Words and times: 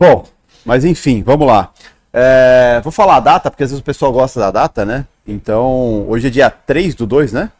Bom, 0.00 0.26
mas 0.64 0.86
enfim, 0.86 1.22
vamos 1.22 1.46
lá. 1.46 1.74
É, 2.10 2.80
vou 2.82 2.90
falar 2.90 3.16
a 3.16 3.20
data, 3.20 3.50
porque 3.50 3.64
às 3.64 3.70
vezes 3.70 3.82
o 3.82 3.84
pessoal 3.84 4.10
gosta 4.10 4.40
da 4.40 4.50
data, 4.50 4.86
né? 4.86 5.06
Então, 5.26 6.08
hoje 6.08 6.28
é 6.28 6.30
dia 6.30 6.48
3 6.48 6.94
do 6.94 7.06
2, 7.06 7.34
né? 7.34 7.52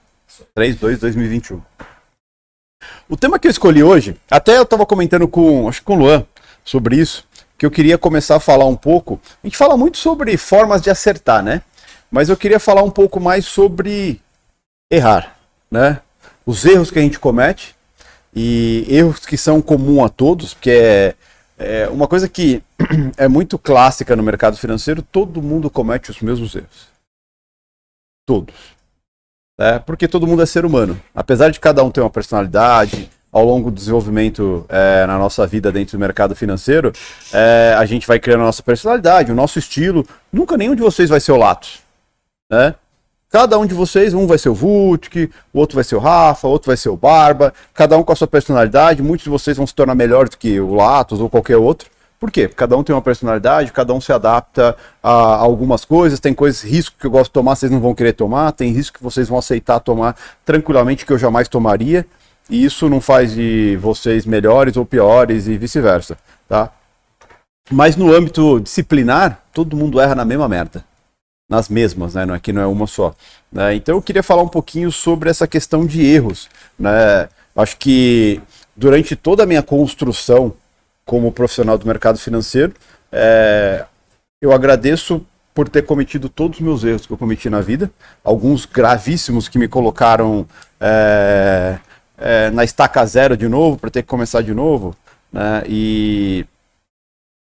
3 0.54 0.76
2 0.76 1.00
2021. 1.00 1.60
O 3.10 3.16
tema 3.16 3.38
que 3.38 3.46
eu 3.46 3.50
escolhi 3.50 3.82
hoje, 3.82 4.16
até 4.30 4.56
eu 4.56 4.62
estava 4.62 4.86
comentando 4.86 5.28
com, 5.28 5.68
acho 5.68 5.80
que 5.80 5.84
com 5.84 5.96
o 5.96 5.98
Luan, 5.98 6.24
sobre 6.64 6.96
isso, 6.96 7.28
que 7.58 7.66
eu 7.66 7.70
queria 7.70 7.98
começar 7.98 8.36
a 8.36 8.40
falar 8.40 8.64
um 8.64 8.76
pouco. 8.76 9.20
A 9.44 9.46
gente 9.46 9.58
fala 9.58 9.76
muito 9.76 9.98
sobre 9.98 10.34
formas 10.38 10.80
de 10.80 10.88
acertar, 10.88 11.42
né? 11.42 11.60
Mas 12.10 12.30
eu 12.30 12.38
queria 12.38 12.58
falar 12.58 12.82
um 12.82 12.90
pouco 12.90 13.20
mais 13.20 13.44
sobre 13.44 14.18
errar, 14.90 15.36
né? 15.70 16.00
Os 16.46 16.64
erros 16.64 16.90
que 16.90 16.98
a 16.98 17.02
gente 17.02 17.18
comete 17.18 17.76
e 18.34 18.86
erros 18.88 19.26
que 19.26 19.36
são 19.36 19.60
comuns 19.60 20.06
a 20.06 20.08
todos, 20.08 20.54
porque 20.54 20.70
é, 20.70 21.14
é 21.60 21.88
uma 21.88 22.08
coisa 22.08 22.26
que 22.26 22.62
é 23.18 23.28
muito 23.28 23.58
clássica 23.58 24.16
no 24.16 24.22
mercado 24.22 24.56
financeiro, 24.56 25.02
todo 25.02 25.42
mundo 25.42 25.68
comete 25.68 26.10
os 26.10 26.20
mesmos 26.20 26.54
erros. 26.54 26.88
Todos. 28.26 28.54
É, 29.58 29.78
porque 29.78 30.08
todo 30.08 30.26
mundo 30.26 30.42
é 30.42 30.46
ser 30.46 30.64
humano. 30.64 30.98
Apesar 31.14 31.50
de 31.50 31.60
cada 31.60 31.84
um 31.84 31.90
ter 31.90 32.00
uma 32.00 32.08
personalidade, 32.08 33.10
ao 33.30 33.44
longo 33.44 33.70
do 33.70 33.76
desenvolvimento 33.76 34.64
é, 34.68 35.06
na 35.06 35.18
nossa 35.18 35.46
vida 35.46 35.70
dentro 35.70 35.98
do 35.98 36.00
mercado 36.00 36.34
financeiro, 36.34 36.92
é, 37.32 37.74
a 37.76 37.84
gente 37.84 38.06
vai 38.06 38.18
criando 38.18 38.40
a 38.40 38.46
nossa 38.46 38.62
personalidade, 38.62 39.30
o 39.30 39.34
nosso 39.34 39.58
estilo. 39.58 40.06
Nunca 40.32 40.56
nenhum 40.56 40.74
de 40.74 40.82
vocês 40.82 41.10
vai 41.10 41.20
ser 41.20 41.32
o 41.32 41.36
Latos. 41.36 41.80
Né? 42.50 42.74
Cada 43.30 43.56
um 43.60 43.64
de 43.64 43.72
vocês, 43.72 44.12
um 44.12 44.26
vai 44.26 44.38
ser 44.38 44.48
o 44.48 44.54
Vutic, 44.54 45.30
o 45.52 45.60
outro 45.60 45.76
vai 45.76 45.84
ser 45.84 45.94
o 45.94 46.00
Rafa, 46.00 46.48
o 46.48 46.50
outro 46.50 46.66
vai 46.66 46.76
ser 46.76 46.88
o 46.88 46.96
Barba, 46.96 47.54
cada 47.72 47.96
um 47.96 48.02
com 48.02 48.12
a 48.12 48.16
sua 48.16 48.26
personalidade. 48.26 49.04
Muitos 49.04 49.22
de 49.22 49.30
vocês 49.30 49.56
vão 49.56 49.64
se 49.64 49.72
tornar 49.72 49.94
melhores 49.94 50.30
do 50.30 50.36
que 50.36 50.58
o 50.58 50.74
Latos 50.74 51.20
ou 51.20 51.30
qualquer 51.30 51.56
outro. 51.56 51.88
Por 52.18 52.28
quê? 52.28 52.48
Cada 52.48 52.76
um 52.76 52.82
tem 52.82 52.92
uma 52.92 53.00
personalidade, 53.00 53.70
cada 53.70 53.94
um 53.94 54.00
se 54.00 54.12
adapta 54.12 54.76
a 55.00 55.10
algumas 55.10 55.84
coisas. 55.84 56.18
Tem 56.18 56.34
coisas, 56.34 56.60
risco 56.60 56.96
que 56.98 57.06
eu 57.06 57.10
gosto 57.10 57.26
de 57.26 57.34
tomar, 57.34 57.54
vocês 57.54 57.70
não 57.70 57.78
vão 57.78 57.94
querer 57.94 58.14
tomar. 58.14 58.50
Tem 58.50 58.72
risco 58.72 58.98
que 58.98 59.04
vocês 59.04 59.28
vão 59.28 59.38
aceitar 59.38 59.78
tomar 59.78 60.16
tranquilamente, 60.44 61.06
que 61.06 61.12
eu 61.12 61.18
jamais 61.18 61.46
tomaria. 61.46 62.04
E 62.50 62.64
isso 62.64 62.88
não 62.88 63.00
faz 63.00 63.32
de 63.32 63.78
vocês 63.80 64.26
melhores 64.26 64.76
ou 64.76 64.84
piores 64.84 65.46
e 65.46 65.56
vice-versa, 65.56 66.18
tá? 66.48 66.72
Mas 67.70 67.94
no 67.94 68.12
âmbito 68.12 68.58
disciplinar, 68.58 69.40
todo 69.52 69.76
mundo 69.76 70.00
erra 70.00 70.16
na 70.16 70.24
mesma 70.24 70.48
merda 70.48 70.89
nas 71.50 71.68
mesmas, 71.68 72.14
né? 72.14 72.24
Aqui 72.32 72.52
não 72.52 72.62
é 72.62 72.66
uma 72.66 72.86
só. 72.86 73.12
Né? 73.50 73.74
Então 73.74 73.96
eu 73.96 74.02
queria 74.02 74.22
falar 74.22 74.42
um 74.42 74.48
pouquinho 74.48 74.92
sobre 74.92 75.28
essa 75.28 75.48
questão 75.48 75.84
de 75.84 76.06
erros. 76.06 76.48
Né? 76.78 77.28
Acho 77.56 77.76
que 77.76 78.40
durante 78.76 79.16
toda 79.16 79.42
a 79.42 79.46
minha 79.46 79.62
construção 79.62 80.54
como 81.04 81.32
profissional 81.32 81.76
do 81.76 81.84
mercado 81.84 82.18
financeiro, 82.18 82.72
é, 83.10 83.84
eu 84.40 84.52
agradeço 84.52 85.26
por 85.52 85.68
ter 85.68 85.82
cometido 85.82 86.28
todos 86.28 86.60
os 86.60 86.64
meus 86.64 86.84
erros 86.84 87.04
que 87.04 87.12
eu 87.12 87.18
cometi 87.18 87.50
na 87.50 87.60
vida, 87.60 87.90
alguns 88.22 88.64
gravíssimos 88.64 89.48
que 89.48 89.58
me 89.58 89.66
colocaram 89.66 90.46
é, 90.80 91.78
é, 92.16 92.50
na 92.50 92.62
estaca 92.62 93.04
zero 93.04 93.36
de 93.36 93.48
novo, 93.48 93.76
para 93.76 93.90
ter 93.90 94.02
que 94.02 94.08
começar 94.08 94.42
de 94.42 94.54
novo. 94.54 94.94
Né? 95.32 95.64
E 95.66 96.46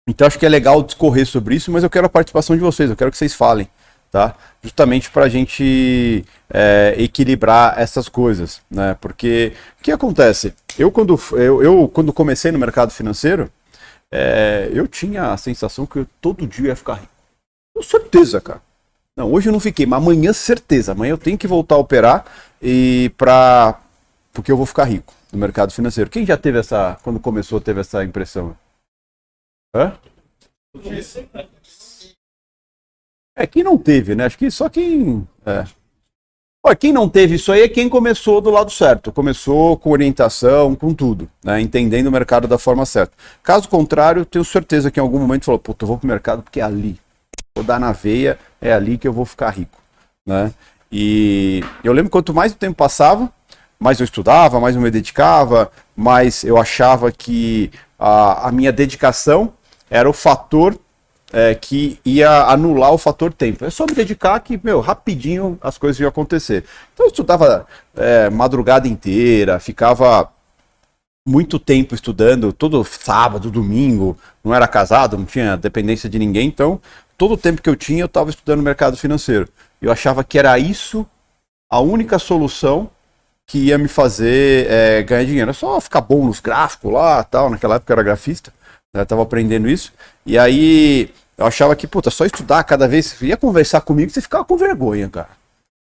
então 0.09 0.25
acho 0.25 0.39
que 0.39 0.45
é 0.45 0.49
legal 0.49 0.81
discorrer 0.81 1.27
sobre 1.27 1.53
isso, 1.53 1.71
mas 1.71 1.83
eu 1.83 1.89
quero 1.89 2.07
a 2.07 2.09
participação 2.09 2.55
de 2.55 2.61
vocês, 2.63 2.89
eu 2.89 2.95
quero 2.95 3.11
que 3.11 3.17
vocês 3.17 3.35
falem 3.35 3.69
tá? 4.11 4.35
Justamente 4.61 5.09
para 5.09 5.25
a 5.25 5.29
gente 5.29 6.25
é, 6.53 6.93
equilibrar 6.97 7.79
essas 7.79 8.09
coisas, 8.09 8.61
né? 8.69 8.95
Porque 8.99 9.53
o 9.79 9.83
que 9.83 9.91
acontece? 9.91 10.53
Eu 10.77 10.91
quando, 10.91 11.17
eu, 11.31 11.63
eu 11.63 11.87
quando 11.87 12.11
comecei 12.11 12.51
no 12.51 12.59
mercado 12.59 12.91
financeiro, 12.91 13.49
é, 14.11 14.69
eu 14.73 14.87
tinha 14.87 15.31
a 15.31 15.37
sensação 15.37 15.85
que 15.85 15.99
eu 15.99 16.07
todo 16.19 16.45
dia 16.45 16.67
ia 16.67 16.75
ficar 16.75 16.95
rico. 16.95 17.07
Com 17.73 17.81
certeza, 17.81 18.41
cara. 18.41 18.61
Não, 19.17 19.31
hoje 19.31 19.49
eu 19.49 19.53
não 19.53 19.59
fiquei, 19.59 19.85
mas 19.85 20.01
amanhã 20.01 20.33
certeza. 20.33 20.91
Amanhã 20.91 21.11
eu 21.11 21.17
tenho 21.17 21.37
que 21.37 21.47
voltar 21.47 21.75
a 21.75 21.79
operar 21.79 22.25
e 22.61 23.11
para 23.17 23.79
porque 24.33 24.51
eu 24.51 24.57
vou 24.57 24.65
ficar 24.65 24.85
rico 24.85 25.13
no 25.31 25.39
mercado 25.39 25.71
financeiro. 25.71 26.09
Quem 26.09 26.25
já 26.25 26.37
teve 26.37 26.59
essa, 26.59 26.97
quando 27.03 27.19
começou, 27.19 27.59
teve 27.59 27.81
essa 27.81 28.03
impressão? 28.03 28.55
Hã? 29.75 29.93
É, 33.35 33.47
quem 33.47 33.63
não 33.63 33.77
teve, 33.77 34.15
né? 34.15 34.25
Acho 34.25 34.37
que 34.37 34.51
só 34.51 34.69
quem. 34.69 35.27
É. 35.45 35.65
Olha, 36.63 36.75
quem 36.75 36.93
não 36.93 37.09
teve 37.09 37.35
isso 37.35 37.51
aí 37.51 37.61
é 37.61 37.67
quem 37.67 37.89
começou 37.89 38.39
do 38.39 38.51
lado 38.51 38.69
certo, 38.69 39.11
começou 39.11 39.75
com 39.77 39.89
orientação, 39.89 40.75
com 40.75 40.93
tudo, 40.93 41.27
né? 41.43 41.59
entendendo 41.59 42.05
o 42.05 42.11
mercado 42.11 42.47
da 42.47 42.59
forma 42.59 42.85
certa. 42.85 43.13
Caso 43.41 43.67
contrário, 43.67 44.23
tenho 44.25 44.45
certeza 44.45 44.91
que 44.91 44.99
em 44.99 45.01
algum 45.01 45.17
momento 45.17 45.45
falou, 45.45 45.57
puta, 45.57 45.83
eu 45.83 45.87
vou 45.87 45.97
pro 45.97 46.07
mercado 46.07 46.43
porque 46.43 46.59
é 46.59 46.63
ali. 46.63 46.99
Vou 47.55 47.63
dar 47.63 47.79
na 47.79 47.91
veia, 47.91 48.37
é 48.61 48.71
ali 48.71 48.99
que 48.99 49.07
eu 49.07 49.13
vou 49.13 49.25
ficar 49.25 49.49
rico. 49.49 49.81
Né? 50.23 50.53
E 50.91 51.63
eu 51.83 51.93
lembro 51.93 52.11
quanto 52.11 52.31
mais 52.31 52.51
o 52.51 52.55
tempo 52.55 52.75
passava, 52.75 53.31
mais 53.79 53.99
eu 53.99 54.03
estudava, 54.03 54.59
mais 54.59 54.75
eu 54.75 54.81
me 54.83 54.91
dedicava, 54.91 55.71
mais 55.95 56.43
eu 56.43 56.57
achava 56.57 57.11
que 57.11 57.71
a, 57.97 58.49
a 58.49 58.51
minha 58.51 58.71
dedicação 58.71 59.51
era 59.89 60.07
o 60.07 60.13
fator 60.13 60.77
é, 61.31 61.55
que 61.55 61.99
ia 62.05 62.43
anular 62.43 62.91
o 62.91 62.97
fator 62.97 63.33
tempo. 63.33 63.65
É 63.65 63.69
só 63.69 63.85
me 63.85 63.93
dedicar 63.93 64.39
que, 64.39 64.59
meu, 64.63 64.79
rapidinho 64.79 65.57
as 65.61 65.77
coisas 65.77 65.99
iam 65.99 66.09
acontecer. 66.09 66.65
Então 66.93 67.05
eu 67.05 67.09
estudava 67.09 67.65
é, 67.95 68.29
madrugada 68.29 68.87
inteira, 68.87 69.59
ficava 69.59 70.31
muito 71.27 71.59
tempo 71.59 71.93
estudando, 71.93 72.51
todo 72.51 72.83
sábado, 72.83 73.51
domingo, 73.51 74.17
não 74.43 74.53
era 74.53 74.67
casado, 74.67 75.17
não 75.17 75.25
tinha 75.25 75.55
dependência 75.55 76.09
de 76.09 76.17
ninguém, 76.17 76.47
então 76.47 76.81
todo 77.17 77.35
o 77.35 77.37
tempo 77.37 77.61
que 77.61 77.69
eu 77.69 77.75
tinha 77.75 78.01
eu 78.01 78.07
estava 78.07 78.29
estudando 78.29 78.63
mercado 78.63 78.97
financeiro. 78.97 79.47
Eu 79.81 79.91
achava 79.91 80.23
que 80.23 80.37
era 80.39 80.57
isso 80.57 81.05
a 81.69 81.79
única 81.79 82.19
solução 82.19 82.89
que 83.47 83.65
ia 83.65 83.77
me 83.77 83.87
fazer 83.87 84.67
é, 84.69 85.03
ganhar 85.03 85.25
dinheiro. 85.25 85.51
É 85.51 85.53
só 85.53 85.79
ficar 85.81 86.01
bom 86.01 86.25
nos 86.25 86.39
gráficos 86.39 86.91
lá, 86.91 87.23
tal. 87.23 87.49
Naquela 87.49 87.75
época 87.75 87.91
eu 87.91 87.95
era 87.95 88.03
grafista, 88.03 88.53
né, 88.93 89.03
estava 89.03 89.21
aprendendo 89.21 89.69
isso. 89.69 89.93
E 90.25 90.37
aí 90.37 91.13
eu 91.37 91.45
achava 91.45 91.75
que, 91.75 91.87
puta, 91.87 92.09
só 92.09 92.25
estudar 92.25 92.63
cada 92.63 92.87
vez, 92.87 93.07
você 93.07 93.27
ia 93.27 93.37
conversar 93.37 93.81
comigo, 93.81 94.11
você 94.11 94.21
ficava 94.21 94.45
com 94.45 94.57
vergonha, 94.57 95.09
cara. 95.09 95.29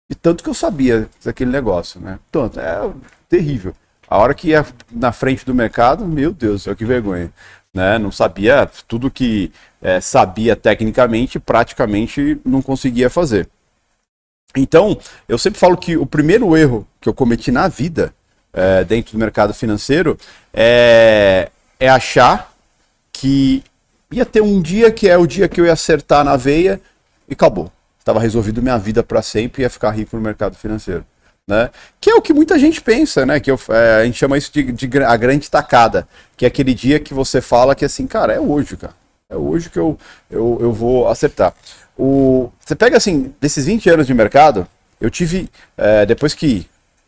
E 0.09 0.15
tanto 0.15 0.43
que 0.43 0.49
eu 0.49 0.53
sabia 0.53 1.07
daquele 1.23 1.51
negócio, 1.51 1.99
né? 2.01 2.19
Tanto, 2.31 2.59
é 2.59 2.91
terrível. 3.29 3.73
A 4.09 4.17
hora 4.17 4.33
que 4.33 4.49
ia 4.49 4.65
na 4.91 5.13
frente 5.13 5.45
do 5.45 5.53
mercado, 5.53 6.05
meu 6.05 6.33
Deus, 6.33 6.65
que 6.77 6.83
vergonha. 6.83 7.31
Né? 7.73 7.97
Não 7.97 8.11
sabia 8.11 8.69
tudo 8.85 9.09
que 9.09 9.53
é, 9.81 10.01
sabia 10.01 10.53
tecnicamente, 10.53 11.39
praticamente 11.39 12.37
não 12.43 12.61
conseguia 12.61 13.09
fazer. 13.09 13.47
Então, 14.53 14.99
eu 15.29 15.37
sempre 15.37 15.59
falo 15.59 15.77
que 15.77 15.95
o 15.95 16.05
primeiro 16.05 16.57
erro 16.57 16.85
que 16.99 17.07
eu 17.07 17.13
cometi 17.13 17.51
na 17.51 17.69
vida, 17.69 18.13
é, 18.51 18.83
dentro 18.83 19.13
do 19.13 19.17
mercado 19.17 19.53
financeiro, 19.53 20.17
é, 20.53 21.49
é 21.79 21.87
achar 21.87 22.50
que 23.11 23.63
ia 24.11 24.25
ter 24.25 24.41
um 24.41 24.61
dia 24.61 24.91
que 24.91 25.07
é 25.07 25.17
o 25.17 25.25
dia 25.25 25.47
que 25.47 25.59
eu 25.59 25.65
ia 25.65 25.73
acertar 25.73 26.23
na 26.23 26.35
veia 26.35 26.81
e 27.27 27.33
acabou. 27.33 27.71
Estava 27.99 28.19
resolvido 28.19 28.61
minha 28.61 28.77
vida 28.77 29.03
para 29.03 29.21
sempre 29.21 29.61
e 29.61 29.63
ia 29.63 29.69
ficar 29.69 29.91
rico 29.91 30.15
no 30.15 30.21
mercado 30.21 30.55
financeiro. 30.55 31.05
Né? 31.47 31.69
Que 31.99 32.09
é 32.09 32.15
o 32.15 32.21
que 32.21 32.33
muita 32.33 32.57
gente 32.57 32.81
pensa, 32.81 33.25
né? 33.25 33.39
Que 33.39 33.51
eu, 33.51 33.59
é, 33.69 34.01
a 34.01 34.05
gente 34.05 34.17
chama 34.17 34.37
isso 34.37 34.51
de, 34.53 34.71
de, 34.71 35.03
a 35.03 35.15
grande 35.17 35.49
tacada, 35.49 36.07
que 36.37 36.45
é 36.45 36.47
aquele 36.47 36.73
dia 36.73 36.99
que 36.99 37.13
você 37.13 37.41
fala 37.41 37.75
que 37.75 37.85
assim, 37.85 38.07
cara, 38.07 38.33
é 38.33 38.39
hoje, 38.39 38.77
cara. 38.77 38.93
É 39.29 39.35
hoje 39.35 39.69
que 39.69 39.79
eu, 39.79 39.97
eu, 40.29 40.57
eu 40.61 40.73
vou 40.73 41.07
acertar. 41.07 41.53
O, 41.97 42.51
você 42.59 42.75
pega 42.75 42.97
assim, 42.97 43.33
desses 43.39 43.65
20 43.65 43.89
anos 43.89 44.07
de 44.07 44.13
mercado, 44.13 44.67
eu 44.99 45.09
tive, 45.09 45.49
é, 45.77 46.05
depois 46.05 46.33
que 46.33 46.67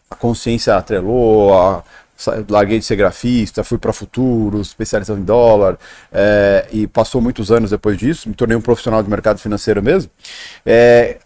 a 0.10 0.16
consciência 0.16 0.76
atrelou, 0.76 1.54
a, 1.54 1.84
larguei 2.50 2.80
de 2.80 2.86
ser 2.86 2.96
grafista, 2.96 3.64
fui 3.64 3.78
para 3.78 3.92
futuros, 3.92 4.68
especialização 4.68 5.20
em 5.20 5.24
dólar, 5.24 5.78
é, 6.12 6.68
e 6.72 6.88
passou 6.88 7.22
muitos 7.22 7.52
anos 7.52 7.72
depois 7.72 7.98
disso, 7.98 8.30
me 8.30 8.36
tornei 8.36 8.56
um 8.56 8.62
profissional 8.62 9.02
de 9.02 9.10
mercado 9.10 9.40
financeiro 9.40 9.82
mesmo. 9.82 10.10
É, 10.66 11.18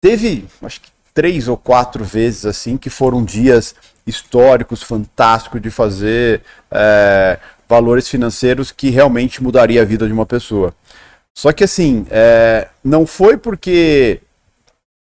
teve, 0.00 0.46
acho 0.62 0.80
que 0.80 0.90
três 1.12 1.48
ou 1.48 1.56
quatro 1.56 2.04
vezes 2.04 2.46
assim, 2.46 2.76
que 2.76 2.88
foram 2.88 3.24
dias 3.24 3.74
históricos, 4.06 4.82
fantásticos 4.82 5.60
de 5.60 5.70
fazer 5.70 6.42
é, 6.70 7.38
valores 7.68 8.08
financeiros 8.08 8.72
que 8.72 8.90
realmente 8.90 9.42
mudaria 9.42 9.82
a 9.82 9.84
vida 9.84 10.06
de 10.06 10.12
uma 10.12 10.26
pessoa. 10.26 10.74
Só 11.34 11.50
que 11.50 11.64
assim, 11.64 12.06
não 12.84 13.06
foi 13.06 13.38
porque 13.38 14.20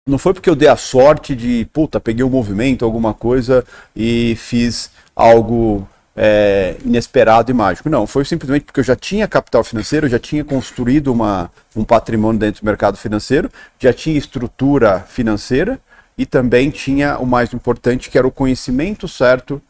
não 0.06 0.18
foi 0.18 0.32
porque 0.32 0.48
eu 0.48 0.54
dei 0.54 0.68
a 0.68 0.76
sorte 0.76 1.34
de, 1.34 1.68
puta, 1.72 1.98
peguei 1.98 2.24
um 2.24 2.30
movimento, 2.30 2.84
alguma 2.84 3.12
coisa 3.12 3.64
e 3.94 4.36
fiz 4.36 4.90
algo 5.14 5.86
é, 6.16 6.76
inesperado 6.84 7.50
e 7.50 7.54
mágico. 7.54 7.90
Não, 7.90 8.06
foi 8.06 8.24
simplesmente 8.24 8.64
porque 8.64 8.78
eu 8.78 8.84
já 8.84 8.94
tinha 8.94 9.26
capital 9.26 9.64
financeiro, 9.64 10.08
já 10.08 10.18
tinha 10.18 10.44
construído 10.44 11.08
uma, 11.08 11.50
um 11.74 11.82
patrimônio 11.82 12.38
dentro 12.38 12.62
do 12.62 12.64
mercado 12.64 12.96
financeiro, 12.96 13.50
já 13.80 13.92
tinha 13.92 14.16
estrutura 14.16 15.00
financeira 15.00 15.80
e 16.16 16.24
também 16.24 16.70
tinha 16.70 17.18
o 17.18 17.26
mais 17.26 17.52
importante, 17.52 18.08
que 18.08 18.16
era 18.16 18.26
o 18.26 18.30
conhecimento 18.30 19.08
certo 19.08 19.60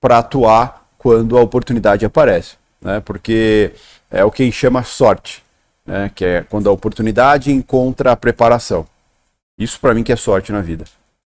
para 0.00 0.18
atuar 0.18 0.86
quando 0.96 1.36
a 1.36 1.42
oportunidade 1.42 2.06
aparece. 2.06 2.54
Né? 2.80 3.00
Porque 3.00 3.72
é 4.08 4.24
o 4.24 4.30
que 4.30 4.50
chama 4.52 4.84
sorte, 4.84 5.42
né? 5.84 6.10
que 6.14 6.24
é 6.24 6.42
quando 6.48 6.68
a 6.68 6.72
oportunidade 6.72 7.50
encontra 7.50 8.12
a 8.12 8.16
preparação. 8.16 8.86
Isso 9.60 9.78
para 9.78 9.92
mim 9.92 10.02
que 10.02 10.10
é 10.10 10.16
sorte 10.16 10.50
na 10.50 10.62
vida. 10.62 10.86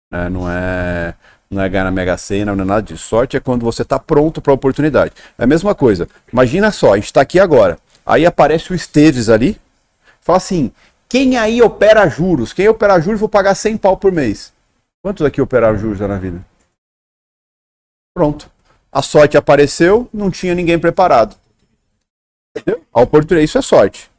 Né? 0.10 0.30
Não 0.30 0.50
é 0.50 1.13
não 1.50 1.62
é 1.62 1.68
ganhar 1.68 1.83
na 1.83 1.92
Mega 1.92 2.18
Sena, 2.18 2.56
não 2.56 2.63
é 2.63 2.66
nada 2.66 2.81
disso. 2.81 3.04
Sorte 3.06 3.36
é 3.36 3.39
quando 3.42 3.66
você 3.66 3.81
está 3.81 4.00
pronto 4.00 4.42
para 4.42 4.54
a 4.54 4.56
oportunidade. 4.56 5.12
É 5.38 5.44
a 5.44 5.48
mesma 5.48 5.75
coisa. 5.75 6.07
Imagina 6.31 6.72
só, 6.72 6.94
a 6.94 6.95
gente 6.95 7.07
está 7.07 7.19
aqui 7.19 7.42
agora. 7.42 7.78
Aí 8.06 8.25
aparece 8.25 8.72
o 8.72 8.75
Esteves 8.75 9.28
ali, 9.28 9.60
fala 10.22 10.38
assim: 10.38 10.72
quem 11.10 11.38
aí 11.38 11.62
opera 11.62 12.07
juros? 12.07 12.54
Quem 12.54 12.69
opera 12.69 13.01
juros 13.01 13.19
vou 13.19 13.28
pagar 13.28 13.54
100 13.54 13.78
pau 13.78 13.98
por 13.98 14.13
mês. 14.13 14.54
Quantos 15.04 15.25
aqui 15.25 15.42
operaram 15.42 15.77
juros 15.77 16.00
na 16.00 16.18
vida? 16.18 16.44
Pronto. 18.13 18.50
A 18.89 19.01
sorte 19.01 19.36
apareceu, 19.36 20.07
não 20.13 20.31
tinha 20.31 20.56
ninguém 20.56 20.80
preparado. 20.80 21.36
Entendeu? 22.56 22.81
A 22.94 23.01
oportunidade, 23.01 23.45
isso 23.45 23.57
é 23.57 23.62
sorte. 23.62 24.10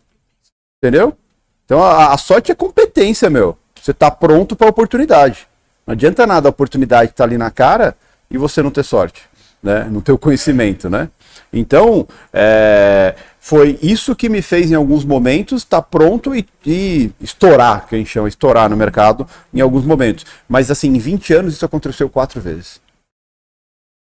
Entendeu? 0.79 1.17
Então 1.65 1.83
a, 1.83 2.13
a 2.13 2.19
sorte 2.19 2.53
é 2.53 2.55
competência, 2.55 3.31
meu. 3.31 3.57
Você 3.83 3.91
está 3.91 4.13
pronto 4.13 4.55
para 4.55 4.69
a 4.69 4.71
oportunidade. 4.71 5.49
Não 5.85 5.93
adianta 5.93 6.25
nada 6.25 6.49
a 6.49 6.51
oportunidade 6.51 7.11
estar 7.11 7.25
tá 7.25 7.29
ali 7.29 7.37
na 7.37 7.51
cara 7.51 7.97
e 8.31 8.39
você 8.39 8.63
não 8.63 8.71
ter 8.71 8.85
sorte, 8.85 9.23
né? 9.61 9.91
Ter 10.05 10.13
o 10.13 10.19
conhecimento, 10.19 10.89
né? 10.89 11.11
Então, 11.53 12.07
é, 12.33 13.17
foi 13.41 13.77
isso 13.83 14.15
que 14.15 14.29
me 14.29 14.41
fez 14.41 14.71
em 14.71 14.77
alguns 14.77 15.05
momentos 15.05 15.63
estar 15.63 15.83
tá 15.83 15.83
pronto 15.83 16.33
e, 16.33 16.47
e, 16.65 17.11
estourar, 17.21 17.89
que 17.89 17.97
a 17.97 17.99
gente 17.99 18.09
chama 18.09 18.29
estourar 18.29 18.71
no 18.71 18.77
mercado 18.77 19.27
em 19.53 19.61
alguns 19.61 19.85
momentos. 19.85 20.25
Mas 20.49 20.71
assim, 20.71 20.91
em 20.91 20.99
20 21.01 21.35
anos 21.35 21.55
isso 21.55 21.65
aconteceu 21.65 22.09
quatro 22.09 22.41
vezes. 22.41 22.81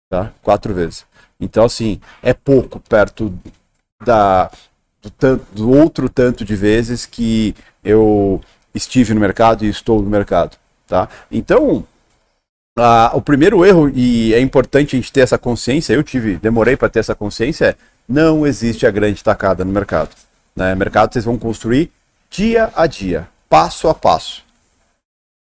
Tá? 0.10 0.32
Quatro 0.42 0.74
vezes. 0.74 1.06
Então, 1.38 1.66
assim, 1.66 2.00
é 2.24 2.34
pouco 2.34 2.80
perto 2.80 3.38
da, 4.02 4.50
do, 5.02 5.10
tanto, 5.10 5.46
do 5.54 5.70
outro 5.70 6.08
tanto 6.08 6.46
de 6.46 6.56
vezes 6.56 7.06
que 7.06 7.54
eu 7.84 8.42
estive 8.78 9.14
no 9.14 9.20
mercado 9.20 9.66
e 9.66 9.70
estou 9.70 10.02
no 10.02 10.10
mercado. 10.10 10.56
Tá? 10.88 11.10
Então, 11.32 11.86
a, 12.78 13.12
o 13.14 13.22
primeiro 13.22 13.66
erro, 13.66 13.90
e 13.94 14.34
é 14.34 14.40
importante 14.40 14.96
a 14.96 15.00
gente 15.00 15.12
ter 15.12 15.22
essa 15.22 15.38
consciência, 15.38 15.94
eu 15.94 16.04
tive, 16.04 16.38
demorei 16.38 16.78
para 16.78 16.90
ter 16.90 17.00
essa 17.00 17.16
consciência, 17.16 17.66
é 17.66 17.76
não 18.08 18.48
existe 18.48 18.86
a 18.88 18.92
grande 18.92 19.22
tacada 19.22 19.66
no 19.66 19.72
mercado. 19.72 20.12
Né? 20.56 20.74
Mercado 20.76 21.12
vocês 21.12 21.26
vão 21.26 21.38
construir 21.38 21.92
dia 22.30 22.72
a 22.76 22.88
dia, 22.88 23.28
passo 23.50 23.90
a 23.90 23.94
passo. 23.94 24.46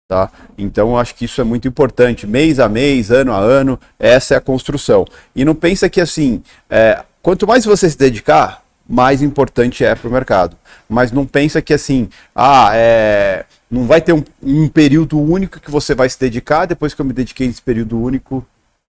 Tá? 0.07 0.31
Então 0.57 0.97
acho 0.97 1.15
que 1.15 1.25
isso 1.25 1.41
é 1.41 1.43
muito 1.43 1.67
importante, 1.67 2.27
mês 2.27 2.59
a 2.59 2.69
mês, 2.69 3.11
ano 3.11 3.33
a 3.33 3.39
ano, 3.39 3.79
essa 3.99 4.35
é 4.35 4.37
a 4.37 4.41
construção. 4.41 5.05
E 5.35 5.43
não 5.43 5.55
pensa 5.55 5.89
que 5.89 5.99
assim, 5.99 6.43
é, 6.69 7.03
quanto 7.21 7.47
mais 7.47 7.65
você 7.65 7.89
se 7.89 7.97
dedicar, 7.97 8.63
mais 8.87 9.21
importante 9.21 9.83
é 9.83 9.95
para 9.95 10.07
o 10.07 10.11
mercado. 10.11 10.57
Mas 10.87 11.11
não 11.11 11.25
pensa 11.25 11.61
que 11.61 11.73
assim, 11.73 12.09
ah, 12.35 12.71
é, 12.73 13.45
não 13.69 13.85
vai 13.87 14.01
ter 14.01 14.13
um, 14.13 14.23
um, 14.41 14.67
período 14.69 15.19
único 15.19 15.59
que 15.59 15.71
você 15.71 15.95
vai 15.95 16.09
se 16.09 16.19
dedicar, 16.19 16.65
depois 16.65 16.93
que 16.93 17.01
eu 17.01 17.05
me 17.05 17.13
dediquei 17.13 17.47
nesse 17.47 17.61
período 17.61 17.99
único, 17.99 18.45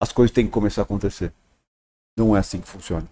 as 0.01 0.11
coisas 0.11 0.33
têm 0.33 0.45
que 0.45 0.51
começar 0.51 0.81
a 0.81 0.83
acontecer. 0.83 1.31
Não 2.17 2.35
é 2.35 2.39
assim 2.39 2.59
que 2.59 2.67
funciona. 2.67 3.07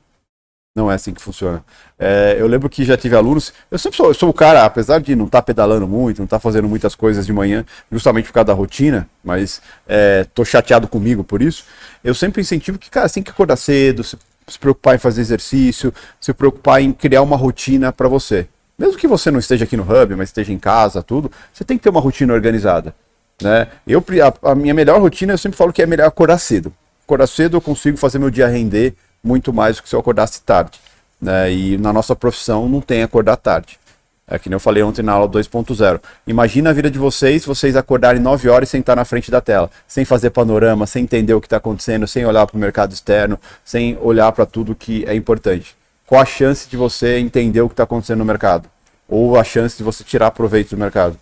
Não 0.76 0.92
é 0.92 0.96
assim 0.96 1.14
que 1.14 1.22
funciona. 1.22 1.64
É, 1.98 2.36
eu 2.38 2.48
lembro 2.48 2.70
que 2.70 2.84
já 2.84 2.98
tive 2.98 3.16
alunos. 3.16 3.54
Eu 3.72 3.80
sempre 3.80 3.96
sou, 3.96 4.08
eu 4.08 4.14
sou 4.14 4.30
o 4.30 4.34
cara, 4.34 4.66
apesar 4.66 5.00
de 5.00 5.16
não 5.16 5.26
estar 5.26 5.42
tá 5.42 5.46
pedalando 5.46 5.88
muito, 5.88 6.18
não 6.18 6.26
estar 6.26 6.36
tá 6.36 6.42
fazendo 6.42 6.68
muitas 6.68 6.94
coisas 6.96 7.26
de 7.26 7.32
manhã, 7.32 7.66
justamente 7.90 8.26
por 8.26 8.34
causa 8.34 8.48
da 8.48 8.54
rotina, 8.54 9.10
mas 9.24 9.62
é, 9.88 10.28
chateado 10.44 10.86
comigo 10.86 11.24
por 11.24 11.42
isso. 11.42 11.64
Eu 12.04 12.14
sempre 12.14 12.42
incentivo 12.42 12.78
que, 12.78 12.90
cara, 12.90 13.08
você 13.08 13.16
tem 13.16 13.24
que 13.24 13.32
acordar 13.32 13.56
cedo, 13.56 14.04
se, 14.04 14.18
se 14.48 14.60
preocupar 14.60 14.96
em 14.96 15.00
fazer 15.00 15.22
exercício, 15.22 15.94
se 16.20 16.34
preocupar 16.34 16.82
em 16.82 16.92
criar 16.92 17.22
uma 17.22 17.36
rotina 17.36 17.92
para 17.92 18.08
você. 18.08 18.48
Mesmo 18.78 18.98
que 18.98 19.08
você 19.08 19.32
não 19.32 19.40
esteja 19.40 19.64
aqui 19.64 19.78
no 19.78 19.84
hub, 19.84 20.16
mas 20.16 20.30
esteja 20.30 20.52
em 20.52 20.60
casa, 20.60 21.02
tudo, 21.02 21.32
você 21.54 21.64
tem 21.64 21.78
que 21.78 21.84
ter 21.84 21.90
uma 21.90 22.02
rotina 22.02 22.34
organizada. 22.34 22.94
Né? 23.42 23.68
Eu, 23.88 24.04
a, 24.44 24.52
a 24.52 24.56
minha 24.56 24.74
melhor 24.74 25.02
rotina, 25.02 25.34
eu 25.34 25.38
sempre 25.38 25.58
falo 25.58 25.74
que 25.74 25.82
é 25.82 25.86
melhor 25.86 26.08
acordar 26.08 26.38
cedo. 26.38 26.74
Acordar 27.06 27.28
cedo 27.28 27.58
eu 27.58 27.62
consigo 27.62 27.98
fazer 27.98 28.20
meu 28.20 28.30
dia 28.30 28.48
render 28.48 28.94
muito 29.24 29.54
mais 29.54 29.78
do 29.78 29.84
que 29.84 29.90
se 29.90 29.96
eu 29.96 30.00
acordasse 30.00 30.42
tarde. 30.42 30.80
Né? 31.22 31.52
E 31.52 31.78
na 31.78 31.94
nossa 31.94 32.16
profissão 32.16 32.68
não 32.68 32.82
tem 32.82 33.02
acordar 33.02 33.38
tarde. 33.38 33.80
É 34.28 34.40
que 34.40 34.50
nem 34.50 34.56
eu 34.56 34.60
falei 34.60 34.82
ontem 34.82 35.04
na 35.04 35.12
aula 35.12 35.30
2.0. 35.30 36.02
Imagina 36.26 36.72
a 36.72 36.74
vida 36.74 36.90
de 36.90 36.98
vocês, 36.98 37.46
vocês 37.46 37.76
acordarem 37.76 38.20
9 38.20 38.50
horas 38.50 38.70
e 38.70 38.72
sentar 38.72 38.96
na 38.96 39.06
frente 39.06 39.30
da 39.30 39.40
tela, 39.40 39.70
sem 39.88 40.04
fazer 40.04 40.32
panorama, 40.32 40.88
sem 40.88 41.04
entender 41.04 41.34
o 41.36 41.42
que 41.42 41.46
está 41.46 41.58
acontecendo, 41.58 42.08
sem 42.08 42.26
olhar 42.26 42.48
para 42.48 42.58
o 42.58 42.60
mercado 42.60 42.92
externo, 42.92 43.40
sem 43.64 43.98
olhar 44.02 44.32
para 44.32 44.46
tudo 44.46 44.74
que 44.74 45.06
é 45.06 45.14
importante. 45.14 45.76
Qual 46.08 46.20
a 46.20 46.26
chance 46.26 46.68
de 46.68 46.76
você 46.76 47.20
entender 47.20 47.62
o 47.62 47.68
que 47.68 47.74
está 47.74 47.84
acontecendo 47.84 48.20
no 48.20 48.26
mercado? 48.26 48.68
Ou 49.08 49.38
a 49.38 49.44
chance 49.44 49.78
de 49.78 49.84
você 49.84 50.04
tirar 50.04 50.32
proveito 50.32 50.72
do 50.72 50.78
mercado? 50.78 51.18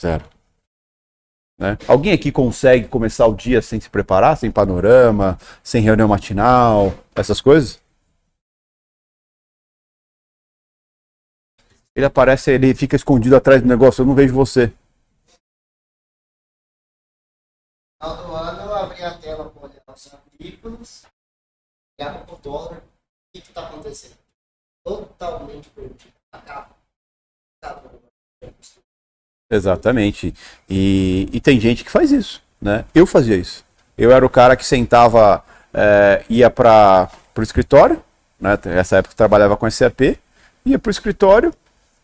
Zero. 0.00 0.24
Né? 1.58 1.76
Alguém 1.88 2.12
aqui 2.12 2.30
consegue 2.30 2.86
começar 2.86 3.26
o 3.26 3.34
dia 3.34 3.60
sem 3.60 3.80
se 3.80 3.88
preparar, 3.88 4.36
sem 4.36 4.50
panorama, 4.50 5.38
sem 5.62 5.82
reunião 5.82 6.06
matinal, 6.06 6.94
essas 7.16 7.40
coisas? 7.40 7.80
Ele 11.98 12.06
aparece, 12.06 12.52
ele 12.52 12.72
fica 12.76 12.94
escondido 12.94 13.34
atrás 13.34 13.60
do 13.60 13.66
negócio, 13.66 14.02
eu 14.02 14.06
não 14.06 14.14
vejo 14.14 14.32
você. 14.32 14.72
Final 18.00 18.16
do 18.18 18.36
ano 18.36 18.62
eu 18.62 18.74
abri 18.76 19.02
a 19.02 19.18
tela 19.18 19.50
com 19.50 19.66
os 19.66 20.06
currículos, 20.38 21.06
olhava 21.98 22.24
para 22.24 22.34
o 22.36 22.38
dólar, 22.38 22.76
o 22.76 22.82
que 23.34 23.40
está 23.40 23.66
acontecendo? 23.66 24.14
Totalmente 24.86 25.68
perdido. 25.70 26.12
Acaba. 26.30 26.70
Acaba. 27.60 27.90
Exatamente. 29.50 30.32
E, 30.70 31.28
e 31.32 31.40
tem 31.40 31.58
gente 31.58 31.82
que 31.82 31.90
faz 31.90 32.12
isso, 32.12 32.40
né? 32.62 32.84
Eu 32.94 33.08
fazia 33.08 33.34
isso. 33.34 33.64
Eu 33.96 34.12
era 34.12 34.24
o 34.24 34.30
cara 34.30 34.56
que 34.56 34.64
sentava, 34.64 35.44
é, 35.74 36.24
ia 36.30 36.48
para 36.48 37.10
o 37.36 37.42
escritório, 37.42 38.00
né? 38.38 38.56
Nessa 38.66 38.98
época 38.98 39.14
eu 39.14 39.16
trabalhava 39.16 39.56
com 39.56 39.68
SAP, 39.68 40.16
ia 40.64 40.78
para 40.78 40.90
o 40.90 40.92
escritório, 40.92 41.52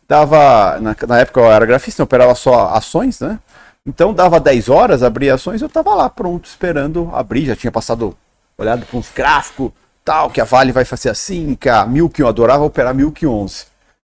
dava, 0.09 0.79
na, 0.81 0.97
na, 1.07 1.19
época 1.21 1.41
eu 1.41 1.53
era 1.53 1.67
grafista, 1.67 2.03
eu 2.03 2.05
operava 2.05 2.35
só 2.35 2.71
ações, 2.75 3.21
né? 3.21 3.39
Então 3.87 4.15
dava 4.15 4.41
10 4.41 4.69
horas, 4.69 5.03
abria 5.03 5.35
ações, 5.35 5.61
eu 5.61 5.69
estava 5.69 5.95
lá 5.95 6.09
pronto, 6.09 6.47
esperando 6.47 7.11
abrir, 7.13 7.47
já 7.47 7.57
tinha 7.57 7.71
passado, 7.71 8.17
olhado 8.57 8.87
para 8.87 8.99
uns 8.99 9.11
gráficos, 9.15 9.73
tal, 10.05 10.31
que 10.31 10.41
a 10.41 10.45
Vale 10.45 10.73
vai 10.73 10.85
fazer 10.85 11.11
assim, 11.11 11.55
que 11.55 11.69
a 11.69 11.85
Milk, 11.85 12.21
eu 12.21 12.29
adorava 12.29 12.65
operar 12.65 12.95
Milk 12.95 13.27
11, 13.27 13.67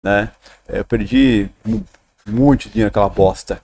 né? 0.03 0.31
Eu 0.67 0.85
perdi 0.85 1.49
muito 2.25 2.69
dinheiro 2.69 2.89
aquela 2.89 3.09
bosta. 3.09 3.61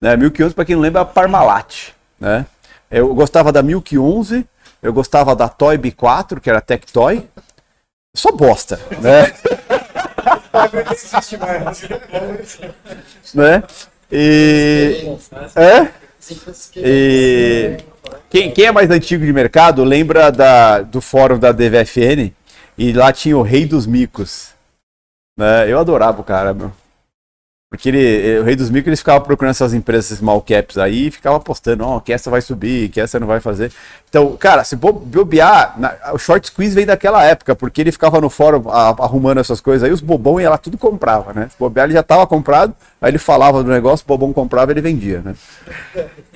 Né? 0.00 0.16
1011, 0.16 0.54
para 0.54 0.64
quem 0.64 0.74
não 0.74 0.82
lembra, 0.82 1.00
é 1.00 1.02
a 1.02 1.06
Parmalat. 1.06 1.90
Né? 2.18 2.46
Eu 2.90 3.14
gostava 3.14 3.52
da 3.52 3.62
1011, 3.62 4.46
eu 4.82 4.92
gostava 4.92 5.36
da 5.36 5.48
Toy 5.48 5.78
B4, 5.78 6.40
que 6.40 6.50
era 6.50 6.60
Tectoy. 6.60 7.28
Só 8.16 8.32
bosta, 8.32 8.80
né? 9.00 9.32
né? 13.34 13.62
E... 14.10 15.16
É? 15.56 15.88
E... 16.76 17.76
Quem, 18.28 18.52
quem 18.52 18.66
é 18.66 18.72
mais 18.72 18.90
antigo 18.90 19.24
de 19.24 19.32
mercado 19.32 19.84
lembra 19.84 20.30
da, 20.30 20.82
do 20.82 21.00
fórum 21.00 21.38
da 21.38 21.52
DVFN 21.52 22.32
e 22.76 22.92
lá 22.92 23.12
tinha 23.12 23.36
o 23.36 23.42
Rei 23.42 23.64
dos 23.66 23.86
Micos. 23.86 24.50
Né? 25.36 25.70
Eu 25.70 25.78
adorava 25.78 26.20
o 26.20 26.24
cara, 26.24 26.52
meu. 26.52 26.72
Porque 27.70 27.88
ele, 27.88 28.40
o 28.40 28.42
Rei 28.42 28.56
dos 28.56 28.68
Micos 28.68 28.88
ele 28.88 28.96
ficava 28.96 29.20
procurando 29.20 29.52
essas 29.52 29.72
empresas 29.72 30.18
small 30.18 30.42
caps 30.42 30.76
aí 30.76 31.06
e 31.06 31.10
ficava 31.12 31.36
apostando, 31.36 31.84
ó, 31.84 31.96
oh, 31.96 32.00
que 32.00 32.12
essa 32.12 32.28
vai 32.28 32.42
subir, 32.42 32.88
que 32.88 33.00
essa 33.00 33.20
não 33.20 33.28
vai 33.28 33.38
fazer. 33.38 33.70
Então, 34.08 34.36
cara, 34.36 34.64
se 34.64 34.74
bobear, 34.74 35.78
na, 35.78 35.96
o 36.12 36.18
short 36.18 36.48
squeeze 36.48 36.74
vem 36.74 36.84
daquela 36.84 37.22
época, 37.22 37.54
porque 37.54 37.80
ele 37.80 37.92
ficava 37.92 38.20
no 38.20 38.28
fórum 38.28 38.68
a, 38.68 38.88
arrumando 38.88 39.38
essas 39.38 39.60
coisas 39.60 39.84
aí, 39.84 39.92
os 39.92 40.00
bobão 40.00 40.40
ia 40.40 40.50
lá 40.50 40.58
tudo 40.58 40.76
comprava, 40.76 41.32
né? 41.32 41.48
Se 41.48 41.56
bobear, 41.56 41.86
ele 41.86 41.94
já 41.94 42.00
estava 42.00 42.26
comprado, 42.26 42.74
aí 43.00 43.12
ele 43.12 43.18
falava 43.18 43.62
do 43.62 43.70
negócio, 43.70 44.02
o 44.04 44.08
bobão 44.08 44.32
comprava 44.32 44.72
ele 44.72 44.80
vendia, 44.80 45.20
né? 45.20 45.36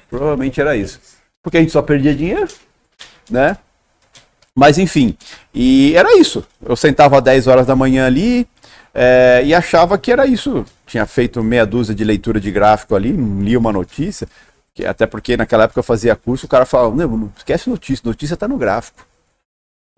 Provavelmente 0.08 0.60
era 0.60 0.76
isso. 0.76 1.00
Porque 1.42 1.56
a 1.56 1.60
gente 1.60 1.72
só 1.72 1.82
perdia 1.82 2.14
dinheiro, 2.14 2.46
né? 3.28 3.56
Mas 4.54 4.78
enfim, 4.78 5.16
e 5.52 5.94
era 5.96 6.16
isso. 6.16 6.44
Eu 6.64 6.76
sentava 6.76 7.18
às 7.18 7.24
10 7.24 7.48
horas 7.48 7.66
da 7.66 7.74
manhã 7.74 8.06
ali, 8.06 8.46
é, 8.94 9.42
e 9.44 9.52
achava 9.52 9.98
que 9.98 10.12
era 10.12 10.24
isso. 10.24 10.64
Tinha 10.86 11.04
feito 11.04 11.42
meia 11.42 11.66
dúzia 11.66 11.94
de 11.94 12.04
leitura 12.04 12.40
de 12.40 12.50
gráfico 12.52 12.94
ali, 12.94 13.10
li 13.10 13.56
uma 13.56 13.72
notícia, 13.72 14.28
que, 14.72 14.86
até 14.86 15.04
porque 15.06 15.36
naquela 15.36 15.64
época 15.64 15.80
eu 15.80 15.84
fazia 15.84 16.14
curso, 16.14 16.46
o 16.46 16.48
cara 16.48 16.64
falava, 16.64 16.94
não, 16.94 17.16
não 17.16 17.32
esquece 17.36 17.68
notícia, 17.68 18.02
notícia 18.06 18.34
está 18.34 18.46
no 18.46 18.56
gráfico. 18.56 19.04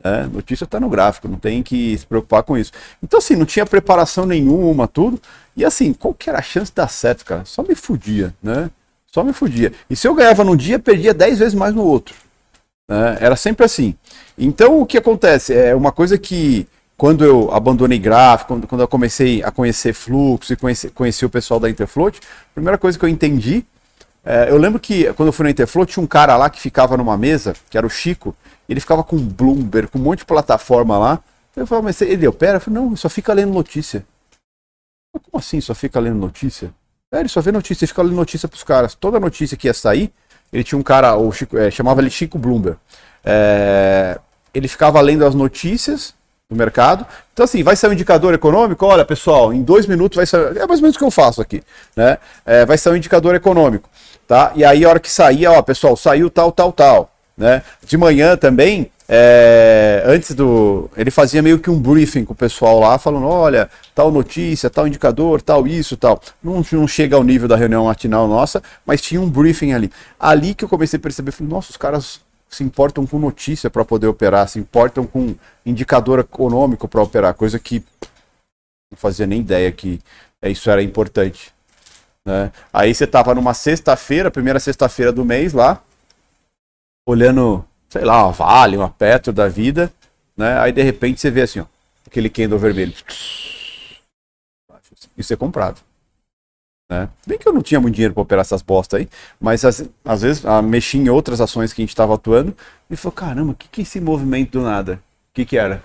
É, 0.02 0.24
notícia 0.26 0.64
está 0.64 0.78
no 0.78 0.88
gráfico, 0.88 1.28
não 1.28 1.38
tem 1.38 1.62
que 1.62 1.96
se 1.96 2.06
preocupar 2.06 2.42
com 2.42 2.56
isso. 2.56 2.72
Então, 3.02 3.18
assim, 3.18 3.34
não 3.34 3.46
tinha 3.46 3.66
preparação 3.66 4.26
nenhuma, 4.26 4.86
tudo. 4.86 5.20
E 5.56 5.64
assim, 5.64 5.92
qual 5.92 6.14
que 6.14 6.28
era 6.28 6.38
a 6.38 6.42
chance 6.42 6.70
de 6.70 6.76
dar 6.76 6.88
certo, 6.88 7.24
cara? 7.24 7.44
Só 7.44 7.62
me 7.62 7.74
fudia, 7.74 8.34
né? 8.42 8.70
Só 9.06 9.24
me 9.24 9.32
fudia. 9.32 9.72
E 9.88 9.96
se 9.96 10.06
eu 10.06 10.14
ganhava 10.14 10.44
num 10.44 10.56
dia, 10.56 10.78
perdia 10.78 11.14
10 11.14 11.38
vezes 11.38 11.54
mais 11.54 11.74
no 11.74 11.82
outro. 11.82 12.14
Né? 12.88 13.16
Era 13.20 13.36
sempre 13.36 13.64
assim. 13.64 13.96
Então, 14.36 14.80
o 14.80 14.86
que 14.86 14.98
acontece? 14.98 15.54
É 15.54 15.74
uma 15.74 15.90
coisa 15.90 16.18
que 16.18 16.68
quando 16.96 17.24
eu 17.24 17.52
abandonei 17.52 17.98
gráfico, 17.98 18.48
quando, 18.48 18.66
quando 18.66 18.80
eu 18.80 18.88
comecei 18.88 19.42
a 19.42 19.50
conhecer 19.50 19.92
fluxo 19.92 20.52
e 20.52 20.56
conheci, 20.56 20.88
conheci 20.90 21.24
o 21.24 21.30
pessoal 21.30 21.60
da 21.60 21.68
Interfloat, 21.68 22.20
a 22.20 22.54
primeira 22.54 22.78
coisa 22.78 22.98
que 22.98 23.04
eu 23.04 23.08
entendi, 23.08 23.64
é, 24.24 24.50
eu 24.50 24.56
lembro 24.56 24.80
que 24.80 25.12
quando 25.12 25.28
eu 25.28 25.32
fui 25.32 25.44
na 25.44 25.50
Interfloat, 25.50 25.92
tinha 25.92 26.02
um 26.02 26.06
cara 26.06 26.36
lá 26.36 26.48
que 26.50 26.60
ficava 26.60 26.96
numa 26.96 27.16
mesa, 27.16 27.54
que 27.70 27.76
era 27.76 27.86
o 27.86 27.90
Chico, 27.90 28.34
ele 28.68 28.80
ficava 28.80 29.04
com 29.04 29.16
Bloomberg, 29.16 29.88
com 29.88 29.98
um 29.98 30.02
monte 30.02 30.20
de 30.20 30.24
plataforma 30.24 30.98
lá. 30.98 31.20
Eu 31.54 31.66
falava, 31.66 31.84
mas 31.84 32.00
ele 32.00 32.26
opera? 32.26 32.56
Eu 32.56 32.60
falei, 32.60 32.80
não, 32.80 32.96
só 32.96 33.08
fica 33.08 33.32
lendo 33.32 33.52
notícia. 33.52 34.04
Como 35.12 35.38
assim 35.38 35.60
só 35.60 35.74
fica 35.74 36.00
lendo 36.00 36.16
notícia? 36.16 36.74
É, 37.12 37.20
ele 37.20 37.28
só 37.28 37.40
vê 37.40 37.52
notícia, 37.52 37.84
ele 37.84 37.88
fica 37.88 38.02
lendo 38.02 38.16
notícia 38.16 38.48
pros 38.48 38.64
caras. 38.64 38.94
Toda 38.94 39.20
notícia 39.20 39.56
que 39.56 39.68
ia 39.68 39.74
sair, 39.74 40.12
ele 40.52 40.64
tinha 40.64 40.78
um 40.78 40.82
cara, 40.82 41.16
o 41.16 41.30
Chico, 41.30 41.56
é, 41.56 41.70
chamava 41.70 42.00
ele 42.00 42.10
Chico 42.10 42.36
Bloomberg. 42.36 42.78
É, 43.24 44.18
ele 44.52 44.66
ficava 44.66 45.00
lendo 45.00 45.24
as 45.24 45.34
notícias 45.34 46.15
do 46.48 46.56
mercado. 46.56 47.04
Então, 47.32 47.44
assim, 47.44 47.62
vai 47.62 47.74
sair 47.74 47.90
um 47.90 47.92
indicador 47.92 48.32
econômico? 48.32 48.86
Olha, 48.86 49.04
pessoal, 49.04 49.52
em 49.52 49.62
dois 49.62 49.86
minutos 49.86 50.16
vai 50.16 50.26
sair. 50.26 50.56
É 50.56 50.66
mais 50.66 50.78
ou 50.78 50.82
menos 50.82 50.94
o 50.94 50.98
que 50.98 51.04
eu 51.04 51.10
faço 51.10 51.42
aqui. 51.42 51.62
Né? 51.96 52.18
É, 52.44 52.64
vai 52.64 52.78
sair 52.78 52.92
um 52.92 52.96
indicador 52.96 53.34
econômico. 53.34 53.88
Tá? 54.28 54.52
E 54.54 54.64
aí, 54.64 54.84
a 54.84 54.88
hora 54.88 55.00
que 55.00 55.10
sair, 55.10 55.46
ó, 55.46 55.60
pessoal, 55.62 55.96
saiu 55.96 56.30
tal, 56.30 56.52
tal, 56.52 56.72
tal. 56.72 57.10
Né? 57.36 57.62
De 57.84 57.96
manhã 57.96 58.36
também, 58.36 58.90
é, 59.08 60.02
antes 60.06 60.34
do. 60.34 60.88
Ele 60.96 61.10
fazia 61.10 61.42
meio 61.42 61.58
que 61.58 61.68
um 61.68 61.78
briefing 61.78 62.24
com 62.24 62.32
o 62.32 62.36
pessoal 62.36 62.78
lá, 62.80 62.96
falando: 62.98 63.26
olha, 63.26 63.68
tal 63.94 64.10
notícia, 64.10 64.70
tal 64.70 64.86
indicador, 64.86 65.42
tal 65.42 65.66
isso, 65.66 65.96
tal. 65.96 66.20
Não, 66.42 66.64
não 66.72 66.88
chega 66.88 67.16
ao 67.16 67.22
nível 67.22 67.46
da 67.46 67.56
reunião 67.56 67.84
matinal 67.84 68.26
nossa, 68.26 68.62
mas 68.84 69.02
tinha 69.02 69.20
um 69.20 69.28
briefing 69.28 69.72
ali. 69.72 69.90
Ali 70.18 70.54
que 70.54 70.64
eu 70.64 70.68
comecei 70.68 70.96
a 70.96 71.00
perceber, 71.00 71.30
falei, 71.30 71.52
nossa, 71.52 71.70
os 71.70 71.76
caras 71.76 72.20
se 72.56 72.64
importam 72.64 73.06
com 73.06 73.18
notícia 73.18 73.68
para 73.68 73.84
poder 73.84 74.06
operar, 74.06 74.48
se 74.48 74.58
importam 74.58 75.06
com 75.06 75.34
indicador 75.64 76.20
econômico 76.20 76.88
para 76.88 77.02
operar, 77.02 77.34
coisa 77.34 77.58
que 77.58 77.84
não 78.90 78.96
fazia 78.96 79.26
nem 79.26 79.40
ideia 79.40 79.70
que 79.70 80.00
isso 80.42 80.70
era 80.70 80.82
importante. 80.82 81.52
Né? 82.24 82.50
Aí 82.72 82.94
você 82.94 83.04
estava 83.04 83.34
numa 83.34 83.52
sexta-feira, 83.52 84.30
primeira 84.30 84.58
sexta-feira 84.58 85.12
do 85.12 85.24
mês 85.24 85.52
lá, 85.52 85.82
olhando, 87.06 87.64
sei 87.88 88.04
lá, 88.04 88.24
uma 88.24 88.32
Vale, 88.32 88.76
uma 88.76 88.90
Petro 88.90 89.32
da 89.32 89.48
vida, 89.48 89.92
né? 90.36 90.58
Aí 90.58 90.72
de 90.72 90.82
repente 90.82 91.20
você 91.20 91.30
vê 91.30 91.42
assim, 91.42 91.60
ó, 91.60 91.66
aquele 92.06 92.30
candle 92.30 92.58
vermelho. 92.58 92.94
Isso 95.16 95.32
é 95.32 95.36
comprado. 95.36 95.80
Né? 96.90 97.08
Bem 97.26 97.36
que 97.36 97.48
eu 97.48 97.52
não 97.52 97.62
tinha 97.62 97.80
muito 97.80 97.94
dinheiro 97.94 98.14
para 98.14 98.22
operar 98.22 98.42
essas 98.42 98.62
bostas 98.62 99.00
aí, 99.00 99.08
mas 99.40 99.64
às, 99.64 99.88
às 100.04 100.22
vezes 100.22 100.46
a, 100.46 100.62
mexi 100.62 100.98
em 100.98 101.08
outras 101.08 101.40
ações 101.40 101.72
que 101.72 101.82
a 101.82 101.84
gente 101.84 101.90
estava 101.90 102.14
atuando 102.14 102.56
e 102.88 102.96
falou: 102.96 103.12
caramba, 103.12 103.52
o 103.52 103.54
que, 103.54 103.68
que 103.68 103.80
é 103.80 103.82
esse 103.82 104.00
movimento 104.00 104.52
do 104.52 104.62
nada? 104.62 105.02
O 105.30 105.34
que, 105.34 105.44
que 105.44 105.56
era? 105.56 105.82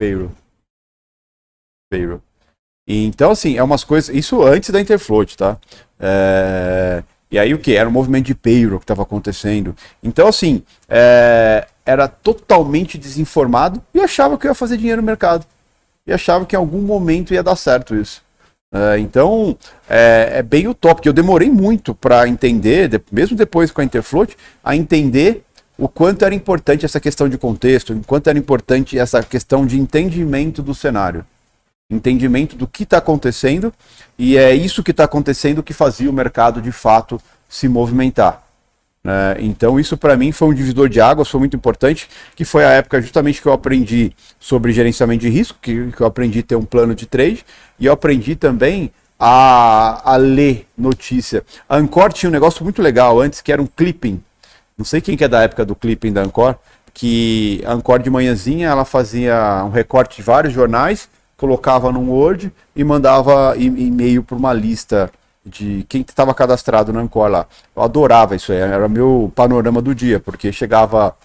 Payroll. 0.00 0.30
Payroll. 1.90 2.22
E, 2.86 3.04
então, 3.04 3.32
assim, 3.32 3.56
é 3.56 3.62
umas 3.62 3.84
coisas. 3.84 4.14
Isso 4.14 4.42
antes 4.42 4.70
da 4.70 4.80
Interfloat, 4.80 5.36
tá? 5.36 5.58
É, 5.98 7.02
e 7.30 7.38
aí 7.38 7.52
o 7.52 7.58
que? 7.58 7.74
Era 7.74 7.88
um 7.88 7.92
movimento 7.92 8.26
de 8.26 8.34
payroll 8.34 8.78
que 8.78 8.84
estava 8.84 9.02
acontecendo. 9.02 9.76
Então, 10.02 10.26
assim, 10.28 10.62
é, 10.88 11.66
era 11.84 12.08
totalmente 12.08 12.96
desinformado 12.96 13.82
e 13.92 14.00
achava 14.00 14.38
que 14.38 14.46
ia 14.46 14.54
fazer 14.54 14.78
dinheiro 14.78 15.02
no 15.02 15.06
mercado. 15.06 15.44
E 16.06 16.12
achava 16.12 16.46
que 16.46 16.56
em 16.56 16.58
algum 16.58 16.80
momento 16.80 17.34
ia 17.34 17.42
dar 17.42 17.56
certo 17.56 17.94
isso. 17.94 18.22
É, 18.72 18.98
então, 18.98 19.56
é, 19.88 20.32
é, 20.34 20.42
bem 20.42 20.68
utópico. 20.68 21.08
Eu 21.08 21.12
demorei 21.12 21.50
muito 21.50 21.94
para 21.94 22.28
entender, 22.28 22.88
de, 22.88 23.00
mesmo 23.10 23.36
depois 23.36 23.70
com 23.70 23.80
a 23.80 23.84
Interfloat, 23.84 24.36
a 24.62 24.76
entender 24.76 25.42
o 25.76 25.88
quanto 25.88 26.24
era 26.24 26.34
importante 26.34 26.84
essa 26.84 27.00
questão 27.00 27.28
de 27.28 27.38
contexto, 27.38 27.92
o 27.92 28.04
quanto 28.04 28.28
era 28.28 28.38
importante 28.38 28.98
essa 28.98 29.22
questão 29.22 29.64
de 29.64 29.78
entendimento 29.78 30.62
do 30.62 30.74
cenário. 30.74 31.24
Entendimento 31.90 32.56
do 32.56 32.66
que 32.66 32.82
está 32.82 32.98
acontecendo, 32.98 33.72
e 34.18 34.36
é 34.36 34.54
isso 34.54 34.82
que 34.82 34.90
está 34.90 35.04
acontecendo 35.04 35.62
que 35.62 35.72
fazia 35.72 36.10
o 36.10 36.12
mercado 36.12 36.60
de 36.60 36.72
fato 36.72 37.20
se 37.48 37.66
movimentar. 37.68 38.47
Né? 39.08 39.36
Então, 39.38 39.80
isso 39.80 39.96
para 39.96 40.18
mim 40.18 40.32
foi 40.32 40.48
um 40.48 40.52
divisor 40.52 40.86
de 40.86 41.00
águas, 41.00 41.28
foi 41.28 41.40
muito 41.40 41.56
importante, 41.56 42.06
que 42.36 42.44
foi 42.44 42.62
a 42.62 42.72
época 42.72 43.00
justamente 43.00 43.40
que 43.40 43.48
eu 43.48 43.54
aprendi 43.54 44.12
sobre 44.38 44.70
gerenciamento 44.70 45.22
de 45.22 45.30
risco, 45.30 45.58
que, 45.62 45.90
que 45.92 46.02
eu 46.02 46.06
aprendi 46.06 46.40
a 46.40 46.42
ter 46.42 46.56
um 46.56 46.62
plano 46.62 46.94
de 46.94 47.06
trade, 47.06 47.42
e 47.80 47.86
eu 47.86 47.92
aprendi 47.94 48.36
também 48.36 48.92
a, 49.18 50.12
a 50.12 50.16
ler 50.16 50.66
notícia. 50.76 51.42
A 51.66 51.78
Ancor 51.78 52.12
tinha 52.12 52.28
um 52.28 52.32
negócio 52.32 52.62
muito 52.62 52.82
legal 52.82 53.18
antes, 53.18 53.40
que 53.40 53.50
era 53.50 53.62
um 53.62 53.66
clipping. 53.66 54.22
Não 54.76 54.84
sei 54.84 55.00
quem 55.00 55.16
que 55.16 55.24
é 55.24 55.28
da 55.28 55.42
época 55.42 55.64
do 55.64 55.74
clipping 55.74 56.12
da 56.12 56.20
Ancor, 56.20 56.56
que 56.92 57.62
a 57.64 57.72
Ancor 57.72 58.00
de 58.00 58.10
manhãzinha 58.10 58.68
ela 58.68 58.84
fazia 58.84 59.64
um 59.64 59.70
recorte 59.70 60.16
de 60.16 60.22
vários 60.22 60.52
jornais, 60.52 61.08
colocava 61.34 61.90
num 61.90 62.10
Word 62.10 62.52
e 62.76 62.84
mandava 62.84 63.54
e-mail 63.56 64.22
para 64.22 64.36
uma 64.36 64.52
lista 64.52 65.10
de 65.48 65.84
quem 65.88 66.02
estava 66.02 66.34
cadastrado 66.34 66.92
no 66.92 67.00
Ancor 67.00 67.28
lá. 67.28 67.46
Eu 67.74 67.82
adorava 67.82 68.36
isso 68.36 68.52
aí, 68.52 68.58
era 68.58 68.88
meu 68.88 69.32
panorama 69.34 69.82
do 69.82 69.94
dia, 69.94 70.20
porque 70.20 70.52
chegava 70.52 71.16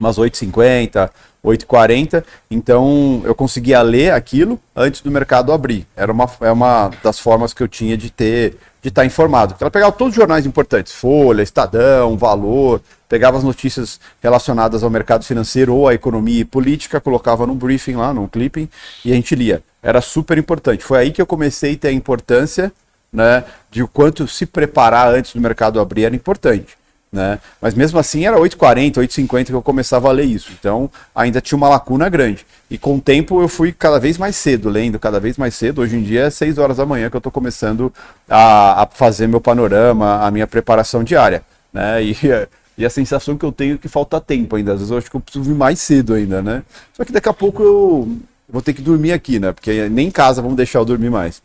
umas 0.00 0.18
8h50, 0.18 1.10
8h40, 1.44 2.24
então 2.50 3.22
eu 3.24 3.34
conseguia 3.34 3.80
ler 3.82 4.12
aquilo 4.12 4.58
antes 4.74 5.00
do 5.00 5.10
mercado 5.10 5.52
abrir. 5.52 5.86
Era 5.96 6.10
uma, 6.10 6.28
é 6.40 6.50
uma 6.50 6.90
das 7.02 7.18
formas 7.18 7.52
que 7.52 7.62
eu 7.62 7.68
tinha 7.68 7.96
de 7.96 8.10
ter 8.10 8.56
de 8.84 8.88
estar 8.90 9.06
informado. 9.06 9.56
Ela 9.58 9.70
pegava 9.70 9.92
todos 9.92 10.12
os 10.12 10.16
jornais 10.16 10.44
importantes, 10.44 10.92
Folha, 10.92 11.40
Estadão, 11.42 12.18
Valor, 12.18 12.82
pegava 13.08 13.38
as 13.38 13.42
notícias 13.42 13.98
relacionadas 14.22 14.82
ao 14.82 14.90
mercado 14.90 15.24
financeiro 15.24 15.74
ou 15.74 15.88
à 15.88 15.94
economia 15.94 16.42
e 16.42 16.44
política, 16.44 17.00
colocava 17.00 17.46
num 17.46 17.54
briefing 17.54 17.94
lá, 17.94 18.12
num 18.12 18.28
clipping, 18.28 18.68
e 19.02 19.10
a 19.10 19.14
gente 19.14 19.34
lia. 19.34 19.62
Era 19.82 20.02
super 20.02 20.36
importante. 20.36 20.84
Foi 20.84 20.98
aí 20.98 21.12
que 21.12 21.22
eu 21.22 21.26
comecei 21.26 21.72
a 21.72 21.76
ter 21.78 21.88
a 21.88 21.92
importância 21.92 22.70
né, 23.14 23.44
de 23.70 23.82
o 23.82 23.88
quanto 23.88 24.26
se 24.26 24.44
preparar 24.44 25.14
antes 25.14 25.32
do 25.32 25.40
mercado 25.40 25.78
abrir 25.78 26.04
era 26.04 26.16
importante. 26.16 26.76
Né? 27.12 27.38
Mas 27.62 27.74
mesmo 27.74 27.96
assim 27.96 28.26
era 28.26 28.36
8h40, 28.36 28.94
8h50 28.94 29.46
que 29.46 29.52
eu 29.52 29.62
começava 29.62 30.08
a 30.08 30.12
ler 30.12 30.24
isso. 30.24 30.50
Então 30.58 30.90
ainda 31.14 31.40
tinha 31.40 31.56
uma 31.56 31.68
lacuna 31.68 32.08
grande. 32.08 32.44
E 32.68 32.76
com 32.76 32.96
o 32.96 33.00
tempo 33.00 33.40
eu 33.40 33.46
fui 33.46 33.72
cada 33.72 34.00
vez 34.00 34.18
mais 34.18 34.34
cedo, 34.34 34.68
lendo 34.68 34.98
cada 34.98 35.20
vez 35.20 35.38
mais 35.38 35.54
cedo. 35.54 35.80
Hoje 35.80 35.96
em 35.96 36.02
dia 36.02 36.22
é 36.22 36.30
6 36.30 36.58
horas 36.58 36.78
da 36.78 36.84
manhã 36.84 37.08
que 37.08 37.14
eu 37.14 37.18
estou 37.18 37.30
começando 37.30 37.92
a, 38.28 38.82
a, 38.82 38.86
fazer 38.88 39.28
meu 39.28 39.40
panorama, 39.40 40.26
a 40.26 40.30
minha 40.32 40.46
preparação 40.46 41.04
diária. 41.04 41.44
Né? 41.72 42.02
E, 42.02 42.16
e 42.76 42.84
a 42.84 42.90
sensação 42.90 43.38
que 43.38 43.44
eu 43.44 43.52
tenho 43.52 43.76
é 43.76 43.78
que 43.78 43.86
falta 43.86 44.20
tempo 44.20 44.56
ainda. 44.56 44.72
Às 44.72 44.78
vezes 44.78 44.90
eu 44.90 44.98
acho 44.98 45.08
que 45.08 45.16
eu 45.16 45.20
preciso 45.20 45.44
vir 45.44 45.54
mais 45.54 45.78
cedo 45.80 46.14
ainda, 46.14 46.42
né? 46.42 46.64
Só 46.94 47.04
que 47.04 47.12
daqui 47.12 47.28
a 47.28 47.32
pouco 47.32 47.62
eu 47.62 48.18
vou 48.48 48.60
ter 48.60 48.72
que 48.72 48.82
dormir 48.82 49.12
aqui, 49.12 49.38
né? 49.38 49.52
Porque 49.52 49.88
nem 49.88 50.08
em 50.08 50.10
casa 50.10 50.42
vão 50.42 50.52
deixar 50.52 50.80
eu 50.80 50.84
dormir 50.84 51.10
mais. 51.10 51.40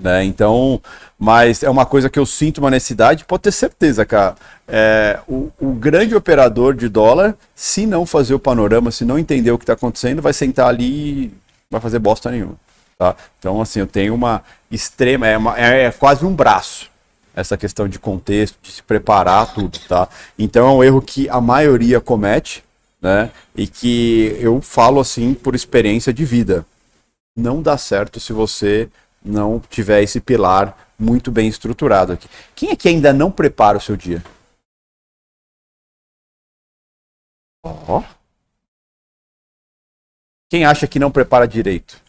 Né? 0.00 0.24
Então, 0.24 0.80
mas 1.18 1.62
é 1.62 1.70
uma 1.70 1.86
coisa 1.86 2.10
que 2.10 2.18
eu 2.18 2.26
sinto 2.26 2.58
uma 2.58 2.70
necessidade, 2.70 3.24
pode 3.24 3.42
ter 3.42 3.52
certeza, 3.52 4.04
cara. 4.04 4.34
É, 4.66 5.20
o, 5.28 5.50
o, 5.60 5.72
grande 5.72 6.14
operador 6.14 6.74
de 6.74 6.88
dólar, 6.88 7.36
se 7.54 7.86
não 7.86 8.04
fazer 8.04 8.34
o 8.34 8.38
panorama, 8.38 8.90
se 8.90 9.04
não 9.04 9.18
entender 9.18 9.50
o 9.50 9.58
que 9.58 9.64
está 9.64 9.74
acontecendo, 9.74 10.22
vai 10.22 10.32
sentar 10.32 10.68
ali 10.68 10.84
e 11.26 11.34
vai 11.70 11.80
fazer 11.80 11.98
bosta 11.98 12.30
nenhuma. 12.30 12.56
Tá? 12.98 13.14
Então, 13.38 13.60
assim, 13.60 13.80
eu 13.80 13.86
tenho 13.86 14.14
uma 14.14 14.42
extrema, 14.70 15.26
é, 15.26 15.36
uma, 15.36 15.58
é, 15.58 15.84
é 15.84 15.92
quase 15.92 16.24
um 16.24 16.34
braço 16.34 16.90
essa 17.34 17.56
questão 17.56 17.88
de 17.88 17.98
contexto, 17.98 18.58
de 18.62 18.70
se 18.70 18.82
preparar 18.82 19.52
tudo, 19.54 19.78
tá? 19.88 20.08
Então 20.38 20.68
é 20.68 20.72
um 20.72 20.84
erro 20.84 21.00
que 21.00 21.28
a 21.28 21.40
maioria 21.40 22.00
comete, 22.00 22.62
né? 23.00 23.30
E 23.56 23.66
que 23.66 24.36
eu 24.38 24.60
falo 24.60 25.00
assim 25.00 25.34
por 25.34 25.54
experiência 25.54 26.12
de 26.12 26.24
vida. 26.24 26.64
Não 27.36 27.62
dá 27.62 27.78
certo 27.78 28.20
se 28.20 28.32
você 28.32 28.88
não 29.24 29.60
tiver 29.60 30.02
esse 30.02 30.20
pilar 30.20 30.92
muito 30.98 31.30
bem 31.30 31.48
estruturado 31.48 32.12
aqui. 32.12 32.28
Quem 32.54 32.70
é 32.70 32.76
que 32.76 32.88
ainda 32.88 33.12
não 33.12 33.30
prepara 33.30 33.78
o 33.78 33.80
seu 33.80 33.96
dia? 33.96 34.22
Ó. 37.64 37.98
Oh. 37.98 38.22
Quem 40.50 40.64
acha 40.64 40.86
que 40.86 40.98
não 40.98 41.10
prepara 41.10 41.48
direito? 41.48 42.00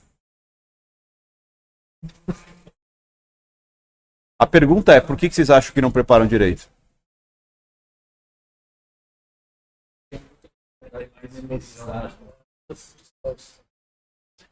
A 4.38 4.46
pergunta 4.46 4.92
é: 4.94 5.00
por 5.00 5.16
que 5.16 5.30
vocês 5.30 5.50
acham 5.50 5.74
que 5.74 5.82
não 5.82 5.92
preparam 5.92 6.28
direito? 6.28 6.70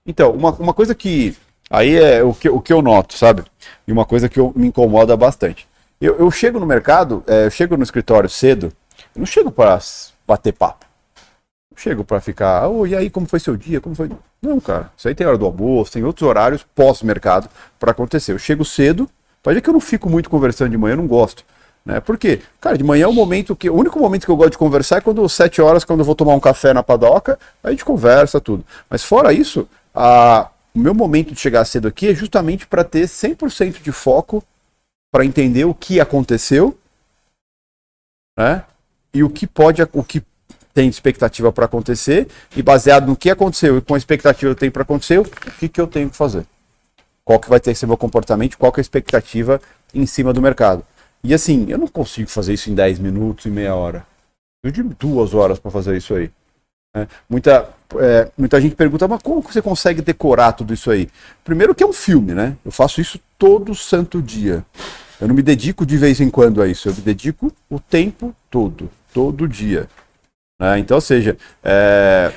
Então, 0.06 0.32
uma, 0.32 0.52
uma 0.52 0.74
coisa 0.74 0.96
que 0.96 1.36
Aí 1.72 1.96
é 1.96 2.22
o 2.22 2.34
que, 2.34 2.50
o 2.50 2.60
que 2.60 2.74
eu 2.74 2.82
noto, 2.82 3.18
sabe? 3.18 3.44
E 3.88 3.92
uma 3.94 4.04
coisa 4.04 4.28
que 4.28 4.38
eu, 4.38 4.52
me 4.54 4.68
incomoda 4.68 5.16
bastante. 5.16 5.66
Eu, 6.02 6.18
eu 6.18 6.30
chego 6.30 6.60
no 6.60 6.66
mercado, 6.66 7.24
é, 7.26 7.46
eu 7.46 7.52
chego 7.52 7.78
no 7.78 7.84
escritório 7.84 8.30
cedo, 8.30 8.74
eu 9.16 9.20
não 9.20 9.26
chego 9.26 9.50
para 9.50 9.80
bater 10.28 10.52
papo. 10.52 10.86
Eu 11.72 11.78
chego 11.78 12.04
para 12.04 12.20
ficar, 12.20 12.68
oh, 12.68 12.86
e 12.86 12.94
aí, 12.94 13.10
como 13.10 13.26
foi 13.26 13.40
seu 13.40 13.56
dia? 13.56 13.80
Como 13.80 13.96
foi? 13.96 14.12
Não, 14.42 14.60
cara, 14.60 14.92
isso 14.98 15.08
aí 15.08 15.16
tem 15.16 15.26
hora 15.26 15.38
do 15.38 15.46
almoço, 15.46 15.94
tem 15.94 16.04
outros 16.04 16.28
horários 16.28 16.66
pós-mercado 16.76 17.48
para 17.80 17.92
acontecer. 17.92 18.34
Eu 18.34 18.40
chego 18.40 18.66
cedo, 18.66 19.10
pode 19.42 19.56
ver 19.56 19.62
que 19.62 19.70
eu 19.70 19.74
não 19.74 19.80
fico 19.80 20.10
muito 20.10 20.30
conversando 20.30 20.72
de 20.72 20.78
manhã, 20.78 20.94
eu 20.94 20.98
não 20.98 21.08
gosto. 21.08 21.46
Né? 21.86 22.02
Por 22.02 22.18
quê? 22.18 22.42
Cara, 22.60 22.78
de 22.78 22.84
manhã 22.84 23.06
é 23.06 23.08
o 23.08 23.14
momento 23.14 23.56
que. 23.56 23.70
O 23.70 23.76
único 23.76 23.98
momento 23.98 24.26
que 24.26 24.32
eu 24.32 24.36
gosto 24.36 24.52
de 24.52 24.58
conversar 24.58 24.98
é 24.98 25.02
quando 25.02 25.28
7 25.28 25.62
horas, 25.62 25.86
quando 25.86 26.00
eu 26.00 26.06
vou 26.06 26.16
tomar 26.16 26.34
um 26.34 26.40
café 26.40 26.74
na 26.74 26.84
padoca, 26.84 27.40
aí 27.64 27.70
a 27.70 27.72
gente 27.72 27.86
conversa 27.86 28.42
tudo. 28.42 28.66
Mas 28.90 29.04
fora 29.04 29.32
isso, 29.32 29.68
a, 29.96 30.50
o 30.74 30.80
meu 30.80 30.94
momento 30.94 31.34
de 31.34 31.40
chegar 31.40 31.66
cedo 31.66 31.88
aqui 31.88 32.08
é 32.08 32.16
justamente 32.16 32.66
para 32.66 32.84
ter 32.84 33.08
100% 33.08 33.82
de 33.82 33.92
foco 33.92 34.44
para 35.12 35.26
entender 35.26 35.66
o 35.66 35.74
que 35.74 36.00
aconteceu, 36.00 36.78
né? 38.38 38.64
E 39.14 39.24
o 39.24 39.30
que 39.30 39.46
pode, 39.46 39.82
o 39.92 40.04
que 40.04 40.24
tem 40.74 40.88
expectativa 40.88 41.52
para 41.52 41.66
acontecer 41.66 42.30
e 42.56 42.62
baseado 42.62 43.08
no 43.08 43.16
que 43.16 43.30
aconteceu 43.30 43.78
e 43.78 43.82
com 43.82 43.94
a 43.94 43.98
expectativa 43.98 44.40
que 44.40 44.46
eu 44.46 44.60
tenho 44.60 44.72
para 44.72 44.84
acontecer, 44.84 45.20
o 45.20 45.26
que, 45.26 45.68
que 45.68 45.82
eu 45.82 45.88
tenho 45.88 46.10
que 46.10 46.16
fazer? 46.16 46.46
Qual 47.26 47.40
que 47.40 47.50
vai 47.50 47.60
ter 47.60 47.74
que 47.74 47.80
ser 47.80 47.88
meu 47.88 47.98
comportamento? 47.98 48.58
Qual 48.58 48.72
que 48.72 48.80
é 48.80 48.82
a 48.82 48.84
expectativa 48.84 49.62
em 49.94 50.06
cima 50.06 50.32
do 50.32 50.42
mercado? 50.42 50.86
E 51.24 51.34
assim, 51.34 51.66
eu 51.70 51.78
não 51.78 51.88
consigo 51.88 52.30
fazer 52.30 52.54
isso 52.54 52.70
em 52.72 52.76
10 52.76 53.00
minutos, 53.00 53.46
em 53.46 53.52
meia 53.52 53.76
hora. 53.76 54.08
Eu 54.64 54.72
digo 54.72 54.96
duas 54.98 55.34
horas 55.34 55.60
para 55.60 55.70
fazer 55.70 55.98
isso 55.98 56.14
aí. 56.16 56.32
É, 56.94 57.08
muita, 57.30 57.70
é, 58.00 58.32
muita 58.38 58.60
gente 58.60 58.76
pergunta, 58.76 59.08
mas 59.08 59.22
como 59.22 59.42
você 59.42 59.62
consegue 59.62 60.02
decorar 60.02 60.54
tudo 60.54 60.74
isso 60.74 60.92
aí? 60.92 61.10
Primeiro 61.44 61.74
que 61.74 61.84
é 61.84 61.88
um 61.88 61.94
filme, 61.94 62.34
né? 62.34 62.58
Eu 62.66 62.72
faço 62.72 63.00
isso 63.00 63.20
todo 63.38 63.74
santo 63.74 64.22
dia. 64.22 64.66
Eu 65.20 65.28
não 65.28 65.36
me 65.36 65.42
dedico 65.42 65.86
de 65.86 65.98
vez 65.98 66.20
em 66.20 66.30
quando 66.30 66.62
a 66.62 66.68
isso, 66.68 66.90
eu 66.90 66.94
me 66.94 67.02
dedico 67.02 67.54
o 67.70 67.80
tempo 67.80 68.36
todo, 68.50 68.90
todo 69.14 69.48
dia. 69.48 69.88
Né? 70.60 70.80
Então, 70.80 70.96
ou 70.96 71.02
seja, 71.02 71.38
é, 71.64 72.34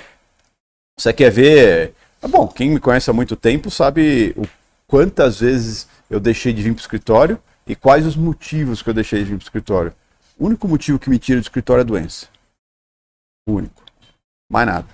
você 0.97 1.13
quer 1.13 1.31
ver. 1.31 1.95
Ah, 2.23 2.29
bom, 2.29 2.47
quem 2.47 2.71
me 2.71 2.81
conhece 2.81 3.11
há 3.11 3.13
muito 3.13 3.37
tempo 3.37 3.71
sabe 3.71 4.35
o 4.37 4.47
quantas 4.87 5.41
vezes 5.41 5.89
eu 6.09 6.21
deixei 6.21 6.53
de 6.53 6.63
vir 6.63 6.73
para 6.73 6.79
o 6.79 6.81
escritório 6.81 7.39
e 7.67 7.75
quais 7.75 8.07
os 8.07 8.17
motivos 8.17 8.83
que 8.83 8.89
eu 8.89 8.95
deixei 8.95 9.21
de 9.21 9.25
vir 9.25 9.37
para 9.37 9.43
o 9.43 9.47
escritório. 9.47 9.93
O 10.39 10.47
único 10.47 10.69
motivo 10.69 10.99
que 10.99 11.11
me 11.11 11.19
tira 11.19 11.41
do 11.41 11.45
escritório 11.45 11.83
é 11.83 11.85
doença. 11.85 12.29
O 13.49 13.55
único. 13.55 13.84
Mais 14.55 14.67
nada. 14.69 14.87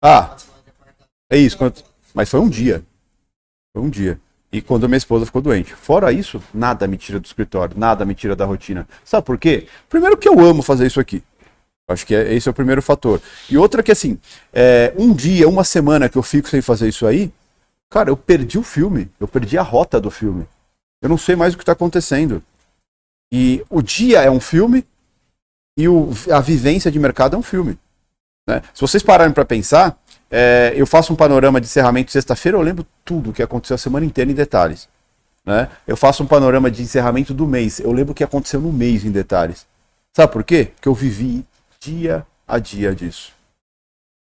Ah, 0.00 0.36
é 1.28 1.36
isso. 1.36 1.58
Mas 2.14 2.30
foi 2.30 2.38
um 2.38 2.48
dia. 2.48 2.84
Foi 3.74 3.82
um 3.82 3.90
dia. 3.90 4.20
E 4.52 4.62
quando 4.62 4.88
minha 4.88 4.96
esposa 4.96 5.26
ficou 5.26 5.42
doente. 5.42 5.74
Fora 5.74 6.12
isso, 6.12 6.40
nada 6.54 6.86
me 6.86 6.96
tira 6.96 7.18
do 7.18 7.26
escritório, 7.26 7.76
nada 7.76 8.04
me 8.04 8.14
tira 8.14 8.36
da 8.36 8.44
rotina. 8.44 8.86
Sabe 9.04 9.26
por 9.26 9.36
quê? 9.36 9.66
Primeiro 9.88 10.16
que 10.16 10.28
eu 10.28 10.38
amo 10.38 10.62
fazer 10.62 10.86
isso 10.86 11.00
aqui. 11.00 11.24
Acho 11.88 12.06
que 12.06 12.14
é, 12.14 12.32
esse 12.32 12.48
é 12.48 12.52
o 12.52 12.54
primeiro 12.54 12.80
fator. 12.80 13.20
E 13.50 13.58
outra 13.58 13.82
que 13.82 13.90
assim, 13.90 14.16
é, 14.52 14.94
um 14.96 15.12
dia, 15.12 15.48
uma 15.48 15.64
semana 15.64 16.08
que 16.08 16.16
eu 16.16 16.22
fico 16.22 16.48
sem 16.48 16.62
fazer 16.62 16.88
isso 16.88 17.04
aí, 17.04 17.32
Cara, 17.94 18.10
eu 18.10 18.16
perdi 18.16 18.58
o 18.58 18.62
filme, 18.64 19.08
eu 19.20 19.28
perdi 19.28 19.56
a 19.56 19.62
rota 19.62 20.00
do 20.00 20.10
filme. 20.10 20.48
Eu 21.00 21.08
não 21.08 21.16
sei 21.16 21.36
mais 21.36 21.54
o 21.54 21.56
que 21.56 21.62
está 21.62 21.72
acontecendo. 21.72 22.42
E 23.32 23.64
o 23.70 23.80
dia 23.80 24.22
é 24.22 24.30
um 24.30 24.40
filme 24.40 24.84
e 25.76 25.88
o, 25.88 26.10
a 26.30 26.40
vivência 26.40 26.90
de 26.90 26.98
mercado 26.98 27.36
é 27.36 27.38
um 27.38 27.42
filme. 27.42 27.78
Né? 28.46 28.62
Se 28.72 28.80
vocês 28.80 29.02
pararem 29.02 29.32
para 29.32 29.44
pensar, 29.44 29.98
é, 30.30 30.72
eu 30.76 30.86
faço 30.86 31.12
um 31.12 31.16
panorama 31.16 31.60
de 31.60 31.66
encerramento 31.66 32.12
sexta-feira, 32.12 32.58
eu 32.58 32.62
lembro 32.62 32.86
tudo 33.04 33.30
o 33.30 33.32
que 33.32 33.42
aconteceu 33.42 33.74
a 33.74 33.78
semana 33.78 34.06
inteira 34.06 34.30
em 34.30 34.34
detalhes. 34.34 34.88
Né? 35.44 35.68
Eu 35.86 35.96
faço 35.96 36.22
um 36.22 36.26
panorama 36.26 36.70
de 36.70 36.82
encerramento 36.82 37.34
do 37.34 37.46
mês, 37.46 37.80
eu 37.80 37.92
lembro 37.92 38.12
o 38.12 38.14
que 38.14 38.24
aconteceu 38.24 38.60
no 38.60 38.72
mês 38.72 39.04
em 39.04 39.10
detalhes. 39.10 39.66
Sabe 40.12 40.32
por 40.32 40.44
quê? 40.44 40.70
Porque 40.74 40.88
eu 40.88 40.94
vivi 40.94 41.44
dia 41.80 42.26
a 42.46 42.58
dia 42.58 42.94
disso. 42.94 43.32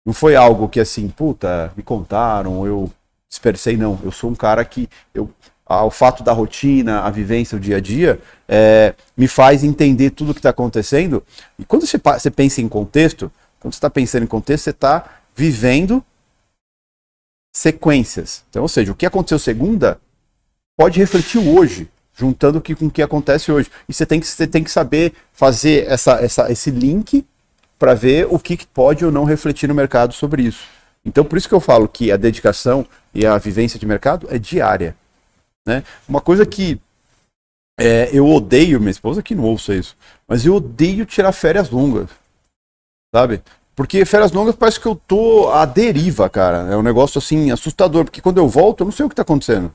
Não 0.06 0.14
foi 0.14 0.36
algo 0.36 0.70
que 0.70 0.80
assim, 0.80 1.10
puta, 1.10 1.72
me 1.76 1.84
contaram, 1.84 2.66
eu 2.66 2.92
dispersei, 3.30 3.76
não. 3.76 4.00
Eu 4.04 4.12
sou 4.12 4.30
um 4.30 4.36
cara 4.36 4.64
que 4.64 4.90
eu, 5.14 5.30
o 5.68 5.90
fato 5.90 6.24
da 6.24 6.32
rotina, 6.32 7.02
a 7.02 7.10
vivência, 7.10 7.58
o 7.58 7.60
dia 7.60 7.78
a 7.78 7.80
dia, 7.80 8.20
é, 8.48 8.94
me 9.18 9.28
faz 9.28 9.64
entender 9.64 10.12
tudo 10.12 10.32
o 10.32 10.34
que 10.34 10.40
está 10.40 10.52
acontecendo. 10.52 11.24
E 11.58 11.66
quando 11.66 11.86
você, 11.86 11.98
você 11.98 12.30
pensa 12.30 12.62
em 12.62 12.68
contexto, 12.68 13.32
quando 13.60 13.74
você 13.74 13.78
está 13.78 13.90
pensando 13.90 14.24
em 14.24 14.28
contexto, 14.28 14.66
você 14.66 14.70
está 14.70 15.06
vivendo 15.36 16.04
sequências. 17.52 18.44
Então, 18.50 18.62
ou 18.62 18.68
seja, 18.68 18.92
o 18.92 18.96
que 18.96 19.06
aconteceu 19.06 19.40
segunda 19.40 20.00
pode 20.78 21.00
refletir 21.00 21.40
hoje, 21.40 21.90
juntando 22.14 22.62
com 22.62 22.86
o 22.86 22.92
que 22.92 23.02
acontece 23.02 23.52
hoje. 23.52 23.72
E 23.90 23.94
você 23.94 24.06
tem 24.06 24.20
que, 24.20 24.28
você 24.28 24.46
tem 24.46 24.64
que 24.64 24.70
saber 24.70 25.14
fazer 25.34 25.88
essa, 25.88 26.24
essa, 26.24 26.52
esse 26.52 26.70
link 26.70 27.26
para 27.80 27.94
ver 27.94 28.28
o 28.30 28.38
que 28.38 28.66
pode 28.68 29.04
ou 29.04 29.12
não 29.12 29.24
refletir 29.24 29.68
no 29.68 29.74
mercado 29.74 30.14
sobre 30.14 30.44
isso. 30.44 30.66
Então, 31.04 31.24
por 31.24 31.38
isso 31.38 31.48
que 31.48 31.54
eu 31.54 31.60
falo 31.60 31.88
que 31.88 32.12
a 32.12 32.18
dedicação 32.18 32.86
e 33.14 33.26
a 33.26 33.38
vivência 33.38 33.80
de 33.80 33.86
mercado 33.86 34.28
é 34.30 34.38
diária. 34.38 34.96
Né? 35.66 35.84
Uma 36.08 36.22
coisa 36.22 36.46
que 36.46 36.80
é, 37.80 38.10
eu 38.14 38.28
odeio, 38.28 38.80
minha 38.80 38.92
esposa 38.92 39.24
que 39.24 39.36
não 39.36 39.44
ouça 39.44 39.76
isso, 39.76 39.98
mas 40.28 40.46
eu 40.46 40.56
odeio 40.56 41.06
tirar 41.06 41.32
férias 41.32 41.70
longas. 41.70 42.10
Sabe? 43.14 43.42
Porque 43.76 44.06
férias 44.06 44.32
longas 44.32 44.56
parece 44.56 44.80
que 44.80 44.86
eu 44.86 44.96
tô 44.96 45.50
à 45.50 45.66
deriva, 45.66 46.30
cara. 46.30 46.72
É 46.72 46.78
um 46.78 46.82
negócio 46.82 47.20
assim 47.20 47.52
assustador, 47.52 48.06
porque 48.06 48.22
quando 48.22 48.38
eu 48.38 48.48
volto, 48.48 48.82
eu 48.82 48.86
não 48.86 48.92
sei 48.92 49.06
o 49.06 49.10
que 49.10 49.14
está 49.14 49.24
acontecendo. 49.24 49.74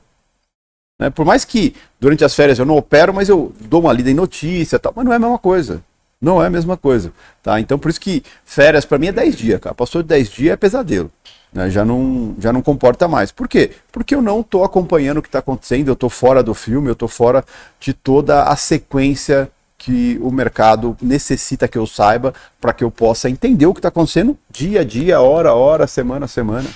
Né? 0.99 1.09
Por 1.09 1.25
mais 1.25 1.45
que 1.45 1.75
durante 1.99 2.23
as 2.23 2.33
férias 2.33 2.57
eu 2.57 2.65
não 2.65 2.77
opero, 2.77 3.13
mas 3.13 3.29
eu 3.29 3.53
dou 3.59 3.81
uma 3.81 3.93
lida 3.93 4.09
em 4.09 4.15
notícia, 4.15 4.79
tal, 4.79 4.93
mas 4.95 5.05
não 5.05 5.13
é 5.13 5.15
a 5.15 5.19
mesma 5.19 5.37
coisa. 5.37 5.83
Não 6.19 6.41
é 6.41 6.45
a 6.45 6.51
mesma 6.51 6.77
coisa, 6.77 7.11
tá? 7.41 7.59
Então 7.59 7.79
por 7.79 7.89
isso 7.89 7.99
que 7.99 8.23
férias 8.45 8.85
para 8.85 8.99
mim 8.99 9.07
é 9.07 9.11
10 9.11 9.35
dias, 9.35 9.59
cara. 9.59 9.73
Passou 9.73 10.03
de 10.03 10.07
10 10.09 10.29
dias 10.29 10.53
é 10.53 10.55
pesadelo. 10.55 11.11
Né? 11.53 11.69
Já, 11.69 11.83
não, 11.83 12.35
já 12.39 12.53
não 12.53 12.61
comporta 12.61 13.07
mais. 13.07 13.31
Por 13.31 13.47
quê? 13.47 13.71
Porque 13.91 14.15
eu 14.15 14.21
não 14.21 14.41
estou 14.41 14.63
acompanhando 14.63 15.17
o 15.17 15.21
que 15.21 15.27
está 15.27 15.39
acontecendo, 15.39 15.89
eu 15.89 15.93
estou 15.93 16.09
fora 16.09 16.41
do 16.41 16.53
filme, 16.53 16.87
eu 16.87 16.93
estou 16.93 17.07
fora 17.07 17.43
de 17.79 17.93
toda 17.93 18.43
a 18.43 18.55
sequência 18.55 19.51
que 19.77 20.19
o 20.21 20.31
mercado 20.31 20.95
necessita 21.01 21.67
que 21.67 21.77
eu 21.77 21.87
saiba 21.87 22.33
para 22.59 22.71
que 22.71 22.83
eu 22.83 22.91
possa 22.91 23.29
entender 23.29 23.65
o 23.65 23.73
que 23.73 23.79
está 23.79 23.89
acontecendo 23.89 24.37
dia 24.49 24.81
a 24.81 24.83
dia, 24.83 25.19
hora 25.19 25.49
a 25.49 25.55
hora, 25.55 25.87
semana 25.87 26.25
a 26.25 26.27
semana. 26.27 26.69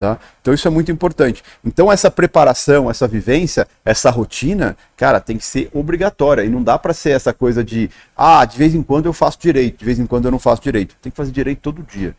Tá? 0.00 0.18
Então 0.40 0.54
isso 0.54 0.66
é 0.66 0.70
muito 0.70 0.92
importante. 0.92 1.42
Então 1.64 1.90
essa 1.90 2.10
preparação, 2.10 2.90
essa 2.90 3.06
vivência, 3.06 3.66
essa 3.84 4.10
rotina, 4.10 4.76
cara, 4.96 5.20
tem 5.20 5.36
que 5.36 5.44
ser 5.44 5.70
obrigatória 5.72 6.42
e 6.44 6.48
não 6.48 6.62
dá 6.62 6.78
para 6.78 6.92
ser 6.92 7.10
essa 7.10 7.32
coisa 7.32 7.64
de 7.64 7.90
ah, 8.16 8.44
de 8.44 8.58
vez 8.58 8.74
em 8.74 8.82
quando 8.82 9.06
eu 9.06 9.12
faço 9.12 9.38
direito, 9.40 9.78
de 9.78 9.84
vez 9.84 9.98
em 9.98 10.06
quando 10.06 10.26
eu 10.26 10.30
não 10.30 10.38
faço 10.38 10.62
direito. 10.62 10.96
Tem 11.00 11.10
que 11.10 11.16
fazer 11.16 11.32
direito 11.32 11.60
todo 11.60 11.82
dia. 11.82 12.14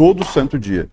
Todo 0.00 0.24
santo 0.24 0.58
dia. 0.58 0.88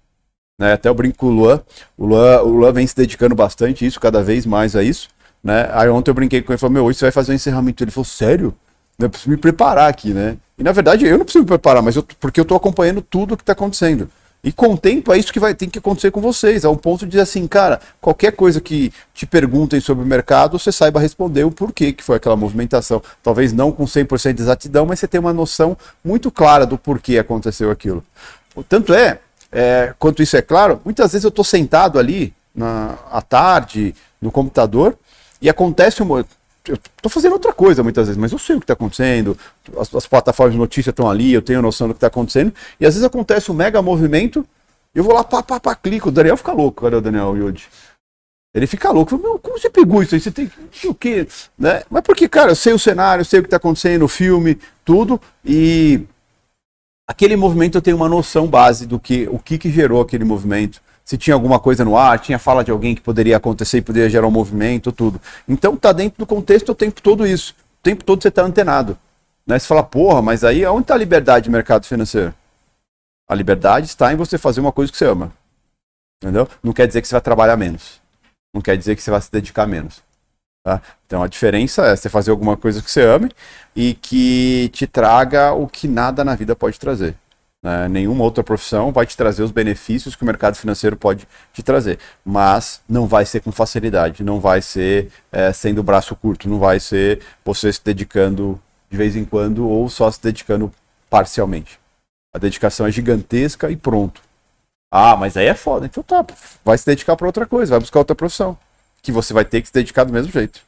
Né? 0.60 0.74
Até 0.74 0.90
eu 0.90 0.94
brinco 0.94 1.20
com 1.20 1.28
o 1.28 1.30
Luan. 1.30 1.62
O 1.98 2.06
Luan, 2.06 2.42
o 2.42 2.50
Luan 2.50 2.74
vem 2.74 2.86
se 2.86 2.94
dedicando 2.94 3.34
bastante 3.34 3.86
isso, 3.86 4.02
cada 4.02 4.22
vez 4.22 4.46
mais 4.46 4.76
a 4.76 4.84
isso. 4.84 5.08
Né? 5.42 5.70
Aí 5.72 5.88
ontem 5.88 6.12
eu 6.12 6.14
brinquei 6.14 6.42
com 6.42 6.52
ele 6.52 6.58
e 6.58 6.60
falei, 6.60 6.74
meu, 6.74 6.84
hoje 6.84 7.00
você 7.00 7.06
vai 7.06 7.12
fazer 7.14 7.32
um 7.32 7.36
encerramento. 7.36 7.82
Ele 7.82 7.90
falou, 7.90 8.04
sério? 8.04 8.54
Eu 9.00 9.10
preciso 9.10 9.30
me 9.30 9.38
preparar 9.38 9.90
aqui, 9.90 10.14
né? 10.14 10.36
E 10.58 10.64
na 10.64 10.74
verdade 10.74 11.06
eu 11.06 11.18
não 11.18 11.24
preciso 11.24 11.44
me 11.44 11.48
preparar, 11.48 11.82
mas 11.82 11.96
eu, 11.96 12.04
porque 12.20 12.38
eu 12.38 12.42
estou 12.42 12.58
acompanhando 12.58 13.02
tudo 13.02 13.34
o 13.34 13.38
que 13.38 13.44
está 13.44 13.54
acontecendo. 13.54 14.10
E 14.44 14.52
com 14.52 14.74
o 14.74 14.78
tempo 14.78 15.12
é 15.12 15.18
isso 15.18 15.34
que 15.34 15.40
vai 15.40 15.56
ter 15.56 15.68
que 15.68 15.80
acontecer 15.80 16.12
com 16.12 16.22
vocês, 16.22 16.64
ao 16.64 16.76
ponto 16.78 17.06
de 17.06 17.12
dizer 17.12 17.24
assim, 17.24 17.48
cara, 17.48 17.80
qualquer 18.00 18.32
coisa 18.32 18.62
que 18.62 18.94
te 19.14 19.26
perguntem 19.26 19.80
sobre 19.80 20.04
o 20.04 20.08
mercado, 20.08 20.60
você 20.60 20.72
saiba 20.72 21.00
responder 21.00 21.44
o 21.44 21.52
porquê 21.52 21.92
que 21.92 22.04
foi 22.04 22.18
aquela 22.18 22.36
movimentação. 22.36 23.02
Talvez 23.24 23.52
não 23.52 23.72
com 23.72 23.86
100% 23.86 24.34
de 24.34 24.42
exatidão, 24.42 24.86
mas 24.86 25.00
você 25.00 25.08
tem 25.08 25.20
uma 25.20 25.34
noção 25.34 25.78
muito 26.04 26.32
clara 26.32 26.66
do 26.66 26.78
porquê 26.78 27.18
aconteceu 27.18 27.72
aquilo. 27.72 28.04
Tanto 28.64 28.94
é, 28.94 29.20
é 29.52 29.94
quanto 29.98 30.22
isso 30.22 30.36
é 30.38 30.42
claro, 30.42 30.82
muitas 30.84 31.12
vezes 31.12 31.24
eu 31.24 31.30
estou 31.30 31.46
sentado 31.46 32.00
ali 32.00 32.34
na, 32.54 32.98
à 33.12 33.22
tarde 33.22 33.96
no 34.22 34.32
computador 34.32 34.98
e 35.42 35.50
acontece 35.50 36.02
uma, 36.02 36.26
eu 36.68 36.76
estou 36.76 37.10
fazendo 37.10 37.34
outra 37.34 37.54
coisa 37.54 37.84
muitas 37.84 38.08
vezes, 38.08 38.20
mas 38.20 38.32
eu 38.32 38.40
sei 38.40 38.56
o 38.56 38.60
que 38.60 38.64
está 38.64 38.74
acontecendo, 38.74 39.38
as, 39.78 39.94
as, 39.94 40.08
plataformas 40.08 40.54
de 40.54 40.60
notícia 40.60 40.90
estão 40.90 41.10
ali, 41.10 41.34
eu 41.34 41.42
tenho 41.42 41.62
noção 41.62 41.88
do 41.88 41.94
que 41.94 41.98
está 41.98 42.08
acontecendo, 42.08 42.54
e 42.80 42.86
às 42.86 42.94
vezes 42.94 43.06
acontece 43.06 43.52
um 43.52 43.56
mega 43.56 43.82
movimento, 43.82 44.46
eu 44.94 45.04
vou 45.04 45.14
lá, 45.14 45.24
pá, 45.24 45.44
pá, 45.44 45.60
pá, 45.60 45.76
clico, 45.76 46.10
o 46.10 46.12
Daniel 46.12 46.38
fica 46.38 46.52
louco, 46.52 46.84
cadê 46.84 46.96
o 46.96 47.02
Daniel 47.02 47.36
Yodi? 47.38 47.68
Ele 48.54 48.66
fica 48.66 48.90
louco, 48.92 49.18
meu, 49.18 49.38
como 49.38 49.60
você 49.60 49.70
pegou 49.70 50.02
isso 50.02 50.16
aí? 50.16 50.22
Você 50.22 50.32
tem 50.32 50.50
o 50.86 50.96
quê? 50.96 51.28
Né? 51.58 51.84
Mas 51.90 52.02
porque, 52.02 52.28
cara, 52.28 52.52
eu 52.52 52.56
sei 52.56 52.74
o 52.74 52.80
cenário, 52.80 53.22
eu 53.22 53.26
sei 53.26 53.40
o 53.40 53.44
que 53.44 53.48
está 53.48 53.58
acontecendo, 53.58 54.04
o 54.04 54.08
filme, 54.08 54.58
tudo, 54.84 55.22
e 55.46 56.02
aquele 57.08 57.36
movimento 57.36 57.76
eu 57.78 57.82
tenho 57.82 57.96
uma 57.96 58.10
noção 58.10 58.48
base 58.48 58.86
do 58.86 59.00
que, 59.00 59.28
o 59.32 59.40
que, 59.40 59.58
que 59.58 59.72
gerou 59.72 60.02
aquele 60.02 60.26
movimento, 60.26 60.82
se 61.06 61.18
tinha 61.18 61.34
alguma 61.34 61.58
coisa 61.58 61.86
no 61.86 61.96
ar, 61.96 62.20
tinha 62.20 62.38
fala 62.38 62.66
de 62.66 62.70
alguém 62.70 62.94
que 62.94 63.00
poderia 63.00 63.38
acontecer 63.38 63.78
e 63.78 63.82
poderia 63.82 64.10
gerar 64.10 64.28
um 64.28 64.32
movimento, 64.32 64.92
tudo. 64.92 65.22
Então 65.48 65.78
tá 65.78 65.94
dentro 65.94 66.20
do 66.20 66.26
contexto 66.26 66.74
o 66.74 66.76
tempo 66.76 67.02
todo 67.02 67.26
isso. 67.26 67.56
O 67.80 67.82
tempo 67.82 68.04
todo 68.04 68.22
você 68.22 68.28
está 68.28 68.42
antenado. 68.42 68.98
Né? 69.46 69.58
Você 69.58 69.66
fala, 69.66 69.84
porra, 69.84 70.22
mas 70.22 70.44
aí 70.44 70.66
onde 70.66 70.82
está 70.82 70.96
a 70.96 70.98
liberdade 70.98 71.46
de 71.46 71.50
mercado 71.50 71.86
financeiro? 71.86 72.34
A 73.30 73.34
liberdade 73.34 73.86
está 73.86 74.12
em 74.12 74.18
você 74.18 74.38
fazer 74.38 74.60
uma 74.60 74.74
coisa 74.74 74.92
que 74.92 74.98
você 74.98 75.06
ama. 75.06 75.32
Entendeu? 76.22 76.46
Não 76.62 76.74
quer 76.74 76.88
dizer 76.88 77.02
que 77.02 77.08
você 77.08 77.16
vai 77.16 77.22
trabalhar 77.22 77.56
menos. 77.56 78.02
Não 78.54 78.62
quer 78.62 78.78
dizer 78.78 78.98
que 78.98 79.02
você 79.02 79.10
vai 79.10 79.22
se 79.22 79.32
dedicar 79.32 79.66
menos. 79.66 80.04
Tá? 80.68 80.82
Então 81.06 81.24
a 81.24 81.28
diferença 81.28 81.86
é 81.86 81.96
você 81.96 82.10
fazer 82.10 82.30
alguma 82.30 82.58
coisa 82.58 82.82
que 82.82 82.92
você 82.92 83.02
ame 83.02 83.32
e 83.74 83.94
que 83.94 84.70
te 84.74 84.86
traga 84.86 85.54
o 85.54 85.66
que 85.66 85.88
nada 85.88 86.26
na 86.26 86.36
vida 86.36 86.58
pode 86.58 86.78
trazer. 86.78 87.16
Né? 87.64 87.88
Nenhuma 87.88 88.26
outra 88.26 88.44
profissão 88.44 88.92
vai 88.92 89.06
te 89.06 89.16
trazer 89.16 89.44
os 89.44 89.52
benefícios 89.52 90.14
que 90.14 90.24
o 90.24 90.26
mercado 90.26 90.58
financeiro 90.58 90.98
pode 90.98 91.26
te 91.54 91.64
trazer. 91.64 92.00
Mas 92.26 92.82
não 92.90 93.08
vai 93.08 93.26
ser 93.26 93.40
com 93.40 93.50
facilidade, 93.50 94.26
não 94.26 94.42
vai 94.42 94.62
ser 94.62 95.10
é, 95.32 95.54
sendo 95.54 95.82
braço 95.82 96.14
curto, 96.18 96.50
não 96.50 96.60
vai 96.60 96.82
ser 96.82 97.22
você 97.46 97.72
se 97.72 97.80
dedicando 97.82 98.62
de 98.90 98.98
vez 98.98 99.16
em 99.16 99.24
quando 99.24 99.66
ou 99.66 99.88
só 99.88 100.12
se 100.12 100.22
dedicando 100.22 100.70
parcialmente. 101.10 101.80
A 102.36 102.38
dedicação 102.38 102.86
é 102.86 102.92
gigantesca 102.92 103.72
e 103.72 103.78
pronto. 103.78 104.22
Ah, 104.92 105.16
mas 105.16 105.38
aí 105.38 105.46
é 105.46 105.54
foda. 105.54 105.86
Então 105.86 106.04
tá, 106.04 106.26
vai 106.66 106.78
se 106.78 106.86
dedicar 106.86 107.16
para 107.16 107.28
outra 107.28 107.46
coisa, 107.46 107.72
vai 107.72 107.80
buscar 107.80 108.00
outra 108.00 108.14
profissão. 108.14 108.58
Que 109.02 109.12
você 109.12 109.34
vai 109.34 109.46
ter 109.46 109.62
que 109.62 109.68
se 109.68 109.74
dedicar 109.74 110.04
do 110.04 110.14
mesmo 110.14 110.32
jeito. 110.32 110.62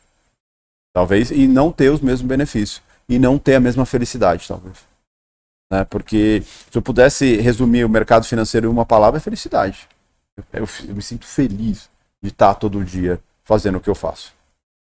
Talvez, 0.94 1.32
e 1.32 1.48
não 1.48 1.72
ter 1.72 1.90
os 1.90 2.02
mesmos 2.02 2.28
benefícios. 2.28 2.82
E 3.08 3.18
não 3.18 3.38
ter 3.38 3.56
a 3.56 3.60
mesma 3.60 3.86
felicidade, 3.86 4.48
talvez. 4.48 4.78
Né? 5.72 5.86
Porque 5.86 6.44
se 6.72 6.78
eu 6.78 6.82
pudesse 6.82 7.38
resumir 7.38 7.86
o 7.86 7.90
mercado 7.90 8.26
financeiro 8.26 8.68
em 8.68 8.70
uma 8.72 8.86
palavra, 8.86 9.18
é 9.18 9.22
felicidade. 9.22 9.88
Eu, 10.54 10.68
eu 10.88 10.96
me 10.96 11.02
sinto 11.02 11.26
feliz 11.26 11.90
de 12.22 12.30
estar 12.30 12.54
todo 12.56 12.84
dia 12.84 13.20
fazendo 13.44 13.78
o 13.78 13.82
que 13.82 13.90
eu 13.90 13.96
faço. 13.96 14.34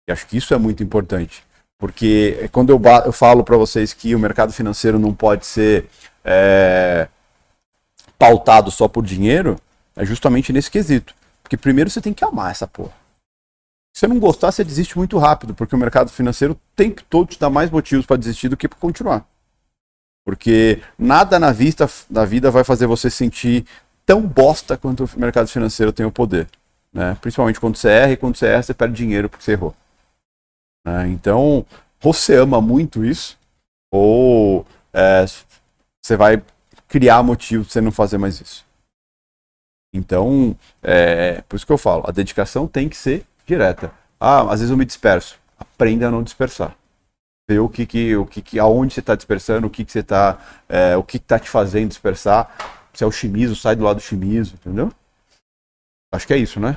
E 0.09 0.13
acho 0.13 0.27
que 0.27 0.37
isso 0.37 0.55
é 0.55 0.59
muito 0.59 0.83
importante. 0.83 1.45
Porque 1.79 2.49
quando 2.53 2.71
eu, 2.71 2.81
eu 3.05 3.13
falo 3.13 3.45
para 3.45 3.57
vocês 3.57 3.93
que 3.93 4.15
o 4.15 4.19
mercado 4.19 4.53
financeiro 4.53 4.99
não 4.99 5.15
pode 5.15 5.45
ser 5.45 5.87
é, 6.25 7.09
pautado 8.19 8.71
só 8.71 8.89
por 8.89 9.05
dinheiro, 9.05 9.61
é 9.95 10.05
justamente 10.05 10.53
nesse 10.53 10.71
quesito. 10.71 11.15
Porque 11.43 11.57
primeiro 11.57 11.91
você 11.91 12.01
tem 12.01 12.15
que 12.15 12.25
amar 12.25 12.51
essa 12.51 12.67
porra. 12.67 12.93
Se 13.97 14.01
você 14.01 14.09
não 14.09 14.21
gostar, 14.21 14.53
você 14.53 14.63
desiste 14.63 14.99
muito 14.99 15.17
rápido, 15.17 15.55
porque 15.55 15.75
o 15.75 15.79
mercado 15.79 16.11
financeiro 16.11 16.53
o 16.53 16.61
tempo 16.77 17.03
todo 17.09 17.29
te 17.29 17.41
dá 17.41 17.49
mais 17.49 17.71
motivos 17.71 18.05
para 18.05 18.19
desistir 18.19 18.51
do 18.51 18.55
que 18.55 18.69
para 18.69 18.79
continuar. 18.79 19.27
Porque 20.23 20.83
nada 20.99 21.39
na 21.39 21.51
vista 21.51 21.89
da 22.11 22.27
vida 22.27 22.51
vai 22.51 22.63
fazer 22.63 22.87
você 22.87 23.09
sentir 23.09 23.65
tão 24.05 24.21
bosta 24.21 24.77
quanto 24.77 25.05
o 25.05 25.19
mercado 25.19 25.49
financeiro 25.49 25.95
tem 25.95 26.05
o 26.05 26.13
poder. 26.13 26.47
Né? 26.93 27.17
Principalmente 27.23 27.59
quando 27.59 27.77
você 27.77 27.89
erra 27.89 28.13
e 28.13 28.17
quando 28.19 28.37
você 28.37 28.49
erra, 28.49 28.65
você 28.65 28.75
perde 28.75 28.97
dinheiro 28.97 29.31
porque 29.31 29.43
você 29.43 29.53
errou. 29.53 29.75
Né? 30.85 31.09
Então, 31.09 31.41
ou 31.41 31.67
você 31.99 32.37
ama 32.37 32.61
muito 32.61 33.03
isso, 33.03 33.39
ou 33.91 34.67
é, 34.93 35.25
você 36.03 36.19
vai 36.19 36.43
criar 36.87 37.23
motivo 37.23 37.65
para 37.65 37.73
você 37.73 37.81
não 37.81 37.91
fazer 37.91 38.19
mais 38.19 38.43
isso. 38.43 38.63
Então, 39.91 40.55
é, 40.83 41.41
por 41.49 41.57
isso 41.57 41.65
que 41.65 41.73
eu 41.73 41.79
falo, 41.79 42.05
a 42.07 42.13
dedicação 42.13 42.69
tem 42.69 42.91
que 42.91 42.97
ser 42.99 43.25
direta. 43.47 43.93
Ah, 44.19 44.43
às 44.43 44.61
vezes 44.61 44.71
eu 44.71 44.77
me 44.77 44.85
disperso. 44.85 45.39
Aprenda 45.59 46.09
a 46.09 46.11
não 46.11 46.23
dispersar. 46.23 46.77
Ver 47.49 47.61
o 47.61 47.69
que 47.69 47.87
que, 47.87 48.17
o 48.17 48.27
que, 48.27 48.43
que 48.43 48.59
aonde 48.59 48.93
você 48.93 49.01
está 49.01 49.15
dispersando, 49.15 49.69
o 49.69 49.71
que 49.71 49.85
que 49.85 49.93
você 49.93 50.01
está, 50.01 50.65
é, 50.69 50.97
o 50.97 51.05
que 51.05 51.17
está 51.17 51.39
te 51.39 51.49
fazendo 51.49 51.89
dispersar. 51.89 52.51
Se 52.93 53.05
é 53.05 53.07
o 53.07 53.13
chimizo, 53.13 53.55
sai 53.55 53.77
do 53.77 53.85
lado 53.85 53.97
do 53.97 54.03
chimizo, 54.03 54.55
entendeu? 54.55 54.93
Acho 56.13 56.27
que 56.27 56.35
é 56.35 56.39
isso, 56.39 56.59
né? 56.59 56.77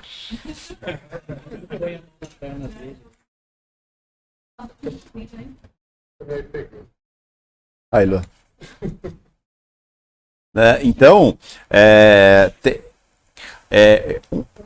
Aí, 7.91 8.05
Lô. 8.05 8.21
Né? 10.51 10.83
Então, 10.83 11.37
é, 11.69 12.51
te, 12.61 12.81
é, 13.71 14.19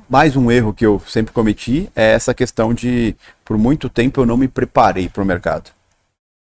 mais 0.09 0.35
um 0.35 0.51
erro 0.51 0.73
que 0.73 0.85
eu 0.85 1.01
sempre 1.07 1.33
cometi 1.33 1.89
é 1.95 2.11
essa 2.13 2.33
questão 2.33 2.73
de, 2.73 3.15
por 3.43 3.57
muito 3.57 3.89
tempo, 3.89 4.21
eu 4.21 4.25
não 4.25 4.37
me 4.37 4.47
preparei 4.47 5.09
para 5.09 5.23
o 5.23 5.25
mercado. 5.25 5.71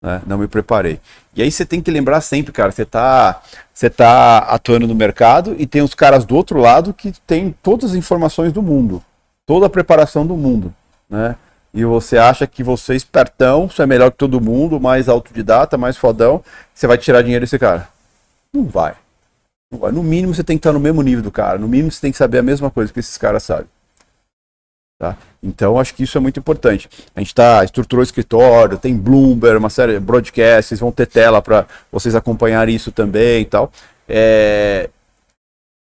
Né? 0.02 0.22
Não 0.26 0.38
me 0.38 0.46
preparei. 0.46 1.00
E 1.34 1.42
aí 1.42 1.50
você 1.50 1.66
tem 1.66 1.80
que 1.80 1.90
lembrar 1.90 2.20
sempre, 2.20 2.52
cara, 2.52 2.70
você 2.70 2.82
está 2.82 3.42
você 3.74 3.90
tá 3.90 4.38
atuando 4.38 4.86
no 4.86 4.94
mercado 4.94 5.54
e 5.58 5.66
tem 5.66 5.82
os 5.82 5.94
caras 5.94 6.24
do 6.24 6.34
outro 6.34 6.58
lado 6.58 6.92
que 6.92 7.12
tem 7.26 7.54
todas 7.62 7.90
as 7.90 7.96
informações 7.96 8.52
do 8.52 8.62
mundo, 8.62 9.02
toda 9.46 9.66
a 9.66 9.70
preparação 9.70 10.26
do 10.26 10.36
mundo, 10.36 10.74
né? 11.08 11.36
E 11.72 11.84
você 11.84 12.16
acha 12.16 12.46
que 12.46 12.62
você 12.62 12.94
é 12.94 12.96
espertão, 12.96 13.68
você 13.68 13.82
é 13.82 13.86
melhor 13.86 14.10
que 14.10 14.16
todo 14.16 14.40
mundo, 14.40 14.80
mais 14.80 15.08
autodidata, 15.08 15.76
mais 15.76 15.96
fodão, 15.96 16.42
você 16.74 16.86
vai 16.86 16.98
tirar 16.98 17.22
dinheiro 17.22 17.44
desse 17.44 17.58
cara. 17.58 17.88
Não 18.52 18.64
vai. 18.64 18.94
No 19.70 20.02
mínimo 20.02 20.34
você 20.34 20.42
tem 20.42 20.56
que 20.56 20.60
estar 20.60 20.72
no 20.72 20.80
mesmo 20.80 21.02
nível 21.02 21.22
do 21.22 21.30
cara. 21.30 21.58
No 21.58 21.68
mínimo 21.68 21.90
você 21.90 22.00
tem 22.00 22.12
que 22.12 22.18
saber 22.18 22.38
a 22.38 22.42
mesma 22.42 22.70
coisa 22.70 22.92
que 22.92 23.00
esses 23.00 23.18
caras 23.18 23.42
sabem. 23.42 23.66
Tá? 24.98 25.16
Então 25.42 25.78
acho 25.78 25.94
que 25.94 26.02
isso 26.02 26.16
é 26.16 26.20
muito 26.20 26.40
importante. 26.40 26.88
A 27.14 27.20
gente 27.20 27.34
tá, 27.34 27.62
estruturou 27.62 28.00
o 28.00 28.04
escritório, 28.04 28.78
tem 28.78 28.96
Bloomberg, 28.96 29.58
uma 29.58 29.70
série 29.70 29.92
de 29.92 30.00
broadcasts, 30.00 30.80
vão 30.80 30.90
ter 30.90 31.06
tela 31.06 31.40
para 31.40 31.66
vocês 31.92 32.14
acompanharem 32.14 32.74
isso 32.74 32.90
também 32.90 33.42
e 33.42 33.44
tal. 33.44 33.70
É... 34.08 34.90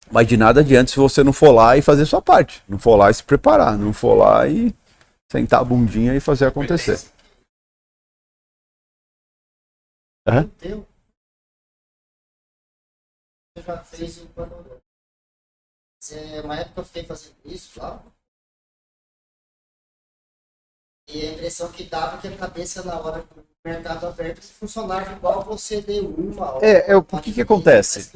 Mas 0.10 0.28
de 0.28 0.38
nada 0.38 0.62
adianta 0.62 0.92
se 0.92 0.98
você 0.98 1.24
não 1.24 1.34
for 1.34 1.52
lá 1.52 1.78
e 1.78 1.82
fazer 1.82 2.06
sua 2.06 2.22
parte. 2.22 2.64
Não 2.68 2.80
for 2.80 2.96
lá 2.96 3.12
e 3.12 3.14
se 3.14 3.24
preparar. 3.24 3.78
Não 3.78 3.92
for 3.92 4.16
lá 4.16 4.48
e 4.48 4.74
sentar 5.30 5.62
a 5.62 5.64
bundinha 5.64 6.16
e 6.16 6.20
fazer 6.20 6.46
acontecer. 6.46 7.00
Uhum 10.28 10.86
já 13.62 13.78
fez 13.84 14.18
o 14.22 14.28
panorama. 14.28 14.78
É, 16.12 16.42
uma 16.42 16.58
época 16.58 16.82
eu 16.82 16.86
fiquei 16.86 17.04
fazendo 17.04 17.36
isso 17.46 17.80
lá. 17.80 18.04
E 21.08 21.22
a 21.22 21.34
impressão 21.34 21.72
que 21.72 21.84
dava 21.84 22.18
é 22.18 22.22
que 22.22 22.28
a 22.28 22.38
cabeça 22.38 22.84
na 22.84 23.00
hora 23.00 23.24
do 23.24 23.46
mercado 23.64 24.08
aberto 24.08 24.42
funcionava 24.42 25.12
igual 25.14 25.44
você 25.44 25.82
deu 25.82 26.08
uma 26.10 26.60
É, 26.62 26.92
é 26.92 26.96
o 26.96 27.04
que 27.04 27.32
que 27.32 27.42
acontece? 27.42 28.12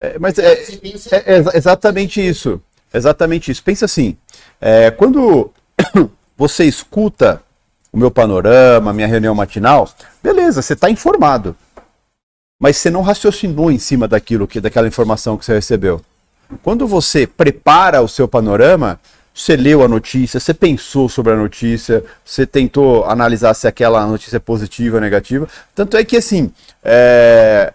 É, 0.00 0.18
mas 0.18 0.38
é, 0.38 0.52
é, 0.52 1.34
é, 1.36 1.56
exatamente 1.56 2.26
isso. 2.26 2.62
Exatamente 2.92 3.50
isso. 3.50 3.62
Pensa 3.62 3.84
assim, 3.84 4.16
é, 4.60 4.90
quando 4.90 5.52
você 6.36 6.64
escuta 6.64 7.42
o 7.92 7.98
meu 7.98 8.10
panorama, 8.10 8.92
minha 8.92 9.08
reunião 9.08 9.34
matinal, 9.34 9.88
beleza, 10.22 10.62
você 10.62 10.72
está 10.74 10.90
informado 10.90 11.56
mas 12.60 12.76
você 12.76 12.90
não 12.90 13.02
raciocinou 13.02 13.70
em 13.70 13.78
cima 13.78 14.08
daquilo 14.08 14.48
que 14.48 14.60
daquela 14.60 14.88
informação 14.88 15.36
que 15.36 15.44
você 15.44 15.54
recebeu. 15.54 16.00
Quando 16.62 16.88
você 16.88 17.26
prepara 17.26 18.02
o 18.02 18.08
seu 18.08 18.26
panorama, 18.26 18.98
você 19.32 19.54
leu 19.54 19.82
a 19.82 19.88
notícia, 19.88 20.40
você 20.40 20.52
pensou 20.52 21.08
sobre 21.08 21.32
a 21.32 21.36
notícia, 21.36 22.02
você 22.24 22.44
tentou 22.44 23.04
analisar 23.04 23.54
se 23.54 23.68
aquela 23.68 24.04
notícia 24.06 24.38
é 24.38 24.40
positiva 24.40 24.96
ou 24.96 25.00
negativa. 25.00 25.46
Tanto 25.74 25.96
é 25.96 26.04
que 26.04 26.16
assim, 26.16 26.50
é... 26.82 27.72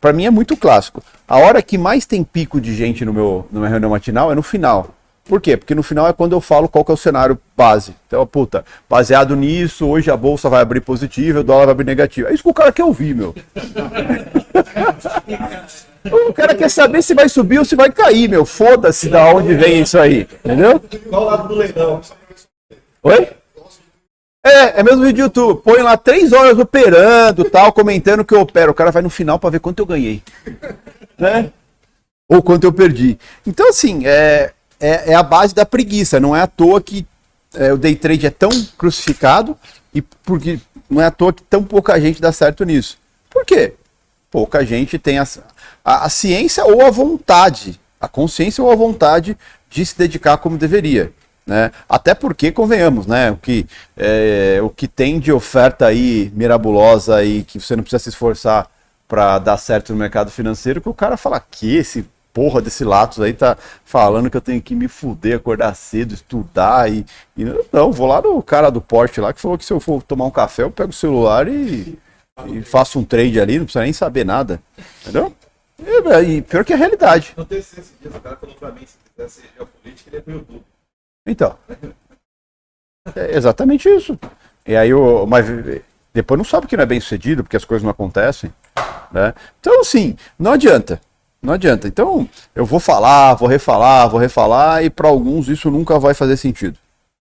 para 0.00 0.12
mim 0.12 0.26
é 0.26 0.30
muito 0.30 0.56
clássico. 0.56 1.02
A 1.26 1.38
hora 1.38 1.62
que 1.62 1.78
mais 1.78 2.04
tem 2.04 2.22
pico 2.22 2.60
de 2.60 2.74
gente 2.74 3.04
no 3.04 3.14
meu, 3.14 3.48
meu 3.50 3.62
reunião 3.62 3.90
matinal 3.90 4.30
é 4.30 4.34
no 4.34 4.42
final. 4.42 4.94
Por 5.28 5.40
quê? 5.42 5.58
Porque 5.58 5.74
no 5.74 5.82
final 5.82 6.08
é 6.08 6.12
quando 6.14 6.32
eu 6.32 6.40
falo 6.40 6.70
qual 6.70 6.82
que 6.82 6.90
é 6.90 6.94
o 6.94 6.96
cenário 6.96 7.38
base. 7.54 7.94
Então, 8.06 8.26
puta, 8.26 8.64
baseado 8.88 9.36
nisso, 9.36 9.86
hoje 9.86 10.10
a 10.10 10.16
bolsa 10.16 10.48
vai 10.48 10.62
abrir 10.62 10.80
positiva, 10.80 11.40
o 11.40 11.44
dólar 11.44 11.66
vai 11.66 11.72
abrir 11.72 11.84
negativo. 11.84 12.28
É 12.28 12.32
isso 12.32 12.42
que 12.42 12.48
o 12.48 12.54
cara 12.54 12.72
quer 12.72 12.84
ouvir, 12.84 13.14
meu. 13.14 13.34
o 16.28 16.32
cara 16.32 16.54
quer 16.54 16.70
saber 16.70 17.02
se 17.02 17.12
vai 17.12 17.28
subir 17.28 17.58
ou 17.58 17.64
se 17.66 17.76
vai 17.76 17.92
cair, 17.92 18.26
meu. 18.26 18.46
Foda-se 18.46 19.10
da 19.10 19.26
onde 19.26 19.54
vem 19.54 19.82
isso 19.82 19.98
aí. 19.98 20.26
Entendeu? 20.42 20.80
Qual 21.10 21.24
lado 21.24 21.48
do 21.48 21.56
leilão? 21.56 22.00
Oi? 23.02 23.28
É, 24.46 24.80
é 24.80 24.82
mesmo 24.82 25.04
vídeo 25.04 25.28
do 25.28 25.40
YouTube. 25.40 25.60
Põe 25.62 25.82
lá 25.82 25.98
três 25.98 26.32
horas 26.32 26.58
operando, 26.58 27.44
tal, 27.44 27.70
comentando 27.70 28.24
que 28.24 28.34
eu 28.34 28.40
opero. 28.40 28.72
O 28.72 28.74
cara 28.74 28.90
vai 28.90 29.02
no 29.02 29.10
final 29.10 29.38
para 29.38 29.50
ver 29.50 29.60
quanto 29.60 29.80
eu 29.80 29.86
ganhei. 29.86 30.22
Né? 31.18 31.52
Ou 32.30 32.42
quanto 32.42 32.64
eu 32.64 32.72
perdi. 32.72 33.18
Então, 33.46 33.68
assim, 33.68 34.06
é, 34.06 34.52
é, 34.80 35.12
é 35.12 35.14
a 35.14 35.22
base 35.22 35.54
da 35.54 35.66
preguiça. 35.66 36.20
Não 36.20 36.34
é 36.34 36.42
à 36.42 36.46
toa 36.46 36.80
que 36.80 37.06
é, 37.54 37.72
o 37.72 37.78
day 37.78 37.96
trade 37.96 38.26
é 38.26 38.30
tão 38.30 38.50
crucificado 38.76 39.56
e 39.94 40.02
porque 40.02 40.60
não 40.88 41.00
é 41.02 41.06
à 41.06 41.10
toa 41.10 41.32
que 41.32 41.42
tão 41.42 41.62
pouca 41.62 42.00
gente 42.00 42.20
dá 42.20 42.32
certo 42.32 42.64
nisso. 42.64 42.98
Por 43.30 43.44
quê? 43.44 43.74
Pouca 44.30 44.64
gente 44.64 44.98
tem 44.98 45.18
a, 45.18 45.26
a, 45.84 46.04
a 46.04 46.08
ciência 46.08 46.64
ou 46.64 46.84
a 46.84 46.90
vontade, 46.90 47.80
a 48.00 48.08
consciência 48.08 48.62
ou 48.62 48.70
a 48.70 48.76
vontade 48.76 49.36
de 49.70 49.84
se 49.84 49.96
dedicar 49.96 50.38
como 50.38 50.58
deveria. 50.58 51.12
Né? 51.46 51.72
Até 51.88 52.14
porque, 52.14 52.52
convenhamos, 52.52 53.06
né? 53.06 53.30
o, 53.30 53.36
que, 53.36 53.66
é, 53.96 54.60
o 54.62 54.68
que 54.68 54.86
tem 54.86 55.18
de 55.18 55.32
oferta 55.32 55.86
aí 55.86 56.30
mirabulosa 56.34 57.24
e 57.24 57.42
que 57.42 57.58
você 57.58 57.74
não 57.74 57.82
precisa 57.82 58.02
se 58.02 58.10
esforçar 58.10 58.70
para 59.08 59.38
dar 59.38 59.56
certo 59.56 59.92
no 59.94 59.98
mercado 59.98 60.30
financeiro, 60.30 60.82
que 60.82 60.88
o 60.90 60.94
cara 60.94 61.16
fala 61.16 61.40
que 61.40 61.74
esse 61.74 62.04
porra 62.38 62.62
desse 62.62 62.84
Latos 62.84 63.20
aí 63.20 63.32
tá 63.32 63.58
falando 63.84 64.30
que 64.30 64.36
eu 64.36 64.40
tenho 64.40 64.62
que 64.62 64.72
me 64.72 64.86
fuder, 64.86 65.36
acordar 65.36 65.74
cedo, 65.74 66.14
estudar 66.14 66.88
e, 66.88 67.04
e. 67.36 67.44
Não, 67.72 67.90
vou 67.90 68.06
lá 68.06 68.22
no 68.22 68.40
cara 68.40 68.70
do 68.70 68.80
porte 68.80 69.20
lá 69.20 69.32
que 69.32 69.40
falou 69.40 69.58
que 69.58 69.64
se 69.64 69.72
eu 69.72 69.80
for 69.80 70.00
tomar 70.04 70.24
um 70.24 70.30
café, 70.30 70.62
eu 70.62 70.70
pego 70.70 70.90
o 70.90 70.92
celular 70.92 71.48
e, 71.48 71.98
e 72.46 72.62
faço 72.62 73.00
um 73.00 73.04
trade 73.04 73.40
ali, 73.40 73.58
não 73.58 73.64
precisa 73.64 73.82
nem 73.82 73.92
saber 73.92 74.24
nada. 74.24 74.62
Entendeu? 75.02 75.34
E, 75.80 76.36
e 76.36 76.42
pior 76.42 76.64
que 76.64 76.72
é 76.72 76.76
a 76.76 76.78
realidade. 76.78 77.34
No 77.36 77.44
TC 77.44 77.58
esses 77.80 77.92
dias, 78.00 78.14
o 78.14 78.20
cara 78.20 78.36
falou 78.36 78.54
pra 78.54 78.70
mim, 78.70 78.86
se 78.86 78.96
quisesse 79.10 79.42
geopolítica, 79.56 80.10
ele 80.10 80.16
é 80.18 80.20
pro 80.20 80.32
YouTube. 80.34 80.62
Então. 81.26 81.58
É 83.16 83.36
exatamente 83.36 83.88
isso. 83.88 84.16
E 84.64 84.76
aí 84.76 84.94
o. 84.94 85.26
Mas 85.26 85.44
depois 86.14 86.38
não 86.38 86.44
sabe 86.44 86.68
que 86.68 86.76
não 86.76 86.84
é 86.84 86.86
bem 86.86 87.00
sucedido, 87.00 87.42
porque 87.42 87.56
as 87.56 87.64
coisas 87.64 87.82
não 87.82 87.90
acontecem. 87.90 88.52
Né? 89.10 89.34
Então, 89.58 89.80
assim, 89.80 90.16
não 90.38 90.52
adianta. 90.52 91.00
Não 91.40 91.54
adianta. 91.54 91.86
Então, 91.86 92.28
eu 92.54 92.66
vou 92.66 92.80
falar, 92.80 93.34
vou 93.34 93.48
refalar, 93.48 94.08
vou 94.08 94.20
refalar, 94.20 94.84
e 94.84 94.90
para 94.90 95.08
alguns 95.08 95.48
isso 95.48 95.70
nunca 95.70 95.98
vai 95.98 96.14
fazer 96.14 96.36
sentido. 96.36 96.78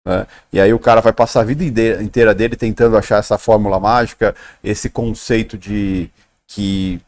Né? 0.06 0.26
E 0.52 0.60
aí 0.60 0.72
o 0.72 0.78
cara 0.78 1.00
vai 1.00 1.12
passar 1.12 1.40
a 1.40 1.44
vida 1.44 1.64
inteira 2.02 2.34
dele 2.34 2.56
tentando 2.56 2.96
achar 2.96 3.18
essa 3.18 3.36
fórmula 3.36 3.78
mágica, 3.78 4.34
esse 4.64 4.88
conceito 4.88 5.58
de 5.58 6.10
que 6.46 7.00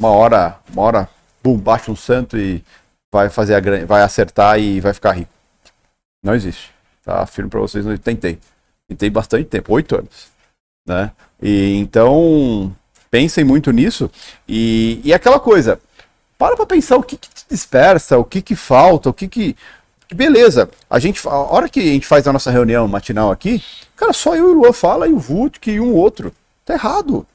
uma 0.00 0.10
hora, 0.10 0.58
uma 0.72 0.82
hora, 0.82 1.08
bum, 1.42 1.58
baixa 1.58 1.90
um 1.90 1.96
santo 1.96 2.38
e 2.38 2.64
vai 3.12 3.28
fazer 3.28 3.54
a, 3.54 3.86
vai 3.86 4.02
acertar 4.02 4.58
e 4.58 4.80
vai 4.80 4.94
ficar 4.94 5.12
rico. 5.12 5.30
Não 6.22 6.34
existe. 6.34 6.70
Tá? 7.04 7.22
Afirmo 7.22 7.50
para 7.50 7.60
vocês, 7.60 7.84
eu 7.84 7.98
tentei. 7.98 8.38
Tentei 8.88 9.10
bastante 9.10 9.44
tempo, 9.44 9.74
oito 9.74 9.96
anos. 9.96 10.28
Né? 10.86 11.10
E 11.42 11.74
então 11.74 12.74
pensem 13.10 13.44
muito 13.44 13.70
nisso. 13.70 14.10
E, 14.48 15.00
e 15.04 15.12
aquela 15.12 15.38
coisa, 15.38 15.78
para 16.38 16.56
para 16.56 16.64
pensar 16.64 16.96
o 16.96 17.02
que, 17.02 17.16
que 17.16 17.28
te 17.28 17.44
dispersa, 17.50 18.16
o 18.16 18.24
que, 18.24 18.40
que 18.40 18.54
falta, 18.54 19.10
o 19.10 19.12
que 19.12 19.26
que. 19.26 19.56
Beleza, 20.14 20.70
a 20.88 20.98
gente, 20.98 21.26
a 21.28 21.36
hora 21.36 21.68
que 21.68 21.80
a 21.80 21.82
gente 21.82 22.06
faz 22.06 22.26
a 22.26 22.32
nossa 22.32 22.50
reunião 22.50 22.88
matinal 22.88 23.30
aqui, 23.30 23.62
cara, 23.94 24.12
só 24.14 24.34
eu 24.34 24.48
e 24.48 24.52
o 24.52 24.54
Luan 24.54 24.72
fala 24.72 25.06
e 25.06 25.12
o 25.12 25.18
Vutk 25.18 25.70
e 25.70 25.80
um 25.80 25.92
outro. 25.92 26.32
Tá 26.64 26.74
errado. 26.74 27.26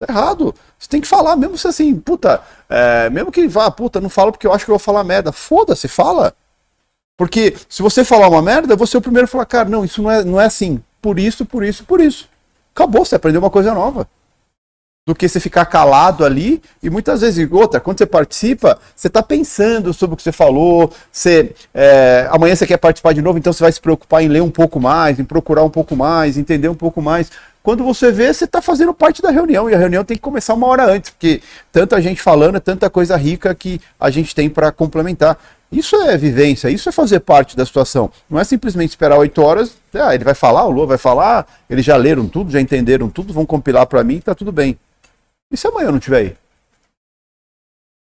Tá 0.00 0.12
errado. 0.12 0.54
Você 0.76 0.88
tem 0.88 1.00
que 1.00 1.06
falar, 1.06 1.36
mesmo 1.36 1.56
se 1.56 1.68
assim, 1.68 1.94
puta, 1.94 2.42
é, 2.68 3.08
mesmo 3.10 3.30
que 3.30 3.46
vá, 3.46 3.70
puta, 3.70 4.00
não 4.00 4.08
falo 4.08 4.32
porque 4.32 4.46
eu 4.46 4.52
acho 4.52 4.64
que 4.64 4.70
eu 4.70 4.74
vou 4.74 4.80
falar 4.80 5.04
merda. 5.04 5.30
Foda-se, 5.30 5.86
fala. 5.86 6.34
Porque 7.16 7.54
se 7.68 7.80
você 7.80 8.04
falar 8.04 8.28
uma 8.28 8.42
merda, 8.42 8.74
você 8.74 8.96
é 8.96 8.98
o 8.98 9.02
primeiro 9.02 9.26
a 9.26 9.28
falar, 9.28 9.46
cara, 9.46 9.68
não, 9.68 9.84
isso 9.84 10.02
não 10.02 10.10
é, 10.10 10.24
não 10.24 10.40
é 10.40 10.46
assim. 10.46 10.82
Por 11.00 11.18
isso, 11.18 11.46
por 11.46 11.62
isso, 11.62 11.84
por 11.84 12.00
isso. 12.00 12.28
Acabou, 12.74 13.04
você 13.04 13.14
aprendeu 13.14 13.40
uma 13.40 13.50
coisa 13.50 13.72
nova 13.72 14.08
do 15.06 15.14
que 15.14 15.28
você 15.28 15.38
ficar 15.38 15.66
calado 15.66 16.24
ali. 16.24 16.62
E 16.82 16.88
muitas 16.88 17.20
vezes, 17.20 17.46
outra, 17.52 17.78
quando 17.78 17.98
você 17.98 18.06
participa, 18.06 18.78
você 18.96 19.08
está 19.08 19.22
pensando 19.22 19.92
sobre 19.92 20.14
o 20.14 20.16
que 20.16 20.22
você 20.22 20.32
falou, 20.32 20.90
você, 21.12 21.54
é, 21.74 22.26
amanhã 22.30 22.56
você 22.56 22.66
quer 22.66 22.78
participar 22.78 23.12
de 23.12 23.20
novo, 23.20 23.36
então 23.36 23.52
você 23.52 23.62
vai 23.62 23.70
se 23.70 23.80
preocupar 23.80 24.22
em 24.22 24.28
ler 24.28 24.40
um 24.40 24.50
pouco 24.50 24.80
mais, 24.80 25.20
em 25.20 25.24
procurar 25.24 25.62
um 25.62 25.68
pouco 25.68 25.94
mais, 25.94 26.38
entender 26.38 26.68
um 26.68 26.74
pouco 26.74 27.02
mais. 27.02 27.30
Quando 27.62 27.84
você 27.84 28.10
vê, 28.10 28.32
você 28.32 28.44
está 28.46 28.62
fazendo 28.62 28.94
parte 28.94 29.20
da 29.20 29.30
reunião, 29.30 29.68
e 29.68 29.74
a 29.74 29.78
reunião 29.78 30.04
tem 30.04 30.16
que 30.16 30.22
começar 30.22 30.54
uma 30.54 30.66
hora 30.68 30.86
antes, 30.86 31.10
porque 31.10 31.42
tanta 31.70 32.00
gente 32.00 32.20
falando, 32.22 32.58
tanta 32.58 32.88
coisa 32.88 33.14
rica 33.14 33.54
que 33.54 33.80
a 34.00 34.08
gente 34.08 34.34
tem 34.34 34.48
para 34.48 34.72
complementar. 34.72 35.38
Isso 35.70 35.96
é 35.96 36.16
vivência, 36.16 36.70
isso 36.70 36.88
é 36.88 36.92
fazer 36.92 37.20
parte 37.20 37.56
da 37.56 37.66
situação. 37.66 38.10
Não 38.28 38.38
é 38.38 38.44
simplesmente 38.44 38.90
esperar 38.90 39.18
oito 39.18 39.42
horas, 39.42 39.76
ah, 39.94 40.14
ele 40.14 40.24
vai 40.24 40.34
falar, 40.34 40.64
o 40.64 40.70
Lua 40.70 40.86
vai 40.86 40.98
falar, 40.98 41.46
eles 41.68 41.84
já 41.84 41.96
leram 41.96 42.26
tudo, 42.26 42.50
já 42.50 42.60
entenderam 42.60 43.10
tudo, 43.10 43.34
vão 43.34 43.44
compilar 43.44 43.86
para 43.86 44.02
mim, 44.02 44.16
está 44.16 44.34
tudo 44.34 44.50
bem. 44.50 44.78
E 45.50 45.56
se 45.56 45.66
amanhã 45.66 45.88
eu 45.88 45.92
não 45.92 46.00
tiver 46.00 46.18
aí? 46.18 46.36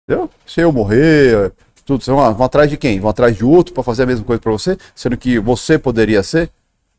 Entendeu? 0.03 0.29
Se 0.45 0.61
eu 0.61 0.71
morrer, 0.71 1.51
tudo, 1.85 2.03
vão, 2.05 2.33
vão 2.33 2.45
atrás 2.45 2.69
de 2.69 2.77
quem? 2.77 2.99
Vão 2.99 3.09
atrás 3.09 3.35
de 3.35 3.45
outro 3.45 3.73
para 3.73 3.83
fazer 3.83 4.03
a 4.03 4.05
mesma 4.05 4.25
coisa 4.25 4.41
para 4.41 4.51
você, 4.51 4.77
sendo 4.93 5.17
que 5.17 5.39
você 5.39 5.79
poderia 5.79 6.23
ser? 6.23 6.51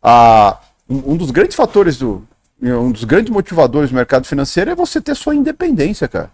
Ah, 0.03 0.61
um, 0.89 1.13
um 1.13 1.17
dos 1.17 1.31
grandes 1.31 1.57
fatores 1.57 1.99
do. 1.99 2.27
Um 2.61 2.91
dos 2.91 3.05
grandes 3.05 3.31
motivadores 3.31 3.91
do 3.91 3.95
mercado 3.95 4.27
financeiro 4.27 4.71
é 4.71 4.75
você 4.75 5.01
ter 5.01 5.15
sua 5.15 5.35
independência, 5.35 6.09
cara. 6.09 6.31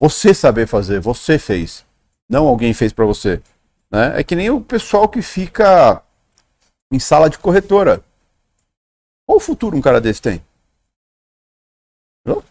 Você 0.00 0.32
saber 0.32 0.68
fazer, 0.68 1.00
você 1.00 1.38
fez. 1.38 1.84
Não 2.28 2.46
alguém 2.46 2.72
fez 2.72 2.92
para 2.92 3.04
você. 3.04 3.42
Né? 3.90 4.20
É 4.20 4.24
que 4.24 4.36
nem 4.36 4.50
o 4.50 4.60
pessoal 4.60 5.08
que 5.08 5.22
fica 5.22 6.00
em 6.92 6.98
sala 6.98 7.28
de 7.28 7.38
corretora. 7.38 8.04
Qual 9.26 9.40
futuro 9.40 9.76
um 9.76 9.80
cara 9.80 10.00
desse 10.00 10.22
tem? 10.22 10.44
Não? 12.24 12.42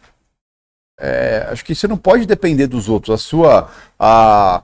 É, 1.00 1.48
acho 1.52 1.64
que 1.64 1.76
você 1.76 1.88
não 1.88 1.98
pode 1.98 2.26
depender 2.26 2.68
dos 2.68 2.88
outros. 2.90 3.14
A 3.14 3.18
sua, 3.18 3.70
a, 4.00 4.64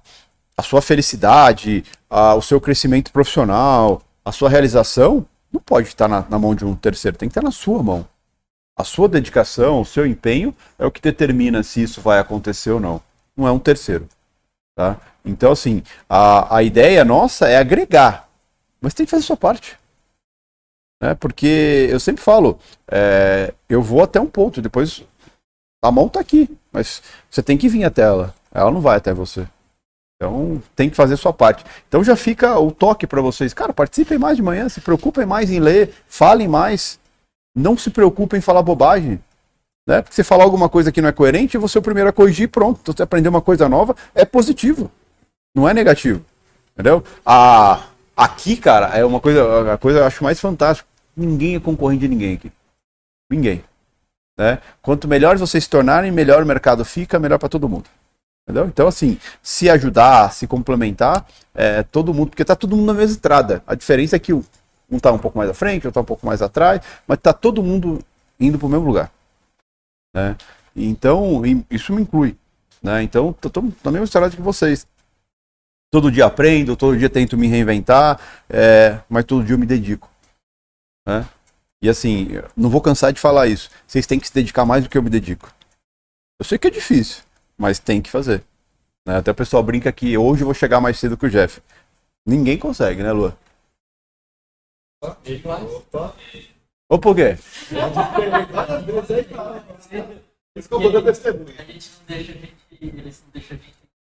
a 0.56 0.62
sua 0.62 0.82
felicidade, 0.82 1.84
a, 2.10 2.36
o 2.36 2.42
seu 2.42 2.60
crescimento 2.60 3.12
profissional, 3.12 4.02
a 4.24 4.32
sua 4.32 4.50
realização, 4.50 5.26
não 5.52 5.60
pode 5.60 5.88
estar 5.88 6.08
na, 6.08 6.26
na 6.30 6.40
mão 6.40 6.56
de 6.56 6.66
um 6.66 6.76
terceiro, 6.76 7.18
tem 7.18 7.28
que 7.28 7.32
estar 7.32 7.44
na 7.44 7.52
sua 7.52 7.84
mão. 7.84 8.08
A 8.78 8.84
sua 8.84 9.08
dedicação, 9.08 9.82
o 9.82 9.86
seu 9.86 10.06
empenho 10.06 10.56
é 10.80 10.86
o 10.86 10.92
que 10.92 11.02
determina 11.02 11.62
se 11.62 11.84
isso 11.84 12.02
vai 12.02 12.20
acontecer 12.20 12.72
ou 12.72 12.80
não. 12.80 13.02
Não 13.36 13.48
é 13.48 13.52
um 13.52 13.60
terceiro. 13.60 14.08
Tá? 14.76 14.98
Então, 15.26 15.52
assim, 15.52 15.84
a, 16.10 16.58
a 16.58 16.64
ideia 16.64 17.04
nossa 17.04 17.48
é 17.48 17.58
agregar, 17.58 18.30
mas 18.80 18.94
tem 18.94 19.06
que 19.06 19.12
fazer 19.12 19.24
a 19.24 19.28
sua 19.28 19.38
parte. 19.38 19.78
Né? 21.02 21.14
Porque 21.16 21.88
eu 21.90 22.00
sempre 22.00 22.24
falo, 22.24 22.60
é, 22.90 23.54
eu 23.68 23.82
vou 23.82 24.02
até 24.02 24.20
um 24.20 24.28
ponto, 24.28 24.62
depois 24.62 25.04
a 25.82 25.92
mão 25.92 26.08
está 26.08 26.20
aqui, 26.20 26.50
mas 26.72 27.02
você 27.30 27.42
tem 27.42 27.58
que 27.58 27.68
vir 27.68 27.84
até 27.84 28.04
ela. 28.04 28.34
Ela 28.54 28.72
não 28.72 28.82
vai 28.82 28.98
até 28.98 29.14
você. 29.14 29.48
Então 30.16 30.62
tem 30.76 30.90
que 30.90 30.96
fazer 30.96 31.18
sua 31.18 31.34
parte. 31.34 31.66
Então 31.88 32.04
já 32.04 32.16
fica 32.16 32.60
o 32.60 32.72
toque 32.72 33.08
para 33.08 33.22
vocês. 33.22 33.54
Cara, 33.54 33.74
participem 33.74 34.20
mais 34.20 34.38
de 34.38 34.44
manhã, 34.44 34.70
se 34.70 34.80
preocupem 34.80 35.26
mais 35.26 35.50
em 35.50 35.60
ler, 35.60 35.94
falem 36.08 36.48
mais. 36.48 37.00
Não 37.56 37.76
se 37.76 37.90
preocupem 37.90 38.38
em 38.38 38.42
falar 38.42 38.62
bobagem. 38.62 39.20
Né? 39.88 40.02
Porque 40.02 40.14
você 40.14 40.24
falar 40.24 40.44
alguma 40.44 40.70
coisa 40.70 40.92
que 40.92 41.02
não 41.02 41.10
é 41.10 41.12
coerente, 41.12 41.58
você 41.58 41.78
é 41.78 41.82
o 41.82 41.84
primeiro 41.84 42.10
a 42.10 42.14
corrigir 42.14 42.50
pronto. 42.50 42.80
Então 42.82 42.94
você 42.96 43.02
aprender 43.02 43.30
uma 43.30 43.42
coisa 43.42 43.68
nova, 43.68 43.96
é 44.14 44.24
positivo. 44.24 44.92
Não 45.56 45.68
é 45.68 45.74
negativo. 45.74 46.24
Entendeu? 46.74 47.04
A, 47.26 47.88
aqui, 48.16 48.56
cara, 48.56 48.96
é 48.96 49.04
uma 49.04 49.20
coisa, 49.20 49.74
a 49.74 49.78
coisa 49.78 50.00
eu 50.00 50.06
acho 50.06 50.24
mais 50.24 50.40
fantástica. 50.40 50.88
Ninguém 51.18 51.56
é 51.56 51.60
concorrente 51.60 52.02
de 52.02 52.08
ninguém 52.08 52.36
aqui. 52.36 52.52
Ninguém. 53.30 53.64
Né? 54.42 54.58
Quanto 54.82 55.08
melhores 55.08 55.40
vocês 55.40 55.66
se 55.66 55.70
tornarem, 55.70 56.12
melhor 56.12 56.42
o 56.42 56.46
mercado 56.48 56.84
fica, 56.84 57.20
melhor 57.20 57.38
para 57.38 57.48
todo 57.48 57.70
mundo. 57.70 57.88
Entendeu? 58.44 58.66
Então, 58.66 58.88
assim, 58.88 59.20
se 59.40 59.70
ajudar, 59.70 60.34
se 60.34 60.48
complementar, 60.48 61.28
é, 61.54 61.84
todo 61.84 62.12
mundo, 62.12 62.30
porque 62.30 62.42
está 62.42 62.56
todo 62.56 62.76
mundo 62.76 62.88
na 62.88 62.96
mesma 62.96 63.14
estrada. 63.14 63.62
A 63.68 63.76
diferença 63.76 64.16
é 64.16 64.20
que 64.20 64.34
um 64.34 64.44
está 64.90 65.12
um 65.12 65.20
pouco 65.20 65.38
mais 65.38 65.48
à 65.48 65.54
frente, 65.54 65.86
outro 65.86 65.90
está 65.90 66.02
um 66.02 66.06
pouco 66.06 66.26
mais 66.26 66.42
atrás, 66.42 66.82
mas 67.08 67.20
está 67.20 67.32
todo 67.34 67.62
mundo 67.62 68.04
indo 68.40 68.58
para 68.58 68.66
o 68.66 68.70
mesmo 68.70 68.88
lugar. 68.88 69.12
Né? 70.12 70.36
Então, 70.76 71.44
isso 71.70 71.94
me 71.94 72.02
inclui. 72.02 72.36
Né? 72.82 73.04
Então, 73.04 73.36
estou 73.44 73.72
na 73.84 73.92
mesma 73.92 74.06
estrada 74.06 74.36
que 74.36 74.42
vocês. 74.42 74.88
Todo 75.92 76.12
dia 76.12 76.26
aprendo, 76.26 76.76
todo 76.76 76.98
dia 76.98 77.12
tento 77.12 77.38
me 77.38 77.48
reinventar, 77.48 78.20
é, 78.50 79.00
mas 79.08 79.24
todo 79.24 79.44
dia 79.44 79.54
eu 79.54 79.60
me 79.60 79.68
dedico. 79.68 80.10
Né? 81.06 81.28
E 81.82 81.90
assim, 81.90 82.28
não 82.56 82.70
vou 82.70 82.80
cansar 82.80 83.12
de 83.12 83.20
falar 83.20 83.48
isso. 83.48 83.70
Vocês 83.88 84.06
têm 84.06 84.20
que 84.20 84.28
se 84.28 84.34
dedicar 84.34 84.66
mais 84.66 84.84
do 84.84 84.90
que 84.90 84.98
eu 84.98 85.02
me 85.02 85.10
dedico. 85.10 85.52
Eu 86.40 86.46
sei 86.46 86.58
que 86.58 86.68
é 86.68 86.72
difícil, 86.72 87.24
mas 87.58 87.80
tem 87.80 88.02
que 88.02 88.10
fazer. 88.10 88.44
Né? 89.06 89.18
Até 89.18 89.32
o 89.32 89.36
pessoal 89.36 89.64
brinca 89.64 89.92
que 89.92 90.18
hoje 90.18 90.44
eu 90.44 90.46
vou 90.46 90.54
chegar 90.54 90.80
mais 90.80 91.00
cedo 91.00 91.18
que 91.18 91.26
o 91.26 91.30
Jeff. 91.30 91.62
Ninguém 92.26 92.58
consegue, 92.58 93.02
né, 93.02 93.12
Lua? 93.12 93.36
Ou 96.88 97.00
por 97.00 97.16
quê? 97.16 97.36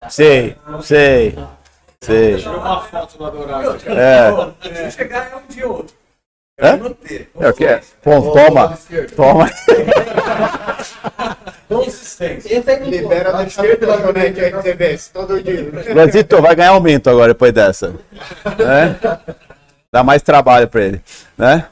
Sei, 0.10 0.56
sei, 0.82 1.36
sei. 2.00 2.46
uma 2.46 2.82
foto 2.82 3.18
no 3.18 3.26
adorável. 3.26 3.76
É. 3.88 4.92
Se 4.92 4.98
chegar 4.98 5.32
é 5.32 5.36
um 5.36 5.48
dia 5.48 5.68
ou 5.68 5.78
outro. 5.78 6.05
É? 6.58 6.70
É 7.40 7.50
o 7.50 7.54
que 7.54 7.66
é? 7.66 7.82
Pô, 8.02 8.22
toma. 8.32 8.78
Toma. 9.16 9.52
Libera 12.86 13.34
da 13.34 13.44
esquerda 13.44 13.88
da 13.88 13.98
boneca 13.98 14.62
vê 14.62 14.98
todo 15.12 15.44
dia. 15.44 15.70
Brasil 15.94 16.24
vai 16.42 16.56
ganhar 16.56 16.70
aumento 16.70 17.10
agora 17.10 17.34
depois 17.34 17.52
dessa. 17.52 17.96
Né? 18.58 18.98
Dá 19.92 20.02
mais 20.04 20.22
trabalho 20.22 20.68
para 20.68 20.84
ele. 20.84 21.02
Né? 21.38 21.66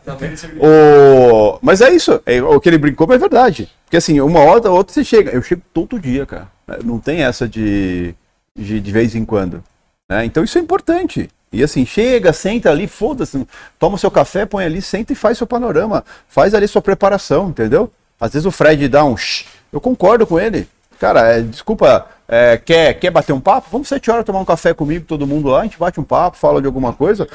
O... 0.59 1.59
Mas 1.61 1.79
é 1.79 1.89
isso. 1.89 2.21
É, 2.25 2.41
o 2.41 2.59
que 2.59 2.67
ele 2.67 2.77
brincou, 2.77 3.07
mas 3.07 3.17
é 3.17 3.19
verdade. 3.19 3.69
Porque 3.85 3.97
assim, 3.97 4.19
uma 4.19 4.41
hora 4.41 4.69
ou 4.69 4.77
outra 4.77 4.93
você 4.93 5.03
chega. 5.03 5.31
Eu 5.31 5.41
chego 5.41 5.61
todo 5.73 5.99
dia, 5.99 6.25
cara. 6.25 6.49
Não 6.83 6.99
tem 6.99 7.23
essa 7.23 7.47
de, 7.47 8.13
de, 8.57 8.81
de 8.81 8.91
vez 8.91 9.15
em 9.15 9.23
quando. 9.23 9.63
Né? 10.09 10.25
Então 10.25 10.43
isso 10.43 10.57
é 10.57 10.61
importante. 10.61 11.29
E 11.53 11.63
assim, 11.63 11.85
chega, 11.85 12.33
senta 12.33 12.71
ali, 12.71 12.87
foda-se, 12.87 13.47
toma 13.77 13.97
seu 13.97 14.09
café, 14.09 14.43
põe 14.43 14.65
ali, 14.65 14.81
senta 14.81 15.13
e 15.13 15.15
faz 15.15 15.37
seu 15.37 15.45
panorama. 15.45 16.03
Faz 16.27 16.55
ali 16.55 16.67
sua 16.67 16.81
preparação, 16.81 17.49
entendeu? 17.49 17.91
Às 18.19 18.33
vezes 18.33 18.45
o 18.47 18.51
Fred 18.51 18.89
dá 18.89 19.05
um 19.05 19.15
shh, 19.15 19.45
eu 19.71 19.79
concordo 19.79 20.25
com 20.25 20.39
ele. 20.39 20.67
Cara, 20.99 21.33
é, 21.33 21.41
desculpa, 21.41 22.07
é, 22.27 22.57
quer, 22.57 22.93
quer 22.95 23.11
bater 23.11 23.33
um 23.33 23.39
papo? 23.39 23.67
Vamos 23.71 23.87
sete 23.87 24.09
horas 24.09 24.25
tomar 24.25 24.39
um 24.39 24.45
café 24.45 24.73
comigo, 24.73 25.05
todo 25.05 25.27
mundo 25.27 25.49
lá, 25.49 25.61
a 25.61 25.63
gente 25.63 25.77
bate 25.77 25.99
um 25.99 26.03
papo, 26.03 26.37
fala 26.37 26.59
de 26.59 26.65
alguma 26.65 26.91
coisa. 26.93 27.27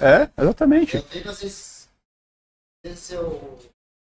É, 0.00 0.28
exatamente. 0.36 1.04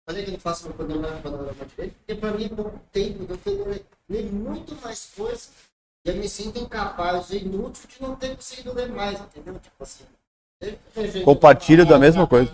Olha 0.09 0.23
que 0.23 0.31
ele 0.31 0.39
faça 0.39 0.65
uma 0.65 0.75
panorama, 0.75 1.21
panorama 1.21 1.65
diferente, 1.65 1.93
porque 1.97 2.15
para 2.15 2.31
mim 2.31 2.45
é 2.45 2.49
pouco 2.49 2.79
tempo, 2.91 3.27
eu 3.29 3.37
tenho 3.37 3.85
ler 4.09 4.33
muito 4.33 4.75
mais 4.81 5.05
coisas 5.15 5.51
e 6.03 6.09
eu 6.09 6.15
me 6.15 6.27
sinto 6.27 6.57
incapaz, 6.57 7.29
inútil 7.29 7.87
de 7.87 8.01
não 8.01 8.15
ter 8.15 8.35
conseguido 8.35 8.73
ler 8.73 8.89
mais, 8.89 9.21
entendeu? 9.21 9.59
Tipo 9.59 9.83
assim. 9.83 10.05
Compartilho 11.23 11.85
da 11.85 11.99
mesma 11.99 12.25
coisa. 12.25 12.51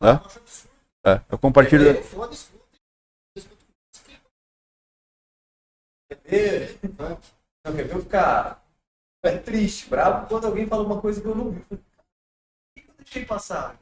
né? 0.00 0.20
É, 1.04 1.20
eu 1.30 1.38
compartilho. 1.38 1.88
É, 1.88 2.02
ver, 6.32 6.80
não 7.64 7.72
quer 7.72 7.84
ver 7.84 7.94
eu 7.94 8.02
ficar 8.02 8.66
é 9.22 9.38
triste, 9.38 9.88
bravo, 9.88 10.26
quando 10.26 10.46
alguém 10.46 10.66
fala 10.66 10.82
uma 10.82 11.00
coisa 11.00 11.20
que 11.20 11.26
eu 11.28 11.36
não 11.36 11.52
vi. 11.52 11.60
Por 11.60 11.78
que 12.74 12.80
eu 12.80 12.94
deixei 12.98 13.24
passar? 13.24 13.78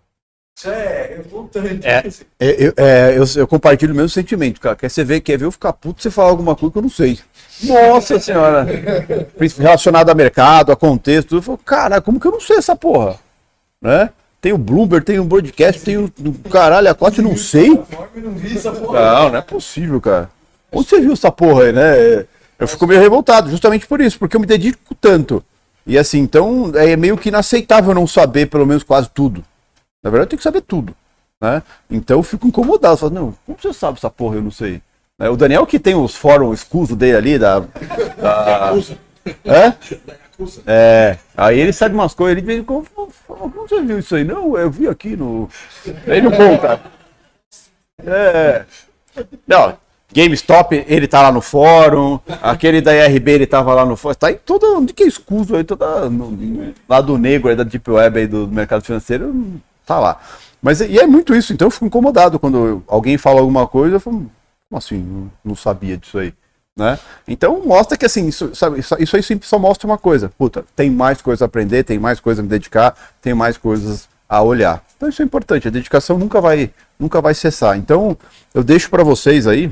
Isso 0.56 0.70
é 0.70 1.16
revoltante. 1.16 1.86
É. 1.86 2.04
É, 2.38 2.66
eu, 2.66 2.72
é, 2.76 3.14
eu, 3.18 3.24
eu 3.36 3.46
compartilho 3.46 3.92
o 3.92 3.96
mesmo 3.96 4.08
sentimento, 4.08 4.60
cara. 4.60 4.76
Quer 4.76 4.88
você 4.88 5.02
ver, 5.02 5.20
quer 5.20 5.36
ver 5.36 5.46
eu 5.46 5.52
ficar 5.52 5.72
puto 5.72 6.00
você 6.00 6.10
falar 6.10 6.28
alguma 6.28 6.54
coisa 6.54 6.72
que 6.72 6.78
eu 6.78 6.82
não 6.82 6.88
sei. 6.88 7.18
Nossa 7.64 8.20
senhora! 8.20 8.64
Relacionado 9.58 10.10
a 10.10 10.14
mercado, 10.14 10.70
a 10.70 10.76
contexto, 10.76 11.34
eu 11.34 11.42
falo, 11.42 11.58
cara, 11.58 12.00
como 12.00 12.20
que 12.20 12.26
eu 12.26 12.32
não 12.32 12.40
sei 12.40 12.58
essa 12.58 12.76
porra? 12.76 13.18
Né? 13.82 14.10
Tem 14.40 14.52
o 14.52 14.58
Bloomberg, 14.58 15.04
tem 15.04 15.18
o 15.18 15.24
broadcast, 15.24 15.82
tem 15.82 15.96
o, 15.96 16.12
caralho, 16.50 16.88
a 16.88 16.94
cote, 16.94 17.20
não 17.20 17.36
sei. 17.36 17.70
Não, 17.70 19.30
não 19.30 19.38
é 19.38 19.42
possível, 19.42 20.00
cara. 20.00 20.30
Onde 20.70 20.88
você 20.88 21.00
viu 21.00 21.14
essa 21.14 21.32
porra 21.32 21.64
aí, 21.64 21.72
né? 21.72 22.26
Eu 22.58 22.68
fico 22.68 22.86
meio 22.86 23.00
revoltado, 23.00 23.50
justamente 23.50 23.86
por 23.86 24.00
isso, 24.00 24.18
porque 24.18 24.36
eu 24.36 24.40
me 24.40 24.46
dedico 24.46 24.94
tanto. 24.94 25.42
E 25.86 25.98
assim, 25.98 26.18
então 26.18 26.72
é 26.74 26.96
meio 26.96 27.16
que 27.16 27.28
inaceitável 27.28 27.92
não 27.94 28.06
saber 28.06 28.46
pelo 28.46 28.66
menos 28.66 28.82
quase 28.82 29.10
tudo. 29.12 29.44
Na 30.04 30.10
verdade, 30.10 30.26
eu 30.26 30.30
tenho 30.30 30.38
que 30.38 30.44
saber 30.44 30.60
tudo. 30.60 30.94
Né? 31.40 31.62
Então 31.90 32.18
eu 32.18 32.22
fico 32.22 32.46
incomodado. 32.46 32.98
Falo, 32.98 33.14
não, 33.14 33.34
como 33.46 33.58
você 33.60 33.72
sabe 33.72 33.96
essa 33.96 34.10
porra? 34.10 34.36
Eu 34.36 34.42
não 34.42 34.50
sei. 34.50 34.82
Né? 35.18 35.30
O 35.30 35.36
Daniel 35.36 35.66
que 35.66 35.80
tem 35.80 35.94
os 35.94 36.14
fóruns 36.14 36.60
escusos 36.60 36.96
dele 36.96 37.16
ali, 37.16 37.38
da. 37.38 37.60
da... 37.60 38.72
É? 39.42 39.72
É, 40.66 41.18
aí 41.34 41.58
ele 41.58 41.72
sabe 41.72 41.94
umas 41.94 42.12
coisas, 42.12 42.36
ele 42.36 42.46
vem 42.46 42.62
como, 42.62 42.84
como 43.26 43.66
você 43.66 43.80
viu 43.80 44.00
isso 44.00 44.14
aí? 44.14 44.22
Não, 44.22 44.54
eu 44.58 44.70
vi 44.70 44.86
aqui 44.86 45.16
no. 45.16 45.48
Ele 46.06 46.20
não 46.20 46.30
conta. 46.30 46.80
É. 48.04 48.64
Não, 49.46 49.78
GameStop, 50.12 50.84
ele 50.86 51.08
tá 51.08 51.22
lá 51.22 51.32
no 51.32 51.40
fórum, 51.40 52.20
aquele 52.42 52.80
da 52.80 52.92
IRB, 52.94 53.32
ele 53.32 53.46
tava 53.46 53.72
lá 53.72 53.86
no 53.86 53.96
fórum, 53.96 54.14
tá 54.14 54.30
em 54.30 54.36
toda, 54.36 54.66
onde 54.76 54.92
que 54.92 55.04
é 55.04 55.06
escuso 55.06 55.56
aí, 55.56 55.64
toda, 55.64 56.10
no, 56.10 56.74
lá 56.88 57.00
do 57.00 57.16
negro 57.16 57.48
aí 57.48 57.56
da 57.56 57.64
Deep 57.64 57.90
Web 57.90 58.18
aí 58.18 58.26
do 58.26 58.46
mercado 58.46 58.84
financeiro, 58.84 59.32
tá 59.86 59.98
lá. 59.98 60.20
Mas 60.62 60.80
e 60.80 60.98
é 60.98 61.06
muito 61.06 61.34
isso, 61.34 61.52
então 61.52 61.66
eu 61.66 61.70
fico 61.70 61.84
incomodado 61.84 62.38
quando 62.38 62.82
alguém 62.86 63.18
fala 63.18 63.40
alguma 63.40 63.66
coisa, 63.66 63.96
eu 63.96 64.00
falo, 64.00 64.30
como 64.68 64.78
assim, 64.78 64.98
não, 64.98 65.30
não 65.44 65.54
sabia 65.54 65.96
disso 65.96 66.18
aí, 66.18 66.32
né? 66.76 66.98
Então 67.28 67.62
mostra 67.66 67.98
que 67.98 68.06
assim, 68.06 68.26
isso, 68.26 68.54
sabe, 68.54 68.80
isso, 68.80 68.96
isso 68.98 69.14
aí 69.14 69.22
sempre 69.22 69.46
só 69.46 69.58
mostra 69.58 69.86
uma 69.86 69.98
coisa, 69.98 70.32
puta, 70.38 70.64
tem 70.74 70.90
mais 70.90 71.20
coisa 71.20 71.44
a 71.44 71.46
aprender, 71.46 71.84
tem 71.84 71.98
mais 71.98 72.18
coisa 72.18 72.40
a 72.40 72.42
me 72.42 72.48
dedicar, 72.48 72.96
tem 73.20 73.34
mais 73.34 73.58
coisas 73.58 74.08
a 74.26 74.40
olhar. 74.40 74.82
Então 74.96 75.08
isso 75.08 75.20
é 75.20 75.24
importante, 75.24 75.68
a 75.68 75.70
dedicação 75.70 76.16
nunca 76.16 76.40
vai, 76.40 76.70
nunca 76.98 77.20
vai 77.20 77.34
cessar. 77.34 77.76
Então 77.76 78.16
eu 78.54 78.64
deixo 78.64 78.88
para 78.88 79.04
vocês 79.04 79.46
aí, 79.46 79.70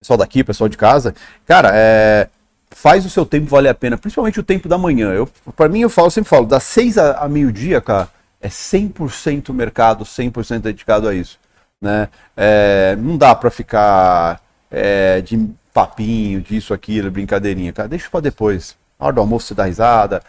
pessoal 0.00 0.16
daqui, 0.16 0.44
pessoal 0.44 0.68
de 0.68 0.76
casa, 0.76 1.16
cara, 1.44 1.72
é, 1.74 2.28
faz 2.70 3.04
o 3.04 3.10
seu 3.10 3.26
tempo 3.26 3.46
valer 3.46 3.70
a 3.70 3.74
pena, 3.74 3.98
principalmente 3.98 4.38
o 4.38 4.44
tempo 4.44 4.68
da 4.68 4.78
manhã. 4.78 5.12
Eu, 5.12 5.28
para 5.56 5.68
mim, 5.68 5.80
eu 5.80 5.90
falo, 5.90 6.10
sempre 6.10 6.30
falo, 6.30 6.46
das 6.46 6.62
seis 6.62 6.96
a, 6.96 7.18
a 7.18 7.28
meio-dia, 7.28 7.80
cara, 7.80 8.08
é 8.40 8.48
100% 8.48 9.52
mercado, 9.52 10.04
100% 10.04 10.60
dedicado 10.60 11.08
a 11.08 11.14
isso. 11.14 11.38
Né? 11.80 12.08
É, 12.36 12.96
não 12.96 13.16
dá 13.16 13.34
para 13.34 13.50
ficar 13.50 14.40
é, 14.70 15.20
de 15.20 15.48
papinho, 15.72 16.40
disso, 16.40 16.74
aquilo, 16.74 17.10
brincadeirinha, 17.10 17.72
cara. 17.72 17.88
Deixa 17.88 18.08
para 18.10 18.20
depois. 18.20 18.76
Na 18.98 19.06
hora 19.06 19.14
do 19.14 19.20
almoço 19.20 19.48
você 19.48 19.54
dá 19.54 19.64
risada, 19.64 20.22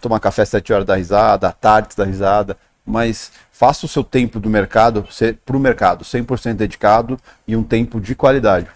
tomar 0.00 0.20
café 0.20 0.42
às 0.42 0.48
7 0.48 0.72
horas 0.72 0.86
da 0.86 0.96
risada, 0.96 1.48
à 1.48 1.52
tarde 1.52 1.94
dá 1.96 2.04
risada, 2.04 2.56
mas 2.84 3.32
faça 3.50 3.86
o 3.86 3.88
seu 3.88 4.04
tempo 4.04 4.38
do 4.38 4.48
mercado, 4.48 5.06
para 5.44 5.56
o 5.56 5.60
mercado, 5.60 6.04
100% 6.04 6.54
dedicado 6.54 7.18
e 7.46 7.56
um 7.56 7.62
tempo 7.62 8.00
de 8.00 8.14
qualidade. 8.14 8.68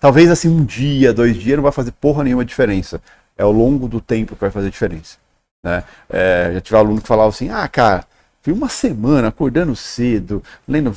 Talvez 0.00 0.30
assim 0.30 0.48
um 0.48 0.64
dia, 0.64 1.12
dois 1.12 1.36
dias 1.36 1.56
não 1.56 1.62
vai 1.62 1.72
fazer 1.72 1.92
porra 1.92 2.24
nenhuma 2.24 2.44
diferença. 2.44 3.00
É 3.36 3.42
ao 3.42 3.52
longo 3.52 3.88
do 3.88 4.00
tempo 4.00 4.34
que 4.34 4.40
vai 4.40 4.50
fazer 4.50 4.70
diferença. 4.70 5.18
Né? 5.64 5.82
É, 6.10 6.50
já 6.52 6.60
tive 6.60 6.76
aluno 6.76 7.00
que 7.00 7.08
falava 7.08 7.30
assim, 7.30 7.48
ah, 7.48 7.66
cara, 7.66 8.06
fui 8.42 8.52
uma 8.52 8.68
semana 8.68 9.28
acordando 9.28 9.74
cedo, 9.74 10.42
lendo 10.68 10.94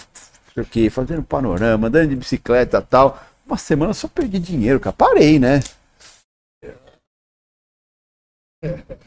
o 0.58 0.66
quê, 0.66 0.90
fazendo 0.90 1.24
panorama, 1.24 1.88
andando 1.88 2.10
de 2.10 2.16
bicicleta 2.18 2.82
tal. 2.82 3.24
Uma 3.46 3.58
semana 3.58 3.94
só 3.94 4.10
perdi 4.10 4.38
dinheiro, 4.40 4.80
cara. 4.80 4.94
Parei, 4.94 5.40
né? 5.40 5.62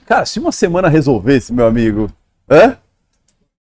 Cara, 0.06 0.24
se 0.24 0.38
uma 0.38 0.52
semana 0.52 0.88
resolvesse, 0.88 1.52
meu 1.52 1.66
amigo, 1.66 2.10
hã? 2.48 2.78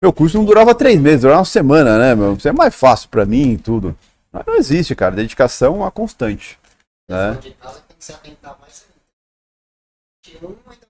Meu 0.02 0.14
curso 0.14 0.38
não 0.38 0.46
durava 0.46 0.76
três 0.76 1.00
meses, 1.00 1.22
durava 1.22 1.40
uma 1.40 1.46
semana, 1.46 1.98
né, 1.98 2.16
meu? 2.16 2.34
Isso 2.34 2.48
é 2.48 2.52
mais 2.52 2.76
fácil 2.76 3.10
para 3.10 3.26
mim 3.26 3.54
e 3.54 3.58
tudo. 3.58 3.98
Mas 4.32 4.46
não 4.46 4.56
existe, 4.56 4.96
cara. 4.96 5.16
Dedicação 5.16 5.74
é 5.74 5.78
uma 5.78 5.92
constante. 5.92 6.60
Né? 7.10 7.34
De 7.42 7.52
casa 7.52 7.82
tem 7.88 7.98
que 7.98 8.06
se 8.06 8.14
mais 8.14 8.86
ainda. 10.32 10.89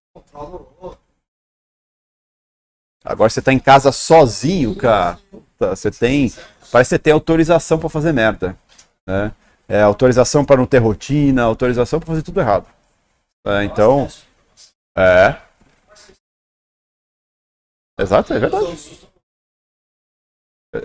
Agora 3.04 3.30
você 3.30 3.42
tá 3.42 3.52
em 3.52 3.60
casa 3.60 3.92
sozinho, 3.92 4.76
cara. 4.76 5.20
Você 5.60 5.90
tem. 5.90 6.30
Parece 6.72 6.90
que 6.90 6.96
você 6.96 7.00
tem 7.00 7.14
autorização 7.14 7.80
para 7.80 7.90
fazer 7.90 8.14
merda. 8.14 8.58
Né? 9.08 9.32
É, 9.68 9.82
autorização 9.82 10.46
para 10.46 10.58
não 10.58 10.66
ter 10.66 10.80
rotina, 10.80 11.44
autorização 11.44 12.00
para 12.00 12.08
fazer 12.08 12.22
tudo 12.22 12.40
errado. 12.40 12.68
É, 13.46 13.64
então. 13.64 14.08
É. 14.98 15.36
Exato, 18.00 18.34
é 18.34 18.40
verdade. 18.40 19.10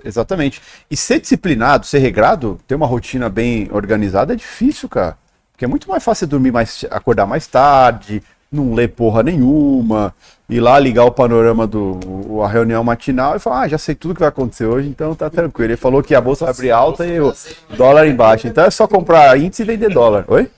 Exatamente. 0.04 0.62
E 0.90 0.96
ser 0.96 1.20
disciplinado, 1.20 1.86
ser 1.86 1.98
regrado, 1.98 2.60
ter 2.66 2.74
uma 2.74 2.86
rotina 2.86 3.28
bem 3.28 3.70
organizada 3.70 4.32
é 4.32 4.36
difícil, 4.36 4.88
cara. 4.88 5.18
Porque 5.52 5.64
é 5.64 5.68
muito 5.68 5.88
mais 5.88 6.02
fácil 6.02 6.26
dormir 6.26 6.50
mais, 6.50 6.84
acordar 6.90 7.26
mais 7.26 7.46
tarde, 7.46 8.22
não 8.54 8.74
ler 8.74 8.88
porra 8.88 9.22
nenhuma, 9.22 10.14
ir 10.48 10.60
lá 10.60 10.78
ligar 10.78 11.04
o 11.04 11.10
panorama 11.10 11.66
do 11.66 12.42
a 12.42 12.48
reunião 12.48 12.82
matinal 12.84 13.36
e 13.36 13.38
falar, 13.38 13.62
ah, 13.62 13.68
já 13.68 13.78
sei 13.78 13.94
tudo 13.94 14.14
que 14.14 14.20
vai 14.20 14.28
acontecer 14.28 14.66
hoje, 14.66 14.88
então 14.88 15.14
tá 15.14 15.28
tranquilo. 15.30 15.72
Ele 15.72 15.76
falou 15.76 16.02
que 16.02 16.14
a 16.14 16.20
bolsa 16.20 16.44
vai 16.44 16.54
abrir 16.54 16.70
alta 16.70 17.06
e 17.06 17.20
o 17.20 17.34
dólar 17.76 18.06
embaixo. 18.06 18.46
Então 18.46 18.64
é 18.64 18.70
só 18.70 18.86
comprar 18.86 19.38
índice 19.38 19.62
e 19.62 19.66
vender 19.66 19.90
dólar. 19.90 20.24
Oi? 20.28 20.50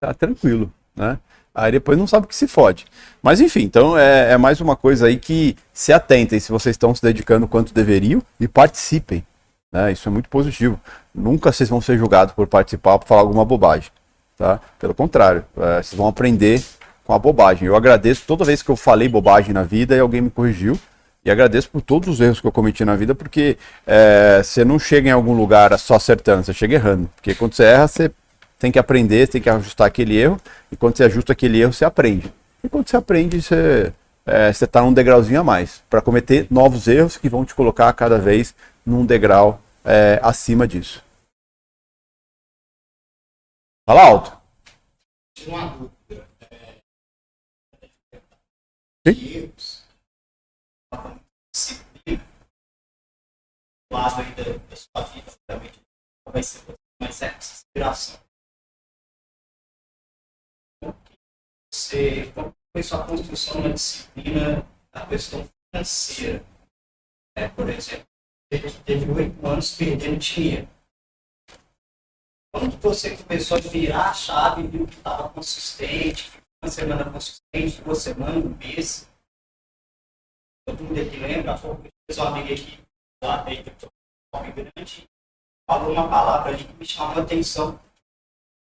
Tá 0.00 0.14
tranquilo, 0.14 0.72
né? 0.94 1.18
Aí 1.54 1.72
depois 1.72 1.98
não 1.98 2.06
sabe 2.06 2.26
o 2.26 2.28
que 2.28 2.36
se 2.36 2.46
fode. 2.46 2.86
Mas 3.20 3.40
enfim, 3.40 3.62
então 3.62 3.98
é, 3.98 4.32
é, 4.32 4.36
mais 4.36 4.60
uma 4.60 4.76
coisa 4.76 5.08
aí 5.08 5.18
que 5.18 5.56
se 5.72 5.92
atentem 5.92 6.38
se 6.38 6.52
vocês 6.52 6.74
estão 6.74 6.94
se 6.94 7.02
dedicando 7.02 7.48
quanto 7.48 7.74
deveriam 7.74 8.22
e 8.38 8.46
participem. 8.46 9.26
Né? 9.72 9.90
Isso 9.90 10.08
é 10.08 10.12
muito 10.12 10.28
positivo. 10.28 10.80
Nunca 11.12 11.50
vocês 11.50 11.68
vão 11.68 11.80
ser 11.80 11.98
julgados 11.98 12.32
por 12.32 12.46
participar 12.46 12.98
por 12.98 13.08
falar 13.08 13.22
alguma 13.22 13.44
bobagem. 13.44 13.90
Tá? 14.38 14.60
Pelo 14.78 14.94
contrário, 14.94 15.44
é, 15.56 15.82
vocês 15.82 15.94
vão 15.94 16.06
aprender 16.06 16.62
com 17.04 17.12
a 17.12 17.18
bobagem. 17.18 17.66
Eu 17.66 17.74
agradeço 17.74 18.22
toda 18.24 18.44
vez 18.44 18.62
que 18.62 18.70
eu 18.70 18.76
falei 18.76 19.08
bobagem 19.08 19.52
na 19.52 19.64
vida 19.64 19.96
e 19.96 19.98
alguém 19.98 20.20
me 20.20 20.30
corrigiu. 20.30 20.78
E 21.24 21.30
agradeço 21.30 21.68
por 21.68 21.82
todos 21.82 22.08
os 22.08 22.20
erros 22.20 22.40
que 22.40 22.46
eu 22.46 22.52
cometi 22.52 22.84
na 22.84 22.94
vida, 22.94 23.14
porque 23.14 23.58
é, 23.86 24.40
você 24.42 24.64
não 24.64 24.78
chega 24.78 25.08
em 25.08 25.12
algum 25.12 25.34
lugar 25.34 25.76
só 25.78 25.96
acertando, 25.96 26.44
você 26.44 26.54
chega 26.54 26.76
errando. 26.76 27.10
Porque 27.16 27.34
quando 27.34 27.54
você 27.54 27.64
erra, 27.64 27.88
você 27.88 28.10
tem 28.58 28.70
que 28.70 28.78
aprender, 28.78 29.26
tem 29.26 29.40
que 29.40 29.50
ajustar 29.50 29.88
aquele 29.88 30.16
erro, 30.16 30.40
e 30.70 30.76
quando 30.76 30.96
você 30.96 31.04
ajusta 31.04 31.32
aquele 31.32 31.60
erro, 31.60 31.72
você 31.72 31.84
aprende. 31.84 32.32
E 32.62 32.68
quando 32.68 32.88
você 32.88 32.96
aprende, 32.96 33.42
você 33.42 33.92
é, 34.24 34.50
está 34.50 34.80
num 34.80 34.92
degrauzinho 34.92 35.40
a 35.40 35.44
mais, 35.44 35.82
para 35.90 36.00
cometer 36.00 36.46
novos 36.50 36.86
erros 36.86 37.16
que 37.16 37.28
vão 37.28 37.44
te 37.44 37.54
colocar 37.54 37.92
cada 37.92 38.18
vez 38.18 38.54
num 38.86 39.04
degrau 39.04 39.60
é, 39.84 40.18
acima 40.22 40.66
disso. 40.66 41.02
Fala 43.88 44.02
alto. 44.02 44.30
Uma 45.46 45.66
dúvida. 45.78 46.28
Sim? 51.54 51.80
lado 53.90 54.20
aí 54.20 54.34
da, 54.34 54.76
sua 54.76 55.02
vida, 55.04 55.32
realmente 55.48 55.80
vai 56.28 56.42
ser 56.42 56.62
mais 57.00 57.22
essa 57.22 57.38
inspiração. 57.38 58.20
Você, 61.72 62.30
como 62.32 62.54
foi 62.70 62.82
sua 62.82 63.06
construção 63.06 63.62
na 63.62 63.72
disciplina 63.72 64.68
da 64.92 65.06
questão 65.06 65.48
financeira? 65.72 66.44
É, 67.34 67.48
por 67.48 67.66
exemplo, 67.70 68.06
você 68.52 68.82
teve 68.84 69.10
oito 69.12 69.46
anos 69.46 69.74
perdendo 69.74 70.18
dinheiro. 70.18 70.77
Quando 72.52 72.80
você 72.80 73.16
começou 73.16 73.58
a 73.58 73.60
virar 73.60 74.10
a 74.10 74.14
chave, 74.14 74.66
viu 74.66 74.86
que 74.86 74.94
estava 74.94 75.28
consistente, 75.28 76.30
uma 76.62 76.70
semana 76.70 77.10
consistente, 77.10 77.82
duas 77.82 77.98
semanas, 77.98 78.44
um 78.44 78.56
mês, 78.56 79.08
todo 80.66 80.84
mundo 80.84 81.00
aqui 81.00 81.16
lembra, 81.16 81.56
fez 81.56 82.18
uma 82.18 82.28
amiga 82.28 82.54
aqui 82.54 82.80
lá 83.22 83.42
dentro 83.42 83.74
do 83.74 83.90
grande, 84.52 85.08
falou 85.68 85.92
uma 85.92 86.08
palavra 86.08 86.52
ali 86.52 86.64
que 86.64 86.74
me 86.74 86.86
chamou 86.86 87.18
a 87.18 87.22
atenção. 87.22 87.78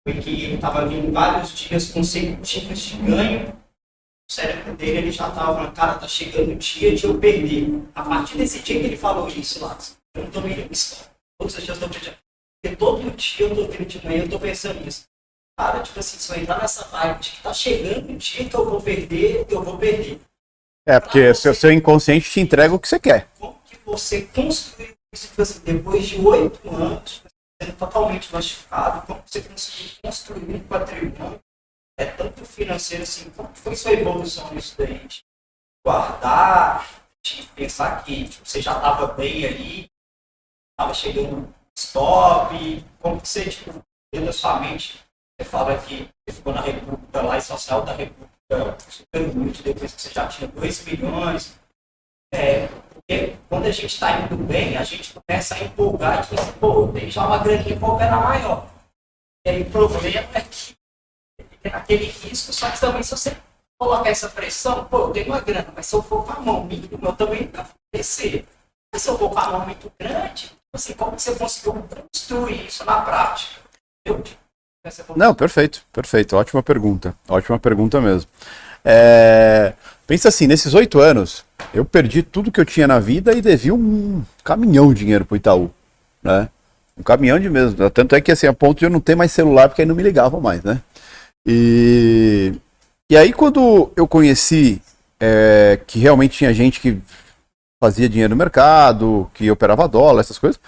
Foi 0.07 0.21
que 0.21 0.29
ele 0.29 0.55
estava 0.55 0.87
vindo 0.87 1.11
vários 1.11 1.51
dias 1.57 1.91
consecutivos 1.91 2.79
de 2.79 2.97
ganho 2.97 3.65
o 4.27 4.33
cérebro 4.33 4.75
dele 4.75 4.97
ele 4.97 5.11
já 5.11 5.29
tava, 5.29 5.71
cara, 5.71 5.99
tá 5.99 6.07
chegando 6.07 6.51
o 6.51 6.55
dia 6.55 6.95
de 6.95 7.05
eu 7.05 7.19
perder. 7.19 7.83
A 7.93 8.03
partir 8.03 8.37
desse 8.37 8.59
dia 8.59 8.79
que 8.79 8.87
ele 8.87 8.97
falou 8.97 9.27
isso 9.27 9.63
lá, 9.63 9.77
eu 10.15 10.23
não 10.23 10.31
tô 10.31 10.41
meio 10.41 10.67
todos 11.37 11.57
os 11.57 11.63
dias 11.63 11.77
tô 11.77 11.87
pedindo. 11.87 12.24
Porque 12.65 12.75
todo 12.77 13.11
dia 13.11 13.47
eu 13.47 13.55
tô 13.55 13.67
vendo 13.67 13.85
de 13.85 14.03
manhã, 14.03 14.23
eu 14.23 14.29
tô 14.29 14.39
pensando 14.39 14.83
nisso. 14.83 15.03
Cara, 15.55 15.83
tipo 15.83 15.99
assim, 15.99 16.17
se 16.17 16.33
eu 16.33 16.41
entrar 16.41 16.59
nessa 16.59 16.83
vibe 16.85 17.19
de 17.19 17.29
que 17.29 17.43
tá 17.43 17.53
chegando 17.53 18.11
o 18.11 18.17
dia 18.17 18.49
que 18.49 18.55
eu 18.55 18.65
vou 18.67 18.81
perder, 18.81 19.45
eu 19.47 19.61
vou 19.61 19.77
perder. 19.77 20.19
É, 20.87 20.99
porque 20.99 21.31
seu, 21.35 21.53
seu 21.53 21.71
inconsciente 21.71 22.27
te 22.27 22.39
entrega 22.39 22.73
o 22.73 22.79
que 22.79 22.87
você 22.87 22.99
quer. 22.99 23.29
Como 23.39 23.59
que 23.65 23.77
você 23.85 24.23
construiu 24.23 24.95
isso 25.13 25.27
tipo 25.27 25.41
assim, 25.43 25.59
depois 25.63 26.07
de 26.07 26.19
oito 26.19 26.75
anos, 26.75 27.21
sendo 27.61 27.77
totalmente 27.77 28.33
machucado, 28.33 29.05
como 29.05 29.21
você 29.23 29.41
conseguiu 29.43 29.91
construir 30.01 30.55
um 30.55 30.59
patrimônio 30.61 31.39
é 31.99 32.05
tanto 32.07 32.43
financeiro 32.45 33.03
assim, 33.03 33.29
como 33.29 33.53
foi 33.53 33.75
sua 33.75 33.93
evolução 33.93 34.51
nisso 34.53 34.75
daí? 34.77 35.05
De 35.07 35.23
guardar, 35.85 37.03
de 37.23 37.43
pensar 37.55 38.03
que 38.03 38.27
tipo, 38.27 38.45
você 38.45 38.59
já 38.59 38.75
estava 38.75 39.13
bem 39.13 39.45
ali, 39.45 39.85
estava 40.73 40.93
chegando 40.93 41.53
stop, 41.75 42.85
como 42.99 43.21
que 43.21 43.27
você, 43.27 43.49
tipo, 43.49 43.71
dentro 44.11 44.27
da 44.27 44.33
sua 44.33 44.59
mente, 44.59 44.99
você 45.37 45.49
fala 45.49 45.77
que 45.77 46.09
você 46.27 46.35
ficou 46.35 46.53
na 46.53 46.61
República 46.61 47.21
lá 47.21 47.37
e 47.37 47.41
social 47.41 47.81
da 47.83 47.93
República 47.93 48.35
super 48.87 49.35
muito, 49.35 49.63
depois 49.63 49.93
que 49.93 50.01
você 50.01 50.09
já 50.09 50.27
tinha 50.27 50.47
2 50.47 50.85
milhões. 50.85 51.59
É, 52.33 52.67
porque 52.67 53.35
quando 53.49 53.65
a 53.65 53.71
gente 53.71 53.87
está 53.87 54.19
indo 54.19 54.37
bem, 54.37 54.77
a 54.77 54.83
gente 54.83 55.13
começa 55.13 55.55
a 55.55 55.63
empolgar 55.63 56.23
e 56.23 56.27
pensa, 56.27 56.51
pô, 56.53 56.87
tem 56.87 57.09
já 57.09 57.25
uma 57.27 57.37
graninha 57.39 57.77
operar 57.77 58.23
maior. 58.23 58.67
E 59.45 59.49
aí 59.49 59.61
o 59.61 59.69
problema 59.69 60.29
é 60.33 60.41
que 60.41 60.75
tem 61.61 61.71
aquele 61.73 62.05
risco, 62.05 62.53
só 62.53 62.69
que 62.69 62.79
também 62.79 63.03
se 63.03 63.11
você 63.11 63.37
colocar 63.77 64.09
essa 64.09 64.29
pressão, 64.29 64.85
pô, 64.85 64.99
eu 64.99 65.11
tenho 65.11 65.27
uma 65.27 65.41
grana, 65.41 65.71
mas 65.75 65.85
se 65.85 65.95
eu 65.95 66.01
for 66.01 66.25
com 66.25 66.31
a 66.31 66.39
mão 66.39 66.63
mínima, 66.63 67.09
eu 67.09 67.15
também 67.15 67.49
não 67.53 67.65
descer. 67.93 68.45
Mas 68.91 69.01
se 69.01 69.09
eu 69.09 69.17
for 69.17 69.29
com 69.29 69.39
a 69.39 69.51
mão 69.51 69.65
muito 69.65 69.91
grande, 69.99 70.51
assim, 70.75 70.93
como 70.93 71.17
você 71.17 71.33
conseguiu 71.35 71.73
construir 71.73 72.67
isso 72.67 72.85
na 72.85 73.01
prática? 73.01 73.61
Eu, 74.05 74.21
não, 75.15 75.33
perfeito, 75.33 75.81
perfeito. 75.91 76.35
Ótima 76.35 76.61
pergunta. 76.61 77.15
Ótima 77.27 77.57
pergunta 77.57 77.99
mesmo. 77.99 78.29
É... 78.83 79.73
Pensa 80.05 80.29
assim, 80.29 80.45
nesses 80.45 80.75
oito 80.75 80.99
anos, 80.99 81.43
eu 81.73 81.83
perdi 81.83 82.21
tudo 82.21 82.51
que 82.51 82.59
eu 82.59 82.65
tinha 82.65 82.87
na 82.87 82.99
vida 82.99 83.33
e 83.33 83.41
devia 83.41 83.73
um 83.73 84.23
caminhão 84.43 84.93
de 84.93 84.99
dinheiro 84.99 85.25
pro 85.25 85.35
Itaú. 85.35 85.71
Né? 86.21 86.47
Um 86.95 87.01
caminhão 87.01 87.39
de 87.39 87.49
mesmo. 87.49 87.89
Tanto 87.89 88.15
é 88.15 88.21
que 88.21 88.31
assim, 88.31 88.45
a 88.45 88.53
ponto 88.53 88.79
de 88.79 88.85
eu 88.85 88.89
não 88.89 88.99
ter 88.99 89.15
mais 89.15 89.31
celular, 89.31 89.67
porque 89.67 89.81
aí 89.81 89.87
não 89.87 89.95
me 89.95 90.03
ligava 90.03 90.39
mais, 90.39 90.61
né? 90.63 90.79
E, 91.47 92.53
e 93.09 93.17
aí 93.17 93.33
quando 93.33 93.91
eu 93.95 94.07
conheci 94.07 94.81
é, 95.19 95.79
que 95.87 95.99
realmente 95.99 96.37
tinha 96.37 96.53
gente 96.53 96.79
que 96.79 96.99
fazia 97.79 98.09
dinheiro 98.09 98.31
no 98.31 98.35
mercado, 98.35 99.29
que 99.33 99.49
operava 99.51 99.87
dólar, 99.87 100.21
essas 100.21 100.37
coisas, 100.37 100.59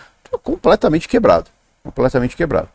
completamente 0.44 1.08
quebrado. 1.08 1.50
Completamente 1.84 2.36
quebrado. 2.36 2.70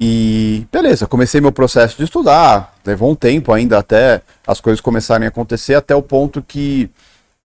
E 0.00 0.66
beleza, 0.70 1.06
comecei 1.06 1.40
meu 1.40 1.50
processo 1.50 1.96
de 1.96 2.04
estudar, 2.04 2.72
levou 2.86 3.10
um 3.10 3.16
tempo 3.16 3.52
ainda 3.52 3.78
até 3.78 4.22
as 4.46 4.60
coisas 4.60 4.80
começarem 4.80 5.26
a 5.26 5.28
acontecer, 5.28 5.74
até 5.74 5.94
o 5.94 6.02
ponto 6.02 6.40
que 6.40 6.88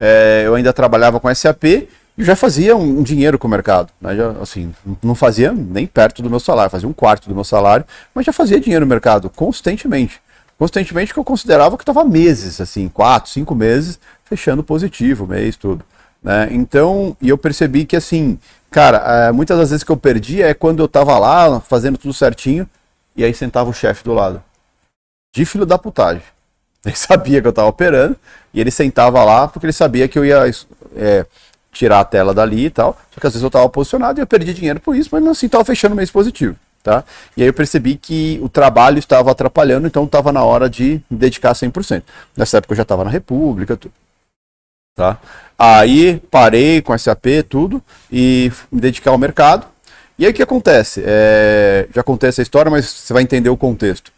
é, 0.01 0.43
eu 0.45 0.57
ainda 0.57 0.73
trabalhava 0.73 1.21
com 1.21 1.33
SAP 1.33 1.65
e 1.65 1.89
já 2.19 2.35
fazia 2.35 2.77
um, 2.77 3.05
dinheiro 3.05 3.39
com 3.39 3.47
o 3.47 3.51
mercado. 3.51 3.93
Né? 4.01 4.17
Já, 4.17 4.31
assim, 4.43 4.75
não 5.01 5.15
fazia 5.15 5.53
nem 5.53 5.87
perto 5.87 6.23
do 6.23 6.29
meu 6.29 6.41
salário, 6.41 6.71
fazia 6.71 6.89
um 6.89 6.93
quarto 6.93 7.29
do 7.29 7.35
meu 7.35 7.45
salário, 7.45 7.87
mas 8.13 8.27
já 8.27 8.33
fazia 8.33 8.59
dinheiro 8.59 8.85
no 8.85 8.89
mercado 8.89 9.31
constantemente. 9.31 10.21
Constantemente 10.59 11.15
que 11.15 11.21
eu 11.21 11.25
considerava 11.25 11.77
que 11.77 11.83
estava 11.83 12.05
meses, 12.05 12.61
assim, 12.61 12.89
quatro, 12.89 13.31
cinco 13.31 13.55
meses, 13.55 13.99
fechando 14.25 14.63
positivo, 14.63 15.27
mês, 15.27 15.57
tudo. 15.57 15.85
Né? 16.23 16.49
Então, 16.51 17.17
e 17.21 17.29
eu 17.29 17.39
percebi 17.39 17.85
que 17.85 17.97
assim, 17.97 18.39
cara, 18.71 18.99
é, 19.29 19.33
muitas 19.33 19.59
das 19.59 19.71
vezes 19.71 19.85
que 19.85 19.91
eu 19.91 19.97
perdi 19.97 20.43
é 20.43 20.53
quando 20.55 20.81
eu 20.81 20.89
tava 20.89 21.19
lá 21.19 21.61
fazendo 21.61 21.99
tudo 21.99 22.13
certinho 22.13 22.69
e 23.17 23.25
aí 23.25 23.35
sentava 23.35 23.71
o 23.71 23.75
chefe 23.75 24.05
do 24.05 24.13
lado. 24.13 24.43
De 25.35 25.45
filho 25.45 25.65
da 25.65 25.79
putagem. 25.79 26.23
Ele 26.85 26.97
sabia 26.97 27.41
que 27.41 27.49
eu 27.49 27.53
tava 27.53 27.69
operando 27.69 28.17
e 28.55 28.61
ele 28.61 28.71
sentava 28.71 29.23
lá 29.23 29.47
porque 29.47 29.67
ele 29.67 29.73
sabia 29.73 30.09
que 30.09 30.19
eu 30.19 30.25
ia 30.25 30.51
é, 30.97 31.27
tirar 31.71 32.01
a 32.01 32.05
tela 32.05 32.33
dali 32.33 32.65
e 32.65 32.71
tal. 32.71 32.99
Só 33.13 33.21
que 33.21 33.27
às 33.27 33.35
vezes 33.35 33.45
eu 33.45 33.51
tava 33.51 33.69
posicionado 33.69 34.19
e 34.19 34.23
eu 34.23 34.27
perdi 34.27 34.55
dinheiro 34.55 34.81
por 34.81 34.97
isso, 34.97 35.11
mas 35.13 35.27
assim 35.27 35.47
tava 35.47 35.63
fechando 35.63 35.93
o 35.93 35.97
mês 35.97 36.11
positivo. 36.11 36.57
Tá? 36.83 37.05
E 37.37 37.43
aí 37.43 37.49
eu 37.49 37.53
percebi 37.53 37.97
que 37.97 38.41
o 38.43 38.49
trabalho 38.49 38.99
estava 38.99 39.31
atrapalhando, 39.31 39.87
então 39.87 40.05
estava 40.05 40.33
na 40.33 40.43
hora 40.43 40.71
de 40.71 41.03
me 41.11 41.19
dedicar 41.19 41.53
100%. 41.53 42.03
Nessa 42.35 42.57
época 42.57 42.73
eu 42.73 42.77
já 42.79 42.83
estava 42.83 43.05
na 43.05 43.11
República, 43.11 43.77
tudo. 43.77 43.93
Tá? 45.01 45.19
Aí 45.59 46.21
parei 46.31 46.83
com 46.83 46.97
SAP, 46.97 47.43
tudo, 47.49 47.83
e 48.13 48.53
me 48.71 48.83
dedicar 48.83 49.13
ao 49.13 49.17
mercado. 49.17 49.67
E 50.19 50.27
aí 50.27 50.31
o 50.31 50.35
que 50.35 50.43
acontece? 50.43 51.03
É, 51.03 51.89
já 51.95 52.03
contei 52.03 52.29
essa 52.29 52.43
história, 52.43 52.71
mas 52.71 52.85
você 52.85 53.15
vai 53.15 53.23
entender 53.23 53.49
o 53.49 53.57
contexto. 53.57 54.13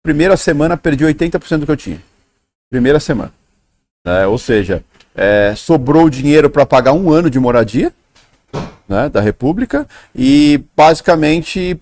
Primeira 0.00 0.36
semana 0.36 0.76
perdi 0.76 1.04
80% 1.04 1.58
do 1.58 1.66
que 1.66 1.72
eu 1.72 1.76
tinha. 1.76 2.00
Primeira 2.70 3.00
semana. 3.00 3.32
É, 4.06 4.28
ou 4.28 4.38
seja, 4.38 4.84
é, 5.12 5.54
sobrou 5.56 6.08
dinheiro 6.08 6.48
para 6.48 6.64
pagar 6.64 6.92
um 6.92 7.10
ano 7.10 7.28
de 7.28 7.40
moradia 7.40 7.92
né, 8.88 9.08
da 9.08 9.20
República 9.20 9.88
e 10.14 10.62
basicamente 10.76 11.80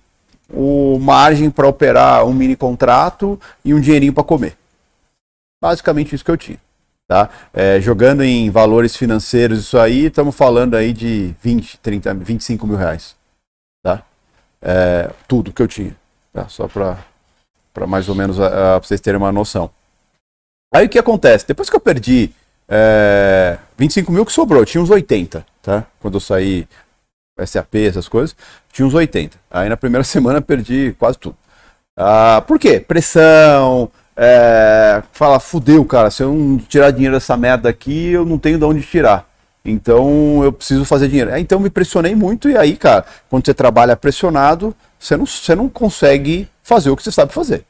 o 0.49 0.97
margem 0.97 1.51
para 1.51 1.67
operar 1.67 2.25
um 2.25 2.33
mini 2.33 2.55
contrato 2.55 3.39
e 3.63 3.71
um 3.71 3.79
dinheirinho 3.79 4.13
para 4.13 4.23
comer. 4.23 4.57
Basicamente 5.61 6.15
isso 6.15 6.25
que 6.25 6.31
eu 6.31 6.37
tinha. 6.37 6.57
Tá? 7.07 7.29
É, 7.53 7.79
jogando 7.79 8.21
em 8.21 8.49
valores 8.49 8.95
financeiros, 8.95 9.59
isso 9.59 9.77
aí, 9.77 10.07
estamos 10.07 10.35
falando 10.35 10.75
aí 10.75 10.91
de 10.91 11.33
20, 11.41 11.77
30, 11.79 12.13
25 12.15 12.67
mil 12.67 12.75
reais. 12.75 13.15
Tá? 13.81 14.03
É, 14.61 15.09
tudo 15.27 15.53
que 15.53 15.61
eu 15.61 15.67
tinha. 15.67 15.95
Tá? 16.33 16.49
Só 16.49 16.67
para 16.67 16.97
mais 17.87 18.09
ou 18.09 18.15
menos 18.15 18.37
vocês 18.81 18.99
terem 18.99 19.17
uma 19.17 19.31
noção. 19.31 19.71
Aí 20.73 20.85
o 20.85 20.89
que 20.89 20.99
acontece? 20.99 21.47
Depois 21.47 21.69
que 21.69 21.75
eu 21.75 21.79
perdi 21.79 22.31
é, 22.67 23.57
25 23.77 24.11
mil 24.11 24.25
que 24.25 24.31
sobrou, 24.33 24.65
tinha 24.65 24.81
uns 24.81 24.89
80, 24.89 25.45
tá? 25.61 25.85
Quando 25.99 26.15
eu 26.15 26.19
saí 26.19 26.67
SAP, 27.45 27.75
essas 27.75 28.09
coisas, 28.09 28.35
tinha 28.71 28.85
uns 28.85 28.93
80. 28.93 29.37
Aí 29.49 29.69
na 29.69 29.77
primeira 29.77 30.03
semana 30.05 30.41
perdi 30.41 30.93
quase 30.99 31.17
tudo. 31.17 31.37
Ah, 31.95 32.43
por 32.45 32.59
quê? 32.59 32.79
Pressão, 32.79 33.89
é, 34.19 35.03
fala, 35.11 35.39
fudeu, 35.39 35.85
cara, 35.85 36.09
se 36.09 36.23
eu 36.23 36.33
não 36.33 36.57
tirar 36.57 36.89
dinheiro 36.89 37.13
dessa 37.13 37.37
merda 37.37 37.69
aqui, 37.69 38.09
eu 38.09 38.25
não 38.25 38.39
tenho 38.39 38.57
de 38.57 38.65
onde 38.65 38.81
tirar. 38.81 39.29
Então 39.63 40.43
eu 40.43 40.51
preciso 40.51 40.83
fazer 40.85 41.07
dinheiro. 41.07 41.29
É, 41.29 41.39
então 41.39 41.59
me 41.59 41.69
pressionei 41.69 42.15
muito, 42.15 42.49
e 42.49 42.57
aí, 42.57 42.75
cara, 42.75 43.05
quando 43.29 43.45
você 43.45 43.53
trabalha 43.53 43.95
pressionado, 43.95 44.75
você 44.99 45.15
não, 45.15 45.25
você 45.25 45.53
não 45.53 45.69
consegue 45.69 46.49
fazer 46.63 46.89
o 46.89 46.97
que 46.97 47.03
você 47.03 47.11
sabe 47.11 47.31
fazer. 47.31 47.63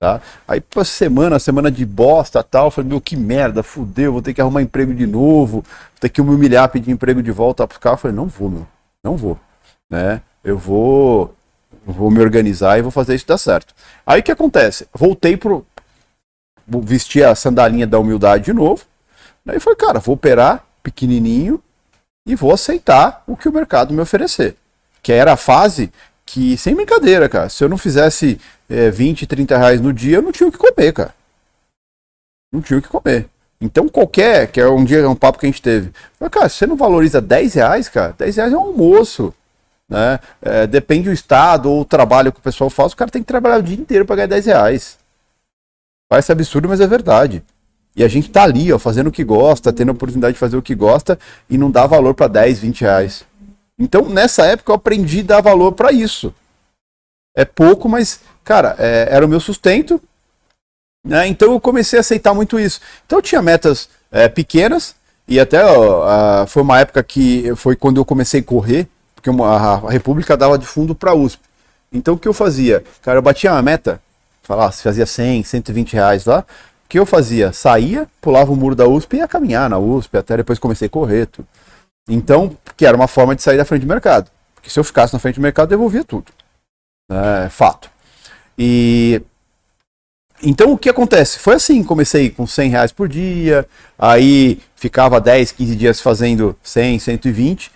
Tá? 0.00 0.20
Aí 0.48 0.60
pra 0.60 0.82
semana, 0.82 1.38
semana 1.38 1.70
de 1.70 1.84
bosta 1.84 2.42
tal, 2.42 2.66
eu 2.66 2.70
falei, 2.70 2.88
meu, 2.88 3.00
que 3.00 3.14
merda, 3.14 3.62
fudeu, 3.62 4.12
vou 4.12 4.22
ter 4.22 4.32
que 4.32 4.40
arrumar 4.40 4.62
emprego 4.62 4.94
de 4.94 5.06
novo, 5.06 5.62
vou 5.62 5.64
ter 6.00 6.08
que 6.08 6.22
me 6.22 6.30
humilhar, 6.30 6.68
pedir 6.70 6.90
emprego 6.90 7.22
de 7.22 7.30
volta 7.30 7.66
pros 7.68 7.78
caras. 7.78 7.98
Eu 7.98 8.02
falei, 8.02 8.16
não 8.16 8.26
vou, 8.26 8.50
meu, 8.50 8.66
não 9.04 9.16
vou. 9.16 9.38
Né? 9.90 10.22
Eu 10.42 10.56
vou, 10.58 11.34
vou 11.86 12.10
me 12.10 12.20
organizar 12.20 12.78
e 12.78 12.82
vou 12.82 12.90
fazer 12.90 13.14
isso 13.14 13.26
dar 13.26 13.38
certo. 13.38 13.74
Aí 14.04 14.20
o 14.20 14.22
que 14.22 14.32
acontece? 14.32 14.88
Voltei 14.92 15.36
pro, 15.36 15.64
vestir 16.80 17.24
a 17.24 17.34
sandalinha 17.34 17.86
da 17.86 17.98
humildade 17.98 18.44
de 18.44 18.52
novo. 18.52 18.84
Daí 19.44 19.58
foi, 19.58 19.74
cara, 19.74 19.98
vou 19.98 20.14
operar 20.14 20.64
pequenininho 20.82 21.62
e 22.26 22.34
vou 22.34 22.52
aceitar 22.52 23.22
o 23.26 23.36
que 23.36 23.48
o 23.48 23.52
mercado 23.52 23.92
me 23.92 24.00
oferecer. 24.00 24.56
Que 25.02 25.12
era 25.12 25.32
a 25.32 25.36
fase 25.36 25.92
que, 26.24 26.56
sem 26.56 26.74
brincadeira, 26.74 27.28
cara, 27.28 27.48
se 27.48 27.62
eu 27.62 27.68
não 27.68 27.76
fizesse 27.76 28.40
é, 28.68 28.90
20, 28.90 29.26
30 29.26 29.58
reais 29.58 29.80
no 29.80 29.92
dia, 29.92 30.16
eu 30.16 30.22
não 30.22 30.32
tinha 30.32 30.48
o 30.48 30.52
que 30.52 30.58
comer, 30.58 30.92
cara. 30.92 31.14
Não 32.52 32.60
tinha 32.60 32.78
o 32.78 32.82
que 32.82 32.88
comer. 32.88 33.28
Então 33.60 33.88
qualquer, 33.88 34.50
que 34.50 34.60
é 34.60 34.68
um 34.68 34.84
dia, 34.84 35.08
um 35.08 35.14
papo 35.14 35.38
que 35.38 35.46
a 35.46 35.48
gente 35.48 35.62
teve, 35.62 35.92
mas, 36.18 36.28
cara, 36.30 36.48
você 36.48 36.66
não 36.66 36.76
valoriza 36.76 37.20
10 37.20 37.54
reais, 37.54 37.88
cara, 37.88 38.14
10 38.18 38.36
reais 38.36 38.52
é 38.52 38.56
um 38.56 38.60
almoço. 38.60 39.32
Né? 39.88 40.18
É, 40.40 40.66
depende 40.66 41.08
do 41.08 41.12
estado 41.12 41.70
ou 41.70 41.82
o 41.82 41.84
trabalho 41.84 42.32
que 42.32 42.38
o 42.38 42.42
pessoal 42.42 42.70
faz, 42.70 42.92
o 42.92 42.96
cara 42.96 43.10
tem 43.10 43.22
que 43.22 43.28
trabalhar 43.28 43.58
o 43.58 43.62
dia 43.62 43.76
inteiro 43.76 44.04
para 44.04 44.16
ganhar 44.16 44.28
10 44.28 44.46
reais. 44.46 44.98
Parece 46.12 46.30
absurdo, 46.30 46.68
mas 46.68 46.78
é 46.78 46.86
verdade. 46.86 47.42
E 47.96 48.04
a 48.04 48.08
gente 48.08 48.28
tá 48.28 48.42
ali, 48.42 48.70
ó, 48.70 48.78
fazendo 48.78 49.06
o 49.06 49.10
que 49.10 49.24
gosta, 49.24 49.72
tendo 49.72 49.88
a 49.88 49.92
oportunidade 49.92 50.34
de 50.34 50.38
fazer 50.38 50.58
o 50.58 50.62
que 50.62 50.74
gosta 50.74 51.18
e 51.48 51.56
não 51.56 51.70
dá 51.70 51.86
valor 51.86 52.12
para 52.12 52.28
10, 52.28 52.58
20 52.58 52.82
reais. 52.82 53.24
Então, 53.78 54.06
nessa 54.10 54.44
época, 54.44 54.72
eu 54.72 54.76
aprendi 54.76 55.20
a 55.20 55.22
dar 55.22 55.40
valor 55.40 55.72
para 55.72 55.90
isso. 55.90 56.34
É 57.34 57.46
pouco, 57.46 57.88
mas, 57.88 58.20
cara, 58.44 58.76
é, 58.78 59.08
era 59.10 59.24
o 59.24 59.28
meu 59.28 59.40
sustento. 59.40 59.98
Né? 61.02 61.28
Então, 61.28 61.52
eu 61.52 61.58
comecei 61.58 61.98
a 61.98 62.00
aceitar 62.00 62.34
muito 62.34 62.60
isso. 62.60 62.78
Então, 63.06 63.16
eu 63.16 63.22
tinha 63.22 63.40
metas 63.40 63.88
é, 64.10 64.28
pequenas, 64.28 64.94
e 65.26 65.40
até 65.40 65.64
ó, 65.64 66.04
a, 66.42 66.46
foi 66.46 66.62
uma 66.62 66.78
época 66.78 67.02
que 67.02 67.56
foi 67.56 67.74
quando 67.74 67.96
eu 67.96 68.04
comecei 68.04 68.40
a 68.40 68.44
correr, 68.44 68.86
porque 69.14 69.30
uma, 69.30 69.56
a, 69.56 69.90
República 69.90 70.36
dava 70.36 70.58
de 70.58 70.66
fundo 70.66 70.94
para 70.94 71.14
USP. 71.14 71.40
Então, 71.90 72.12
o 72.12 72.18
que 72.18 72.28
eu 72.28 72.34
fazia? 72.34 72.84
Cara, 73.00 73.16
eu 73.16 73.22
batia 73.22 73.50
uma 73.50 73.62
meta, 73.62 73.98
falar, 74.42 74.72
se 74.72 74.82
fazia 74.82 75.06
100, 75.06 75.44
120 75.44 75.92
reais 75.94 76.24
lá, 76.24 76.40
o 76.40 76.88
que 76.88 76.98
eu 76.98 77.06
fazia? 77.06 77.52
Saía, 77.52 78.06
pulava 78.20 78.52
o 78.52 78.56
muro 78.56 78.74
da 78.74 78.86
USP 78.86 79.16
e 79.16 79.18
ia 79.20 79.28
caminhar 79.28 79.70
na 79.70 79.78
USP, 79.78 80.16
até 80.16 80.36
depois 80.36 80.58
comecei 80.58 80.86
a 80.86 80.90
correr. 80.90 81.26
Tudo. 81.26 81.48
Então, 82.08 82.56
que 82.76 82.84
era 82.84 82.96
uma 82.96 83.08
forma 83.08 83.34
de 83.34 83.42
sair 83.42 83.56
da 83.56 83.64
frente 83.64 83.82
do 83.82 83.88
mercado. 83.88 84.30
Porque 84.54 84.68
se 84.68 84.78
eu 84.78 84.84
ficasse 84.84 85.12
na 85.12 85.18
frente 85.18 85.36
do 85.36 85.42
mercado, 85.42 85.66
eu 85.66 85.78
devolvia 85.78 86.04
tudo. 86.04 86.32
É 87.10 87.48
fato. 87.48 87.90
E 88.58 89.22
então 90.42 90.72
o 90.72 90.78
que 90.78 90.88
acontece? 90.88 91.38
Foi 91.38 91.54
assim, 91.54 91.84
comecei 91.84 92.28
com 92.28 92.46
100 92.46 92.70
reais 92.70 92.92
por 92.92 93.08
dia, 93.08 93.66
aí 93.96 94.60
ficava 94.74 95.20
10, 95.20 95.52
15 95.52 95.76
dias 95.76 96.00
fazendo 96.00 96.56
100, 96.62 96.98
120, 96.98 97.70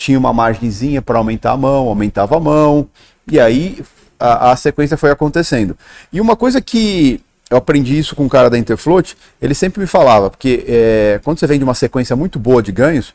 tinha 0.00 0.18
uma 0.18 0.32
margenzinha 0.32 1.00
para 1.00 1.18
aumentar 1.18 1.52
a 1.52 1.56
mão, 1.56 1.86
aumentava 1.86 2.36
a 2.36 2.40
mão, 2.40 2.88
e 3.30 3.38
aí 3.38 3.84
a, 4.20 4.52
a, 4.52 4.56
sequência 4.56 4.96
foi 4.96 5.10
acontecendo. 5.10 5.76
E 6.12 6.20
uma 6.20 6.36
coisa 6.36 6.60
que 6.60 7.20
eu 7.50 7.56
aprendi 7.56 7.98
isso 7.98 8.14
com 8.14 8.26
o 8.26 8.30
cara 8.30 8.50
da 8.50 8.58
Interfloat, 8.58 9.16
ele 9.40 9.54
sempre 9.54 9.80
me 9.80 9.86
falava, 9.86 10.30
porque 10.30 10.64
é, 10.68 11.20
quando 11.24 11.38
você 11.38 11.46
vem 11.46 11.58
de 11.58 11.64
uma 11.64 11.74
sequência 11.74 12.14
muito 12.14 12.38
boa 12.38 12.62
de 12.62 12.70
ganhos, 12.70 13.14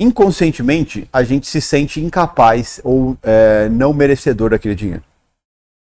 inconscientemente 0.00 1.08
a 1.12 1.22
gente 1.22 1.46
se 1.46 1.60
sente 1.60 2.00
incapaz 2.00 2.80
ou 2.82 3.16
é, 3.22 3.68
não 3.68 3.92
merecedor 3.92 4.50
daquele 4.50 4.74
dinheiro. 4.74 5.02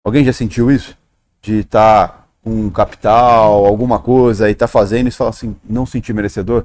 Alguém 0.04 0.24
já 0.24 0.32
sentiu 0.32 0.70
isso? 0.70 0.96
de 1.44 1.58
estar 1.58 2.08
tá 2.08 2.24
com 2.42 2.70
capital, 2.70 3.66
alguma 3.66 3.98
coisa, 3.98 4.48
e 4.48 4.52
estar 4.52 4.66
tá 4.66 4.72
fazendo 4.72 5.08
e 5.08 5.10
fala 5.10 5.30
assim, 5.30 5.54
não 5.62 5.84
sentir 5.84 6.12
merecedor, 6.14 6.64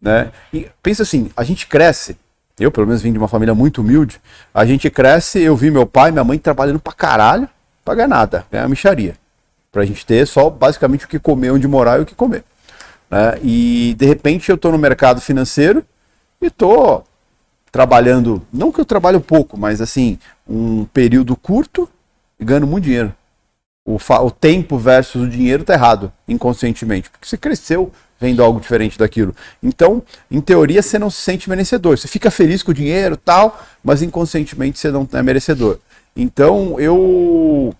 né? 0.00 0.30
E 0.52 0.68
pensa 0.82 1.02
assim, 1.02 1.30
a 1.36 1.42
gente 1.42 1.66
cresce, 1.66 2.16
eu 2.58 2.70
pelo 2.70 2.86
menos 2.86 3.02
vim 3.02 3.12
de 3.12 3.18
uma 3.18 3.28
família 3.28 3.54
muito 3.54 3.80
humilde, 3.80 4.20
a 4.52 4.64
gente 4.64 4.90
cresce, 4.90 5.40
eu 5.40 5.56
vi 5.56 5.70
meu 5.70 5.86
pai 5.86 6.10
e 6.10 6.12
minha 6.12 6.24
mãe 6.24 6.38
trabalhando 6.38 6.80
pra 6.80 6.92
caralho, 6.92 7.48
pra 7.84 7.94
ganhar 7.94 8.08
nada, 8.08 8.46
ganhar 8.50 8.68
micharia. 8.68 9.14
Pra 9.70 9.84
gente 9.84 10.04
ter 10.04 10.26
só 10.26 10.48
basicamente 10.48 11.04
o 11.04 11.08
que 11.08 11.18
comer, 11.18 11.50
onde 11.50 11.68
morar 11.68 11.98
e 11.98 12.02
o 12.02 12.06
que 12.06 12.14
comer. 12.14 12.44
Né? 13.10 13.38
E 13.42 13.94
de 13.98 14.06
repente 14.06 14.50
eu 14.50 14.58
tô 14.58 14.70
no 14.70 14.78
mercado 14.78 15.20
financeiro 15.20 15.84
e 16.40 16.50
tô 16.50 17.02
trabalhando, 17.70 18.42
não 18.52 18.72
que 18.72 18.80
eu 18.80 18.84
trabalho 18.84 19.20
pouco, 19.20 19.58
mas 19.58 19.80
assim, 19.80 20.18
um 20.48 20.84
período 20.86 21.36
curto 21.36 21.88
e 22.40 22.44
ganhando 22.44 22.66
muito 22.66 22.84
dinheiro 22.84 23.12
o, 23.88 23.96
o 23.96 24.30
tempo 24.30 24.76
versus 24.76 25.22
o 25.22 25.28
dinheiro 25.28 25.62
está 25.62 25.72
errado, 25.72 26.12
inconscientemente, 26.28 27.08
porque 27.08 27.26
você 27.26 27.38
cresceu 27.38 27.90
vendo 28.20 28.44
algo 28.44 28.60
diferente 28.60 28.98
daquilo. 28.98 29.34
Então, 29.62 30.02
em 30.30 30.42
teoria, 30.42 30.82
você 30.82 30.98
não 30.98 31.08
se 31.08 31.22
sente 31.22 31.48
merecedor. 31.48 31.96
Você 31.96 32.06
fica 32.06 32.30
feliz 32.30 32.62
com 32.62 32.70
o 32.70 32.74
dinheiro 32.74 33.16
tal, 33.16 33.64
mas 33.82 34.02
inconscientemente 34.02 34.78
você 34.78 34.90
não 34.90 35.08
é 35.10 35.22
merecedor. 35.22 35.78
Então, 36.14 36.78
eu. 36.78 37.74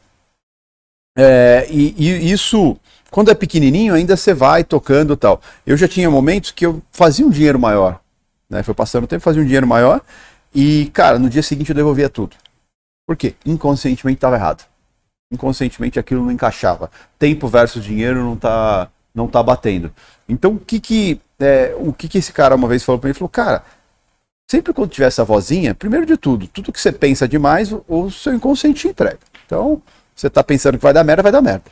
É, 1.19 1.67
e, 1.69 1.95
e, 1.99 2.33
isso, 2.33 2.79
quando 3.11 3.31
é 3.31 3.35
pequenininho, 3.35 3.93
ainda 3.93 4.17
você 4.17 4.33
vai 4.33 4.65
tocando 4.65 5.15
tal. 5.15 5.43
Eu 5.67 5.77
já 5.77 5.89
tinha 5.89 6.09
momentos 6.09 6.53
que 6.53 6.65
eu 6.65 6.81
fazia 6.91 7.27
um 7.27 7.31
dinheiro 7.31 7.59
maior. 7.59 8.01
Né? 8.49 8.63
Foi 8.63 8.73
passando 8.73 9.05
o 9.05 9.09
tempo, 9.09 9.23
fazia 9.23 9.43
um 9.43 9.45
dinheiro 9.45 9.67
maior. 9.67 10.01
E, 10.55 10.87
cara, 10.95 11.19
no 11.19 11.29
dia 11.29 11.43
seguinte 11.43 11.69
eu 11.69 11.77
devolvia 11.77 12.09
tudo. 12.09 12.35
Por 13.07 13.17
quê? 13.17 13.35
Inconscientemente 13.45 14.17
estava 14.17 14.37
errado 14.37 14.65
inconscientemente 15.31 15.99
aquilo 15.99 16.25
não 16.25 16.33
encaixava. 16.33 16.91
Tempo 17.19 17.49
versus 17.49 17.85
dinheiro 17.85 18.23
não 18.23 18.37
tá, 18.37 18.89
não 19.15 19.29
tá 19.29 19.43
batendo. 19.43 19.93
Então, 20.29 20.53
o 20.53 20.59
que 20.59 20.81
que, 20.81 21.21
é, 21.39 21.75
o 21.79 21.93
que 21.93 22.09
que 22.09 22.19
esse 22.19 22.33
cara 22.33 22.55
uma 22.55 22.69
vez 22.69 22.83
falou 22.83 22.99
para 22.99 23.09
mim? 23.09 23.13
Ele 23.13 23.19
falou, 23.19 23.29
cara, 23.29 23.63
sempre 24.51 24.73
quando 24.73 24.91
tiver 24.91 25.07
essa 25.07 25.25
vozinha, 25.25 25.75
primeiro 25.75 26.07
de 26.07 26.17
tudo, 26.17 26.47
tudo 26.47 26.73
que 26.73 26.81
você 26.81 26.93
pensa 26.93 27.29
demais, 27.29 27.73
o 27.87 28.11
seu 28.11 28.33
inconsciente 28.35 28.89
entrega. 28.89 29.19
Então, 29.47 29.83
você 30.15 30.29
tá 30.29 30.43
pensando 30.43 30.79
que 30.79 30.83
vai 30.83 30.93
dar 30.93 31.05
merda, 31.05 31.23
vai 31.23 31.33
dar 31.33 31.43
merda. 31.43 31.65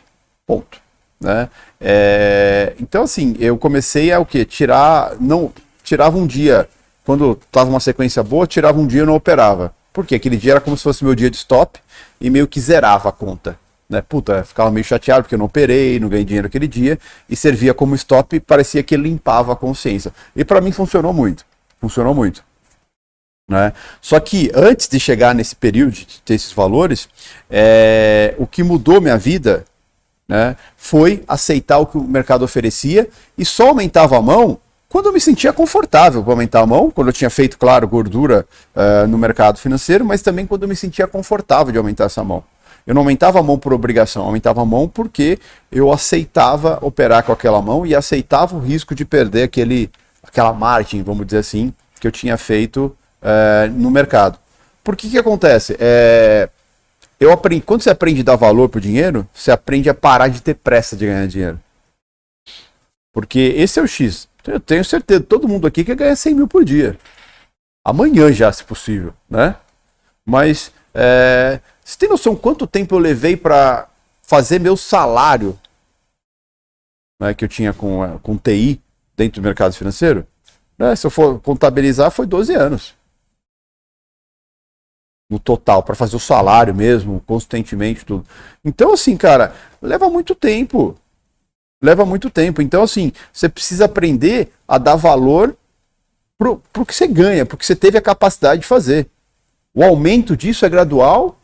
Ponto. 0.46 0.78
Né? 1.18 1.48
É, 1.80 2.74
então, 2.78 3.04
assim, 3.04 3.34
eu 3.40 3.56
comecei 3.56 4.12
a 4.12 4.20
o 4.20 4.26
quê? 4.26 4.44
Tirar, 4.44 5.16
não, 5.18 5.52
tirava 5.82 6.18
um 6.18 6.26
dia, 6.26 6.68
quando 7.04 7.36
tava 7.50 7.70
uma 7.70 7.80
sequência 7.80 8.22
boa, 8.22 8.46
tirava 8.46 8.78
um 8.78 8.86
dia 8.86 9.02
e 9.02 9.06
não 9.06 9.14
operava. 9.14 9.74
Porque 9.92 10.14
aquele 10.14 10.36
dia 10.36 10.52
era 10.52 10.60
como 10.60 10.76
se 10.76 10.82
fosse 10.82 11.02
meu 11.02 11.14
dia 11.14 11.30
de 11.30 11.38
stop 11.38 11.80
e 12.20 12.30
meio 12.30 12.46
que 12.46 12.60
zerava 12.60 13.08
a 13.08 13.12
conta. 13.12 13.58
Né? 13.88 14.02
Puta, 14.02 14.44
ficava 14.44 14.70
meio 14.70 14.84
chateado 14.84 15.22
porque 15.22 15.34
eu 15.34 15.38
não 15.38 15.46
operei, 15.46 16.00
não 16.00 16.08
ganhei 16.08 16.24
dinheiro 16.24 16.46
aquele 16.46 16.66
dia 16.66 16.98
e 17.28 17.36
servia 17.36 17.72
como 17.72 17.94
stop 17.94 18.38
parecia 18.40 18.82
que 18.82 18.96
limpava 18.96 19.52
a 19.52 19.56
consciência. 19.56 20.12
E 20.34 20.44
para 20.44 20.60
mim 20.60 20.72
funcionou 20.72 21.12
muito. 21.12 21.44
Funcionou 21.80 22.14
muito. 22.14 22.44
Né? 23.48 23.72
Só 24.00 24.18
que 24.18 24.50
antes 24.54 24.88
de 24.88 24.98
chegar 24.98 25.34
nesse 25.34 25.54
período 25.54 25.92
de 25.92 26.20
ter 26.24 26.34
esses 26.34 26.52
valores, 26.52 27.08
é, 27.48 28.34
o 28.38 28.46
que 28.46 28.62
mudou 28.62 29.00
minha 29.00 29.16
vida 29.16 29.64
né, 30.28 30.56
foi 30.76 31.22
aceitar 31.28 31.78
o 31.78 31.86
que 31.86 31.96
o 31.96 32.02
mercado 32.02 32.44
oferecia 32.44 33.08
e 33.38 33.44
só 33.44 33.68
aumentava 33.68 34.16
a 34.16 34.22
mão 34.22 34.58
quando 34.88 35.06
eu 35.06 35.12
me 35.12 35.20
sentia 35.20 35.52
confortável 35.52 36.22
para 36.22 36.32
aumentar 36.32 36.60
a 36.60 36.66
mão, 36.66 36.90
quando 36.90 37.08
eu 37.08 37.12
tinha 37.12 37.30
feito, 37.30 37.58
claro, 37.58 37.88
gordura 37.88 38.46
uh, 38.74 39.06
no 39.06 39.18
mercado 39.18 39.58
financeiro, 39.58 40.04
mas 40.04 40.22
também 40.22 40.46
quando 40.46 40.62
eu 40.62 40.68
me 40.68 40.76
sentia 40.76 41.06
confortável 41.06 41.72
de 41.72 41.78
aumentar 41.78 42.04
essa 42.04 42.22
mão. 42.22 42.44
Eu 42.86 42.94
não 42.94 43.02
aumentava 43.02 43.40
a 43.40 43.42
mão 43.42 43.58
por 43.58 43.72
obrigação, 43.72 44.22
eu 44.22 44.26
aumentava 44.26 44.62
a 44.62 44.64
mão 44.64 44.88
porque 44.88 45.40
eu 45.72 45.92
aceitava 45.92 46.78
operar 46.80 47.24
com 47.24 47.32
aquela 47.32 47.60
mão 47.60 47.84
e 47.84 47.96
aceitava 47.96 48.54
o 48.56 48.60
risco 48.60 48.94
de 48.94 49.04
perder 49.04 49.42
aquele, 49.42 49.90
aquela 50.22 50.52
margem, 50.52 51.02
vamos 51.02 51.26
dizer 51.26 51.38
assim, 51.38 51.74
que 52.00 52.06
eu 52.06 52.12
tinha 52.12 52.36
feito 52.36 52.96
uh, 53.22 53.70
no 53.72 53.90
mercado. 53.90 54.38
Por 54.84 54.94
que 54.94 55.10
que 55.10 55.18
acontece? 55.18 55.76
É, 55.80 56.48
eu 57.18 57.32
aprendi, 57.32 57.60
quando 57.62 57.82
você 57.82 57.90
aprende 57.90 58.20
a 58.20 58.24
dar 58.24 58.36
valor 58.36 58.68
para 58.68 58.78
o 58.78 58.80
dinheiro, 58.80 59.26
você 59.34 59.50
aprende 59.50 59.90
a 59.90 59.94
parar 59.94 60.28
de 60.28 60.40
ter 60.40 60.54
pressa 60.54 60.94
de 60.94 61.06
ganhar 61.06 61.26
dinheiro. 61.26 61.58
Porque 63.12 63.52
esse 63.56 63.80
é 63.80 63.82
o 63.82 63.88
X. 63.88 64.28
Eu 64.46 64.60
tenho 64.60 64.84
certeza, 64.84 65.22
todo 65.22 65.48
mundo 65.48 65.66
aqui 65.66 65.84
quer 65.84 65.96
ganhar 65.96 66.16
100 66.16 66.34
mil 66.34 66.48
por 66.48 66.64
dia. 66.64 66.98
Amanhã 67.84 68.32
já, 68.32 68.52
se 68.52 68.64
possível, 68.64 69.14
né? 69.28 69.56
Mas, 70.24 70.72
é, 70.92 71.60
você 71.84 71.98
tem 71.98 72.08
noção 72.08 72.36
quanto 72.36 72.66
tempo 72.66 72.94
eu 72.94 72.98
levei 72.98 73.36
para 73.36 73.88
fazer 74.22 74.58
meu 74.58 74.76
salário 74.76 75.58
né, 77.20 77.32
que 77.32 77.44
eu 77.44 77.48
tinha 77.48 77.72
com, 77.72 78.04
é, 78.04 78.18
com 78.18 78.36
TI 78.36 78.80
dentro 79.16 79.40
do 79.40 79.44
mercado 79.44 79.74
financeiro? 79.74 80.26
Né, 80.78 80.94
se 80.94 81.06
eu 81.06 81.10
for 81.10 81.40
contabilizar, 81.40 82.10
foi 82.10 82.26
12 82.26 82.54
anos. 82.54 82.94
No 85.30 85.38
total, 85.38 85.82
para 85.82 85.94
fazer 85.94 86.16
o 86.16 86.20
salário 86.20 86.74
mesmo, 86.74 87.20
constantemente, 87.26 88.04
tudo. 88.04 88.24
Então, 88.64 88.92
assim, 88.92 89.16
cara, 89.16 89.54
leva 89.82 90.08
muito 90.08 90.34
tempo 90.34 90.96
leva 91.82 92.04
muito 92.04 92.30
tempo. 92.30 92.62
Então, 92.62 92.82
assim, 92.82 93.12
você 93.32 93.48
precisa 93.48 93.84
aprender 93.84 94.52
a 94.66 94.78
dar 94.78 94.96
valor 94.96 95.56
pro, 96.38 96.62
pro 96.72 96.86
que 96.86 96.94
você 96.94 97.06
ganha, 97.06 97.46
porque 97.46 97.64
você 97.64 97.76
teve 97.76 97.98
a 97.98 98.02
capacidade 98.02 98.62
de 98.62 98.66
fazer. 98.66 99.08
O 99.74 99.82
aumento 99.82 100.36
disso 100.36 100.64
é 100.64 100.68
gradual 100.68 101.38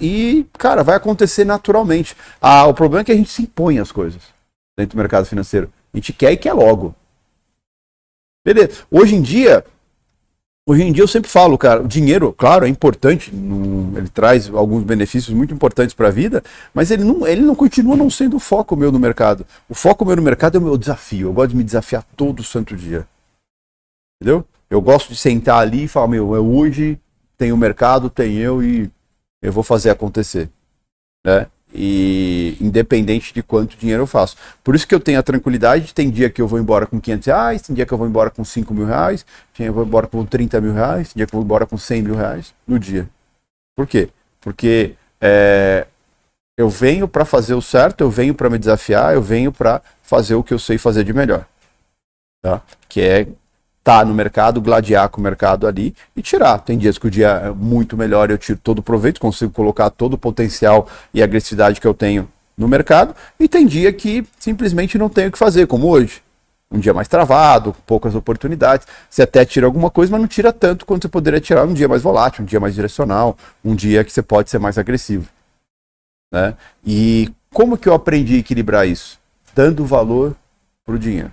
e, 0.00 0.46
cara, 0.58 0.82
vai 0.82 0.96
acontecer 0.96 1.44
naturalmente. 1.44 2.16
Ah, 2.40 2.66
o 2.66 2.74
problema 2.74 3.02
é 3.02 3.04
que 3.04 3.12
a 3.12 3.16
gente 3.16 3.30
se 3.30 3.42
impõe 3.42 3.78
as 3.78 3.92
coisas 3.92 4.22
dentro 4.76 4.96
do 4.96 5.00
mercado 5.00 5.26
financeiro. 5.26 5.72
A 5.92 5.96
gente 5.96 6.12
quer 6.12 6.32
e 6.32 6.36
quer 6.36 6.52
logo. 6.52 6.94
Beleza. 8.44 8.84
Hoje 8.90 9.14
em 9.14 9.22
dia, 9.22 9.64
Hoje 10.66 10.82
em 10.82 10.92
dia 10.92 11.02
eu 11.02 11.08
sempre 11.08 11.30
falo, 11.30 11.58
cara, 11.58 11.82
o 11.82 11.86
dinheiro, 11.86 12.32
claro, 12.32 12.64
é 12.64 12.68
importante, 12.70 13.30
ele 13.30 14.08
traz 14.08 14.48
alguns 14.48 14.82
benefícios 14.82 15.36
muito 15.36 15.52
importantes 15.52 15.94
para 15.94 16.08
a 16.08 16.10
vida, 16.10 16.42
mas 16.72 16.90
ele 16.90 17.04
não, 17.04 17.26
ele 17.26 17.42
não 17.42 17.54
continua 17.54 17.94
não 17.94 18.08
sendo 18.08 18.36
o 18.36 18.40
foco 18.40 18.74
meu 18.74 18.90
no 18.90 18.98
mercado. 18.98 19.46
O 19.68 19.74
foco 19.74 20.06
meu 20.06 20.16
no 20.16 20.22
mercado 20.22 20.56
é 20.56 20.58
o 20.58 20.62
meu 20.62 20.78
desafio. 20.78 21.28
Eu 21.28 21.32
gosto 21.34 21.50
de 21.50 21.56
me 21.56 21.64
desafiar 21.64 22.02
todo 22.16 22.42
santo 22.42 22.74
dia. 22.74 23.06
Entendeu? 24.16 24.46
Eu 24.70 24.80
gosto 24.80 25.10
de 25.10 25.16
sentar 25.16 25.58
ali 25.60 25.84
e 25.84 25.88
falar, 25.88 26.08
meu, 26.08 26.34
é 26.34 26.40
hoje, 26.40 26.98
tem 27.36 27.52
o 27.52 27.58
mercado, 27.58 28.08
tem 28.08 28.36
eu 28.38 28.62
e 28.62 28.90
eu 29.42 29.52
vou 29.52 29.62
fazer 29.62 29.90
acontecer. 29.90 30.48
Né? 31.26 31.46
E 31.74 32.56
independente 32.60 33.34
de 33.34 33.42
quanto 33.42 33.76
dinheiro 33.76 34.04
eu 34.04 34.06
faço. 34.06 34.36
Por 34.62 34.76
isso 34.76 34.86
que 34.86 34.94
eu 34.94 35.00
tenho 35.00 35.18
a 35.18 35.22
tranquilidade, 35.22 35.92
tem 35.92 36.08
dia 36.08 36.30
que 36.30 36.40
eu 36.40 36.46
vou 36.46 36.58
embora 36.60 36.86
com 36.86 37.00
500 37.00 37.26
reais, 37.26 37.62
tem 37.62 37.74
dia 37.74 37.84
que 37.84 37.92
eu 37.92 37.98
vou 37.98 38.06
embora 38.06 38.30
com 38.30 38.44
5 38.44 38.72
mil 38.72 38.86
reais, 38.86 39.26
tem 39.52 39.64
dia 39.64 39.66
que 39.66 39.70
eu 39.70 39.74
vou 39.74 39.84
embora 39.84 40.06
com 40.06 40.24
30 40.24 40.60
mil 40.60 40.72
reais, 40.72 41.08
tem 41.08 41.20
dia 41.20 41.26
que 41.26 41.34
eu 41.34 41.38
vou 41.38 41.44
embora 41.44 41.66
com 41.66 41.76
100 41.76 42.02
mil 42.02 42.14
reais 42.14 42.54
no 42.66 42.78
dia. 42.78 43.08
Por 43.76 43.86
quê? 43.86 44.08
Porque 44.40 44.94
é, 45.20 45.86
eu 46.56 46.68
venho 46.68 47.08
para 47.08 47.24
fazer 47.24 47.54
o 47.54 47.62
certo, 47.62 48.02
eu 48.02 48.10
venho 48.10 48.34
para 48.34 48.48
me 48.48 48.58
desafiar, 48.58 49.14
eu 49.14 49.22
venho 49.22 49.50
para 49.50 49.82
fazer 50.02 50.36
o 50.36 50.44
que 50.44 50.54
eu 50.54 50.58
sei 50.58 50.78
fazer 50.78 51.02
de 51.02 51.12
melhor. 51.12 51.44
Tá? 52.40 52.62
Que 52.88 53.00
é 53.00 53.26
tá 53.84 54.04
no 54.04 54.12
mercado, 54.12 54.60
gladiar 54.60 55.08
com 55.10 55.20
o 55.20 55.24
mercado 55.24 55.66
ali 55.66 55.94
e 56.16 56.22
tirar. 56.22 56.58
Tem 56.58 56.76
dias 56.76 56.98
que 56.98 57.06
o 57.06 57.10
dia 57.10 57.28
é 57.28 57.50
muito 57.50 57.96
melhor, 57.96 58.30
eu 58.30 58.38
tiro 58.38 58.58
todo 58.60 58.78
o 58.78 58.82
proveito, 58.82 59.20
consigo 59.20 59.52
colocar 59.52 59.90
todo 59.90 60.14
o 60.14 60.18
potencial 60.18 60.88
e 61.12 61.22
agressividade 61.22 61.80
que 61.80 61.86
eu 61.86 61.94
tenho 61.94 62.28
no 62.56 62.66
mercado, 62.66 63.14
e 63.38 63.48
tem 63.48 63.66
dia 63.66 63.92
que 63.92 64.24
simplesmente 64.38 64.96
não 64.96 65.08
tenho 65.08 65.28
o 65.28 65.32
que 65.32 65.38
fazer, 65.38 65.66
como 65.66 65.88
hoje. 65.88 66.22
Um 66.70 66.78
dia 66.78 66.94
mais 66.94 67.06
travado, 67.06 67.74
poucas 67.86 68.14
oportunidades. 68.14 68.86
Você 69.10 69.22
até 69.22 69.44
tira 69.44 69.66
alguma 69.66 69.90
coisa, 69.90 70.10
mas 70.10 70.20
não 70.20 70.26
tira 70.26 70.52
tanto 70.52 70.86
quanto 70.86 71.02
você 71.02 71.08
poderia 71.08 71.40
tirar 71.40 71.64
um 71.64 71.74
dia 71.74 71.86
mais 71.86 72.02
volátil, 72.02 72.42
um 72.42 72.46
dia 72.46 72.58
mais 72.58 72.74
direcional, 72.74 73.36
um 73.64 73.74
dia 73.74 74.02
que 74.02 74.12
você 74.12 74.22
pode 74.22 74.50
ser 74.50 74.58
mais 74.58 74.78
agressivo. 74.78 75.28
Né? 76.32 76.54
E 76.84 77.30
como 77.52 77.76
que 77.76 77.88
eu 77.88 77.94
aprendi 77.94 78.36
a 78.36 78.38
equilibrar 78.38 78.88
isso? 78.88 79.18
dando 79.54 79.84
valor 79.84 80.34
para 80.84 80.94
o 80.94 80.98
dinheiro. 80.98 81.32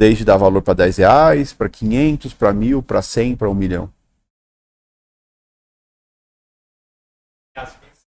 Desde 0.00 0.24
dar 0.24 0.38
valor 0.38 0.62
para 0.62 0.72
10 0.72 0.96
reais, 0.96 1.52
para 1.52 1.68
500, 1.68 2.32
para 2.32 2.54
mil, 2.54 2.82
para 2.82 3.02
100, 3.02 3.36
para 3.36 3.50
um 3.50 3.54
milhão. 3.54 3.92
às 7.54 7.76
vezes 7.76 8.06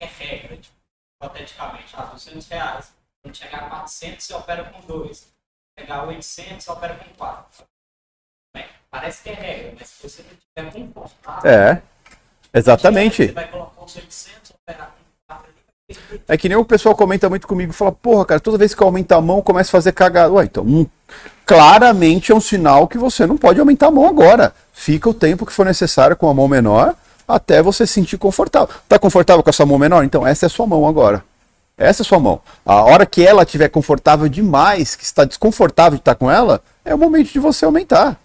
é 0.00 0.06
regra, 0.06 0.56
tipo, 0.56 0.74
hipoteticamente, 1.20 1.94
ah, 1.94 2.04
200 2.06 2.48
reais. 2.48 2.94
Quando 3.22 3.36
chegar 3.36 3.64
a 3.64 3.68
400, 3.68 4.24
você 4.24 4.32
opera 4.32 4.72
com 4.72 4.80
2. 4.86 5.34
Chegar 5.78 5.96
a 5.98 6.04
800, 6.04 6.64
você 6.64 6.70
opera 6.70 6.96
com 6.96 7.14
4. 7.14 7.66
Né? 8.56 8.70
Parece 8.90 9.22
que 9.22 9.28
é 9.28 9.34
regra, 9.34 9.76
mas 9.78 9.88
se 9.88 10.08
você 10.08 10.22
não 10.22 10.30
tiver 10.70 10.92
confortável, 10.94 11.50
É, 11.50 11.82
exatamente. 12.54 13.26
você 13.26 13.32
vai 13.32 13.50
colocar 13.50 13.84
os 13.84 13.96
800, 13.96 14.52
operar 14.52 14.92
com 14.92 15.04
4 15.28 15.46
ali. 15.50 15.54
vai 15.60 15.74
ter 15.81 15.81
É 16.28 16.36
que 16.36 16.48
nem 16.48 16.56
o 16.56 16.64
pessoal 16.64 16.94
comenta 16.94 17.28
muito 17.28 17.46
comigo, 17.46 17.72
fala, 17.72 17.92
porra, 17.92 18.24
cara, 18.24 18.40
toda 18.40 18.58
vez 18.58 18.74
que 18.74 18.82
eu 18.82 18.86
aumento 18.86 19.12
a 19.12 19.20
mão, 19.20 19.38
eu 19.38 19.42
começo 19.42 19.70
a 19.70 19.72
fazer 19.72 19.92
cagada. 19.92 20.32
Ué, 20.32 20.44
então, 20.44 20.64
hum, 20.64 20.86
claramente 21.46 22.32
é 22.32 22.34
um 22.34 22.40
sinal 22.40 22.86
que 22.86 22.98
você 22.98 23.26
não 23.26 23.36
pode 23.36 23.60
aumentar 23.60 23.88
a 23.88 23.90
mão 23.90 24.06
agora. 24.06 24.54
Fica 24.72 25.08
o 25.08 25.14
tempo 25.14 25.46
que 25.46 25.52
for 25.52 25.66
necessário 25.66 26.16
com 26.16 26.28
a 26.28 26.34
mão 26.34 26.48
menor, 26.48 26.94
até 27.26 27.62
você 27.62 27.86
se 27.86 27.94
sentir 27.94 28.18
confortável. 28.18 28.68
Tá 28.88 28.98
confortável 28.98 29.42
com 29.42 29.50
essa 29.50 29.66
mão 29.66 29.78
menor? 29.78 30.04
Então, 30.04 30.26
essa 30.26 30.46
é 30.46 30.48
a 30.48 30.50
sua 30.50 30.66
mão 30.66 30.86
agora. 30.86 31.24
Essa 31.76 32.02
é 32.02 32.04
a 32.04 32.06
sua 32.06 32.20
mão. 32.20 32.40
A 32.64 32.82
hora 32.82 33.06
que 33.06 33.26
ela 33.26 33.42
estiver 33.42 33.68
confortável 33.68 34.28
demais, 34.28 34.94
que 34.94 35.04
está 35.04 35.24
desconfortável 35.24 35.92
de 35.92 36.00
estar 36.00 36.14
com 36.14 36.30
ela, 36.30 36.62
é 36.84 36.94
o 36.94 36.98
momento 36.98 37.32
de 37.32 37.38
você 37.38 37.64
aumentar. 37.64 38.18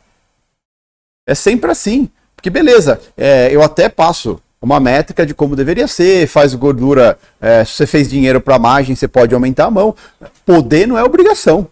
É 1.28 1.36
sempre 1.36 1.72
assim. 1.72 2.10
Porque 2.36 2.50
beleza, 2.50 3.02
é, 3.18 3.50
eu 3.52 3.64
até 3.64 3.90
passo 3.90 4.40
uma 4.68 4.82
métrica 4.82 5.26
de 5.26 5.34
como 5.34 5.56
deveria 5.56 5.88
ser, 5.88 6.28
faz 6.28 6.54
gordura, 6.54 7.18
é, 7.40 7.64
se 7.64 7.72
você 7.72 7.88
fez 7.88 8.10
dinheiro 8.10 8.42
para 8.42 8.60
margem, 8.60 8.96
você 8.96 9.08
pode 9.08 9.34
aumentar 9.34 9.66
a 9.66 9.72
mão. 9.72 9.96
Poder 10.46 10.86
não 10.86 10.98
é 10.98 11.04
obrigação. 11.04 11.68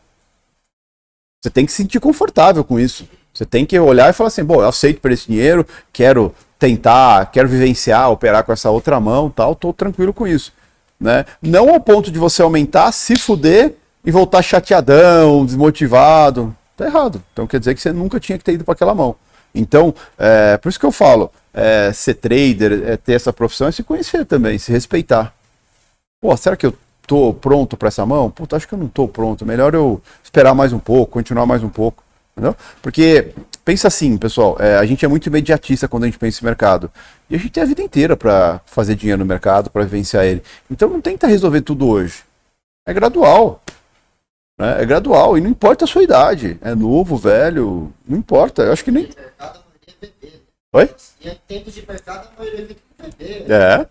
Você 1.43 1.49
tem 1.49 1.65
que 1.65 1.73
se 1.73 1.83
sentir 1.83 1.99
confortável 1.99 2.63
com 2.63 2.79
isso. 2.79 3.05
Você 3.33 3.45
tem 3.45 3.65
que 3.65 3.77
olhar 3.77 4.09
e 4.09 4.13
falar 4.13 4.29
assim, 4.29 4.45
bom, 4.45 4.61
eu 4.61 4.67
aceito 4.69 5.01
por 5.01 5.11
esse 5.11 5.27
dinheiro, 5.27 5.67
quero 5.91 6.33
tentar, 6.57 7.25
quero 7.31 7.49
vivenciar, 7.49 8.09
operar 8.09 8.45
com 8.45 8.53
essa 8.53 8.69
outra 8.69 8.97
mão, 8.97 9.29
tal, 9.29 9.53
tô 9.53 9.73
tranquilo 9.73 10.13
com 10.13 10.25
isso, 10.25 10.53
né? 10.97 11.25
Não 11.41 11.69
ao 11.69 11.81
ponto 11.81 12.09
de 12.09 12.17
você 12.17 12.41
aumentar, 12.41 12.93
se 12.93 13.17
fuder 13.17 13.73
e 14.05 14.09
voltar 14.09 14.41
chateadão, 14.41 15.45
desmotivado, 15.45 16.55
tá 16.77 16.85
errado. 16.85 17.21
Então 17.33 17.45
quer 17.45 17.59
dizer 17.59 17.75
que 17.75 17.81
você 17.81 17.91
nunca 17.91 18.21
tinha 18.21 18.37
que 18.37 18.43
ter 18.43 18.53
ido 18.53 18.63
para 18.63 18.73
aquela 18.73 18.95
mão. 18.95 19.17
Então, 19.53 19.93
é, 20.17 20.57
por 20.57 20.69
isso 20.69 20.79
que 20.79 20.85
eu 20.85 20.91
falo, 20.91 21.31
é, 21.55 21.93
ser 21.93 22.15
trader, 22.15 22.83
é 22.85 22.97
ter 22.97 23.13
essa 23.13 23.31
profissão, 23.31 23.67
é 23.67 23.71
se 23.71 23.81
conhecer 23.81 24.25
também, 24.25 24.57
se 24.57 24.71
respeitar. 24.71 25.33
Pô, 26.21 26.35
será 26.35 26.57
que 26.57 26.65
eu 26.65 26.77
tô 27.07 27.33
pronto 27.33 27.77
para 27.77 27.87
essa 27.87 28.05
mão? 28.05 28.29
Puta, 28.29 28.57
acho 28.57 28.67
que 28.67 28.73
eu 28.73 28.79
não 28.79 28.89
tô 28.89 29.07
pronto. 29.07 29.45
Melhor 29.45 29.73
eu 29.73 30.01
esperar 30.21 30.53
mais 30.53 30.73
um 30.73 30.79
pouco, 30.79 31.13
continuar 31.13 31.45
mais 31.45 31.63
um 31.63 31.69
pouco. 31.69 32.03
Entendeu? 32.33 32.53
Porque 32.81 33.33
pensa 33.63 33.87
assim, 33.87 34.17
pessoal, 34.17 34.57
é, 34.59 34.75
a 34.75 34.85
gente 34.85 35.05
é 35.05 35.07
muito 35.07 35.27
imediatista 35.27 35.87
quando 35.87 36.03
a 36.03 36.07
gente 36.07 36.19
pensa 36.19 36.41
em 36.41 36.45
mercado. 36.45 36.91
E 37.29 37.35
a 37.35 37.37
gente 37.37 37.51
tem 37.51 37.63
a 37.63 37.65
vida 37.65 37.81
inteira 37.81 38.17
para 38.17 38.59
fazer 38.65 38.95
dinheiro 38.95 39.19
no 39.19 39.25
mercado, 39.25 39.69
para 39.69 39.83
vivenciar 39.83 40.25
ele. 40.25 40.43
Então 40.69 40.89
não 40.89 40.99
tenta 40.99 41.25
resolver 41.25 41.61
tudo 41.61 41.87
hoje. 41.87 42.23
É 42.85 42.93
gradual. 42.93 43.63
Né? 44.59 44.81
É 44.81 44.85
gradual. 44.85 45.37
E 45.37 45.41
não 45.41 45.49
importa 45.49 45.85
a 45.85 45.87
sua 45.87 46.03
idade. 46.03 46.57
É 46.61 46.75
novo, 46.75 47.15
velho, 47.15 47.93
não 48.05 48.17
importa. 48.17 48.63
Eu 48.63 48.73
acho 48.73 48.83
que 48.83 48.91
nem. 48.91 49.03
mercado, 49.03 49.59
a 49.59 49.63
maioria 49.69 49.95
é 50.01 50.05
bebê. 50.05 50.41
Oi? 50.75 50.93
E 51.21 51.29
em 51.29 51.39
tempos 51.47 51.73
de 51.73 51.87
mercado, 51.87 52.27
a 52.27 52.41
maioria 52.41 52.67
fica 52.67 52.81
com 52.97 53.09
bebê. 53.09 53.45
É. 53.47 53.87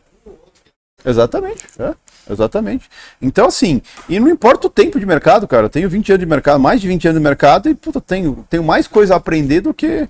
Exatamente, 1.02 1.64
é, 1.78 1.94
exatamente. 2.30 2.90
Então, 3.22 3.46
assim, 3.46 3.80
e 4.06 4.20
não 4.20 4.28
importa 4.28 4.66
o 4.66 4.70
tempo 4.70 5.00
de 5.00 5.06
mercado, 5.06 5.48
cara. 5.48 5.64
Eu 5.64 5.70
tenho 5.70 5.88
20 5.88 6.12
anos 6.12 6.20
de 6.20 6.26
mercado, 6.26 6.60
mais 6.60 6.82
de 6.82 6.88
20 6.88 7.08
anos 7.08 7.20
de 7.20 7.24
mercado, 7.24 7.70
e 7.70 7.74
puta, 7.74 8.02
tenho, 8.02 8.46
tenho 8.50 8.62
mais 8.62 8.86
coisa 8.86 9.14
a 9.14 9.16
aprender 9.16 9.62
do 9.62 9.72
que. 9.72 10.06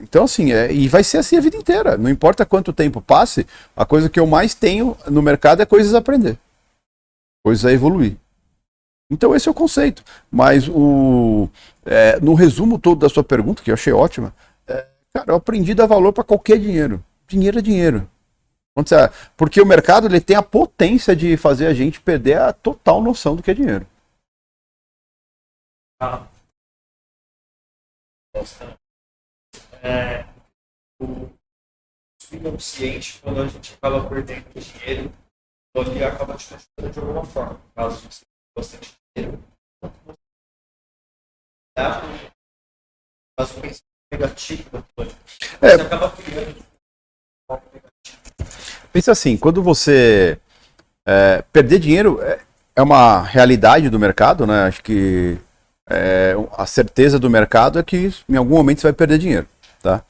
Então, 0.00 0.24
assim, 0.24 0.50
é, 0.50 0.72
e 0.72 0.88
vai 0.88 1.04
ser 1.04 1.18
assim 1.18 1.36
a 1.36 1.42
vida 1.42 1.58
inteira. 1.58 1.98
Não 1.98 2.08
importa 2.08 2.46
quanto 2.46 2.72
tempo 2.72 3.02
passe, 3.02 3.46
a 3.76 3.84
coisa 3.84 4.08
que 4.08 4.18
eu 4.18 4.26
mais 4.26 4.54
tenho 4.54 4.96
no 5.10 5.20
mercado 5.20 5.60
é 5.60 5.66
coisas 5.66 5.94
a 5.94 5.98
aprender. 5.98 6.38
Coisas 7.44 7.66
a 7.66 7.72
evoluir. 7.72 8.16
Então, 9.10 9.34
esse 9.34 9.46
é 9.46 9.50
o 9.50 9.54
conceito. 9.54 10.02
Mas 10.30 10.68
o, 10.68 11.50
é, 11.84 12.18
no 12.20 12.32
resumo 12.32 12.78
todo 12.78 13.00
da 13.00 13.10
sua 13.10 13.22
pergunta, 13.22 13.62
que 13.62 13.70
eu 13.70 13.74
achei 13.74 13.92
ótima, 13.92 14.34
cara, 15.16 15.32
eu 15.32 15.36
aprendi 15.36 15.72
a 15.72 15.74
dar 15.74 15.86
valor 15.86 16.12
para 16.12 16.24
qualquer 16.24 16.58
dinheiro. 16.58 17.02
Dinheiro 17.26 17.58
é 17.58 17.62
dinheiro. 17.62 18.10
Porque 19.36 19.60
o 19.60 19.66
mercado 19.66 20.06
ele 20.06 20.20
tem 20.20 20.36
a 20.36 20.42
potência 20.42 21.16
de 21.16 21.36
fazer 21.36 21.66
a 21.66 21.72
gente 21.72 22.00
perder 22.00 22.38
a 22.38 22.52
total 22.52 23.00
noção 23.00 23.34
do 23.34 23.42
que 23.42 23.50
é 23.50 23.54
dinheiro. 23.54 23.86
Ah. 25.98 26.28
É, 29.82 30.24
o 31.00 31.30
subconsciente, 32.20 33.18
quando 33.22 33.40
a 33.40 33.48
gente 33.48 33.74
acaba 33.74 34.06
perdendo 34.06 34.60
dinheiro, 34.60 35.10
ele 35.74 36.04
acaba 36.04 36.36
te 36.36 36.52
machucando 36.52 36.92
de 36.92 36.98
alguma 36.98 37.24
forma. 37.24 37.58
Caso 37.74 38.06
você 38.06 38.26
bastante 38.54 38.94
dinheiro, 39.16 39.42
faz 43.38 43.56
um 43.56 43.60
pensamento 43.62 43.95
coisa. 44.94 45.12
É. 45.60 45.76
Você 45.76 45.82
acaba 45.82 46.10
criando. 46.10 46.56
Pensa 48.92 49.12
assim, 49.12 49.36
quando 49.36 49.62
você 49.62 50.38
é, 51.06 51.44
perder 51.52 51.78
dinheiro 51.78 52.20
é, 52.22 52.40
é 52.74 52.82
uma 52.82 53.22
realidade 53.22 53.90
do 53.90 53.98
mercado, 53.98 54.46
né? 54.46 54.64
Acho 54.64 54.82
que 54.82 55.36
é, 55.88 56.34
a 56.56 56.66
certeza 56.66 57.18
do 57.18 57.28
mercado 57.28 57.78
é 57.78 57.82
que 57.82 58.12
em 58.28 58.36
algum 58.36 58.56
momento 58.56 58.80
você 58.80 58.86
vai 58.86 58.92
perder 58.92 59.18
dinheiro, 59.18 59.46
tá? 59.82 60.02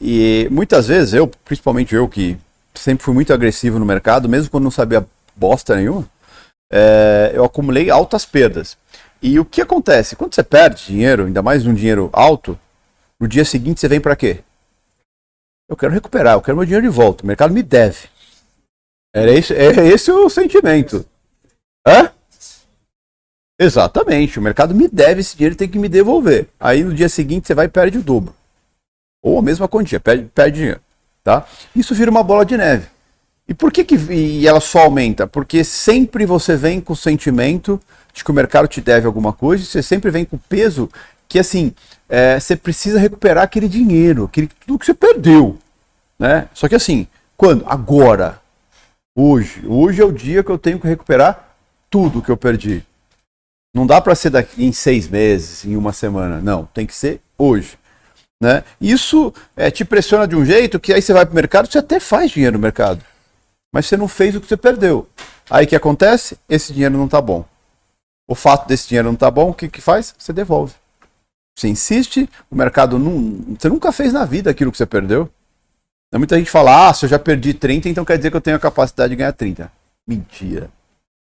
E 0.00 0.48
muitas 0.50 0.88
vezes 0.88 1.12
eu, 1.12 1.26
principalmente 1.44 1.94
eu 1.94 2.08
que 2.08 2.38
sempre 2.74 3.04
fui 3.04 3.12
muito 3.12 3.32
agressivo 3.32 3.78
no 3.78 3.84
mercado, 3.84 4.28
mesmo 4.28 4.50
quando 4.50 4.64
não 4.64 4.70
sabia 4.70 5.06
bosta 5.36 5.76
nenhuma, 5.76 6.08
é, 6.72 7.32
eu 7.34 7.44
acumulei 7.44 7.90
altas 7.90 8.24
perdas. 8.24 8.78
E 9.22 9.38
o 9.38 9.44
que 9.44 9.60
acontece? 9.60 10.16
Quando 10.16 10.34
você 10.34 10.42
perde 10.42 10.86
dinheiro, 10.86 11.26
ainda 11.26 11.42
mais 11.42 11.66
um 11.66 11.74
dinheiro 11.74 12.08
alto, 12.12 12.58
no 13.20 13.28
dia 13.28 13.44
seguinte 13.44 13.78
você 13.78 13.86
vem 13.86 14.00
para 14.00 14.16
quê? 14.16 14.38
Eu 15.68 15.76
quero 15.76 15.92
recuperar, 15.92 16.34
eu 16.34 16.42
quero 16.42 16.56
meu 16.56 16.64
dinheiro 16.64 16.88
de 16.88 16.92
volta. 16.92 17.22
O 17.22 17.26
mercado 17.26 17.52
me 17.52 17.62
deve. 17.62 18.08
Era 19.14 19.30
esse, 19.30 19.54
é 19.54 19.86
esse 19.86 20.10
o 20.10 20.28
sentimento. 20.28 21.04
Hã? 21.86 22.10
Exatamente. 23.60 24.38
O 24.38 24.42
mercado 24.42 24.74
me 24.74 24.88
deve 24.88 25.20
esse 25.20 25.36
dinheiro, 25.36 25.54
tem 25.54 25.68
que 25.68 25.78
me 25.78 25.88
devolver. 25.88 26.48
Aí 26.58 26.82
no 26.82 26.94
dia 26.94 27.08
seguinte 27.08 27.46
você 27.46 27.54
vai 27.54 27.66
e 27.66 27.68
perde 27.68 27.98
o 27.98 28.02
dobro. 28.02 28.34
Ou 29.22 29.38
a 29.38 29.42
mesma 29.42 29.68
quantia, 29.68 30.00
perde, 30.00 30.24
perde 30.34 30.58
dinheiro. 30.58 30.80
Tá? 31.22 31.46
Isso 31.76 31.94
vira 31.94 32.10
uma 32.10 32.22
bola 32.22 32.44
de 32.44 32.56
neve. 32.56 32.88
E 33.46 33.52
por 33.52 33.70
que, 33.70 33.84
que 33.84 33.96
e 33.96 34.46
ela 34.46 34.60
só 34.60 34.80
aumenta? 34.80 35.26
Porque 35.26 35.62
sempre 35.62 36.24
você 36.24 36.56
vem 36.56 36.80
com 36.80 36.94
o 36.94 36.96
sentimento 36.96 37.80
de 38.12 38.24
que 38.24 38.30
o 38.30 38.34
mercado 38.34 38.66
te 38.66 38.80
deve 38.80 39.06
alguma 39.06 39.32
coisa, 39.32 39.64
você 39.64 39.82
sempre 39.82 40.10
vem 40.10 40.24
com 40.24 40.36
o 40.36 40.40
peso 40.48 40.88
que 41.30 41.38
assim, 41.38 41.72
é, 42.08 42.40
você 42.40 42.56
precisa 42.56 42.98
recuperar 42.98 43.44
aquele 43.44 43.68
dinheiro, 43.68 44.24
aquele, 44.24 44.48
tudo 44.48 44.80
que 44.80 44.84
você 44.84 44.92
perdeu. 44.92 45.56
Né? 46.18 46.48
Só 46.52 46.68
que 46.68 46.74
assim, 46.74 47.06
quando? 47.36 47.64
Agora. 47.66 48.40
Hoje. 49.16 49.64
Hoje 49.64 50.02
é 50.02 50.04
o 50.04 50.12
dia 50.12 50.42
que 50.42 50.50
eu 50.50 50.58
tenho 50.58 50.80
que 50.80 50.88
recuperar 50.88 51.54
tudo 51.88 52.20
que 52.20 52.30
eu 52.30 52.36
perdi. 52.36 52.84
Não 53.72 53.86
dá 53.86 54.00
para 54.00 54.16
ser 54.16 54.30
daqui 54.30 54.64
em 54.64 54.72
seis 54.72 55.06
meses, 55.06 55.64
em 55.64 55.76
uma 55.76 55.92
semana. 55.92 56.40
Não, 56.40 56.66
tem 56.66 56.84
que 56.84 56.94
ser 56.94 57.20
hoje. 57.38 57.78
Né? 58.42 58.64
Isso 58.80 59.32
é, 59.56 59.70
te 59.70 59.84
pressiona 59.84 60.26
de 60.26 60.34
um 60.34 60.44
jeito 60.44 60.80
que 60.80 60.92
aí 60.92 61.00
você 61.00 61.12
vai 61.12 61.24
para 61.24 61.32
o 61.32 61.36
mercado, 61.36 61.70
você 61.70 61.78
até 61.78 62.00
faz 62.00 62.32
dinheiro 62.32 62.56
no 62.56 62.62
mercado. 62.62 63.04
Mas 63.72 63.86
você 63.86 63.96
não 63.96 64.08
fez 64.08 64.34
o 64.34 64.40
que 64.40 64.48
você 64.48 64.56
perdeu. 64.56 65.08
Aí 65.48 65.64
o 65.64 65.68
que 65.68 65.76
acontece? 65.76 66.36
Esse 66.48 66.72
dinheiro 66.72 66.98
não 66.98 67.04
está 67.04 67.20
bom. 67.20 67.44
O 68.28 68.34
fato 68.34 68.66
desse 68.66 68.88
dinheiro 68.88 69.08
não 69.08 69.16
tá 69.16 69.30
bom, 69.30 69.50
o 69.50 69.54
que, 69.54 69.68
que 69.68 69.80
faz? 69.80 70.12
Você 70.18 70.32
devolve. 70.32 70.74
Você 71.56 71.68
insiste, 71.68 72.28
o 72.50 72.56
mercado 72.56 72.98
não. 72.98 73.56
Você 73.58 73.68
nunca 73.68 73.92
fez 73.92 74.12
na 74.12 74.24
vida 74.24 74.50
aquilo 74.50 74.70
que 74.72 74.78
você 74.78 74.86
perdeu. 74.86 75.30
Muita 76.12 76.36
gente 76.36 76.50
fala, 76.50 76.88
ah, 76.88 76.94
se 76.94 77.04
eu 77.04 77.08
já 77.08 77.18
perdi 77.18 77.54
30, 77.54 77.88
então 77.88 78.04
quer 78.04 78.16
dizer 78.16 78.30
que 78.30 78.36
eu 78.36 78.40
tenho 78.40 78.56
a 78.56 78.60
capacidade 78.60 79.10
de 79.10 79.16
ganhar 79.16 79.32
30. 79.32 79.70
Mentira. 80.06 80.70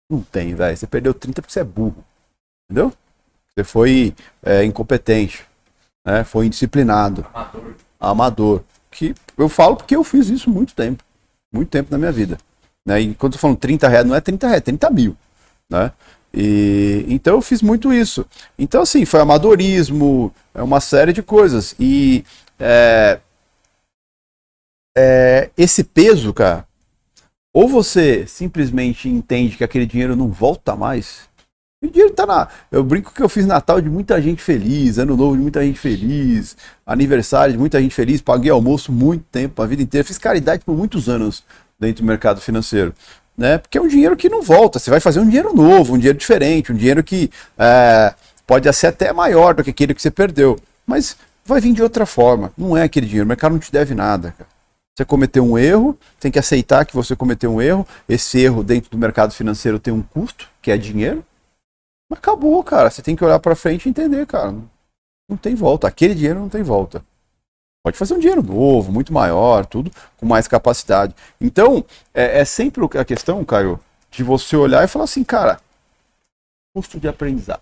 Não 0.09 0.21
tem, 0.21 0.53
velho. 0.53 0.77
Você 0.77 0.85
perdeu 0.85 1.13
30 1.13 1.41
porque 1.41 1.51
você 1.51 1.61
é 1.61 1.63
burro. 1.63 2.03
Entendeu? 2.65 2.93
Você 3.47 3.63
foi 3.63 4.13
é, 4.43 4.63
incompetente. 4.63 5.43
Né? 6.05 6.23
Foi 6.23 6.45
indisciplinado. 6.45 7.25
Amador. 7.33 7.75
Amador. 7.99 8.63
Que 8.91 9.15
eu 9.37 9.49
falo 9.49 9.75
porque 9.75 9.95
eu 9.95 10.03
fiz 10.03 10.29
isso 10.29 10.49
muito 10.49 10.75
tempo. 10.75 11.03
Muito 11.51 11.69
tempo 11.69 11.91
na 11.91 11.97
minha 11.97 12.11
vida. 12.11 12.37
Né? 12.85 13.01
E 13.01 13.15
quando 13.15 13.33
eu 13.33 13.39
falando 13.39 13.57
30 13.57 13.87
reais, 13.87 14.05
não 14.05 14.15
é 14.15 14.21
30 14.21 14.47
reais, 14.47 14.61
é 14.61 14.65
30 14.65 14.89
mil. 14.91 15.17
Né? 15.69 15.91
E, 16.35 17.05
então 17.07 17.35
eu 17.35 17.41
fiz 17.41 17.61
muito 17.61 17.93
isso. 17.93 18.25
Então, 18.59 18.81
assim, 18.81 19.05
foi 19.05 19.21
amadorismo, 19.21 20.33
é 20.53 20.61
uma 20.61 20.81
série 20.81 21.13
de 21.13 21.23
coisas. 21.23 21.73
E 21.79 22.25
é, 22.59 23.19
é, 24.97 25.49
esse 25.57 25.83
peso, 25.83 26.33
cara, 26.33 26.67
Ou 27.53 27.69
você 27.69 28.27
simplesmente 28.27 29.07
entende 29.07 29.57
que 29.57 29.63
aquele 29.63 29.85
dinheiro 29.85 30.15
não 30.15 30.29
volta 30.29 30.75
mais. 30.75 31.29
O 31.81 31.87
dinheiro 31.87 32.13
tá 32.13 32.25
na. 32.25 32.49
Eu 32.71 32.83
brinco 32.83 33.13
que 33.13 33.21
eu 33.23 33.29
fiz 33.29 33.45
Natal 33.45 33.79
de 33.79 33.89
muita 33.89 34.21
gente 34.21 34.41
feliz, 34.41 34.97
Ano 34.97 35.15
Novo 35.15 35.37
de 35.37 35.41
muita 35.41 35.63
gente 35.63 35.79
feliz, 35.79 36.57
aniversário 36.85 37.53
de 37.53 37.59
muita 37.59 37.81
gente 37.81 37.95
feliz, 37.95 38.21
paguei 38.21 38.51
almoço 38.51 38.91
muito 38.91 39.23
tempo, 39.31 39.61
a 39.61 39.65
vida 39.67 39.83
inteira. 39.83 40.05
Fiz 40.05 40.17
caridade 40.17 40.65
por 40.65 40.75
muitos 40.75 41.07
anos 41.07 41.43
dentro 41.79 42.03
do 42.03 42.07
mercado 42.07 42.41
financeiro. 42.41 42.93
Né? 43.37 43.57
Porque 43.57 43.77
é 43.77 43.81
um 43.81 43.87
dinheiro 43.87 44.15
que 44.15 44.29
não 44.29 44.41
volta. 44.41 44.79
Você 44.79 44.89
vai 44.89 44.99
fazer 44.99 45.19
um 45.19 45.25
dinheiro 45.25 45.53
novo, 45.53 45.93
um 45.93 45.97
dinheiro 45.97 46.17
diferente, 46.17 46.71
um 46.71 46.75
dinheiro 46.75 47.03
que 47.03 47.29
é, 47.57 48.13
pode 48.47 48.71
ser 48.73 48.87
até 48.87 49.11
maior 49.11 49.53
do 49.53 49.63
que 49.63 49.71
aquele 49.71 49.93
que 49.93 50.01
você 50.01 50.11
perdeu. 50.11 50.57
Mas 50.85 51.17
vai 51.43 51.59
vir 51.59 51.73
de 51.73 51.83
outra 51.83 52.05
forma. 52.05 52.51
Não 52.57 52.77
é 52.77 52.83
aquele 52.83 53.05
dinheiro. 53.05 53.25
O 53.25 53.27
mercado 53.27 53.53
não 53.53 53.59
te 53.59 53.71
deve 53.71 53.93
nada. 53.93 54.33
Cara. 54.37 54.49
Você 54.95 55.03
cometeu 55.03 55.43
um 55.43 55.57
erro, 55.57 55.97
tem 56.19 56.31
que 56.31 56.39
aceitar 56.39 56.85
que 56.85 56.95
você 56.95 57.15
cometeu 57.15 57.53
um 57.53 57.61
erro. 57.61 57.85
Esse 58.07 58.39
erro 58.39 58.63
dentro 58.63 58.89
do 58.89 58.97
mercado 58.97 59.33
financeiro 59.33 59.77
tem 59.77 59.93
um 59.93 60.01
custo, 60.01 60.49
que 60.61 60.71
é 60.71 60.77
dinheiro. 60.77 61.25
Mas 62.09 62.19
acabou, 62.19 62.63
cara. 62.63 62.89
Você 62.89 63.01
tem 63.01 63.15
que 63.15 63.23
olhar 63.23 63.39
para 63.39 63.55
frente 63.55 63.85
e 63.85 63.89
entender, 63.89 64.25
cara. 64.25 64.55
Não 65.29 65.35
tem 65.35 65.53
volta. 65.53 65.87
Aquele 65.87 66.15
dinheiro 66.15 66.39
não 66.39 66.47
tem 66.47 66.63
volta. 66.63 67.03
Pode 67.85 67.99
fazer 67.99 68.15
um 68.15 68.19
dinheiro 68.19 68.41
novo, 68.41 68.91
muito 68.91 69.13
maior, 69.13 69.63
tudo 69.63 69.91
com 70.17 70.25
mais 70.25 70.47
capacidade. 70.47 71.15
Então, 71.39 71.85
é, 72.15 72.39
é 72.39 72.43
sempre 72.43 72.83
a 72.99 73.05
questão, 73.05 73.45
Caio, 73.45 73.79
de 74.09 74.23
você 74.23 74.55
olhar 74.55 74.83
e 74.83 74.87
falar 74.87 75.05
assim, 75.05 75.23
cara, 75.23 75.61
custo 76.75 76.99
de 76.99 77.07
aprendizado. 77.07 77.61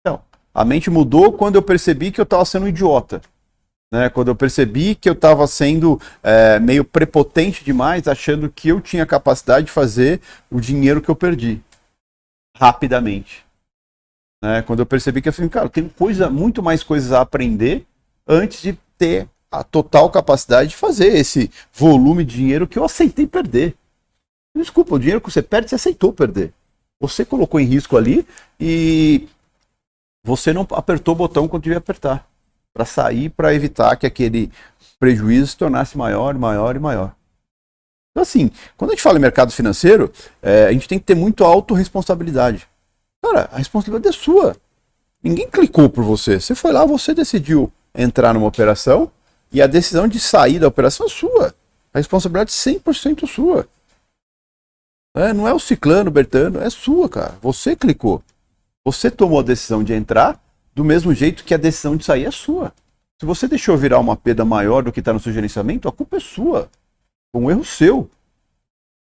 Então, 0.00 0.24
a 0.54 0.64
mente 0.64 0.88
mudou 0.88 1.34
quando 1.34 1.56
eu 1.56 1.62
percebi 1.62 2.10
que 2.10 2.18
eu 2.18 2.24
estava 2.24 2.46
sendo 2.46 2.64
um 2.64 2.68
idiota. 2.68 3.20
Né? 3.92 4.08
Quando 4.08 4.28
eu 4.28 4.34
percebi 4.34 4.94
que 4.94 5.10
eu 5.10 5.12
estava 5.12 5.46
sendo 5.46 6.00
é, 6.22 6.58
meio 6.58 6.82
prepotente 6.82 7.62
demais, 7.62 8.08
achando 8.08 8.50
que 8.50 8.70
eu 8.70 8.80
tinha 8.80 9.04
capacidade 9.04 9.66
de 9.66 9.72
fazer 9.72 10.22
o 10.50 10.58
dinheiro 10.58 11.02
que 11.02 11.10
eu 11.10 11.14
perdi 11.14 11.62
rapidamente. 12.56 13.44
Né? 14.42 14.62
Quando 14.62 14.80
eu 14.80 14.86
percebi 14.86 15.22
que 15.22 15.28
eu 15.28 15.32
falei, 15.32 15.50
cara, 15.50 15.68
tenho 15.68 15.90
coisa, 15.90 16.30
muito 16.30 16.62
mais 16.62 16.82
coisas 16.82 17.12
a 17.12 17.20
aprender 17.20 17.86
antes 18.26 18.62
de 18.62 18.78
ter 18.96 19.28
a 19.50 19.62
total 19.62 20.10
capacidade 20.10 20.70
de 20.70 20.76
fazer 20.76 21.16
esse 21.16 21.50
volume 21.72 22.24
de 22.24 22.36
dinheiro 22.36 22.66
que 22.66 22.78
eu 22.78 22.84
aceitei 22.84 23.26
perder. 23.26 23.76
Desculpa, 24.56 24.94
o 24.94 24.98
dinheiro 24.98 25.20
que 25.20 25.30
você 25.30 25.42
perde, 25.42 25.68
você 25.68 25.74
aceitou 25.74 26.12
perder. 26.12 26.52
Você 27.00 27.24
colocou 27.24 27.58
em 27.58 27.64
risco 27.64 27.96
ali 27.96 28.26
e 28.58 29.28
você 30.24 30.52
não 30.52 30.66
apertou 30.72 31.14
o 31.14 31.18
botão 31.18 31.48
quando 31.48 31.64
devia 31.64 31.78
apertar 31.78 32.26
para 32.72 32.84
sair, 32.84 33.30
para 33.30 33.54
evitar 33.54 33.96
que 33.96 34.06
aquele 34.06 34.50
prejuízo 34.98 35.48
se 35.48 35.56
tornasse 35.56 35.96
maior, 35.96 36.34
maior 36.36 36.74
e 36.74 36.78
maior. 36.78 37.14
Então, 38.14 38.22
assim, 38.22 38.48
quando 38.76 38.92
a 38.92 38.94
gente 38.94 39.02
fala 39.02 39.18
em 39.18 39.20
mercado 39.20 39.50
financeiro, 39.50 40.10
é, 40.40 40.66
a 40.66 40.72
gente 40.72 40.86
tem 40.86 41.00
que 41.00 41.04
ter 41.04 41.16
muito 41.16 41.42
autorresponsabilidade. 41.42 42.64
Cara, 43.20 43.48
a 43.50 43.58
responsabilidade 43.58 44.16
é 44.16 44.16
sua. 44.16 44.56
Ninguém 45.20 45.50
clicou 45.50 45.90
por 45.90 46.04
você. 46.04 46.38
Você 46.38 46.54
foi 46.54 46.70
lá, 46.70 46.86
você 46.86 47.12
decidiu 47.12 47.72
entrar 47.92 48.32
numa 48.32 48.46
operação 48.46 49.10
e 49.50 49.60
a 49.60 49.66
decisão 49.66 50.06
de 50.06 50.20
sair 50.20 50.60
da 50.60 50.68
operação 50.68 51.06
é 51.06 51.08
sua. 51.08 51.54
A 51.92 51.98
responsabilidade 51.98 52.52
é 52.52 52.54
100% 52.54 53.26
sua. 53.26 53.66
É, 55.16 55.32
não 55.32 55.48
é 55.48 55.52
o 55.52 55.58
ciclano, 55.58 56.08
o 56.08 56.12
Bertano, 56.12 56.60
é 56.60 56.70
sua, 56.70 57.08
cara. 57.08 57.36
Você 57.42 57.74
clicou. 57.74 58.22
Você 58.84 59.10
tomou 59.10 59.40
a 59.40 59.42
decisão 59.42 59.82
de 59.82 59.92
entrar 59.92 60.40
do 60.72 60.84
mesmo 60.84 61.12
jeito 61.12 61.42
que 61.42 61.54
a 61.54 61.58
decisão 61.58 61.96
de 61.96 62.04
sair 62.04 62.26
é 62.26 62.30
sua. 62.30 62.72
Se 63.20 63.26
você 63.26 63.48
deixou 63.48 63.76
virar 63.76 63.98
uma 63.98 64.16
perda 64.16 64.44
maior 64.44 64.84
do 64.84 64.92
que 64.92 65.00
está 65.00 65.12
no 65.12 65.18
seu 65.18 65.32
gerenciamento, 65.32 65.88
a 65.88 65.92
culpa 65.92 66.18
é 66.18 66.20
sua. 66.20 66.68
Foi 67.34 67.42
um 67.42 67.50
erro 67.50 67.64
seu. 67.64 68.08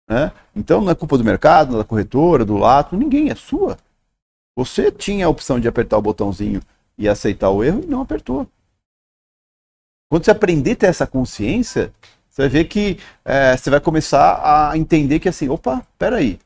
Né? 0.08 0.30
Então 0.54 0.80
não 0.80 0.92
é 0.92 0.94
culpa 0.94 1.18
do 1.18 1.24
mercado, 1.24 1.76
da 1.76 1.82
corretora, 1.82 2.44
do 2.44 2.56
lato, 2.56 2.96
ninguém, 2.96 3.28
é 3.28 3.34
sua. 3.34 3.76
Você 4.56 4.92
tinha 4.92 5.26
a 5.26 5.28
opção 5.28 5.58
de 5.58 5.66
apertar 5.66 5.98
o 5.98 6.02
botãozinho 6.02 6.62
e 6.96 7.08
aceitar 7.08 7.50
o 7.50 7.64
erro 7.64 7.82
e 7.82 7.86
não 7.86 8.02
apertou. 8.02 8.46
Quando 10.08 10.24
você 10.24 10.30
aprender 10.30 10.72
a 10.72 10.76
ter 10.76 10.86
essa 10.86 11.08
consciência, 11.08 11.92
você 12.28 12.42
vai 12.42 12.48
ver 12.48 12.64
que 12.66 13.00
é, 13.24 13.56
você 13.56 13.68
vai 13.68 13.80
começar 13.80 14.70
a 14.70 14.78
entender 14.78 15.18
que 15.18 15.28
assim, 15.28 15.48
opa, 15.48 15.84
peraí. 15.98 16.38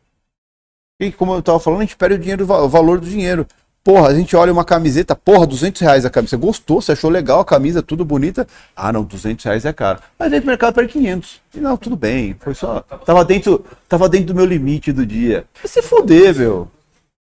E 0.99 1.13
como 1.13 1.35
eu 1.35 1.41
estava 1.41 1.61
falando, 1.61 1.81
a 1.81 1.85
gente 1.85 1.99
perde 1.99 2.15
o 2.15 2.19
dinheiro, 2.19 2.45
o 2.45 2.69
valor 2.69 2.99
do 2.99 3.07
dinheiro. 3.07 3.47
Porra, 3.85 4.09
a 4.09 4.15
gente 4.15 4.35
olha 4.35 4.51
uma 4.51 4.65
camiseta, 4.65 5.15
porra, 5.15 5.47
200 5.47 5.83
reais 5.83 6.07
a 6.07 6.11
camisa. 6.11 6.31
Você 6.31 6.37
gostou, 6.39 6.81
você 6.81 6.93
achou 6.93 7.11
legal 7.11 7.41
a 7.41 7.45
camisa, 7.45 7.83
tudo 7.83 8.03
bonita. 8.03 8.49
Ah, 8.75 8.91
não, 8.91 9.05
200 9.05 9.45
reais 9.45 9.67
é 9.67 9.75
caro. 9.75 10.01
Mas 10.19 10.33
aí 10.33 10.41
o 10.41 10.47
mercado 10.47 10.75
perde 10.75 10.95
500. 10.95 11.43
E 11.55 11.61
não, 11.61 11.77
tudo 11.77 11.95
bem. 11.95 12.35
Foi 12.41 12.55
só. 12.55 12.81
Tava 12.81 13.23
dentro, 13.27 13.63
tava 13.87 14.09
dentro 14.09 14.29
do 14.29 14.35
meu 14.35 14.47
limite 14.47 14.91
do 14.91 15.05
dia. 15.05 15.45
Vai 15.63 15.69
se 15.69 15.83
foder, 15.83 16.35
meu. 16.35 16.67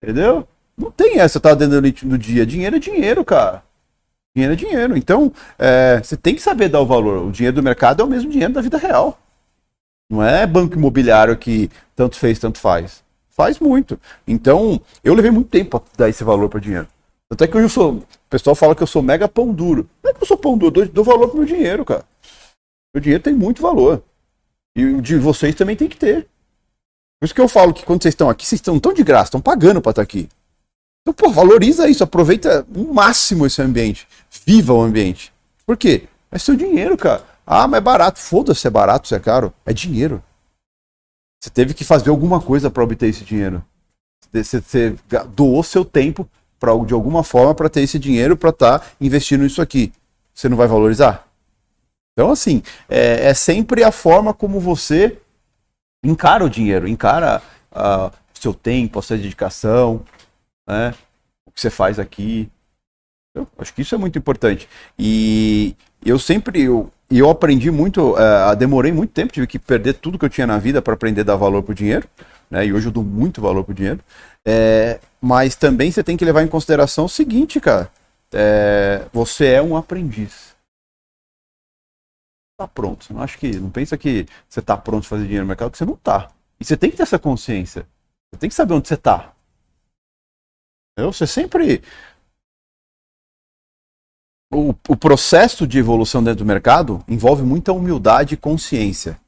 Entendeu? 0.02 0.48
Não 0.76 0.90
tem 0.90 1.20
essa, 1.20 1.40
tava 1.40 1.56
dentro 1.56 1.76
do 1.76 1.82
limite 1.82 2.08
do 2.08 2.18
dia. 2.18 2.44
Dinheiro 2.44 2.76
é 2.76 2.80
dinheiro, 2.80 3.24
cara. 3.24 3.62
Dinheiro 4.36 4.54
é 4.54 4.56
dinheiro. 4.56 4.98
Então, 4.98 5.32
é, 5.60 6.02
você 6.04 6.18
tem 6.18 6.34
que 6.34 6.42
saber 6.42 6.70
dar 6.70 6.82
o 6.82 6.88
valor. 6.88 7.24
O 7.28 7.32
dinheiro 7.32 7.56
do 7.56 7.64
mercado 7.64 8.02
é 8.02 8.04
o 8.04 8.10
mesmo 8.10 8.32
dinheiro 8.32 8.54
da 8.54 8.62
vida 8.62 8.80
real. 8.80 9.20
Não 10.10 10.24
é 10.24 10.48
banco 10.48 10.76
imobiliário 10.76 11.38
que 11.38 11.70
tanto 11.96 12.18
fez, 12.18 12.40
tanto 12.40 12.60
faz. 12.60 13.04
Faz 13.38 13.60
muito. 13.60 14.00
Então, 14.28 14.82
eu 15.04 15.14
levei 15.14 15.30
muito 15.30 15.50
tempo 15.50 15.80
para 15.80 15.90
dar 15.96 16.10
esse 16.10 16.24
valor 16.24 16.50
para 16.50 16.60
dinheiro. 16.60 16.88
Até 17.30 17.46
que 17.46 17.56
eu 17.56 17.70
sou. 17.70 17.98
O 17.98 18.06
pessoal 18.30 18.56
fala 18.56 18.76
que 18.76 18.82
eu 18.82 18.88
sou 18.88 19.04
mega 19.04 19.28
pão 19.28 19.54
duro. 19.54 19.88
Não 20.04 20.10
é 20.10 20.14
que 20.14 20.24
eu 20.24 20.28
sou 20.28 20.38
pão 20.38 20.58
duro, 20.58 20.82
eu 20.82 20.88
dou, 20.88 21.04
valor 21.04 21.28
pro 21.28 21.38
meu 21.38 21.46
dinheiro, 21.46 21.86
cara. 21.86 22.04
Meu 22.94 23.02
dinheiro 23.02 23.24
tem 23.24 23.34
muito 23.34 23.62
valor. 23.62 24.02
E 24.76 24.84
o 24.86 25.02
de 25.02 25.18
vocês 25.18 25.54
também 25.54 25.76
tem 25.76 25.88
que 25.88 25.98
ter. 25.98 26.28
Por 27.20 27.26
isso 27.26 27.36
que 27.36 27.42
eu 27.42 27.48
falo 27.48 27.74
que 27.74 27.86
quando 27.86 28.02
vocês 28.02 28.14
estão 28.14 28.30
aqui, 28.30 28.46
vocês 28.46 28.60
estão 28.60 28.80
tão 28.80 28.94
de 28.94 29.04
graça, 29.04 29.26
estão 29.26 29.42
pagando 29.42 29.82
para 29.82 29.92
estar 29.92 30.02
aqui. 30.02 30.28
Então, 31.02 31.14
pô, 31.14 31.32
valoriza 31.32 31.88
isso, 31.88 32.04
aproveita 32.04 32.66
o 32.76 32.94
máximo 32.94 33.46
esse 33.46 33.62
ambiente. 33.62 34.08
Viva 34.46 34.74
o 34.74 34.82
ambiente. 34.82 35.32
Por 35.66 35.78
quê? 35.78 36.08
É 36.32 36.40
seu 36.40 36.56
dinheiro, 36.56 36.98
cara. 36.98 37.24
Ah, 37.46 37.68
mas 37.68 37.78
é 37.78 37.82
barato. 37.82 38.20
Foda-se 38.20 38.62
se 38.62 38.68
é 38.68 38.70
barato, 38.70 39.08
se 39.08 39.16
é 39.16 39.20
caro. 39.20 39.54
É 39.66 39.74
dinheiro. 39.74 40.24
Você 41.40 41.50
teve 41.50 41.74
que 41.74 41.84
fazer 41.84 42.10
alguma 42.10 42.42
coisa 42.42 42.70
para 42.70 42.84
obter 42.84 43.08
esse 43.08 43.24
dinheiro. 43.24 43.64
Você, 44.32 44.62
você 44.62 44.96
doou 45.34 45.64
seu 45.64 45.86
tempo 45.86 46.28
para 46.60 46.76
de 46.86 46.94
alguma 46.94 47.24
forma 47.24 47.54
para 47.54 47.70
ter 47.70 47.82
esse 47.82 48.00
dinheiro 48.00 48.36
para 48.36 48.50
estar 48.50 48.80
tá 48.80 48.86
investindo 49.00 49.44
nisso 49.44 49.62
aqui. 49.62 49.94
Você 50.34 50.50
não 50.50 50.58
vai 50.58 50.68
valorizar? 50.68 51.28
Então, 52.14 52.32
assim, 52.32 52.64
é, 52.90 53.28
é, 53.30 53.34
sempre 53.34 53.84
a 53.84 53.92
forma 53.92 54.34
como 54.34 54.60
você 54.60 55.20
encara 56.04 56.44
o 56.44 56.50
dinheiro, 56.50 56.88
encara 56.88 57.42
o 57.72 58.12
seu 58.34 58.54
tempo, 58.54 58.98
a 58.98 59.02
sua 59.02 59.18
dedicação, 59.18 60.04
né? 60.68 60.96
o 61.46 61.52
que 61.52 61.62
você 61.62 61.70
faz 61.70 62.00
aqui. 62.00 62.50
Eu 63.38 63.48
acho 63.58 63.74
que 63.74 63.82
isso 63.82 63.96
é 63.96 63.98
muito 63.98 64.18
importante. 64.18 64.68
E 64.98 65.76
eu 66.06 66.18
sempre, 66.18 66.64
eu, 66.64 66.92
eu 67.10 67.30
aprendi 67.30 67.72
muito, 67.72 68.14
uh, 68.14 68.56
demorei 68.58 68.92
muito 68.92 69.12
tempo, 69.12 69.34
tive 69.34 69.48
que 69.48 69.60
perder 69.60 69.94
tudo 69.94 70.18
que 70.18 70.26
eu 70.26 70.30
tinha 70.30 70.48
na 70.48 70.58
vida 70.58 70.82
para 70.82 70.94
aprender 70.94 71.22
a 71.22 71.26
dar 71.26 71.36
valor 71.36 71.64
pro 71.64 71.76
dinheiro, 71.76 72.08
né? 72.50 72.66
E 72.66 72.74
hoje 72.74 72.88
eu 72.88 72.92
dou 72.92 73.04
muito 73.04 73.42
valor 73.42 73.64
pro 73.64 73.74
dinheiro. 73.74 74.00
É, 74.46 75.00
mas 75.22 75.56
também 75.56 75.92
você 75.92 76.04
tem 76.04 76.16
que 76.16 76.26
levar 76.26 76.44
em 76.44 76.48
consideração 76.48 77.06
o 77.06 77.10
seguinte, 77.10 77.60
cara. 77.60 77.92
É, 78.34 79.06
você 79.14 79.48
é 79.48 79.62
um 79.62 79.76
aprendiz. 79.76 80.56
Tá 82.58 82.68
pronto. 82.68 83.14
Não 83.14 83.22
acho 83.22 83.38
que. 83.38 83.60
Não 83.60 83.70
pensa 83.70 83.98
que 83.98 84.26
você 84.50 84.62
tá 84.62 84.76
pronto 84.76 85.02
para 85.02 85.10
fazer 85.10 85.24
dinheiro 85.24 85.44
no 85.44 85.48
mercado, 85.50 85.72
que 85.72 85.78
você 85.78 85.86
não 85.86 85.96
tá. 85.96 86.30
E 86.60 86.66
você 86.66 86.76
tem 86.76 86.90
que 86.90 86.98
ter 86.98 87.04
essa 87.04 87.20
consciência. 87.20 87.88
Você 88.34 88.40
tem 88.40 88.50
que 88.50 88.56
saber 88.56 88.74
onde 88.74 88.88
você 88.88 88.98
tá. 88.98 89.34
Você 91.00 91.28
sempre 91.28 91.84
o, 94.52 94.74
o 94.88 94.96
processo 94.96 95.68
de 95.68 95.78
evolução 95.78 96.24
dentro 96.24 96.44
do 96.44 96.48
mercado 96.48 97.04
envolve 97.08 97.44
muita 97.44 97.74
humildade 97.74 98.34
e 98.34 98.38
consciência. 98.38 99.20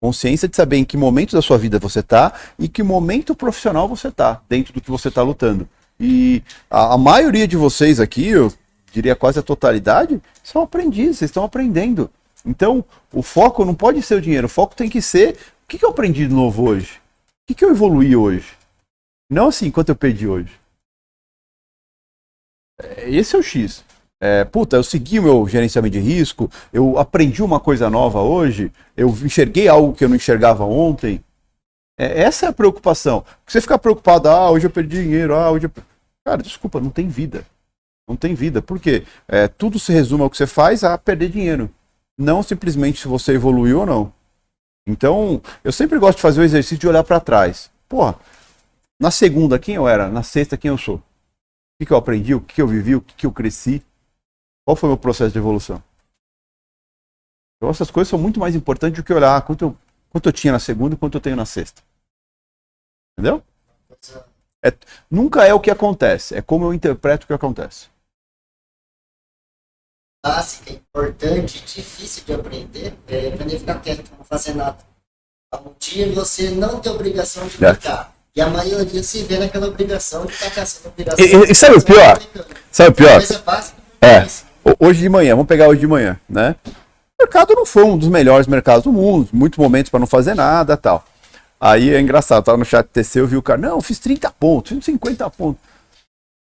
Consciência 0.00 0.48
de 0.48 0.54
saber 0.54 0.76
em 0.76 0.84
que 0.84 0.96
momento 0.96 1.34
da 1.34 1.42
sua 1.42 1.58
vida 1.58 1.78
você 1.78 2.00
está 2.00 2.32
e 2.58 2.68
que 2.68 2.82
momento 2.82 3.34
profissional 3.34 3.88
você 3.88 4.08
está, 4.08 4.40
dentro 4.48 4.72
do 4.72 4.80
que 4.80 4.90
você 4.90 5.08
está 5.08 5.22
lutando. 5.22 5.68
E 5.98 6.42
a, 6.70 6.94
a, 6.94 6.98
maioria 6.98 7.48
de 7.48 7.56
vocês 7.56 7.98
aqui, 7.98 8.28
eu 8.28 8.52
diria 8.92 9.16
quase 9.16 9.38
a 9.38 9.42
totalidade, 9.42 10.22
são 10.44 10.62
aprendizes, 10.62 11.22
estão 11.22 11.42
aprendendo. 11.42 12.10
Então, 12.46 12.84
o 13.12 13.22
foco 13.22 13.64
não 13.64 13.74
pode 13.74 14.00
ser 14.02 14.14
o 14.14 14.20
dinheiro, 14.20 14.46
o 14.46 14.50
foco 14.50 14.76
tem 14.76 14.88
que 14.88 15.02
ser 15.02 15.36
o 15.64 15.68
que, 15.68 15.78
que 15.78 15.84
eu 15.84 15.90
aprendi 15.90 16.26
de 16.26 16.34
novo 16.34 16.66
hoje? 16.66 16.94
O 16.94 17.48
que, 17.48 17.54
que 17.54 17.64
eu 17.64 17.70
evoluí 17.70 18.16
hoje? 18.16 18.56
Não 19.30 19.48
assim, 19.48 19.70
quanto 19.70 19.90
eu 19.90 19.96
perdi 19.96 20.26
hoje. 20.26 20.52
É, 22.80 23.10
esse 23.10 23.34
é 23.34 23.38
o 23.38 23.42
X. 23.42 23.84
É, 24.20 24.44
puta, 24.44 24.76
eu 24.76 24.82
segui 24.82 25.20
o 25.20 25.22
meu 25.22 25.48
gerenciamento 25.48 25.92
de 25.92 26.00
risco, 26.00 26.50
eu 26.72 26.98
aprendi 26.98 27.42
uma 27.42 27.60
coisa 27.60 27.88
nova 27.88 28.20
hoje, 28.20 28.72
eu 28.96 29.08
enxerguei 29.08 29.68
algo 29.68 29.94
que 29.94 30.04
eu 30.04 30.08
não 30.08 30.16
enxergava 30.16 30.64
ontem. 30.64 31.24
É, 31.98 32.22
essa 32.22 32.46
é 32.46 32.48
a 32.48 32.52
preocupação. 32.52 33.24
Você 33.46 33.60
ficar 33.60 33.78
preocupado, 33.78 34.28
ah, 34.28 34.50
hoje 34.50 34.66
eu 34.66 34.70
perdi 34.70 35.02
dinheiro, 35.02 35.34
ah, 35.34 35.50
hoje 35.50 35.66
eu... 35.66 35.82
Cara, 36.24 36.42
desculpa, 36.42 36.80
não 36.80 36.90
tem 36.90 37.08
vida. 37.08 37.44
Não 38.08 38.16
tem 38.16 38.34
vida. 38.34 38.60
Por 38.60 38.80
quê? 38.80 39.04
É, 39.28 39.46
tudo 39.46 39.78
se 39.78 39.92
resume 39.92 40.22
ao 40.22 40.30
que 40.30 40.36
você 40.36 40.46
faz 40.46 40.82
a 40.82 40.96
perder 40.98 41.28
dinheiro. 41.28 41.70
Não 42.18 42.42
simplesmente 42.42 43.00
se 43.00 43.08
você 43.08 43.32
evoluiu 43.34 43.80
ou 43.80 43.86
não. 43.86 44.12
Então, 44.86 45.40
eu 45.62 45.70
sempre 45.70 45.98
gosto 45.98 46.16
de 46.16 46.22
fazer 46.22 46.40
o 46.40 46.44
exercício 46.44 46.78
de 46.78 46.88
olhar 46.88 47.04
para 47.04 47.20
trás. 47.20 47.70
Porra, 47.88 48.16
na 49.00 49.10
segunda, 49.10 49.58
quem 49.58 49.74
eu 49.74 49.86
era? 49.86 50.08
Na 50.08 50.22
sexta, 50.22 50.56
quem 50.56 50.70
eu 50.70 50.78
sou? 50.78 50.96
O 50.96 51.02
que, 51.78 51.86
que 51.86 51.92
eu 51.92 51.96
aprendi? 51.96 52.34
O 52.34 52.40
que, 52.40 52.54
que 52.54 52.62
eu 52.62 52.66
vivi? 52.66 52.96
O 52.96 53.00
que, 53.00 53.14
que 53.14 53.26
eu 53.26 53.32
cresci? 53.32 53.82
Qual 54.68 54.76
foi 54.76 54.90
o 54.90 54.92
meu 54.92 54.98
processo 54.98 55.32
de 55.32 55.38
evolução? 55.38 55.82
Então, 57.56 57.70
essas 57.70 57.90
coisas 57.90 58.10
são 58.10 58.18
muito 58.18 58.38
mais 58.38 58.54
importantes 58.54 58.98
do 59.00 59.02
que 59.02 59.14
olhar 59.14 59.40
quanto 59.40 59.64
eu, 59.64 59.76
quanto 60.10 60.28
eu 60.28 60.32
tinha 60.32 60.52
na 60.52 60.58
segunda 60.58 60.94
e 60.94 60.98
quanto 60.98 61.16
eu 61.16 61.22
tenho 61.22 61.36
na 61.36 61.46
sexta. 61.46 61.82
Entendeu? 63.18 63.42
É, 64.62 64.70
nunca 65.10 65.46
é 65.46 65.54
o 65.54 65.58
que 65.60 65.70
acontece, 65.70 66.34
é 66.34 66.42
como 66.42 66.66
eu 66.66 66.74
interpreto 66.74 67.24
o 67.24 67.26
que 67.26 67.32
acontece. 67.32 67.88
Básica, 70.22 70.70
importante, 70.74 71.64
difícil 71.64 72.26
de 72.26 72.34
aprender, 72.34 72.94
é 73.06 73.28
aprender 73.32 73.56
a 73.56 73.60
ficar 73.60 73.80
quieto, 73.80 74.12
não 74.18 74.24
fazer 74.24 74.52
nada. 74.52 74.76
Um 75.64 75.72
dia 75.78 76.12
você 76.12 76.50
não 76.50 76.78
tem 76.78 76.92
obrigação 76.92 77.48
de 77.48 77.56
É. 77.64 77.72
brincar. 77.72 78.14
E 78.36 78.40
a 78.42 78.50
maioria 78.50 79.02
se 79.02 79.22
vê 79.22 79.38
naquela 79.38 79.66
obrigação 79.68 80.26
de 80.26 80.32
estar 80.34 80.50
caçando 80.50 80.88
obrigação. 80.88 81.24
E- 81.24 81.52
e- 81.52 81.54
sabe 81.54 81.76
o 81.78 81.82
pior? 81.82 82.18
Sabe 82.70 82.90
o 82.90 82.94
pior? 82.94 83.18
Básica. 83.46 83.78
É. 84.02 84.47
Ho- 84.68 84.86
Hoje 84.86 85.00
de 85.00 85.08
manhã, 85.08 85.30
vamos 85.34 85.46
pegar 85.48 85.68
hoje 85.68 85.80
de 85.80 85.86
manhã, 85.86 86.18
né? 86.28 86.54
O 86.66 87.24
mercado 87.24 87.54
não 87.54 87.66
foi 87.66 87.82
um 87.84 87.96
dos 87.98 88.08
melhores 88.08 88.46
mercados 88.46 88.84
do 88.84 88.92
mundo, 88.92 89.28
muitos 89.32 89.58
momentos 89.58 89.90
para 89.90 90.00
não 90.00 90.06
fazer 90.06 90.34
nada 90.34 90.76
tal. 90.76 91.04
Aí 91.60 91.92
é 91.92 92.00
engraçado, 92.00 92.44
tava 92.44 92.56
no 92.58 92.64
chat 92.64 92.86
TC, 92.86 93.20
eu 93.20 93.26
vi 93.26 93.36
o 93.36 93.42
cara, 93.42 93.60
não, 93.60 93.80
fiz 93.80 93.98
30 93.98 94.30
pontos, 94.30 94.72
fiz 94.76 94.84
50 94.84 95.28
pontos. 95.30 95.60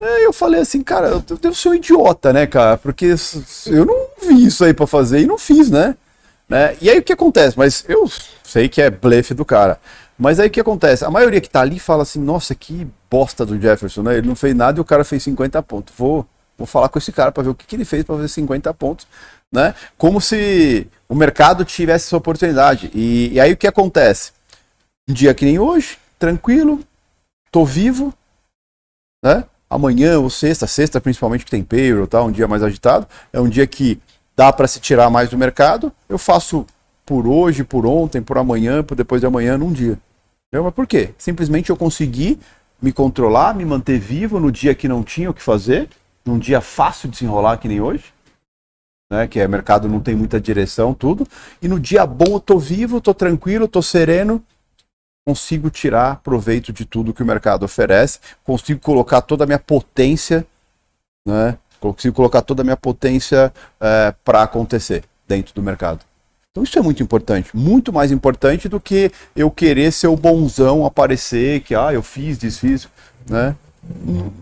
Aí 0.01 0.23
eu 0.23 0.33
falei 0.33 0.61
assim, 0.61 0.81
cara, 0.81 1.07
eu 1.07 1.37
devo 1.37 1.53
ser 1.55 1.69
um 1.69 1.75
idiota, 1.75 2.33
né, 2.33 2.47
cara? 2.47 2.77
Porque 2.77 3.13
eu 3.67 3.85
não 3.85 4.07
vi 4.27 4.45
isso 4.45 4.63
aí 4.65 4.73
para 4.73 4.87
fazer 4.87 5.21
e 5.21 5.25
não 5.27 5.37
fiz, 5.37 5.69
né? 5.69 5.95
né? 6.49 6.75
E 6.81 6.89
aí 6.89 6.97
o 6.99 7.03
que 7.03 7.13
acontece? 7.13 7.57
Mas 7.57 7.85
eu 7.87 8.09
sei 8.43 8.67
que 8.67 8.81
é 8.81 8.89
blefe 8.89 9.33
do 9.33 9.45
cara. 9.45 9.79
Mas 10.17 10.39
aí 10.39 10.47
o 10.47 10.51
que 10.51 10.59
acontece? 10.59 11.05
A 11.05 11.11
maioria 11.11 11.39
que 11.41 11.49
tá 11.49 11.61
ali 11.61 11.77
fala 11.77 12.03
assim, 12.03 12.19
nossa, 12.19 12.55
que 12.55 12.87
bosta 13.09 13.45
do 13.45 13.59
Jefferson, 13.59 14.01
né? 14.01 14.17
Ele 14.17 14.27
não 14.27 14.35
fez 14.35 14.55
nada 14.55 14.79
e 14.79 14.81
o 14.81 14.85
cara 14.85 15.03
fez 15.03 15.21
50 15.23 15.61
pontos. 15.63 15.93
Vou, 15.97 16.25
vou 16.57 16.67
falar 16.67 16.89
com 16.89 16.97
esse 16.97 17.11
cara 17.11 17.31
para 17.31 17.43
ver 17.43 17.49
o 17.49 17.55
que, 17.55 17.65
que 17.65 17.75
ele 17.75 17.85
fez 17.85 18.03
para 18.03 18.15
fazer 18.15 18.27
50 18.27 18.73
pontos, 18.73 19.07
né? 19.51 19.75
Como 19.97 20.19
se 20.19 20.87
o 21.07 21.15
mercado 21.15 21.63
tivesse 21.65 22.07
essa 22.07 22.17
oportunidade. 22.17 22.89
E, 22.93 23.33
e 23.33 23.39
aí 23.39 23.53
o 23.53 23.57
que 23.57 23.67
acontece? 23.67 24.31
Um 25.07 25.13
dia 25.13 25.33
que 25.33 25.45
nem 25.45 25.59
hoje, 25.59 25.97
tranquilo, 26.17 26.79
tô 27.51 27.65
vivo, 27.65 28.13
né? 29.23 29.43
Amanhã 29.69 30.19
ou 30.19 30.29
sexta, 30.29 30.67
sexta 30.67 31.01
principalmente 31.01 31.43
que 31.43 31.51
tem 31.51 31.63
payroll, 31.63 32.07
tá? 32.07 32.21
Um 32.21 32.31
dia 32.31 32.47
mais 32.47 32.63
agitado, 32.63 33.07
é 33.33 33.39
um 33.39 33.49
dia 33.49 33.65
que 33.65 33.99
dá 34.35 34.51
para 34.51 34.67
se 34.67 34.79
tirar 34.79 35.09
mais 35.09 35.29
do 35.29 35.37
mercado. 35.37 35.91
Eu 36.07 36.17
faço 36.17 36.65
por 37.05 37.27
hoje, 37.27 37.63
por 37.63 37.85
ontem, 37.85 38.21
por 38.21 38.37
amanhã, 38.37 38.83
por 38.83 38.95
depois 38.95 39.21
de 39.21 39.27
amanhã, 39.27 39.57
num 39.57 39.71
dia. 39.71 39.97
Mas 40.51 40.73
por 40.73 40.87
quê? 40.87 41.13
Simplesmente 41.17 41.69
eu 41.69 41.75
consegui 41.75 42.39
me 42.81 42.91
controlar, 42.91 43.55
me 43.55 43.65
manter 43.65 43.99
vivo 43.99 44.39
no 44.39 44.51
dia 44.51 44.75
que 44.75 44.87
não 44.87 45.03
tinha 45.03 45.29
o 45.29 45.33
que 45.33 45.41
fazer, 45.41 45.89
num 46.25 46.39
dia 46.39 46.59
fácil 46.59 47.09
de 47.09 47.17
se 47.17 47.25
enrolar 47.25 47.59
que 47.59 47.67
nem 47.67 47.79
hoje, 47.79 48.05
né? 49.11 49.27
Que 49.27 49.39
é 49.39 49.47
mercado 49.47 49.87
não 49.87 49.99
tem 49.99 50.15
muita 50.15 50.41
direção, 50.41 50.93
tudo. 50.93 51.27
E 51.61 51.67
no 51.67 51.79
dia 51.79 52.05
bom 52.05 52.33
eu 52.33 52.39
tô 52.39 52.57
vivo, 52.57 52.99
tô 52.99 53.13
tranquilo, 53.13 53.67
tô 53.67 53.81
sereno, 53.81 54.43
consigo 55.25 55.69
tirar 55.69 56.17
proveito 56.21 56.73
de 56.73 56.85
tudo 56.85 57.13
que 57.13 57.23
o 57.23 57.25
mercado 57.25 57.63
oferece, 57.63 58.19
consigo 58.43 58.79
colocar 58.79 59.21
toda 59.21 59.43
a 59.43 59.47
minha 59.47 59.59
potência, 59.59 60.45
né? 61.27 61.57
Consigo 61.79 62.15
colocar 62.15 62.41
toda 62.41 62.63
a 62.63 62.65
minha 62.65 62.77
potência 62.77 63.53
para 64.23 64.41
acontecer 64.41 65.03
dentro 65.27 65.53
do 65.53 65.61
mercado. 65.61 66.03
Então 66.51 66.63
isso 66.63 66.79
é 66.79 66.81
muito 66.81 67.03
importante, 67.03 67.55
muito 67.55 67.91
mais 67.91 68.11
importante 68.13 68.69
do 68.69 68.79
que 68.79 69.11
eu 69.35 69.51
querer 69.51 69.91
ser 69.91 70.07
o 70.07 70.15
bonzão, 70.15 70.85
aparecer, 70.85 71.59
que 71.61 71.75
ah, 71.75 71.93
eu 71.93 72.01
fiz, 72.01 72.37
desfiz, 72.37 72.87
né? 73.29 73.55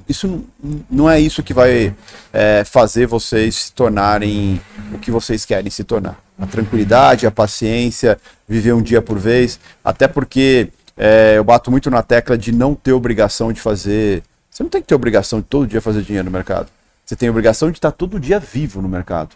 Isso 0.08 0.46
não- 0.90 1.10
é 1.10 1.20
isso 1.20 1.44
que 1.44 1.54
vai 1.54 1.94
é, 2.32 2.64
fazer 2.64 3.08
vocês 3.08 3.56
se 3.56 3.74
tornarem 3.74 4.62
o 4.94 5.00
que 5.00 5.12
vocês 5.12 5.46
querem 5.46 5.70
se 5.70 5.84
tornar. 5.84 6.18
A 6.40 6.46
tranquilidade, 6.46 7.28
a 7.28 7.32
paciência, 7.32 8.18
viver 8.48 8.74
um 8.74 8.82
dia 8.82 9.02
por 9.02 9.20
vez, 9.20 9.60
até 9.84 10.08
porque 10.08 10.70
é, 10.96 11.34
eu 11.38 11.44
bato 11.44 11.70
muito 11.72 11.90
na 11.90 12.02
tecla 12.02 12.38
de 12.38 12.52
não 12.52 12.74
ter 12.76 12.94
obrigação 12.94 13.52
de 13.52 13.60
fazer. 13.60 14.24
Você 14.50 14.64
não 14.64 14.70
tem 14.70 14.82
que 14.82 14.88
ter 14.88 14.96
obrigação 14.96 15.40
de 15.40 15.46
todo 15.48 15.68
dia 15.68 15.82
fazer 15.82 16.02
dinheiro 16.04 16.26
no 16.26 16.32
mercado. 16.32 16.70
Você 17.06 17.16
tem 17.16 17.30
obrigação 17.30 17.70
de 17.70 17.78
estar 17.78 17.92
todo 17.92 18.20
dia 18.20 18.40
vivo 18.40 18.82
no 18.82 18.88
mercado. 18.88 19.36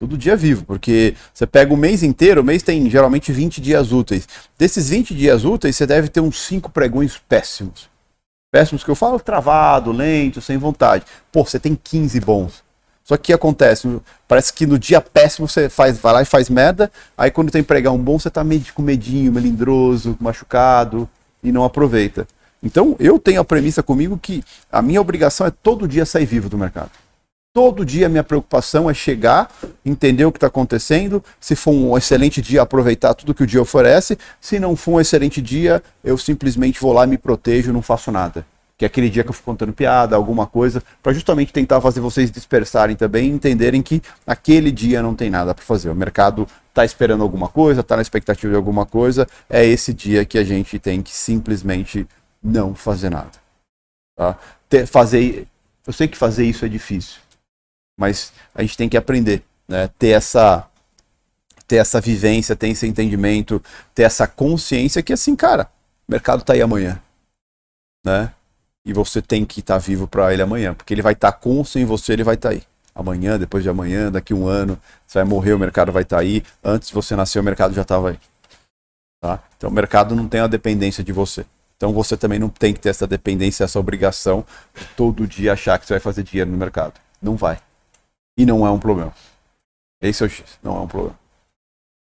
Todo 0.00 0.18
dia 0.18 0.36
vivo, 0.36 0.64
porque 0.64 1.14
você 1.32 1.46
pega 1.46 1.72
o 1.72 1.76
mês 1.76 2.02
inteiro, 2.02 2.40
o 2.42 2.44
mês 2.44 2.62
tem 2.62 2.90
geralmente 2.90 3.32
20 3.32 3.60
dias 3.60 3.90
úteis. 3.90 4.28
Desses 4.58 4.90
20 4.90 5.14
dias 5.14 5.44
úteis, 5.44 5.76
você 5.76 5.86
deve 5.86 6.08
ter 6.08 6.20
uns 6.20 6.40
5 6.40 6.70
pregões 6.70 7.16
péssimos. 7.28 7.88
Péssimos 8.54 8.84
que 8.84 8.88
eu 8.88 8.94
falo 8.94 9.18
travado, 9.18 9.90
lento, 9.90 10.40
sem 10.40 10.56
vontade. 10.56 11.04
Pô, 11.32 11.44
você 11.44 11.58
tem 11.58 11.74
15 11.74 12.20
bons. 12.20 12.62
Só 13.02 13.16
que 13.16 13.32
acontece? 13.32 14.00
Parece 14.28 14.52
que 14.52 14.64
no 14.64 14.78
dia 14.78 15.00
péssimo 15.00 15.48
você 15.48 15.68
faz, 15.68 15.98
vai 15.98 16.12
lá 16.12 16.22
e 16.22 16.24
faz 16.24 16.48
merda, 16.48 16.88
aí 17.18 17.32
quando 17.32 17.50
tem 17.50 17.64
pregão 17.64 17.98
bom, 17.98 18.16
você 18.16 18.30
tá 18.30 18.44
med- 18.44 18.72
com 18.72 18.80
medinho, 18.80 19.32
melindroso, 19.32 20.16
machucado 20.20 21.08
e 21.42 21.50
não 21.50 21.64
aproveita. 21.64 22.28
Então, 22.62 22.94
eu 23.00 23.18
tenho 23.18 23.40
a 23.40 23.44
premissa 23.44 23.82
comigo 23.82 24.16
que 24.16 24.44
a 24.70 24.80
minha 24.80 25.00
obrigação 25.00 25.48
é 25.48 25.50
todo 25.50 25.88
dia 25.88 26.06
sair 26.06 26.24
vivo 26.24 26.48
do 26.48 26.56
mercado. 26.56 26.92
Todo 27.54 27.84
dia 27.84 28.08
minha 28.08 28.24
preocupação 28.24 28.90
é 28.90 28.94
chegar, 28.94 29.48
entender 29.86 30.24
o 30.24 30.32
que 30.32 30.38
está 30.38 30.48
acontecendo. 30.48 31.22
Se 31.38 31.54
for 31.54 31.70
um 31.70 31.96
excelente 31.96 32.42
dia, 32.42 32.60
aproveitar 32.60 33.14
tudo 33.14 33.32
que 33.32 33.44
o 33.44 33.46
dia 33.46 33.62
oferece. 33.62 34.18
Se 34.40 34.58
não 34.58 34.74
for 34.74 34.94
um 34.94 35.00
excelente 35.00 35.40
dia, 35.40 35.80
eu 36.02 36.18
simplesmente 36.18 36.80
vou 36.80 36.92
lá, 36.92 37.06
me 37.06 37.16
protejo, 37.16 37.72
não 37.72 37.80
faço 37.80 38.10
nada. 38.10 38.44
Que 38.76 38.84
é 38.84 38.86
aquele 38.86 39.08
dia 39.08 39.22
que 39.22 39.30
eu 39.30 39.32
fico 39.32 39.44
contando 39.44 39.72
piada, 39.72 40.16
alguma 40.16 40.48
coisa, 40.48 40.82
para 41.00 41.12
justamente 41.12 41.52
tentar 41.52 41.80
fazer 41.80 42.00
vocês 42.00 42.28
dispersarem 42.28 42.96
também 42.96 43.30
entenderem 43.30 43.82
que 43.82 44.02
aquele 44.26 44.72
dia 44.72 45.00
não 45.00 45.14
tem 45.14 45.30
nada 45.30 45.54
para 45.54 45.64
fazer. 45.64 45.90
O 45.90 45.94
mercado 45.94 46.48
está 46.70 46.84
esperando 46.84 47.22
alguma 47.22 47.46
coisa, 47.46 47.82
está 47.82 47.94
na 47.94 48.02
expectativa 48.02 48.50
de 48.50 48.56
alguma 48.56 48.84
coisa. 48.84 49.28
É 49.48 49.64
esse 49.64 49.94
dia 49.94 50.24
que 50.24 50.38
a 50.38 50.42
gente 50.44 50.76
tem 50.80 51.00
que 51.00 51.14
simplesmente 51.14 52.04
não 52.42 52.74
fazer 52.74 53.10
nada. 53.10 53.30
Tá? 54.16 54.36
Ter- 54.68 54.86
fazer, 54.86 55.46
eu 55.86 55.92
sei 55.92 56.08
que 56.08 56.18
fazer 56.18 56.44
isso 56.44 56.64
é 56.64 56.68
difícil 56.68 57.22
mas 57.96 58.32
a 58.54 58.62
gente 58.62 58.76
tem 58.76 58.88
que 58.88 58.96
aprender, 58.96 59.42
né? 59.68 59.88
Ter 59.98 60.10
essa 60.10 60.68
ter 61.66 61.76
essa 61.76 62.00
vivência, 62.00 62.54
ter 62.54 62.68
esse 62.68 62.86
entendimento, 62.86 63.62
ter 63.94 64.02
essa 64.02 64.26
consciência 64.26 65.02
que 65.02 65.12
assim, 65.12 65.34
cara, 65.34 65.70
o 66.06 66.12
mercado 66.12 66.44
tá 66.44 66.52
aí 66.52 66.60
amanhã, 66.60 67.00
né? 68.04 68.32
E 68.84 68.92
você 68.92 69.22
tem 69.22 69.46
que 69.46 69.60
estar 69.60 69.78
vivo 69.78 70.06
para 70.06 70.32
ele 70.32 70.42
amanhã, 70.42 70.74
porque 70.74 70.92
ele 70.92 71.00
vai 71.00 71.14
estar 71.14 71.32
com 71.32 71.56
ou 71.56 71.64
sem 71.64 71.86
você, 71.86 72.12
ele 72.12 72.24
vai 72.24 72.34
estar 72.34 72.50
aí. 72.50 72.62
Amanhã, 72.94 73.38
depois 73.38 73.64
de 73.64 73.70
amanhã, 73.70 74.12
daqui 74.12 74.34
um 74.34 74.46
ano, 74.46 74.78
você 75.06 75.18
vai 75.18 75.24
morrer, 75.24 75.54
o 75.54 75.58
mercado 75.58 75.90
vai 75.90 76.02
estar 76.02 76.18
aí. 76.18 76.44
Antes 76.62 76.88
de 76.88 76.94
você 76.94 77.16
nascer, 77.16 77.40
o 77.40 77.42
mercado 77.42 77.74
já 77.74 77.82
estava 77.82 78.10
aí. 78.10 78.18
Tá? 79.20 79.42
Então 79.56 79.70
o 79.70 79.72
mercado 79.72 80.14
não 80.14 80.28
tem 80.28 80.40
a 80.40 80.46
dependência 80.46 81.02
de 81.02 81.12
você. 81.12 81.46
Então 81.76 81.92
você 81.92 82.16
também 82.16 82.38
não 82.38 82.48
tem 82.48 82.72
que 82.72 82.80
ter 82.80 82.90
essa 82.90 83.06
dependência, 83.06 83.64
essa 83.64 83.80
obrigação 83.80 84.44
de 84.74 84.84
todo 84.96 85.26
dia 85.26 85.54
achar 85.54 85.78
que 85.78 85.86
você 85.86 85.94
vai 85.94 86.00
fazer 86.00 86.22
dinheiro 86.22 86.50
no 86.50 86.56
mercado. 86.56 86.92
Não 87.20 87.36
vai. 87.36 87.58
E 88.36 88.44
não 88.44 88.66
é 88.66 88.70
um 88.70 88.78
problema. 88.78 89.14
Esse 90.00 90.22
é 90.22 90.26
o 90.26 90.30
X, 90.30 90.58
não 90.62 90.76
é 90.76 90.80
um 90.80 90.88
problema. 90.88 91.18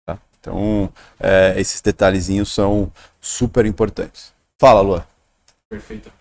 Tá? 0.05 0.19
Então, 0.39 0.93
é, 1.19 1.59
esses 1.59 1.81
detalhezinhos 1.81 2.53
são 2.53 2.91
super 3.19 3.65
importantes. 3.65 4.33
Fala, 4.57 4.81
Lua. 4.81 5.07
Perfeito. 5.67 6.11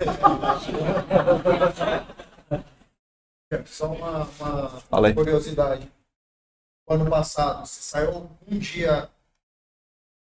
Só 3.66 3.92
uma, 3.92 4.26
uma 4.90 5.14
curiosidade. 5.14 5.90
O 6.86 6.94
ano 6.94 7.10
passado, 7.10 7.66
você 7.66 7.82
saiu 7.82 8.30
um 8.50 8.58
dia 8.58 9.10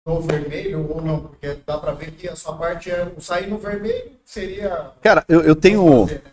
no 0.05 0.21
vermelho 0.21 0.89
ou 0.89 1.01
não? 1.01 1.21
Porque 1.21 1.53
dá 1.65 1.77
para 1.77 1.93
ver 1.93 2.11
que 2.11 2.27
a 2.27 2.35
sua 2.35 2.57
parte 2.57 2.91
é 2.91 3.05
o 3.05 3.21
sair 3.21 3.47
no 3.47 3.57
vermelho 3.57 4.11
seria. 4.23 4.91
Cara, 5.01 5.25
eu, 5.27 5.41
eu 5.41 5.55
tenho. 5.55 6.07
fazer, 6.07 6.23
né? 6.23 6.31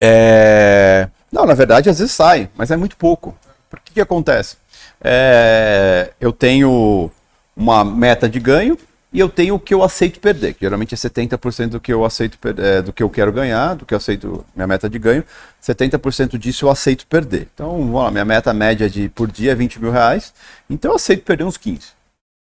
É... 0.00 1.08
Não, 1.30 1.46
na 1.46 1.54
verdade, 1.54 1.88
às 1.88 1.98
vezes 1.98 2.14
sai, 2.14 2.48
mas 2.56 2.70
é 2.70 2.76
muito 2.76 2.96
pouco. 2.96 3.36
Por 3.68 3.78
que 3.80 3.92
que 3.92 4.00
acontece? 4.00 4.56
É, 5.00 6.12
Eu 6.20 6.32
tenho 6.32 7.10
uma 7.56 7.84
meta 7.84 8.28
de 8.28 8.40
ganho 8.40 8.76
e 9.12 9.18
eu 9.18 9.28
tenho 9.28 9.56
o 9.56 9.60
que 9.60 9.74
eu 9.74 9.82
aceito 9.82 10.20
perder, 10.20 10.54
que 10.54 10.60
geralmente 10.60 10.94
é 10.94 10.98
70% 10.98 11.70
do 11.70 11.80
que 11.80 11.92
eu 11.92 12.04
aceito 12.04 12.38
é, 12.58 12.80
do 12.80 12.92
que 12.92 13.02
eu 13.02 13.10
quero 13.10 13.32
ganhar, 13.32 13.74
do 13.74 13.84
que 13.84 13.92
eu 13.92 13.98
aceito 13.98 14.44
minha 14.54 14.66
meta 14.66 14.88
de 14.88 14.98
ganho, 14.98 15.24
70% 15.62 16.38
disso 16.38 16.66
eu 16.66 16.70
aceito 16.70 17.06
perder. 17.06 17.48
Então, 17.52 17.70
vamos 17.70 17.94
lá, 17.94 18.10
minha 18.10 18.24
meta 18.24 18.54
média 18.54 18.88
de 18.88 19.08
por 19.08 19.30
dia 19.30 19.52
é 19.52 19.54
20 19.54 19.80
mil 19.80 19.90
reais, 19.90 20.32
então 20.68 20.92
eu 20.92 20.96
aceito 20.96 21.24
perder 21.24 21.44
uns 21.44 21.56
15 21.56 21.88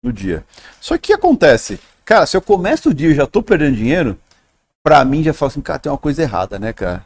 no 0.01 0.13
dia. 0.13 0.45
Só 0.79 0.97
que 0.97 0.99
o 0.99 1.07
que 1.07 1.13
acontece? 1.13 1.79
Cara, 2.05 2.25
se 2.25 2.37
eu 2.37 2.41
começo 2.41 2.89
o 2.89 2.93
dia 2.93 3.09
e 3.09 3.15
já 3.15 3.25
estou 3.25 3.43
perdendo 3.43 3.75
dinheiro, 3.75 4.17
pra 4.81 5.03
mim 5.03 5.23
já 5.23 5.33
fala 5.33 5.51
assim, 5.51 5.61
cara, 5.61 5.79
tem 5.79 5.91
uma 5.91 5.97
coisa 5.97 6.21
errada, 6.21 6.57
né, 6.57 6.71
cara? 6.71 7.05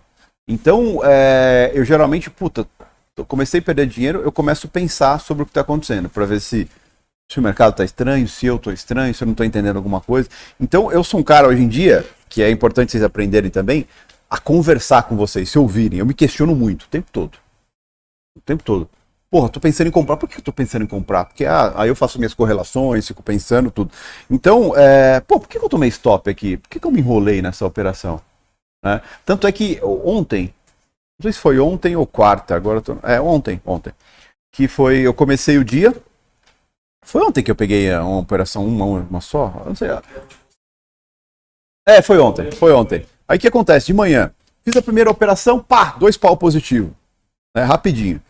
Então, 0.49 1.01
é, 1.03 1.71
eu 1.75 1.85
geralmente, 1.85 2.27
puta, 2.27 2.67
comecei 3.27 3.59
a 3.59 3.63
perder 3.63 3.85
dinheiro, 3.85 4.23
eu 4.23 4.31
começo 4.31 4.65
a 4.65 4.69
pensar 4.69 5.19
sobre 5.19 5.43
o 5.43 5.45
que 5.45 5.51
está 5.51 5.61
acontecendo, 5.61 6.09
para 6.09 6.25
ver 6.25 6.41
se, 6.41 6.67
se 7.31 7.39
o 7.39 7.43
mercado 7.43 7.73
está 7.73 7.85
estranho, 7.85 8.27
se 8.27 8.47
eu 8.47 8.55
estou 8.55 8.73
estranho, 8.73 9.13
se 9.13 9.23
eu 9.23 9.27
não 9.27 9.33
estou 9.33 9.45
entendendo 9.45 9.77
alguma 9.77 10.01
coisa. 10.01 10.27
Então, 10.59 10.91
eu 10.91 11.03
sou 11.03 11.19
um 11.19 11.23
cara 11.23 11.47
hoje 11.47 11.61
em 11.61 11.67
dia, 11.67 12.03
que 12.27 12.41
é 12.41 12.49
importante 12.49 12.91
vocês 12.91 13.03
aprenderem 13.03 13.51
também, 13.51 13.87
a 14.27 14.39
conversar 14.39 15.03
com 15.03 15.15
vocês, 15.15 15.47
se 15.51 15.59
ouvirem. 15.59 15.99
Eu 15.99 16.05
me 16.07 16.15
questiono 16.15 16.55
muito, 16.55 16.85
o 16.85 16.87
tempo 16.87 17.09
todo. 17.11 17.37
O 18.35 18.41
tempo 18.41 18.63
todo. 18.63 18.89
Porra, 19.29 19.49
tô 19.49 19.59
pensando 19.59 19.87
em 19.87 19.91
comprar. 19.91 20.17
Por 20.17 20.27
que 20.27 20.39
eu 20.39 20.43
tô 20.43 20.51
pensando 20.51 20.83
em 20.83 20.87
comprar? 20.87 21.25
Porque 21.25 21.45
ah, 21.45 21.73
aí 21.75 21.89
eu 21.89 21.95
faço 21.95 22.17
minhas 22.17 22.33
correlações, 22.33 23.07
fico 23.07 23.21
pensando 23.21 23.69
tudo. 23.69 23.91
Então, 24.27 24.75
é, 24.75 25.19
pô, 25.19 25.39
por 25.39 25.47
que 25.47 25.59
eu 25.59 25.69
tomei 25.69 25.89
stop 25.89 26.27
aqui? 26.27 26.57
Por 26.57 26.69
que 26.69 26.83
eu 26.83 26.89
me 26.89 26.99
enrolei 26.99 27.39
nessa 27.39 27.67
operação? 27.67 28.19
Né? 28.83 29.01
Tanto 29.25 29.47
é 29.47 29.51
que 29.51 29.79
ontem, 29.83 30.53
não 31.19 31.23
sei 31.23 31.33
se 31.33 31.39
foi 31.39 31.59
ontem 31.59 31.95
ou 31.95 32.07
quarta, 32.07 32.55
agora 32.55 32.81
tô, 32.81 32.97
é 33.03 33.19
ontem, 33.19 33.61
ontem, 33.65 33.93
que 34.53 34.67
foi, 34.67 34.99
eu 34.99 35.13
comecei 35.13 35.57
o 35.57 35.65
dia, 35.65 35.93
foi 37.03 37.21
ontem 37.21 37.43
que 37.43 37.51
eu 37.51 37.55
peguei 37.55 37.93
uma 37.95 38.19
operação, 38.19 38.65
uma, 38.65 38.85
uma 38.85 39.21
só, 39.21 39.63
não 39.65 39.75
sei. 39.75 39.89
É, 41.87 42.01
foi 42.01 42.19
ontem, 42.19 42.51
foi 42.51 42.71
ontem. 42.71 43.05
Aí 43.27 43.37
o 43.37 43.39
que 43.39 43.47
acontece? 43.47 43.87
De 43.87 43.93
manhã, 43.93 44.33
fiz 44.63 44.75
a 44.77 44.81
primeira 44.81 45.09
operação, 45.09 45.61
pá, 45.61 45.95
dois 45.97 46.17
pau 46.17 46.37
positivo, 46.37 46.95
né, 47.55 47.63
rapidinho. 47.63 48.21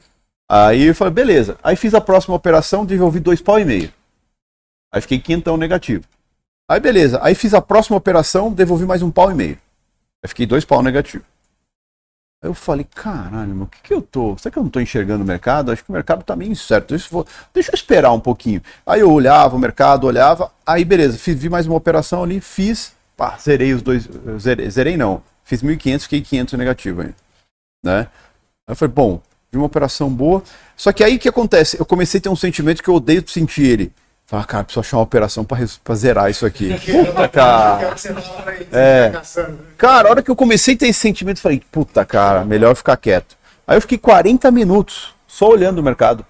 Aí 0.50 0.84
eu 0.84 0.96
falei, 0.96 1.14
beleza. 1.14 1.60
Aí 1.62 1.76
fiz 1.76 1.94
a 1.94 2.02
próxima 2.02 2.36
operação, 2.36 2.86
desenvolvi 2.86 3.20
dois 3.20 3.40
pau 3.40 3.60
e 3.60 3.66
meio. 3.66 3.94
Aí 4.92 5.00
fiquei 5.02 5.20
quintão 5.20 5.56
negativo. 5.58 6.04
Aí 6.68 6.80
beleza. 6.80 7.20
Aí 7.22 7.36
fiz 7.36 7.54
a 7.54 7.62
próxima 7.62 7.98
operação, 7.98 8.52
devolvi 8.52 8.86
mais 8.86 9.04
um 9.04 9.12
pau 9.12 9.30
e 9.32 9.36
meio. 9.36 9.60
Aí 10.24 10.28
fiquei 10.28 10.46
dois 10.46 10.66
pau 10.66 10.82
negativo. 10.82 11.24
Aí 12.42 12.50
eu 12.50 12.54
falei, 12.54 12.88
caralho, 12.96 13.64
o 13.64 13.68
que 13.68 13.82
que 13.82 13.94
eu 13.94 14.02
tô? 14.02 14.38
Será 14.38 14.52
que 14.52 14.58
eu 14.58 14.64
não 14.64 14.70
tô 14.70 14.80
enxergando 14.80 15.24
o 15.24 15.28
mercado? 15.28 15.72
Acho 15.72 15.84
que 15.84 15.90
o 15.90 15.94
mercado 15.94 16.24
tá 16.24 16.38
meio 16.38 16.52
incerto. 16.52 16.96
Deixa 16.96 17.14
eu, 17.14 17.28
deixa 17.54 17.72
eu 17.72 17.76
esperar 17.76 18.14
um 18.14 18.20
pouquinho. 18.20 18.62
Aí 18.86 19.02
eu 19.02 19.12
olhava 19.12 19.58
o 19.58 19.60
mercado, 19.60 20.08
olhava, 20.08 20.50
aí 20.66 20.86
beleza, 20.86 21.18
fiz, 21.18 21.38
vi 21.38 21.50
mais 21.50 21.68
uma 21.68 21.76
operação 21.76 22.24
ali, 22.24 22.40
fiz, 22.40 22.94
pá, 23.18 23.38
zerei 23.38 23.74
os 23.74 23.82
dois, 23.82 24.08
zerei, 24.40 24.70
zerei 24.70 24.96
não, 24.96 25.22
fiz 25.44 25.62
1.500, 25.62 26.02
fiquei 26.04 26.22
500 26.22 26.54
negativo 26.54 27.02
aí, 27.02 27.14
né? 27.84 28.08
Aí 28.66 28.72
eu 28.72 28.76
falei, 28.76 28.94
bom, 28.94 29.22
vi 29.52 29.58
uma 29.58 29.66
operação 29.66 30.10
boa, 30.10 30.42
só 30.78 30.94
que 30.94 31.04
aí 31.04 31.18
o 31.18 31.20
que 31.20 31.28
acontece? 31.28 31.78
Eu 31.78 31.86
comecei 31.86 32.20
a 32.20 32.22
ter 32.22 32.30
um 32.30 32.38
sentimento 32.38 32.82
que 32.82 32.90
eu 32.90 32.96
odeio 32.96 33.28
sentir 33.28 33.66
ele. 33.66 33.94
Fala, 34.30 34.44
cara, 34.44 34.64
preciso 34.64 34.82
achar 34.82 34.98
uma 34.98 35.04
operação 35.04 35.44
pra, 35.44 35.58
pra 35.84 35.96
zerar 35.96 36.30
isso 36.30 36.46
aqui. 36.46 36.70
Puta, 36.86 37.28
cara. 37.28 37.96
É. 38.72 39.12
Cara, 39.76 40.08
a 40.08 40.12
hora 40.12 40.22
que 40.22 40.30
eu 40.30 40.36
comecei 40.36 40.76
a 40.76 40.78
ter 40.78 40.88
esse 40.88 41.00
sentimento, 41.00 41.42
falei, 41.42 41.64
puta, 41.72 42.06
cara, 42.06 42.46
melhor 42.46 42.76
ficar 42.76 42.96
quieto. 42.96 43.36
Aí 43.66 43.76
eu 43.76 43.82
fiquei 43.82 43.98
40 43.98 44.52
minutos 44.52 45.16
só 45.28 45.50
olhando 45.50 45.80
o 45.80 45.84
mercado. 45.84 46.24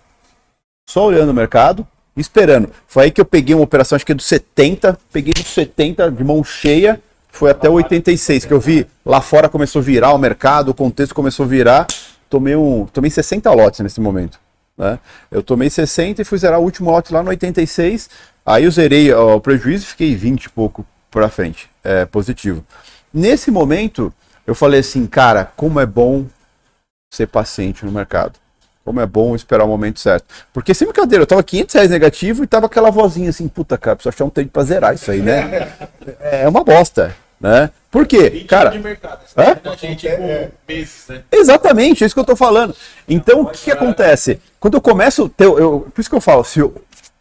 Só 0.90 1.08
olhando 1.08 1.32
o 1.32 1.34
mercado, 1.34 1.86
esperando. 2.16 2.72
Foi 2.88 3.04
aí 3.04 3.12
que 3.12 3.20
eu 3.20 3.26
peguei 3.26 3.54
uma 3.54 3.66
operação, 3.66 3.98
acho 3.98 4.06
que 4.06 4.14
é 4.14 4.16
do 4.16 4.22
70, 4.22 4.98
peguei 5.12 5.34
do 5.34 5.44
70 5.44 6.10
de 6.10 6.24
mão 6.24 6.42
cheia, 6.42 7.02
foi 7.30 7.52
até 7.52 7.70
o 7.70 7.74
86, 7.74 8.46
que 8.46 8.54
eu 8.54 8.62
vi 8.62 8.88
lá 9.06 9.20
fora 9.20 9.50
começou 9.50 9.82
a 9.82 9.84
virar 9.84 10.14
o 10.14 10.18
mercado, 10.18 10.70
o 10.70 10.74
contexto 10.74 11.14
começou 11.14 11.46
a 11.46 11.50
virar. 11.50 11.86
Tomei 12.30 12.56
um, 12.56 12.86
tomei 12.86 13.12
60 13.12 13.52
lotes 13.52 13.82
nesse 13.82 14.00
momento. 14.00 14.40
Né? 14.80 14.98
Eu 15.30 15.44
tomei 15.44 15.70
60 15.70 16.22
e 16.22 16.26
fui 16.26 16.38
zerar 16.38 16.60
o 16.60 16.64
último 16.64 16.90
lote 16.90 17.14
lá 17.14 17.22
no 17.22 17.30
86. 17.30 18.10
Aí 18.46 18.64
eu 18.64 18.72
zerei 18.72 19.12
ó, 19.12 19.36
o 19.36 19.42
prejuízo 19.42 19.84
e 19.84 19.88
fiquei 19.88 20.16
20 20.16 20.46
e 20.46 20.50
pouco 20.50 20.88
para 21.12 21.28
frente, 21.28 21.70
é, 21.84 22.06
positivo. 22.06 22.64
Nesse 23.14 23.52
momento, 23.52 24.14
eu 24.48 24.56
falei 24.56 24.80
assim, 24.80 25.06
cara, 25.06 25.52
como 25.58 25.80
é 25.80 25.86
bom 25.86 26.26
ser 27.14 27.28
paciente 27.28 27.86
no 27.86 27.92
mercado. 27.92 28.40
Como 28.86 29.02
é 29.02 29.06
bom 29.06 29.36
esperar 29.36 29.66
o 29.66 29.68
momento 29.68 30.00
certo. 30.00 30.26
Porque 30.54 30.74
sem 30.74 30.88
brincadeira, 30.88 31.24
eu 31.24 31.28
tava 31.28 31.44
500 31.44 31.76
reais 31.76 31.92
negativo 31.92 32.44
e 32.44 32.48
tava 32.48 32.68
aquela 32.68 32.90
vozinha 32.90 33.30
assim, 33.30 33.48
puta 33.48 33.78
cara, 33.78 33.98
preciso 33.98 34.16
achar 34.16 34.26
um 34.26 34.30
tempo 34.30 34.50
pra 34.52 34.64
zerar 34.64 34.96
isso 34.96 35.12
aí, 35.12 35.22
né? 35.22 35.74
É 36.22 36.48
uma 36.48 36.64
bosta. 36.64 37.14
Né? 37.40 37.72
Por 37.90 38.06
quê? 38.06 38.46
Cara, 38.48 38.70
de 38.70 38.80
mercado. 38.80 39.22
A 39.36 39.76
gente 39.76 40.08
com 40.10 40.52
meses, 40.68 41.06
né? 41.08 41.24
Exatamente, 41.32 42.04
é 42.04 42.08
isso 42.08 42.14
que 42.14 42.20
eu 42.20 42.26
tô 42.26 42.36
falando. 42.36 42.76
Então, 43.08 43.42
o 43.42 43.46
que, 43.48 43.64
que 43.64 43.72
acontece? 43.72 44.40
Quando 44.60 44.76
eu 44.76 44.82
começo, 44.82 45.30
ter, 45.30 45.46
eu, 45.46 45.90
por 45.94 46.02
isso 46.02 46.10
que 46.10 46.16
eu 46.16 46.22
falo, 46.22 46.44
se, 46.44 46.60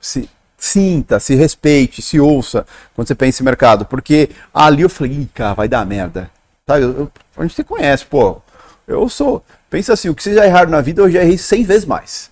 se 0.00 0.28
sinta, 0.56 1.20
se 1.20 1.34
respeite, 1.36 2.02
se 2.02 2.18
ouça 2.18 2.66
quando 2.94 3.06
você 3.06 3.14
pensa 3.14 3.42
em 3.42 3.44
mercado, 3.44 3.86
porque 3.86 4.30
ali 4.52 4.82
eu 4.82 4.88
falei, 4.88 5.28
cara, 5.32 5.54
vai 5.54 5.68
dar 5.68 5.86
merda. 5.86 6.28
Tá? 6.66 6.80
Eu, 6.80 6.90
eu, 6.98 7.12
a 7.36 7.42
gente 7.42 7.54
se 7.54 7.64
conhece, 7.64 8.04
pô. 8.04 8.42
Eu 8.86 9.08
sou, 9.08 9.42
pensa 9.70 9.92
assim, 9.92 10.08
o 10.08 10.14
que 10.14 10.22
vocês 10.22 10.34
já 10.34 10.44
erraram 10.44 10.70
na 10.70 10.80
vida, 10.80 11.02
eu 11.02 11.10
já 11.10 11.22
errei 11.22 11.38
100 11.38 11.64
vezes 11.64 11.84
mais. 11.84 12.30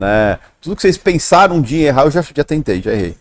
Né? 0.00 0.38
Tudo 0.60 0.76
que 0.76 0.82
vocês 0.82 0.96
pensaram 0.96 1.56
um 1.56 1.62
dia 1.62 1.82
em 1.82 1.88
errar, 1.88 2.04
eu 2.04 2.10
já, 2.10 2.22
já 2.22 2.44
tentei, 2.44 2.80
já 2.80 2.92
errei 2.92 3.16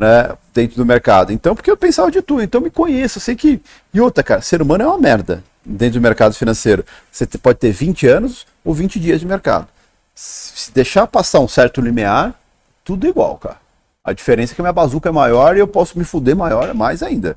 né, 0.00 0.34
dentro 0.54 0.78
do 0.78 0.86
mercado. 0.86 1.30
Então, 1.30 1.54
porque 1.54 1.70
eu 1.70 1.76
pensava 1.76 2.10
de 2.10 2.22
tudo, 2.22 2.42
então 2.42 2.58
me 2.58 2.70
conheço, 2.70 3.20
sei 3.20 3.36
que. 3.36 3.60
E 3.92 4.00
outra, 4.00 4.24
cara, 4.24 4.40
ser 4.40 4.62
humano 4.62 4.82
é 4.82 4.86
uma 4.86 4.96
merda 4.96 5.44
dentro 5.62 6.00
do 6.00 6.02
mercado 6.02 6.32
financeiro. 6.34 6.82
Você 7.12 7.26
pode 7.26 7.58
ter 7.58 7.70
20 7.70 8.06
anos 8.06 8.46
ou 8.64 8.72
20 8.72 8.98
dias 8.98 9.20
de 9.20 9.26
mercado. 9.26 9.68
Se 10.14 10.72
deixar 10.72 11.06
passar 11.06 11.40
um 11.40 11.48
certo 11.48 11.82
limiar, 11.82 12.34
tudo 12.82 13.06
igual, 13.06 13.36
cara. 13.36 13.58
A 14.02 14.14
diferença 14.14 14.54
é 14.54 14.56
que 14.56 14.62
minha 14.62 14.72
bazuca 14.72 15.10
é 15.10 15.12
maior 15.12 15.54
e 15.54 15.60
eu 15.60 15.68
posso 15.68 15.98
me 15.98 16.04
fuder 16.04 16.34
maior 16.34 16.72
mais 16.72 17.02
ainda. 17.02 17.36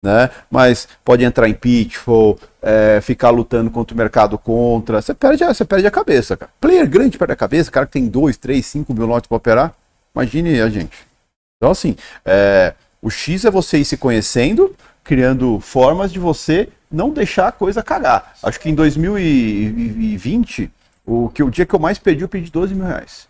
Né? 0.00 0.30
Mas 0.48 0.86
pode 1.04 1.24
entrar 1.24 1.48
em 1.48 1.54
pitfall, 1.54 2.38
é, 2.62 3.00
ficar 3.02 3.30
lutando 3.30 3.70
contra 3.70 3.92
o 3.92 3.98
mercado 3.98 4.38
contra. 4.38 5.02
Você 5.02 5.14
perde, 5.14 5.44
você 5.44 5.64
perde 5.64 5.86
a 5.86 5.90
cabeça, 5.90 6.36
cara. 6.36 6.52
Player 6.60 6.88
grande 6.88 7.18
perde 7.18 7.32
a 7.32 7.36
cabeça, 7.36 7.72
cara 7.72 7.86
que 7.86 7.92
tem 7.92 8.06
2, 8.06 8.36
3, 8.36 8.64
5 8.64 8.94
mil 8.94 9.06
lotes 9.06 9.26
para 9.26 9.36
operar. 9.36 9.74
Imagine 10.14 10.60
a 10.60 10.68
gente. 10.68 11.13
Então, 11.56 11.70
assim, 11.70 11.96
é, 12.24 12.74
o 13.00 13.10
X 13.10 13.44
é 13.44 13.50
você 13.50 13.78
ir 13.78 13.84
se 13.84 13.96
conhecendo, 13.96 14.74
criando 15.02 15.60
formas 15.60 16.12
de 16.12 16.18
você 16.18 16.68
não 16.90 17.10
deixar 17.10 17.48
a 17.48 17.52
coisa 17.52 17.82
cagar. 17.82 18.34
Acho 18.42 18.60
que 18.60 18.68
em 18.68 18.74
2020, 18.74 20.70
o, 21.04 21.28
que, 21.28 21.42
o 21.42 21.50
dia 21.50 21.66
que 21.66 21.74
eu 21.74 21.78
mais 21.78 21.98
perdi, 21.98 22.22
eu 22.22 22.28
perdi 22.28 22.50
12 22.50 22.74
mil 22.74 22.86
reais. 22.86 23.28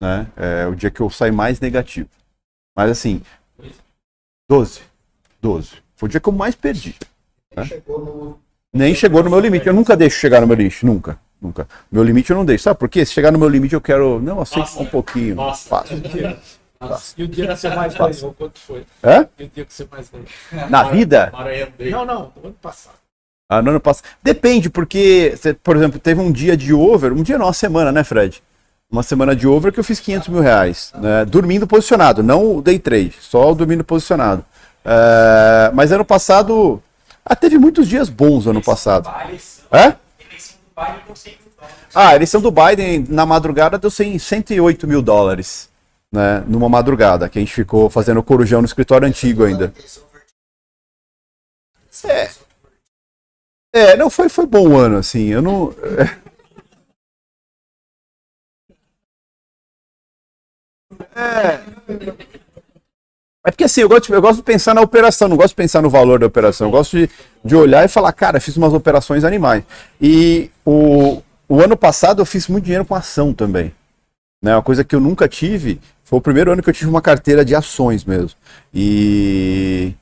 Né? 0.00 0.26
É 0.36 0.66
o 0.66 0.74
dia 0.74 0.90
que 0.90 1.00
eu 1.00 1.10
saí 1.10 1.30
mais 1.30 1.60
negativo. 1.60 2.08
Mas 2.76 2.90
assim, 2.90 3.22
12. 4.48 4.82
12. 5.40 5.70
Foi 5.96 6.08
o 6.08 6.10
dia 6.10 6.20
que 6.20 6.28
eu 6.28 6.32
mais 6.32 6.54
perdi. 6.54 6.96
Né? 7.54 7.64
Nem 8.72 8.94
chegou 8.94 9.22
no 9.22 9.30
meu 9.30 9.38
limite. 9.38 9.66
Eu 9.66 9.74
nunca 9.74 9.96
deixo 9.96 10.18
chegar 10.18 10.40
no 10.40 10.46
meu 10.46 10.56
limite, 10.56 10.84
nunca. 10.84 11.18
Nunca. 11.44 11.68
Meu 11.92 12.02
limite 12.02 12.30
eu 12.30 12.36
não 12.36 12.44
deixo. 12.44 12.64
Sabe 12.64 12.78
por 12.78 12.88
quê? 12.88 13.04
Se 13.04 13.12
chegar 13.12 13.30
no 13.30 13.38
meu 13.38 13.50
limite 13.50 13.74
eu 13.74 13.80
quero. 13.80 14.18
Não, 14.18 14.40
aceito 14.40 14.80
um 14.80 14.86
pouquinho. 14.86 15.34
Nossa. 15.34 15.68
Passo. 15.68 15.94
E 17.16 17.22
o 17.22 17.28
dia 17.28 17.46
que 17.46 17.56
você 17.56 17.70
mais 17.70 17.94
ganhou, 17.94 18.34
quanto 18.34 18.60
foi? 18.60 18.84
É? 19.02 19.26
E 19.38 19.44
o 19.44 19.48
dia 19.48 19.64
que 19.64 19.72
você 19.72 19.88
mais 19.90 20.10
ganhou? 20.10 20.68
Na 20.68 20.82
vida? 20.82 21.32
Não, 21.90 22.04
não, 22.04 22.32
do 22.36 22.48
ano 22.48 22.56
passado. 22.60 22.96
Ah, 23.48 23.62
no 23.62 23.70
ano 23.70 23.80
passado. 23.80 24.04
Depende, 24.22 24.68
porque, 24.68 25.34
por 25.62 25.76
exemplo, 25.76 25.98
teve 25.98 26.20
um 26.20 26.30
dia 26.30 26.54
de 26.54 26.74
over, 26.74 27.10
um 27.10 27.22
dia 27.22 27.38
não, 27.38 27.46
uma 27.46 27.54
semana, 27.54 27.90
né, 27.90 28.04
Fred? 28.04 28.42
Uma 28.90 29.02
semana 29.02 29.34
de 29.34 29.46
over 29.46 29.72
que 29.72 29.80
eu 29.80 29.84
fiz 29.84 29.98
500 29.98 30.28
mil 30.28 30.40
reais, 30.42 30.92
né? 30.96 31.24
Dormindo 31.24 31.66
posicionado, 31.66 32.22
não 32.22 32.56
o 32.56 32.60
day 32.60 32.78
trade, 32.78 33.14
só 33.18 33.52
o 33.52 33.54
dormindo 33.54 33.82
posicionado. 33.82 34.44
É, 34.84 35.70
mas 35.72 35.90
ano 35.90 36.04
passado. 36.04 36.82
Ah, 37.24 37.34
teve 37.34 37.56
muitos 37.56 37.88
dias 37.88 38.10
bons 38.10 38.46
ano 38.46 38.60
passado. 38.62 39.08
É? 39.72 39.94
Ah, 40.76 42.08
a 42.08 42.14
eleição 42.16 42.40
do 42.40 42.50
Biden 42.50 43.06
na 43.08 43.24
madrugada 43.24 43.78
deu 43.78 43.90
100, 43.90 44.18
108 44.18 44.86
mil 44.86 45.00
dólares. 45.00 45.72
Né, 46.10 46.44
numa 46.46 46.68
madrugada, 46.68 47.28
que 47.28 47.38
a 47.38 47.42
gente 47.42 47.52
ficou 47.52 47.90
fazendo 47.90 48.22
corujão 48.22 48.60
no 48.60 48.66
escritório 48.66 49.06
antigo 49.06 49.42
ainda. 49.44 49.74
É. 52.04 52.30
É, 53.72 53.96
não 53.96 54.08
foi, 54.08 54.28
foi 54.28 54.46
bom 54.46 54.76
ano, 54.76 54.98
assim. 54.98 55.26
Eu 55.30 55.42
não. 55.42 55.74
É. 55.98 56.24
É 61.16 62.33
porque 63.50 63.64
assim, 63.64 63.82
eu 63.82 63.88
gosto, 63.88 64.06
de, 64.06 64.12
eu 64.12 64.22
gosto 64.22 64.36
de 64.36 64.42
pensar 64.42 64.74
na 64.74 64.80
operação, 64.80 65.28
não 65.28 65.36
gosto 65.36 65.50
de 65.50 65.56
pensar 65.56 65.82
no 65.82 65.90
valor 65.90 66.18
da 66.18 66.26
operação. 66.26 66.68
Eu 66.68 66.70
gosto 66.70 66.96
de, 66.96 67.10
de 67.44 67.54
olhar 67.54 67.84
e 67.84 67.88
falar, 67.88 68.12
cara, 68.12 68.40
fiz 68.40 68.56
umas 68.56 68.72
operações 68.72 69.22
animais. 69.22 69.62
E 70.00 70.50
o, 70.64 71.22
o 71.46 71.60
ano 71.60 71.76
passado 71.76 72.22
eu 72.22 72.26
fiz 72.26 72.48
muito 72.48 72.64
dinheiro 72.64 72.86
com 72.86 72.94
ação 72.94 73.34
também. 73.34 73.72
Né? 74.42 74.56
Uma 74.56 74.62
coisa 74.62 74.82
que 74.82 74.94
eu 74.94 75.00
nunca 75.00 75.28
tive, 75.28 75.78
foi 76.04 76.18
o 76.18 76.22
primeiro 76.22 76.52
ano 76.52 76.62
que 76.62 76.70
eu 76.70 76.74
tive 76.74 76.88
uma 76.88 77.02
carteira 77.02 77.44
de 77.44 77.54
ações 77.54 78.04
mesmo. 78.04 78.38
E 78.72 79.94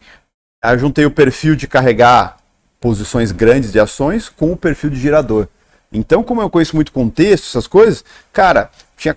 aí 0.63 0.75
eu 0.75 0.79
juntei 0.79 1.05
o 1.05 1.11
perfil 1.11 1.57
de 1.57 1.67
carregar 1.67 2.37
posições 2.81 3.33
grandes 3.33 3.73
de 3.73 3.81
ações 3.81 4.29
com 4.29 4.53
o 4.53 4.57
perfil 4.57 4.91
de 4.91 5.01
girador. 5.01 5.49
Então, 5.93 6.23
como 6.23 6.41
eu 6.41 6.49
conheço 6.49 6.77
muito 6.77 6.93
contexto, 6.93 7.47
essas 7.47 7.67
coisas, 7.67 8.05
cara, 8.33 8.71
tinha 8.97 9.17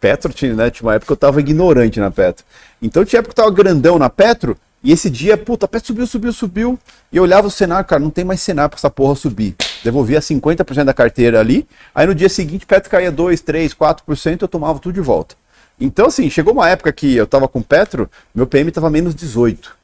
Petro 0.00 0.32
tinha, 0.32 0.54
né, 0.54 0.70
tinha 0.70 0.86
uma 0.86 0.94
época 0.94 1.08
que 1.08 1.12
eu 1.12 1.16
tava 1.16 1.40
ignorante 1.40 2.00
na 2.00 2.10
Petro. 2.10 2.44
Então 2.80 3.04
tinha 3.04 3.20
época 3.20 3.34
que 3.34 3.40
eu 3.40 3.44
tava 3.44 3.54
grandão 3.54 3.98
na 3.98 4.08
Petro, 4.08 4.56
E 4.82 4.92
esse 4.92 5.10
dia, 5.10 5.36
puta, 5.36 5.66
a 5.66 5.68
Petro 5.68 5.88
subiu, 5.88 6.06
subiu, 6.06 6.32
subiu. 6.32 6.78
E 7.12 7.16
eu 7.18 7.22
olhava 7.22 7.46
o 7.46 7.50
cenário, 7.50 7.86
cara, 7.86 8.00
não 8.00 8.08
tem 8.08 8.24
mais 8.24 8.40
cenário 8.40 8.70
pra 8.70 8.78
essa 8.78 8.90
porra 8.90 9.14
subir. 9.14 9.54
Devolvia 9.84 10.20
50% 10.20 10.84
da 10.84 10.94
carteira 10.94 11.38
ali. 11.38 11.68
Aí 11.94 12.06
no 12.06 12.14
dia 12.14 12.30
seguinte, 12.30 12.64
Petro 12.64 12.90
caía 12.90 13.12
2, 13.12 13.40
3, 13.42 13.74
4%, 13.74 14.42
eu 14.42 14.48
tomava 14.48 14.78
tudo 14.78 14.94
de 14.94 15.00
volta. 15.00 15.34
Então, 15.78 16.06
assim, 16.06 16.28
chegou 16.30 16.52
uma 16.52 16.68
época 16.68 16.92
que 16.92 17.14
eu 17.14 17.26
tava 17.26 17.46
com 17.48 17.62
Petro, 17.62 18.10
meu 18.34 18.46
PM 18.46 18.70
tava 18.70 18.90
menos 18.90 19.14
18. 19.14 19.76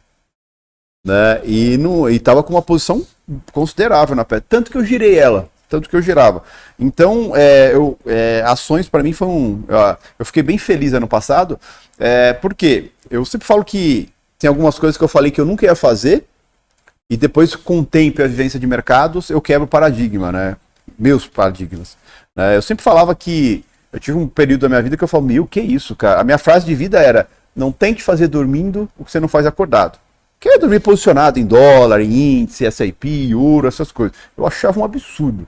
Né? 1.05 1.40
E, 1.44 1.76
no, 1.76 2.09
e 2.09 2.18
tava 2.18 2.42
com 2.42 2.55
uma 2.55 2.62
posição 2.62 3.07
considerável 3.53 4.16
na 4.16 4.24
Petro. 4.24 4.47
Tanto 4.49 4.70
que 4.70 4.78
eu 4.78 4.84
girei 4.84 5.18
ela. 5.18 5.49
Tanto 5.68 5.88
que 5.88 5.96
eu 5.96 6.02
girava. 6.02 6.42
Então, 6.78 7.32
é, 7.34 7.74
eu, 7.74 7.98
é, 8.06 8.42
ações 8.46 8.88
para 8.88 9.02
mim 9.02 9.12
foi 9.12 9.28
um. 9.28 9.64
Eu 10.18 10.24
fiquei 10.24 10.42
bem 10.42 10.58
feliz 10.58 10.92
ano 10.92 11.08
passado. 11.08 11.58
É, 11.98 12.32
porque 12.34 12.90
eu 13.10 13.24
sempre 13.24 13.46
falo 13.46 13.64
que 13.64 14.08
tem 14.38 14.48
algumas 14.48 14.78
coisas 14.78 14.96
que 14.96 15.02
eu 15.02 15.08
falei 15.08 15.30
que 15.30 15.40
eu 15.40 15.46
nunca 15.46 15.66
ia 15.66 15.74
fazer. 15.74 16.24
E 17.08 17.16
depois, 17.16 17.54
com 17.54 17.80
o 17.80 17.84
tempo 17.84 18.20
e 18.20 18.24
a 18.24 18.26
vivência 18.26 18.58
de 18.58 18.66
mercados, 18.66 19.30
eu 19.30 19.40
quebro 19.40 19.64
o 19.64 19.68
paradigma, 19.68 20.32
né? 20.32 20.56
Meus 20.98 21.26
paradigmas. 21.26 21.96
né? 22.34 22.56
eu 22.56 22.62
sempre 22.62 22.82
falava 22.82 23.14
que. 23.14 23.64
Eu 23.92 24.00
tive 24.00 24.18
um 24.18 24.28
período 24.28 24.62
da 24.62 24.68
minha 24.68 24.82
vida 24.82 24.96
que 24.96 25.04
eu 25.04 25.08
falo, 25.08 25.24
meu, 25.24 25.46
que 25.46 25.60
isso, 25.60 25.96
cara? 25.96 26.20
A 26.20 26.24
minha 26.24 26.38
frase 26.38 26.66
de 26.66 26.74
vida 26.74 27.00
era: 27.00 27.28
não 27.54 27.72
tente 27.72 28.02
fazer 28.02 28.28
dormindo 28.28 28.88
o 28.98 29.04
que 29.04 29.10
você 29.10 29.18
não 29.18 29.28
faz 29.28 29.46
acordado. 29.46 29.98
Que 30.38 30.50
é 30.50 30.58
dormir 30.58 30.80
posicionado 30.80 31.38
em 31.38 31.46
dólar, 31.46 32.00
em 32.02 32.40
índice, 32.40 32.66
S&P, 32.66 33.28
euro, 33.30 33.66
essas 33.66 33.90
coisas. 33.90 34.14
Eu 34.36 34.46
achava 34.46 34.78
um 34.78 34.84
absurdo, 34.84 35.46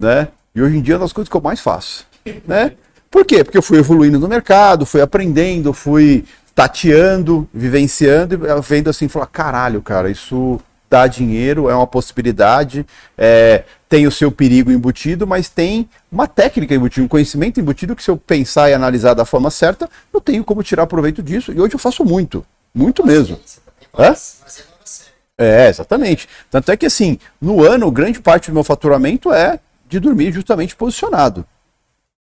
né? 0.00 0.28
E 0.54 0.60
hoje 0.60 0.76
em 0.76 0.82
dia 0.82 0.94
é 0.94 0.96
uma 0.96 1.04
das 1.04 1.12
coisas 1.12 1.28
que 1.28 1.36
eu 1.36 1.40
mais 1.40 1.60
faço, 1.60 2.06
né? 2.46 2.72
Por 3.10 3.24
quê? 3.24 3.44
Porque 3.44 3.58
eu 3.58 3.62
fui 3.62 3.78
evoluindo 3.78 4.18
no 4.18 4.28
mercado, 4.28 4.86
fui 4.86 5.00
aprendendo, 5.00 5.72
fui 5.72 6.24
tateando, 6.54 7.48
vivenciando, 7.52 8.34
e 8.34 8.60
vendo 8.62 8.90
assim, 8.90 9.08
falar, 9.08 9.26
caralho, 9.26 9.82
cara, 9.82 10.10
isso 10.10 10.60
dá 10.88 11.06
dinheiro, 11.06 11.70
é 11.70 11.74
uma 11.74 11.86
possibilidade, 11.86 12.86
é, 13.16 13.64
tem 13.88 14.06
o 14.06 14.10
seu 14.10 14.30
perigo 14.30 14.70
embutido, 14.70 15.26
mas 15.26 15.48
tem 15.48 15.88
uma 16.10 16.26
técnica 16.26 16.74
embutida, 16.74 17.04
um 17.04 17.08
conhecimento 17.08 17.58
embutido 17.58 17.96
que 17.96 18.02
se 18.02 18.10
eu 18.10 18.16
pensar 18.16 18.68
e 18.68 18.74
analisar 18.74 19.14
da 19.14 19.24
forma 19.24 19.50
certa, 19.50 19.88
eu 20.12 20.20
tenho 20.20 20.44
como 20.44 20.62
tirar 20.62 20.86
proveito 20.86 21.22
disso. 21.22 21.52
E 21.52 21.60
hoje 21.60 21.74
eu 21.74 21.78
faço 21.78 22.04
muito, 22.04 22.44
muito 22.74 23.06
mesmo. 23.06 23.38
Hora 23.92 24.14
certa. 24.14 24.72
É, 25.38 25.68
exatamente. 25.68 26.28
Tanto 26.50 26.70
é 26.70 26.76
que 26.76 26.86
assim, 26.86 27.18
no 27.40 27.64
ano, 27.64 27.90
grande 27.90 28.20
parte 28.20 28.50
do 28.50 28.54
meu 28.54 28.62
faturamento 28.62 29.32
é 29.32 29.58
de 29.92 30.00
dormir 30.00 30.32
justamente 30.32 30.74
posicionado. 30.74 31.46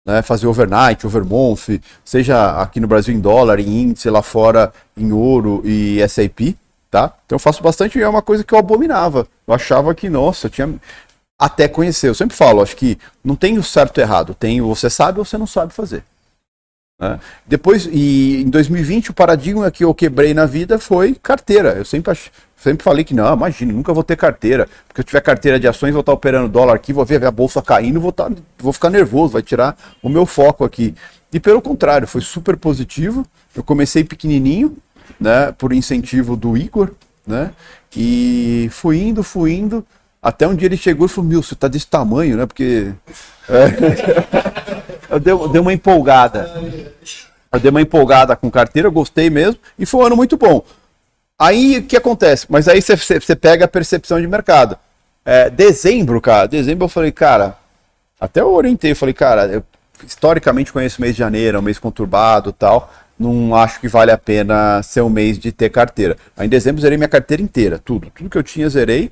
Né? 0.06 0.22
Fazer 0.22 0.48
overnight, 0.48 1.06
overmonth, 1.06 1.80
seja 2.04 2.62
aqui 2.62 2.80
no 2.80 2.88
Brasil 2.88 3.16
em 3.16 3.20
dólar, 3.20 3.60
em 3.60 3.84
índice, 3.84 4.10
lá 4.10 4.22
fora 4.22 4.74
em 4.98 5.12
ouro 5.14 5.62
e 5.64 6.06
SAP, 6.10 6.58
tá? 6.92 7.14
Então 7.26 7.36
eu 7.36 7.40
faço 7.40 7.64
bastante 7.64 7.98
e 7.98 8.02
é 8.02 8.10
uma 8.10 8.22
coisa 8.22 8.44
que 8.44 8.54
eu 8.54 8.60
abominava. 8.60 9.28
Eu 9.48 9.54
achava 9.54 9.96
que, 9.96 10.10
nossa, 10.10 10.50
tinha 10.50 10.74
até 11.40 11.68
conhecer. 11.68 12.10
Eu 12.10 12.16
sempre 12.16 12.36
falo, 12.36 12.62
acho 12.62 12.76
que 12.76 12.98
não 13.24 13.36
tem 13.36 13.58
o 13.58 13.64
certo 13.64 14.00
e 14.00 14.02
errado, 14.02 14.34
tem 14.34 14.62
o 14.62 14.76
você 14.76 14.90
sabe 14.90 15.20
ou 15.20 15.26
você 15.26 15.38
não 15.38 15.48
sabe 15.48 15.74
fazer. 15.74 16.04
Né? 17.04 17.20
Depois, 17.46 17.88
e 17.92 18.42
em 18.42 18.50
2020, 18.50 19.12
o 19.12 19.14
paradigma 19.14 19.70
que 19.70 19.84
eu 19.84 19.94
quebrei 19.94 20.34
na 20.34 20.46
vida 20.46 20.80
foi 20.80 21.16
carteira. 21.22 21.74
Eu 21.74 21.84
sempre, 21.84 22.18
sempre 22.56 22.84
falei 22.84 23.04
que 23.04 23.14
não, 23.14 23.34
imagina, 23.34 23.74
nunca 23.74 23.94
vou 23.94 24.04
ter 24.04 24.16
carteira. 24.16 24.68
Porque 24.88 25.02
se 25.02 25.02
eu 25.02 25.06
tiver 25.06 25.22
carteira 25.22 25.60
de 25.60 25.68
ações, 25.68 25.92
vou 25.92 26.00
estar 26.00 26.14
operando 26.14 26.48
dólar 26.48 26.76
aqui, 26.76 26.94
vou 26.94 27.04
ver 27.04 27.24
a 27.26 27.32
bolsa 27.32 27.62
caindo, 27.62 28.00
vou, 28.00 28.12
estar... 28.12 28.32
vou 28.58 28.72
ficar 28.72 28.90
nervoso, 28.90 29.34
vai 29.34 29.42
tirar 29.42 29.78
o 30.02 30.08
meu 30.08 30.26
foco 30.26 30.64
aqui. 30.64 30.96
E 31.32 31.40
pelo 31.40 31.62
contrário, 31.62 32.08
foi 32.08 32.22
super 32.22 32.56
positivo. 32.56 33.26
Eu 33.54 33.64
comecei 33.64 34.04
pequenininho, 34.04 34.78
né, 35.20 35.52
por 35.52 35.74
incentivo 35.74 36.38
do 36.38 36.56
Igor, 36.56 36.92
né, 37.28 37.52
e 37.96 38.70
fui 38.72 39.02
indo, 39.02 39.22
fui 39.24 39.54
indo, 39.54 39.86
até 40.22 40.48
um 40.48 40.56
dia 40.56 40.68
ele 40.68 40.78
chegou 40.78 41.06
e 41.06 41.10
falou, 41.10 41.30
meu, 41.30 41.44
você 41.44 41.54
tá 41.54 41.68
desse 41.68 41.88
tamanho, 41.88 42.38
né, 42.38 42.46
porque... 42.46 42.92
É. 43.50 44.63
eu 45.14 45.20
dei, 45.20 45.34
eu 45.34 45.48
dei 45.48 45.62
uma 45.62 45.74
empolgada. 45.74 46.52
Eu 47.52 47.60
dei 47.60 47.70
uma 47.70 47.82
empolgada 47.82 48.36
com 48.36 48.50
carteira, 48.50 48.90
gostei 48.90 49.30
mesmo, 49.30 49.60
e 49.78 49.86
foi 49.86 50.02
um 50.02 50.06
ano 50.08 50.16
muito 50.16 50.36
bom. 50.38 50.64
Aí 51.38 51.78
o 51.78 51.84
que 51.84 51.96
acontece? 51.98 52.46
Mas 52.50 52.68
aí 52.68 52.82
você- 52.82 53.36
pega 53.36 53.66
a 53.66 53.68
percepção 53.68 54.20
de 54.20 54.28
mercado. 54.28 54.78
É, 55.26 55.50
dezembro, 55.50 56.20
cara, 56.20 56.48
dezembro 56.48 56.86
eu 56.86 56.90
falei, 56.90 57.12
cara, 57.12 57.56
até 58.20 58.42
eu 58.42 58.54
orientei, 58.54 58.92
eu 58.92 58.96
falei, 58.96 59.14
cara, 59.14 59.46
eu 59.48 59.64
historicamente 60.06 60.74
conheço 60.74 60.98
o 60.98 61.02
mês 61.02 61.14
de 61.16 61.20
janeiro, 61.20 61.58
é 61.58 61.60
um 61.60 61.64
mês 61.64 61.80
conturbado 61.80 62.52
tal, 62.52 62.92
não 63.18 63.56
acho 63.56 63.80
que 63.80 63.88
vale 63.88 64.12
a 64.12 64.18
pena 64.18 64.82
ser 64.84 65.02
um 65.02 65.10
mês 65.10 65.38
de 65.38 65.52
ter 65.52 65.70
carteira. 65.70 66.18
Aí 66.36 66.48
em 66.48 66.50
dezembro 66.50 66.82
zerei 66.82 66.98
minha 66.98 67.08
carteira 67.08 67.42
inteira, 67.42 67.80
tudo, 67.80 68.10
tudo 68.14 68.30
que 68.30 68.38
eu 68.38 68.44
tinha 68.44 68.68
zerei. 68.70 69.12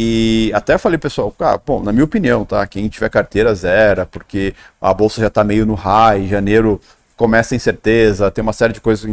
E 0.00 0.52
até 0.54 0.78
falei, 0.78 0.96
pessoal, 0.96 1.32
cara, 1.32 1.60
bom, 1.66 1.82
na 1.82 1.90
minha 1.90 2.04
opinião, 2.04 2.44
tá? 2.44 2.64
Quem 2.68 2.88
tiver 2.88 3.10
carteira 3.10 3.52
zera, 3.52 4.06
porque 4.06 4.54
a 4.80 4.94
bolsa 4.94 5.20
já 5.20 5.28
tá 5.28 5.42
meio 5.42 5.66
no 5.66 5.74
high, 5.74 6.28
janeiro 6.28 6.80
começa 7.16 7.52
a 7.52 7.56
incerteza, 7.56 8.30
tem 8.30 8.40
uma 8.40 8.52
série 8.52 8.72
de 8.72 8.80
coisas 8.80 9.04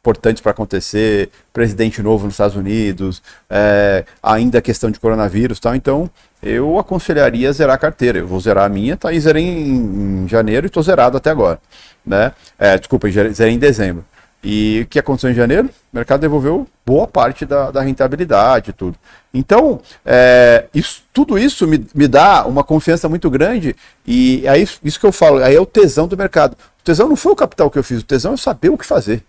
importantes 0.00 0.42
para 0.42 0.50
acontecer, 0.50 1.30
presidente 1.52 2.02
novo 2.02 2.24
nos 2.24 2.34
Estados 2.34 2.56
Unidos, 2.56 3.22
é, 3.48 4.04
ainda 4.20 4.58
a 4.58 4.60
questão 4.60 4.90
de 4.90 4.98
coronavírus 4.98 5.60
tal, 5.60 5.72
então 5.72 6.10
eu 6.42 6.80
aconselharia 6.80 7.52
zerar 7.52 7.76
a 7.76 7.78
carteira. 7.78 8.18
Eu 8.18 8.26
vou 8.26 8.40
zerar 8.40 8.64
a 8.64 8.68
minha, 8.68 8.96
tá? 8.96 9.12
E 9.12 9.20
zerei 9.20 9.44
em, 9.44 10.24
em 10.24 10.28
janeiro 10.28 10.66
e 10.66 10.68
estou 10.68 10.82
zerado 10.82 11.16
até 11.16 11.30
agora, 11.30 11.60
né? 12.04 12.32
É, 12.58 12.76
desculpa, 12.76 13.08
zerei 13.08 13.54
em 13.54 13.58
dezembro. 13.58 14.04
E 14.46 14.82
o 14.82 14.86
que 14.88 14.98
aconteceu 14.98 15.30
em 15.30 15.34
janeiro? 15.34 15.68
O 15.92 15.96
mercado 15.96 16.20
devolveu 16.20 16.66
boa 16.84 17.06
parte 17.06 17.46
da, 17.46 17.70
da 17.70 17.80
rentabilidade 17.80 18.70
e 18.70 18.72
tudo. 18.74 18.96
Então, 19.32 19.80
é, 20.04 20.66
isso- 20.74 21.02
tudo 21.14 21.38
isso 21.38 21.66
me, 21.66 21.86
me 21.94 22.06
dá 22.06 22.44
uma 22.46 22.62
confiança 22.62 23.08
muito 23.08 23.30
grande 23.30 23.74
e 24.06 24.46
aí 24.46 24.68
isso 24.82 25.00
que 25.00 25.06
eu 25.06 25.12
falo, 25.12 25.42
aí 25.42 25.54
é 25.56 25.60
o 25.60 25.64
tesão 25.66 26.06
do 26.06 26.16
mercado. 26.16 26.52
O 26.80 26.84
tesão 26.84 27.08
não 27.08 27.16
foi 27.16 27.32
o 27.32 27.36
capital 27.36 27.70
que 27.70 27.78
eu 27.78 27.82
fiz, 27.84 28.00
o 28.02 28.04
tesão 28.04 28.34
é 28.34 28.36
saber 28.36 28.68
o 28.68 28.76
que 28.76 28.84
fazer. 28.84 29.24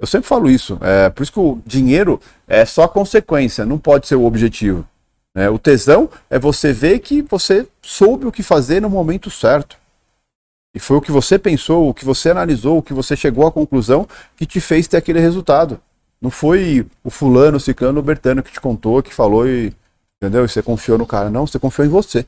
Eu 0.00 0.06
sempre 0.06 0.28
falo 0.28 0.48
isso. 0.48 0.78
É, 0.80 1.10
por 1.10 1.22
isso 1.22 1.32
que 1.32 1.40
o 1.40 1.58
dinheiro 1.66 2.20
é 2.46 2.64
só 2.64 2.86
consequência, 2.86 3.64
não 3.66 3.78
pode 3.78 4.06
ser 4.06 4.14
o 4.14 4.24
objetivo. 4.24 4.86
né? 5.34 5.50
O 5.50 5.58
tesão 5.58 6.08
é 6.30 6.38
você 6.38 6.72
ver 6.72 7.00
que 7.00 7.22
você 7.22 7.66
soube 7.82 8.24
o 8.26 8.32
que 8.32 8.42
fazer 8.42 8.80
no 8.80 8.88
momento 8.88 9.30
certo. 9.30 9.76
E 10.74 10.80
foi 10.80 10.96
o 10.96 11.00
que 11.00 11.12
você 11.12 11.38
pensou, 11.38 11.88
o 11.88 11.94
que 11.94 12.04
você 12.04 12.30
analisou, 12.30 12.78
o 12.78 12.82
que 12.82 12.94
você 12.94 13.14
chegou 13.14 13.46
à 13.46 13.52
conclusão 13.52 14.08
que 14.36 14.46
te 14.46 14.60
fez 14.60 14.88
ter 14.88 14.96
aquele 14.96 15.20
resultado. 15.20 15.80
Não 16.20 16.30
foi 16.30 16.86
o 17.04 17.10
fulano, 17.10 17.56
o 17.56 17.60
ciclano, 17.60 18.00
o 18.00 18.02
bertano 18.02 18.42
que 18.42 18.52
te 18.52 18.60
contou, 18.60 19.02
que 19.02 19.12
falou 19.12 19.46
e. 19.46 19.72
Entendeu? 20.16 20.44
E 20.44 20.48
você 20.48 20.62
confiou 20.62 20.96
no 20.96 21.06
cara. 21.06 21.28
Não, 21.28 21.46
você 21.46 21.58
confiou 21.58 21.84
em 21.84 21.90
você. 21.90 22.24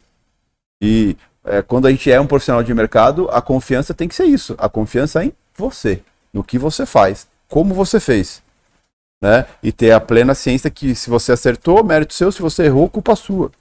E 0.82 1.16
é, 1.44 1.62
quando 1.62 1.86
a 1.86 1.90
gente 1.90 2.10
é 2.10 2.20
um 2.20 2.26
profissional 2.26 2.62
de 2.62 2.74
mercado, 2.74 3.28
a 3.30 3.40
confiança 3.40 3.94
tem 3.94 4.08
que 4.08 4.14
ser 4.14 4.24
isso. 4.24 4.54
A 4.58 4.68
confiança 4.68 5.24
em 5.24 5.32
você, 5.56 6.02
no 6.32 6.42
que 6.42 6.58
você 6.58 6.84
faz, 6.84 7.28
como 7.48 7.72
você 7.72 8.00
fez. 8.00 8.42
Né? 9.22 9.46
E 9.62 9.70
ter 9.70 9.92
a 9.92 10.00
plena 10.00 10.34
ciência 10.34 10.68
que 10.70 10.94
se 10.94 11.08
você 11.08 11.32
acertou, 11.32 11.82
mérito 11.84 12.14
seu, 12.14 12.32
se 12.32 12.42
você 12.42 12.64
errou, 12.64 12.90
culpa 12.90 13.14
sua. 13.14 13.52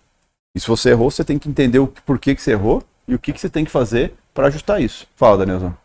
E 0.56 0.60
se 0.60 0.68
você 0.68 0.90
errou, 0.90 1.12
você 1.12 1.24
tem 1.24 1.38
que 1.38 1.48
entender 1.48 1.80
o 1.80 1.88
por 1.88 2.18
que, 2.18 2.34
que 2.36 2.42
você 2.42 2.52
errou 2.52 2.84
e 3.08 3.14
o 3.14 3.20
que, 3.20 3.32
que 3.32 3.40
você 3.40 3.50
tem 3.50 3.64
que 3.64 3.72
fazer 3.72 4.14
para 4.34 4.48
ajustar 4.48 4.82
isso. 4.82 5.08
Fala, 5.16 5.38
Danielzão. 5.38 5.78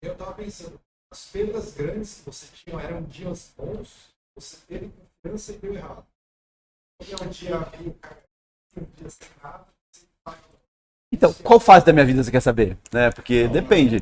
Eu 0.00 0.16
tava 0.16 0.32
pensando, 0.34 0.80
as 1.12 1.26
perdas 1.26 1.74
grandes 1.74 2.14
que 2.14 2.26
você 2.26 2.46
tinha 2.52 2.80
eram 2.80 3.02
dias 3.04 3.52
bons, 3.56 4.14
você 4.34 4.56
teve 4.66 4.90
confiança 4.90 5.52
e 5.52 5.58
deu 5.58 5.74
errado. 5.74 6.06
Quando 6.98 7.22
é 7.22 7.26
um 7.26 7.30
dia 7.30 7.58
meio 7.70 7.94
cara, 7.94 8.22
um 8.76 8.84
dia 8.84 9.10
sem 9.10 9.28
nada, 9.42 9.66
você 9.90 10.06
vai 10.24 10.38
Então, 11.12 11.32
qual 11.34 11.58
fase 11.58 11.84
da 11.84 11.92
minha 11.92 12.04
vida 12.06 12.22
você 12.22 12.30
quer 12.30 12.40
saber? 12.40 12.78
Né? 12.92 13.10
Porque 13.10 13.48
depende. 13.48 13.96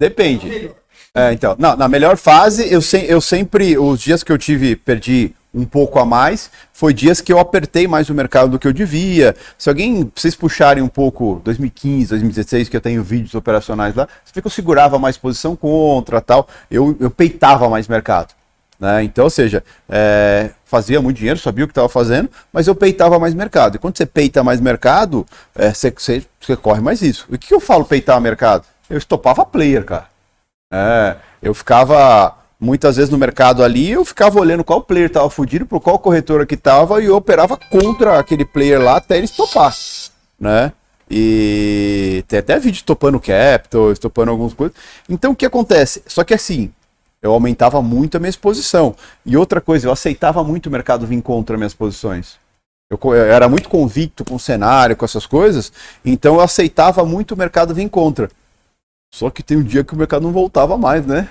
Depende. 0.00 0.70
É, 1.14 1.32
então, 1.32 1.56
não, 1.58 1.76
na 1.76 1.88
melhor 1.88 2.16
fase, 2.16 2.72
eu, 2.72 2.80
se- 2.80 3.06
eu 3.08 3.20
sempre, 3.20 3.76
os 3.76 4.00
dias 4.00 4.22
que 4.22 4.30
eu 4.30 4.38
tive, 4.38 4.76
perdi 4.76 5.34
um 5.52 5.64
pouco 5.64 5.98
a 5.98 6.04
mais, 6.04 6.50
foi 6.72 6.92
dias 6.94 7.20
que 7.20 7.32
eu 7.32 7.38
apertei 7.38 7.88
mais 7.88 8.08
o 8.08 8.14
mercado 8.14 8.50
do 8.50 8.58
que 8.58 8.68
eu 8.68 8.72
devia. 8.72 9.34
Se 9.56 9.68
alguém, 9.68 10.08
vocês 10.14 10.36
puxarem 10.36 10.82
um 10.82 10.88
pouco 10.88 11.40
2015, 11.42 12.10
2016, 12.10 12.68
que 12.68 12.76
eu 12.76 12.80
tenho 12.80 13.02
vídeos 13.02 13.34
operacionais 13.34 13.94
lá, 13.94 14.06
você 14.24 14.32
vê 14.34 14.40
que 14.40 14.46
eu 14.46 14.50
segurava 14.52 14.98
mais 14.98 15.16
posição 15.16 15.56
contra 15.56 16.20
tal, 16.20 16.46
eu, 16.70 16.96
eu 17.00 17.10
peitava 17.10 17.68
mais 17.68 17.88
mercado. 17.88 18.34
Né? 18.78 19.02
Então, 19.02 19.24
ou 19.24 19.30
seja, 19.30 19.64
é, 19.88 20.50
fazia 20.64 21.02
muito 21.02 21.16
dinheiro, 21.16 21.40
sabia 21.40 21.64
o 21.64 21.66
que 21.66 21.72
estava 21.72 21.88
fazendo, 21.88 22.30
mas 22.52 22.68
eu 22.68 22.74
peitava 22.76 23.18
mais 23.18 23.34
mercado. 23.34 23.74
E 23.74 23.78
quando 23.78 23.96
você 23.96 24.06
peita 24.06 24.44
mais 24.44 24.60
mercado, 24.60 25.26
é, 25.56 25.72
você, 25.74 25.90
você, 25.90 26.22
você 26.40 26.54
corre 26.54 26.80
mais 26.80 27.02
isso. 27.02 27.26
E 27.30 27.34
o 27.34 27.38
que 27.38 27.52
eu 27.52 27.58
falo 27.58 27.84
peitar 27.84 28.20
mercado? 28.20 28.64
Eu 28.88 28.98
estopava 28.98 29.44
player, 29.44 29.84
cara. 29.84 30.08
É, 30.72 31.16
eu 31.42 31.54
ficava 31.54 32.36
muitas 32.60 32.96
vezes 32.96 33.10
no 33.10 33.18
mercado 33.18 33.62
ali, 33.62 33.90
eu 33.92 34.04
ficava 34.04 34.38
olhando 34.38 34.64
qual 34.64 34.82
player 34.82 35.06
estava 35.06 35.30
fudido, 35.30 35.64
por 35.66 35.80
qual 35.80 35.98
corretora 35.98 36.44
que 36.44 36.54
estava, 36.54 37.00
e 37.02 37.06
eu 37.06 37.16
operava 37.16 37.56
contra 37.56 38.18
aquele 38.18 38.44
player 38.44 38.80
lá 38.80 38.96
até 38.96 39.16
ele 39.16 39.24
estopar. 39.24 39.74
né? 40.38 40.72
E 41.10 42.22
tem 42.28 42.38
até 42.38 42.58
vídeo 42.58 42.84
topando 42.84 43.18
capital, 43.18 43.92
estopando 43.92 44.30
algumas 44.30 44.52
coisas. 44.52 44.76
Então 45.08 45.32
o 45.32 45.36
que 45.36 45.46
acontece? 45.46 46.02
Só 46.06 46.22
que 46.22 46.34
assim, 46.34 46.70
eu 47.22 47.32
aumentava 47.32 47.80
muito 47.80 48.16
a 48.16 48.20
minha 48.20 48.28
exposição. 48.28 48.94
E 49.24 49.36
outra 49.36 49.60
coisa, 49.60 49.88
eu 49.88 49.92
aceitava 49.92 50.44
muito 50.44 50.66
o 50.66 50.70
mercado 50.70 51.06
vir 51.06 51.22
contra 51.22 51.56
minhas 51.56 51.74
posições. 51.74 52.36
Eu, 52.90 52.98
eu 53.04 53.32
era 53.32 53.48
muito 53.48 53.68
convicto 53.68 54.24
com 54.24 54.34
o 54.34 54.40
cenário, 54.40 54.96
com 54.96 55.04
essas 55.04 55.26
coisas, 55.26 55.72
então 56.04 56.36
eu 56.36 56.40
aceitava 56.40 57.04
muito 57.04 57.32
o 57.32 57.36
mercado 57.36 57.74
vir 57.74 57.88
contra. 57.88 58.30
Só 59.10 59.30
que 59.30 59.42
tem 59.42 59.56
um 59.56 59.62
dia 59.62 59.82
que 59.82 59.94
o 59.94 59.96
mercado 59.96 60.22
não 60.22 60.32
voltava 60.32 60.76
mais, 60.76 61.06
né? 61.06 61.28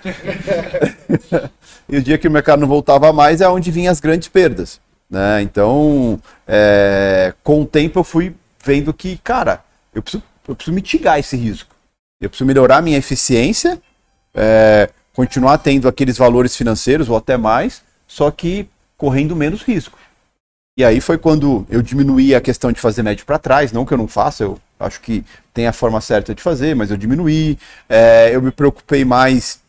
e 1.87 1.97
o 1.97 2.01
dia 2.01 2.17
que 2.17 2.27
o 2.27 2.31
mercado 2.31 2.59
não 2.59 2.67
voltava 2.67 3.13
mais 3.13 3.39
é 3.39 3.47
onde 3.47 3.71
vinham 3.71 3.91
as 3.91 3.99
grandes 3.99 4.27
perdas. 4.27 4.79
Né? 5.09 5.41
Então, 5.41 6.19
é, 6.47 7.33
com 7.43 7.61
o 7.61 7.65
tempo 7.65 7.99
eu 7.99 8.03
fui 8.03 8.35
vendo 8.63 8.93
que, 8.93 9.17
cara, 9.19 9.63
eu 9.93 10.01
preciso, 10.01 10.23
eu 10.47 10.55
preciso 10.55 10.75
mitigar 10.75 11.19
esse 11.19 11.37
risco. 11.37 11.75
Eu 12.19 12.29
preciso 12.29 12.47
melhorar 12.47 12.81
minha 12.81 12.97
eficiência, 12.97 13.79
é, 14.33 14.89
continuar 15.13 15.59
tendo 15.59 15.87
aqueles 15.87 16.17
valores 16.17 16.55
financeiros 16.55 17.09
ou 17.09 17.15
até 17.15 17.37
mais, 17.37 17.81
só 18.07 18.29
que 18.31 18.67
correndo 18.97 19.35
menos 19.35 19.61
risco. 19.61 19.97
E 20.77 20.83
aí 20.83 20.99
foi 20.99 21.17
quando 21.17 21.65
eu 21.69 21.81
diminuí 21.81 22.35
a 22.35 22.41
questão 22.41 22.71
de 22.71 22.79
fazer 22.79 23.03
médio 23.03 23.25
para 23.25 23.39
trás, 23.39 23.71
não 23.71 23.85
que 23.85 23.93
eu 23.93 23.97
não 23.97 24.07
faça, 24.07 24.43
eu 24.43 24.59
acho 24.79 25.01
que 25.01 25.23
tem 25.53 25.67
a 25.67 25.73
forma 25.73 26.01
certa 26.01 26.35
de 26.35 26.41
fazer, 26.41 26.75
mas 26.75 26.91
eu 26.91 26.97
diminuí. 26.97 27.57
É, 27.89 28.35
eu 28.35 28.41
me 28.41 28.51
preocupei 28.51 29.03
mais 29.05 29.59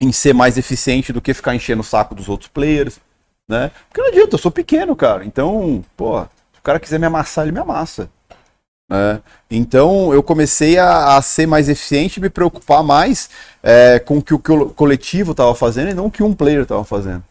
em 0.00 0.12
ser 0.12 0.34
mais 0.34 0.58
eficiente 0.58 1.12
do 1.12 1.20
que 1.20 1.32
ficar 1.34 1.54
enchendo 1.54 1.80
o 1.80 1.84
saco 1.84 2.14
dos 2.14 2.28
outros 2.28 2.48
players, 2.50 2.98
né? 3.48 3.70
Porque 3.88 4.00
não 4.00 4.08
adianta, 4.08 4.34
eu 4.34 4.38
sou 4.38 4.50
pequeno, 4.50 4.96
cara. 4.96 5.24
Então, 5.24 5.84
pô, 5.96 6.20
se 6.22 6.58
o 6.58 6.62
cara 6.62 6.80
quiser 6.80 6.98
me 6.98 7.06
amassar, 7.06 7.44
ele 7.44 7.52
me 7.52 7.60
amassa. 7.60 8.10
né? 8.90 9.20
Então 9.50 10.12
eu 10.12 10.22
comecei 10.22 10.78
a, 10.78 11.16
a 11.16 11.22
ser 11.22 11.46
mais 11.46 11.68
eficiente 11.68 12.18
e 12.18 12.22
me 12.22 12.30
preocupar 12.30 12.82
mais 12.82 13.30
é, 13.62 13.98
com 13.98 14.18
o 14.18 14.22
que 14.22 14.34
o 14.34 14.38
co- 14.38 14.70
coletivo 14.70 15.32
estava 15.32 15.54
fazendo 15.54 15.90
e 15.90 15.94
não 15.94 16.06
o 16.06 16.10
que 16.10 16.22
um 16.22 16.34
player 16.34 16.62
estava 16.62 16.84
fazendo. 16.84 17.22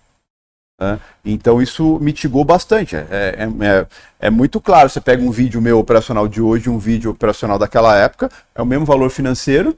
Né? 0.82 1.00
Então 1.24 1.62
isso 1.62 2.00
mitigou 2.02 2.44
bastante. 2.44 2.96
É, 2.96 3.06
é, 3.12 3.66
é- 3.68 3.88
é 4.20 4.30
muito 4.32 4.60
claro. 4.60 4.90
Você 4.90 5.00
pega 5.00 5.22
um 5.22 5.30
vídeo 5.32 5.62
meu 5.62 5.78
operacional 5.78 6.28
de 6.28 6.42
hoje 6.42 6.70
um 6.70 6.80
vídeo 6.80 7.12
operacional 7.12 7.60
daquela 7.60 7.96
época, 7.96 8.32
é 8.56 8.62
o 8.62 8.66
mesmo 8.66 8.86
valor 8.86 9.12
financeiro, 9.12 9.78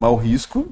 mas 0.00 0.12
o 0.12 0.16
risco 0.16 0.68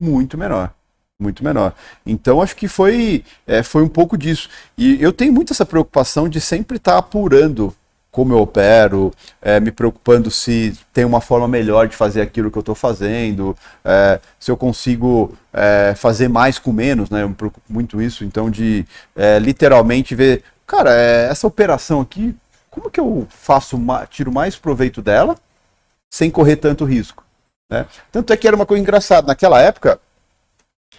muito 0.00 0.36
menor. 0.36 0.72
Muito 1.20 1.42
menor. 1.42 1.72
Então 2.06 2.40
acho 2.40 2.54
que 2.54 2.68
foi, 2.68 3.24
é, 3.46 3.62
foi 3.62 3.82
um 3.82 3.88
pouco 3.88 4.16
disso. 4.16 4.48
E 4.76 5.02
eu 5.02 5.12
tenho 5.12 5.32
muito 5.32 5.52
essa 5.52 5.66
preocupação 5.66 6.28
de 6.28 6.40
sempre 6.40 6.76
estar 6.76 6.96
apurando 6.96 7.74
como 8.10 8.32
eu 8.32 8.38
opero, 8.40 9.12
é, 9.40 9.60
me 9.60 9.70
preocupando 9.70 10.30
se 10.30 10.76
tem 10.92 11.04
uma 11.04 11.20
forma 11.20 11.46
melhor 11.46 11.88
de 11.88 11.96
fazer 11.96 12.20
aquilo 12.20 12.50
que 12.50 12.58
eu 12.58 12.60
estou 12.60 12.74
fazendo, 12.74 13.56
é, 13.84 14.20
se 14.40 14.50
eu 14.50 14.56
consigo 14.56 15.36
é, 15.52 15.94
fazer 15.96 16.28
mais 16.28 16.58
com 16.58 16.72
menos, 16.72 17.10
né? 17.10 17.22
Eu 17.22 17.28
me 17.28 17.34
preocupo 17.34 17.72
muito 17.72 18.00
isso, 18.00 18.24
então 18.24 18.50
de 18.50 18.86
é, 19.14 19.38
literalmente 19.38 20.14
ver, 20.14 20.42
cara, 20.66 20.92
é, 20.92 21.28
essa 21.30 21.46
operação 21.46 22.00
aqui, 22.00 22.34
como 22.70 22.90
que 22.90 23.00
eu 23.00 23.26
faço, 23.30 23.78
tiro 24.10 24.32
mais 24.32 24.56
proveito 24.56 25.02
dela 25.02 25.36
sem 26.10 26.30
correr 26.30 26.56
tanto 26.56 26.84
risco? 26.84 27.28
né? 27.70 27.86
Tanto 28.10 28.32
é 28.32 28.36
que 28.36 28.46
era 28.46 28.56
uma 28.56 28.66
coisa 28.66 28.82
engraçada, 28.82 29.26
naquela 29.26 29.60
época, 29.60 30.00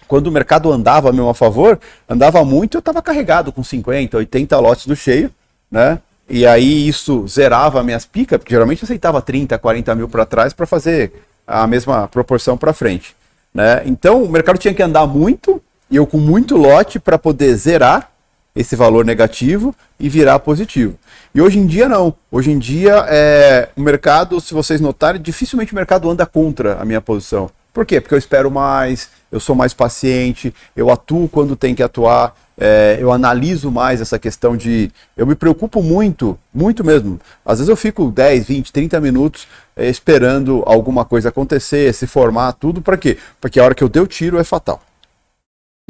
quando 0.06 0.28
o 0.28 0.32
mercado 0.32 0.72
andava 0.72 1.10
a 1.10 1.12
meu 1.12 1.32
favor, 1.34 1.78
andava 2.08 2.44
muito, 2.44 2.76
eu 2.76 2.80
estava 2.80 3.02
carregado 3.02 3.52
com 3.52 3.62
50, 3.62 4.16
80 4.16 4.58
lotes 4.58 4.86
do 4.86 4.96
cheio, 4.96 5.32
né? 5.70 6.00
E 6.30 6.46
aí 6.46 6.86
isso 6.86 7.26
zerava 7.26 7.82
minhas 7.82 8.06
picas, 8.06 8.38
porque 8.38 8.54
geralmente 8.54 8.82
eu 8.82 8.86
aceitava 8.86 9.20
30, 9.20 9.58
40 9.58 9.94
mil 9.96 10.08
para 10.08 10.24
trás 10.24 10.52
para 10.52 10.64
fazer 10.64 11.12
a 11.44 11.66
mesma 11.66 12.06
proporção 12.06 12.56
para 12.56 12.72
frente, 12.72 13.16
né? 13.52 13.82
Então 13.84 14.22
o 14.22 14.30
mercado 14.30 14.56
tinha 14.56 14.72
que 14.72 14.82
andar 14.82 15.08
muito, 15.08 15.60
e 15.90 15.96
eu 15.96 16.06
com 16.06 16.18
muito 16.18 16.56
lote 16.56 17.00
para 17.00 17.18
poder 17.18 17.52
zerar 17.56 18.12
esse 18.54 18.76
valor 18.76 19.04
negativo 19.04 19.74
e 19.98 20.08
virar 20.08 20.38
positivo. 20.38 20.96
E 21.34 21.42
hoje 21.42 21.58
em 21.58 21.66
dia 21.66 21.88
não. 21.88 22.14
Hoje 22.30 22.52
em 22.52 22.58
dia 22.60 23.04
é, 23.08 23.68
o 23.76 23.80
mercado, 23.80 24.40
se 24.40 24.54
vocês 24.54 24.80
notarem, 24.80 25.20
dificilmente 25.20 25.72
o 25.72 25.76
mercado 25.76 26.08
anda 26.08 26.24
contra 26.24 26.80
a 26.80 26.84
minha 26.84 27.00
posição. 27.00 27.50
Por 27.72 27.86
quê? 27.86 28.00
Porque 28.00 28.14
eu 28.14 28.18
espero 28.18 28.50
mais, 28.50 29.10
eu 29.30 29.38
sou 29.38 29.54
mais 29.54 29.72
paciente, 29.72 30.54
eu 30.76 30.90
atuo 30.90 31.28
quando 31.28 31.54
tem 31.54 31.74
que 31.74 31.82
atuar, 31.82 32.34
é, 32.58 32.98
eu 33.00 33.12
analiso 33.12 33.70
mais 33.70 34.00
essa 34.00 34.18
questão 34.18 34.56
de. 34.56 34.90
Eu 35.16 35.26
me 35.26 35.34
preocupo 35.34 35.82
muito, 35.82 36.38
muito 36.52 36.84
mesmo. 36.84 37.20
Às 37.44 37.58
vezes 37.58 37.68
eu 37.68 37.76
fico 37.76 38.10
10, 38.10 38.46
20, 38.46 38.72
30 38.72 39.00
minutos 39.00 39.46
é, 39.76 39.88
esperando 39.88 40.62
alguma 40.66 41.04
coisa 41.04 41.30
acontecer, 41.30 41.94
se 41.94 42.06
formar, 42.06 42.52
tudo. 42.52 42.82
Para 42.82 42.96
quê? 42.96 43.16
Porque 43.40 43.60
a 43.60 43.64
hora 43.64 43.74
que 43.74 43.84
eu 43.84 43.88
dei 43.88 44.02
o 44.02 44.06
tiro 44.06 44.38
é 44.38 44.44
fatal 44.44 44.82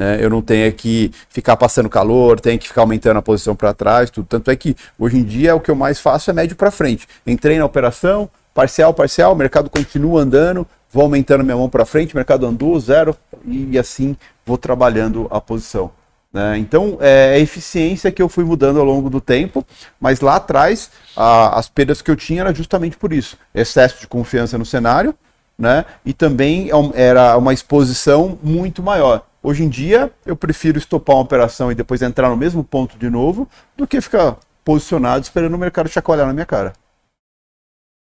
né? 0.00 0.16
Eu 0.18 0.30
não 0.30 0.40
tenho 0.40 0.72
que 0.72 1.12
ficar 1.28 1.58
passando 1.58 1.86
calor, 1.90 2.40
tenho 2.40 2.58
que 2.58 2.66
ficar 2.66 2.80
aumentando 2.80 3.18
a 3.18 3.22
posição 3.22 3.54
para 3.54 3.74
trás, 3.74 4.08
tudo. 4.08 4.26
Tanto 4.26 4.50
é 4.50 4.56
que 4.56 4.74
hoje 4.98 5.18
em 5.18 5.22
dia 5.22 5.54
o 5.54 5.60
que 5.60 5.70
eu 5.70 5.74
mais 5.74 6.00
faço 6.00 6.30
é 6.30 6.32
médio 6.32 6.56
para 6.56 6.70
frente. 6.70 7.06
Entrei 7.26 7.58
na 7.58 7.66
operação, 7.66 8.30
parcial, 8.60 8.92
parcial, 8.92 9.32
o 9.32 9.36
mercado 9.36 9.70
continua 9.70 10.20
andando, 10.20 10.66
vou 10.92 11.04
aumentando 11.04 11.42
minha 11.42 11.56
mão 11.56 11.66
para 11.70 11.86
frente, 11.86 12.12
o 12.12 12.16
mercado 12.18 12.44
andou, 12.44 12.78
zero, 12.78 13.16
e 13.46 13.78
assim 13.78 14.14
vou 14.44 14.58
trabalhando 14.58 15.26
a 15.30 15.40
posição. 15.40 15.90
né? 16.32 16.58
Então, 16.58 16.96
é 17.00 17.34
a 17.34 17.38
eficiência 17.38 18.12
que 18.12 18.20
eu 18.22 18.28
fui 18.28 18.44
mudando 18.44 18.78
ao 18.78 18.84
longo 18.84 19.08
do 19.10 19.18
tempo, 19.20 19.66
mas 19.98 20.20
lá 20.20 20.36
atrás, 20.36 20.90
a- 21.16 21.58
as 21.58 21.68
perdas 21.68 22.00
que 22.02 22.08
eu 22.10 22.14
tinha 22.14 22.42
era 22.42 22.54
justamente 22.54 22.96
por 22.98 23.12
isso: 23.12 23.36
excesso 23.54 23.98
de 23.98 24.06
confiança 24.06 24.56
no 24.58 24.64
cenário, 24.64 25.12
né? 25.58 25.84
E 26.04 26.12
também 26.12 26.68
é 26.70 27.02
era 27.08 27.36
uma 27.36 27.52
exposição 27.54 28.38
muito 28.42 28.80
maior. 28.82 29.22
Hoje 29.42 29.64
em 29.64 29.68
dia, 29.68 30.12
eu 30.24 30.36
prefiro 30.36 30.78
estopar 30.78 31.16
uma 31.16 31.22
operação 31.22 31.72
e 31.72 31.74
depois 31.74 32.00
entrar 32.02 32.28
no 32.28 32.36
mesmo 32.36 32.62
ponto 32.62 32.96
de 32.98 33.08
novo, 33.10 33.48
do 33.76 33.86
que 33.86 34.00
ficar 34.00 34.36
posicionado 34.64 35.22
esperando 35.24 35.54
o 35.54 35.58
mercado 35.58 35.88
chacoalhar 35.88 36.26
na 36.26 36.32
minha 36.34 36.46
cara. 36.46 36.74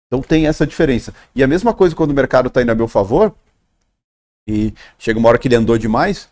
Então 0.10 0.22
tem 0.22 0.48
essa 0.48 0.66
diferença. 0.66 1.14
E 1.36 1.44
a 1.44 1.48
mesma 1.48 1.74
coisa 1.74 1.96
quando 1.96 2.10
o 2.10 2.16
mercado 2.16 2.48
está 2.48 2.62
indo 2.62 2.72
a 2.72 2.76
meu 2.76 2.88
favor, 2.88 3.34
e 4.48 4.74
chega 4.98 5.20
uma 5.20 5.30
hora 5.30 5.38
que 5.38 5.48
ele 5.48 5.56
andou 5.56 5.78
demais, 5.78 6.28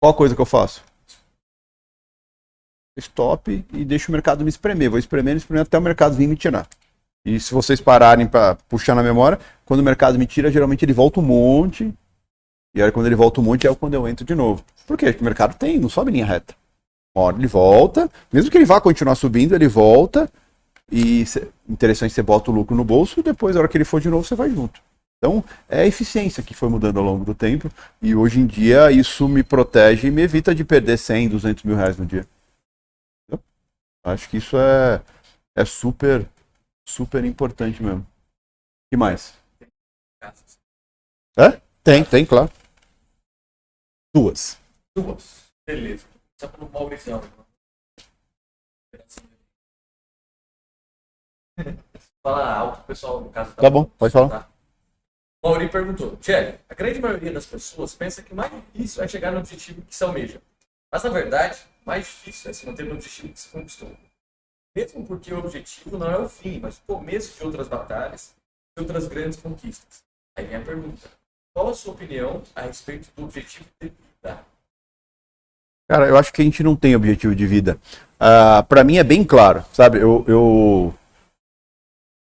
qual 0.00 0.12
a 0.12 0.16
coisa 0.16 0.34
que 0.34 0.40
eu 0.40 0.46
faço? 0.46 0.82
Stop 2.96 3.64
e 3.72 3.84
deixo 3.84 4.10
o 4.10 4.12
mercado 4.12 4.42
me 4.42 4.48
espremer. 4.48 4.88
Vou 4.88 4.98
espremendo, 4.98 5.36
espremendo 5.36 5.66
até 5.66 5.78
o 5.78 5.82
mercado 5.82 6.16
vir 6.16 6.26
me 6.26 6.36
tirar. 6.36 6.66
E 7.24 7.38
se 7.38 7.52
vocês 7.52 7.80
pararem 7.80 8.26
para 8.26 8.56
puxar 8.68 8.94
na 8.94 9.02
memória, 9.02 9.38
quando 9.64 9.80
o 9.80 9.82
mercado 9.82 10.18
me 10.18 10.26
tira, 10.26 10.50
geralmente 10.50 10.84
ele 10.84 10.94
volta 10.94 11.20
um 11.20 11.22
monte. 11.22 11.92
E 12.74 12.82
aí 12.82 12.90
quando 12.90 13.06
ele 13.06 13.14
volta 13.14 13.40
um 13.40 13.44
monte 13.44 13.66
é 13.66 13.74
quando 13.74 13.94
eu 13.94 14.08
entro 14.08 14.24
de 14.24 14.34
novo. 14.34 14.64
Por 14.86 14.96
quê? 14.96 15.06
Porque 15.06 15.20
o 15.20 15.24
mercado 15.24 15.54
tem, 15.54 15.78
não 15.78 15.88
sobe 15.88 16.10
linha 16.10 16.24
reta. 16.24 16.54
Uma 17.14 17.26
hora 17.26 17.36
ele 17.36 17.46
volta, 17.46 18.10
mesmo 18.32 18.50
que 18.50 18.56
ele 18.56 18.64
vá 18.64 18.80
continuar 18.80 19.14
subindo, 19.16 19.54
ele 19.54 19.68
volta. 19.68 20.30
E 20.90 21.24
interessante, 21.68 22.12
você 22.12 22.22
bota 22.22 22.50
o 22.50 22.54
lucro 22.54 22.74
no 22.74 22.84
bolso 22.84 23.20
e 23.20 23.22
depois, 23.22 23.54
na 23.54 23.60
hora 23.60 23.68
que 23.68 23.76
ele 23.76 23.84
for 23.84 24.00
de 24.00 24.08
novo, 24.08 24.24
você 24.24 24.34
vai 24.34 24.50
junto. 24.50 24.82
Então, 25.18 25.44
é 25.68 25.82
a 25.82 25.86
eficiência 25.86 26.42
que 26.42 26.54
foi 26.54 26.68
mudando 26.68 26.98
ao 26.98 27.04
longo 27.04 27.24
do 27.24 27.34
tempo. 27.34 27.70
E 28.00 28.14
hoje 28.14 28.40
em 28.40 28.46
dia, 28.46 28.90
isso 28.90 29.28
me 29.28 29.42
protege 29.42 30.08
e 30.08 30.10
me 30.10 30.22
evita 30.22 30.54
de 30.54 30.64
perder 30.64 30.96
100, 30.96 31.28
200 31.28 31.64
mil 31.64 31.76
reais 31.76 31.96
no 31.98 32.06
dia. 32.06 32.26
Entendeu? 33.28 33.44
Acho 34.02 34.28
que 34.30 34.38
isso 34.38 34.56
é, 34.56 35.02
é 35.54 35.64
super, 35.64 36.26
super 36.88 37.24
importante 37.24 37.82
mesmo. 37.82 38.06
Que 38.90 38.96
mais? 38.96 39.34
É? 41.36 41.60
Tem, 41.84 42.02
tem, 42.02 42.24
claro. 42.24 42.50
Duas. 44.14 44.58
Duas. 44.96 45.52
Beleza. 45.66 46.06
Só 46.40 46.48
pelo 46.48 46.68
Maurizão. 46.70 47.22
Fala 52.22 52.54
alto, 52.54 52.84
pessoal, 52.84 53.20
no 53.20 53.30
caso. 53.30 53.54
Tá 53.54 53.70
bom, 53.70 53.84
pode 53.84 54.12
falar. 54.12 54.28
Tá. 54.28 54.48
Mauri 55.42 55.70
perguntou, 55.70 56.16
Jeff, 56.20 56.58
a 56.68 56.74
grande 56.74 57.00
maioria 57.00 57.32
das 57.32 57.46
pessoas 57.46 57.94
pensa 57.94 58.22
que 58.22 58.32
o 58.32 58.36
mais 58.36 58.52
difícil 58.52 59.02
é 59.02 59.08
chegar 59.08 59.32
no 59.32 59.38
objetivo 59.38 59.80
que 59.82 59.94
se 59.94 60.04
almeja. 60.04 60.40
Mas, 60.92 61.02
na 61.02 61.10
verdade, 61.10 61.58
o 61.82 61.88
mais 61.88 62.04
difícil 62.04 62.50
é 62.50 62.54
se 62.54 62.66
manter 62.66 62.84
no 62.84 62.94
objetivo 62.94 63.32
que 63.32 63.40
se 63.40 63.48
conquistou. 63.48 63.90
Mesmo 64.76 65.06
porque 65.06 65.32
o 65.32 65.38
objetivo 65.38 65.96
não 65.96 66.10
é 66.10 66.18
o 66.18 66.28
fim, 66.28 66.60
mas 66.60 66.76
o 66.78 66.94
começo 66.94 67.36
de 67.36 67.44
outras 67.44 67.68
batalhas 67.68 68.34
e 68.76 68.80
outras 68.80 69.08
grandes 69.08 69.40
conquistas. 69.40 70.02
Aí 70.36 70.44
vem 70.44 70.56
a 70.56 70.60
pergunta, 70.60 71.08
qual 71.54 71.70
a 71.70 71.74
sua 71.74 71.94
opinião 71.94 72.42
a 72.54 72.62
respeito 72.62 73.08
do 73.16 73.24
objetivo 73.24 73.66
de 73.80 73.88
vida? 73.88 74.44
Cara, 75.88 76.06
eu 76.06 76.16
acho 76.16 76.32
que 76.32 76.40
a 76.40 76.44
gente 76.44 76.62
não 76.62 76.76
tem 76.76 76.94
objetivo 76.94 77.34
de 77.34 77.46
vida. 77.46 77.80
Ah, 78.18 78.64
para 78.68 78.84
mim 78.84 78.98
é 78.98 79.02
bem 79.02 79.24
claro, 79.24 79.64
sabe? 79.72 79.98
Eu, 79.98 80.24
eu, 80.28 80.94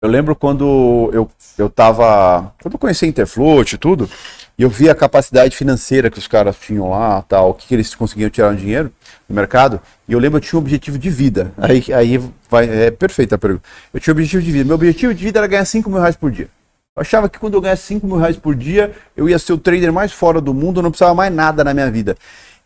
Eu 0.03 0.11
lembro 0.11 0.37
quando 0.37 1.11
eu, 1.13 1.31
eu 1.57 1.71
tava. 1.71 2.53
Quando 2.61 2.75
eu 2.75 2.79
conheci 2.79 3.07
a 3.07 3.09
e 3.09 3.79
tudo, 3.79 4.11
e 4.59 4.63
eu 4.63 4.69
vi 4.69 4.91
a 4.91 4.95
capacidade 4.95 5.57
financeira 5.57 6.11
que 6.11 6.19
os 6.19 6.29
caras 6.29 6.55
tinham 6.61 6.91
lá, 6.91 7.23
tal, 7.23 7.51
o 7.51 7.55
que, 7.55 7.67
que 7.67 7.75
eles 7.75 7.95
conseguiam 7.95 8.29
tirar 8.29 8.53
no 8.53 8.59
dinheiro 8.59 8.93
no 9.27 9.35
mercado, 9.35 9.81
e 10.07 10.13
eu 10.13 10.19
lembro 10.19 10.39
que 10.39 10.47
eu 10.47 10.51
tinha 10.51 10.61
um 10.61 10.63
objetivo 10.63 10.99
de 10.99 11.09
vida. 11.09 11.51
Aí, 11.57 11.83
aí 11.95 12.19
vai, 12.49 12.69
é 12.69 12.91
perfeita 12.91 13.37
a 13.37 13.39
pergunta. 13.39 13.65
Eu 13.93 13.99
tinha 13.99 14.13
um 14.13 14.17
objetivo 14.17 14.43
de 14.43 14.53
vida. 14.53 14.65
Meu 14.67 14.75
objetivo 14.75 15.15
de 15.15 15.25
vida 15.25 15.39
era 15.41 15.47
ganhar 15.47 15.65
5 15.65 15.89
mil 15.89 15.99
reais 15.99 16.15
por 16.15 16.31
dia. 16.31 16.49
Eu 16.95 17.01
achava 17.01 17.27
que 17.27 17.39
quando 17.39 17.55
eu 17.55 17.61
ganhasse 17.63 17.85
5 17.85 18.07
mil 18.07 18.19
reais 18.19 18.37
por 18.37 18.55
dia, 18.55 18.93
eu 19.17 19.31
ia 19.31 19.39
ser 19.39 19.55
o 19.55 19.59
trader 19.59 19.93
mais 19.93 20.13
fora 20.13 20.43
do 20.43 20.53
mundo, 20.53 20.81
eu 20.81 20.83
não 20.83 20.91
precisava 20.91 21.15
mais 21.15 21.33
nada 21.33 21.65
na 21.65 21.73
minha 21.73 21.91
vida. 21.91 22.19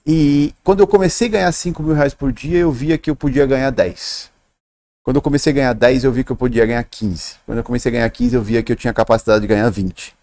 E 0.04 0.52
quando 0.64 0.80
eu 0.80 0.86
comecei 0.86 1.28
a 1.28 1.30
ganhar 1.30 1.52
5 1.52 1.80
mil 1.80 1.94
reais 1.94 2.12
por 2.12 2.32
dia, 2.32 2.58
eu 2.58 2.72
via 2.72 2.98
que 2.98 3.08
eu 3.08 3.14
podia 3.14 3.46
ganhar 3.46 3.70
10. 3.70 4.30
Quando 5.10 5.16
eu 5.16 5.22
comecei 5.22 5.52
a 5.52 5.54
ganhar 5.56 5.72
10, 5.72 6.04
eu 6.04 6.12
vi 6.12 6.22
que 6.22 6.30
eu 6.30 6.36
podia 6.36 6.64
ganhar 6.64 6.84
15. 6.84 7.34
Quando 7.44 7.58
eu 7.58 7.64
comecei 7.64 7.90
a 7.90 7.92
ganhar 7.92 8.08
15, 8.08 8.36
eu 8.36 8.42
via 8.42 8.62
que 8.62 8.70
eu 8.70 8.76
tinha 8.76 8.92
capacidade 8.92 9.40
de 9.40 9.48
ganhar 9.48 9.68
20. 9.68 10.14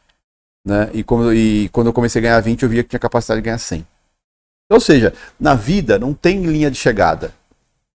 Né? 0.66 0.90
E, 0.94 1.04
quando, 1.04 1.34
e 1.34 1.68
quando 1.74 1.88
eu 1.88 1.94
comecei 1.94 2.22
a 2.22 2.24
ganhar 2.24 2.40
20, 2.40 2.64
eu 2.64 2.70
via 2.70 2.84
que 2.84 2.90
tinha 2.92 3.00
capacidade 3.00 3.42
de 3.42 3.44
ganhar 3.44 3.58
100. 3.58 3.86
Ou 4.72 4.80
seja, 4.80 5.14
na 5.38 5.56
vida 5.56 6.00
não 6.00 6.14
tem 6.14 6.46
linha 6.46 6.72
de 6.72 6.78
chegada. 6.78 7.34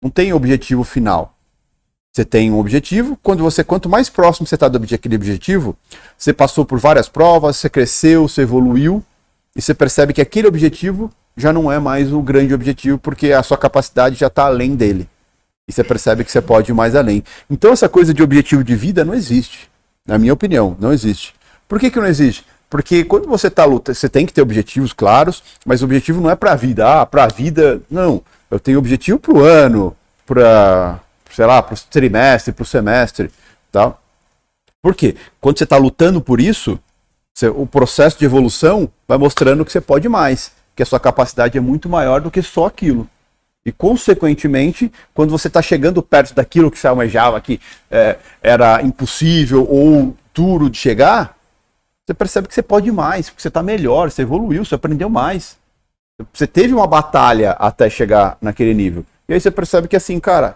Não 0.02 0.10
tem 0.10 0.32
objetivo 0.32 0.86
final. 0.86 1.36
Você 2.16 2.24
tem 2.24 2.50
um 2.54 2.58
objetivo, 2.58 3.20
quando 3.22 3.44
você 3.44 3.66
quanto 3.66 3.90
mais 3.90 4.10
próximo 4.10 4.48
você 4.48 4.56
está 4.56 4.70
daquele 4.70 5.16
objetivo, 5.18 5.76
você 6.18 6.32
passou 6.32 6.64
por 6.64 6.80
várias 6.80 7.10
provas, 7.10 7.58
você 7.58 7.70
cresceu, 7.70 8.30
você 8.30 8.44
evoluiu, 8.44 9.04
e 9.54 9.62
você 9.62 9.74
percebe 9.74 10.14
que 10.14 10.22
aquele 10.22 10.48
objetivo 10.48 11.12
já 11.36 11.52
não 11.52 11.70
é 11.70 11.80
mais 11.80 12.14
o 12.14 12.22
grande 12.22 12.54
objetivo, 12.54 12.98
porque 12.98 13.34
a 13.34 13.44
sua 13.44 13.58
capacidade 13.58 14.16
já 14.16 14.28
está 14.28 14.46
além 14.46 14.74
dele. 14.74 15.10
E 15.68 15.72
você 15.74 15.84
percebe 15.84 16.24
que 16.24 16.32
você 16.32 16.42
pode 16.42 16.72
ir 16.72 16.74
mais 16.74 16.96
além. 16.96 17.24
Então 17.50 17.72
essa 17.72 17.90
coisa 17.90 18.14
de 18.14 18.24
objetivo 18.24 18.64
de 18.64 18.76
vida 18.76 19.04
não 19.04 19.14
existe. 19.14 19.70
Na 20.06 20.18
minha 20.18 20.34
opinião, 20.34 20.78
não 20.80 20.94
existe. 20.94 21.36
Por 21.68 21.80
que, 21.80 21.92
que 21.92 22.00
não 22.00 22.08
existe? 22.08 22.46
Porque 22.70 23.04
quando 23.04 23.28
você 23.28 23.48
está 23.48 23.66
lutando, 23.66 23.98
você 23.98 24.10
tem 24.10 24.26
que 24.26 24.34
ter 24.34 24.42
objetivos 24.42 24.94
claros, 24.94 25.44
mas 25.66 25.82
o 25.82 25.86
objetivo 25.86 26.22
não 26.22 26.30
é 26.30 26.36
para 26.36 26.54
a 26.54 26.56
vida. 26.56 27.02
Ah, 27.02 27.06
para 27.06 27.26
a 27.26 27.28
vida, 27.28 27.82
não. 27.90 28.22
Eu 28.50 28.60
tenho 28.60 28.80
objetivo 28.80 29.20
para 29.20 29.34
o 29.34 29.42
ano, 29.42 29.96
para, 30.26 31.00
sei 31.32 31.46
lá, 31.46 31.62
para 31.62 31.76
o 31.76 31.78
trimestre, 31.90 32.54
para 32.54 32.64
o 32.64 32.66
semestre, 32.66 33.30
tá? 33.72 33.94
Por 34.82 34.96
quê? 34.96 35.16
Quando 35.42 35.58
você 35.58 35.66
está 35.66 35.78
lutando 35.78 36.22
por 36.22 36.40
isso, 36.40 36.80
o 37.56 37.66
processo 37.66 38.18
de 38.18 38.26
evolução 38.26 38.90
vai 39.08 39.18
mostrando 39.18 39.66
que 39.66 39.72
você 39.72 39.82
pode 39.82 40.08
mais, 40.08 40.52
que 40.76 40.84
a 40.84 40.86
sua 40.86 41.00
capacidade 41.00 41.58
é 41.58 41.62
muito 41.62 41.90
maior 41.90 42.22
do 42.22 42.32
que 42.32 42.42
só 42.42 42.66
aquilo. 42.66 43.10
E, 43.68 43.72
consequentemente, 43.74 44.90
quando 45.14 45.30
você 45.30 45.50
está 45.50 45.62
chegando 45.62 46.02
perto 46.02 46.34
daquilo 46.34 46.72
que 46.72 46.80
você 46.80 46.88
almejava, 46.88 47.42
que 47.42 47.60
é, 47.92 48.18
era 48.42 48.82
impossível 48.82 49.68
ou 49.70 50.16
duro 50.34 50.70
de 50.70 50.78
chegar, 50.78 51.36
você 52.06 52.14
percebe 52.14 52.48
que 52.48 52.54
você 52.54 52.62
pode 52.62 52.90
mais, 52.94 53.30
que 53.30 53.42
você 53.42 53.50
está 53.50 53.62
melhor, 53.62 54.10
você 54.10 54.22
evoluiu, 54.22 54.64
você 54.64 54.76
aprendeu 54.76 55.10
mais. 55.10 55.58
Você 56.32 56.48
teve 56.48 56.74
uma 56.74 56.88
batalha 56.88 57.52
até 57.60 57.90
chegar 57.90 58.38
naquele 58.42 58.74
nível. 58.74 59.06
E 59.28 59.34
aí 59.34 59.42
você 59.42 59.52
percebe 59.52 59.90
que 59.90 59.98
assim, 59.98 60.18
cara, 60.18 60.56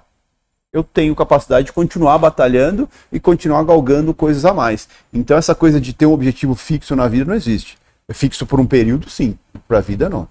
eu 0.71 0.81
tenho 0.81 1.13
capacidade 1.13 1.65
de 1.65 1.73
continuar 1.73 2.17
batalhando 2.17 2.87
e 3.11 3.19
continuar 3.19 3.61
galgando 3.65 4.13
coisas 4.13 4.45
a 4.45 4.53
mais. 4.53 4.87
Então 5.11 5.35
essa 5.35 5.53
coisa 5.53 5.81
de 5.81 5.91
ter 5.91 6.05
um 6.05 6.13
objetivo 6.13 6.55
fixo 6.55 6.95
na 6.95 7.09
vida 7.09 7.25
não 7.25 7.35
existe. 7.35 7.77
É 8.07 8.13
fixo 8.13 8.45
por 8.45 8.61
um 8.61 8.65
período, 8.65 9.09
sim. 9.09 9.37
Para 9.67 9.79
a 9.79 9.81
vida, 9.81 10.07
não. 10.07 10.29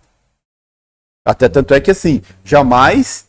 Até 1.25 1.49
tanto 1.49 1.75
é 1.75 1.81
que 1.81 1.91
assim, 1.91 2.23
jamais, 2.45 3.29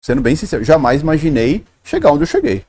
sendo 0.00 0.22
bem 0.22 0.36
sincero, 0.36 0.64
jamais 0.64 1.02
imaginei 1.02 1.64
chegar 1.82 2.12
onde 2.12 2.22
eu 2.22 2.26
cheguei. 2.26 2.64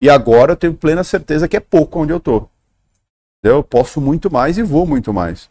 E 0.00 0.10
agora 0.10 0.52
eu 0.52 0.56
tenho 0.56 0.74
plena 0.74 1.04
certeza 1.04 1.46
que 1.46 1.56
é 1.56 1.60
pouco 1.60 2.00
onde 2.00 2.12
eu 2.12 2.20
tô. 2.20 2.48
Eu 3.42 3.62
posso 3.62 4.00
muito 4.00 4.30
mais 4.30 4.58
e 4.58 4.62
vou 4.62 4.86
muito 4.86 5.12
mais. 5.12 5.48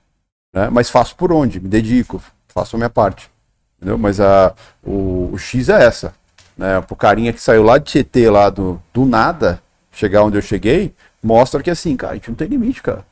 Né? 0.53 0.69
Mas 0.69 0.89
faço 0.89 1.15
por 1.15 1.31
onde? 1.31 1.59
Me 1.59 1.69
dedico, 1.69 2.21
faço 2.47 2.75
a 2.75 2.79
minha 2.79 2.89
parte. 2.89 3.29
Entendeu? 3.77 3.97
Mas 3.97 4.19
a, 4.19 4.53
o, 4.83 5.29
o 5.31 5.37
X 5.37 5.69
é 5.69 5.83
essa. 5.83 6.13
Né? 6.57 6.81
Carinha 6.97 7.33
que 7.33 7.41
saiu 7.41 7.63
lá 7.63 7.77
de 7.77 7.85
Tietê, 7.85 8.29
lá 8.29 8.49
do, 8.49 8.81
do 8.93 9.05
nada, 9.05 9.61
chegar 9.91 10.23
onde 10.23 10.37
eu 10.37 10.41
cheguei, 10.41 10.93
mostra 11.23 11.63
que 11.63 11.69
assim, 11.69 11.95
cara, 11.95 12.13
a 12.13 12.15
gente 12.15 12.29
não 12.29 12.35
tem 12.35 12.47
limite, 12.47 12.81
cara. 12.81 13.05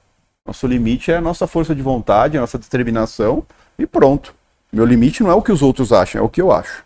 Nosso 0.45 0.67
limite 0.67 1.11
é 1.11 1.17
a 1.17 1.21
nossa 1.21 1.47
força 1.47 1.75
de 1.75 1.81
vontade, 1.81 2.37
a 2.37 2.41
nossa 2.41 2.57
determinação 2.57 3.45
e 3.79 3.87
pronto. 3.87 4.35
Meu 4.71 4.85
limite 4.85 5.23
não 5.23 5.31
é 5.31 5.33
o 5.33 5.41
que 5.41 5.51
os 5.51 5.61
outros 5.61 5.91
acham, 5.91 6.21
é 6.21 6.23
o 6.23 6.29
que 6.29 6.41
eu 6.41 6.51
acho. 6.51 6.85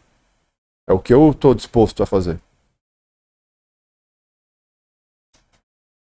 É 0.87 0.93
o 0.93 0.99
que 0.99 1.13
eu 1.13 1.31
estou 1.31 1.53
disposto 1.53 2.01
a 2.03 2.05
fazer. 2.05 2.39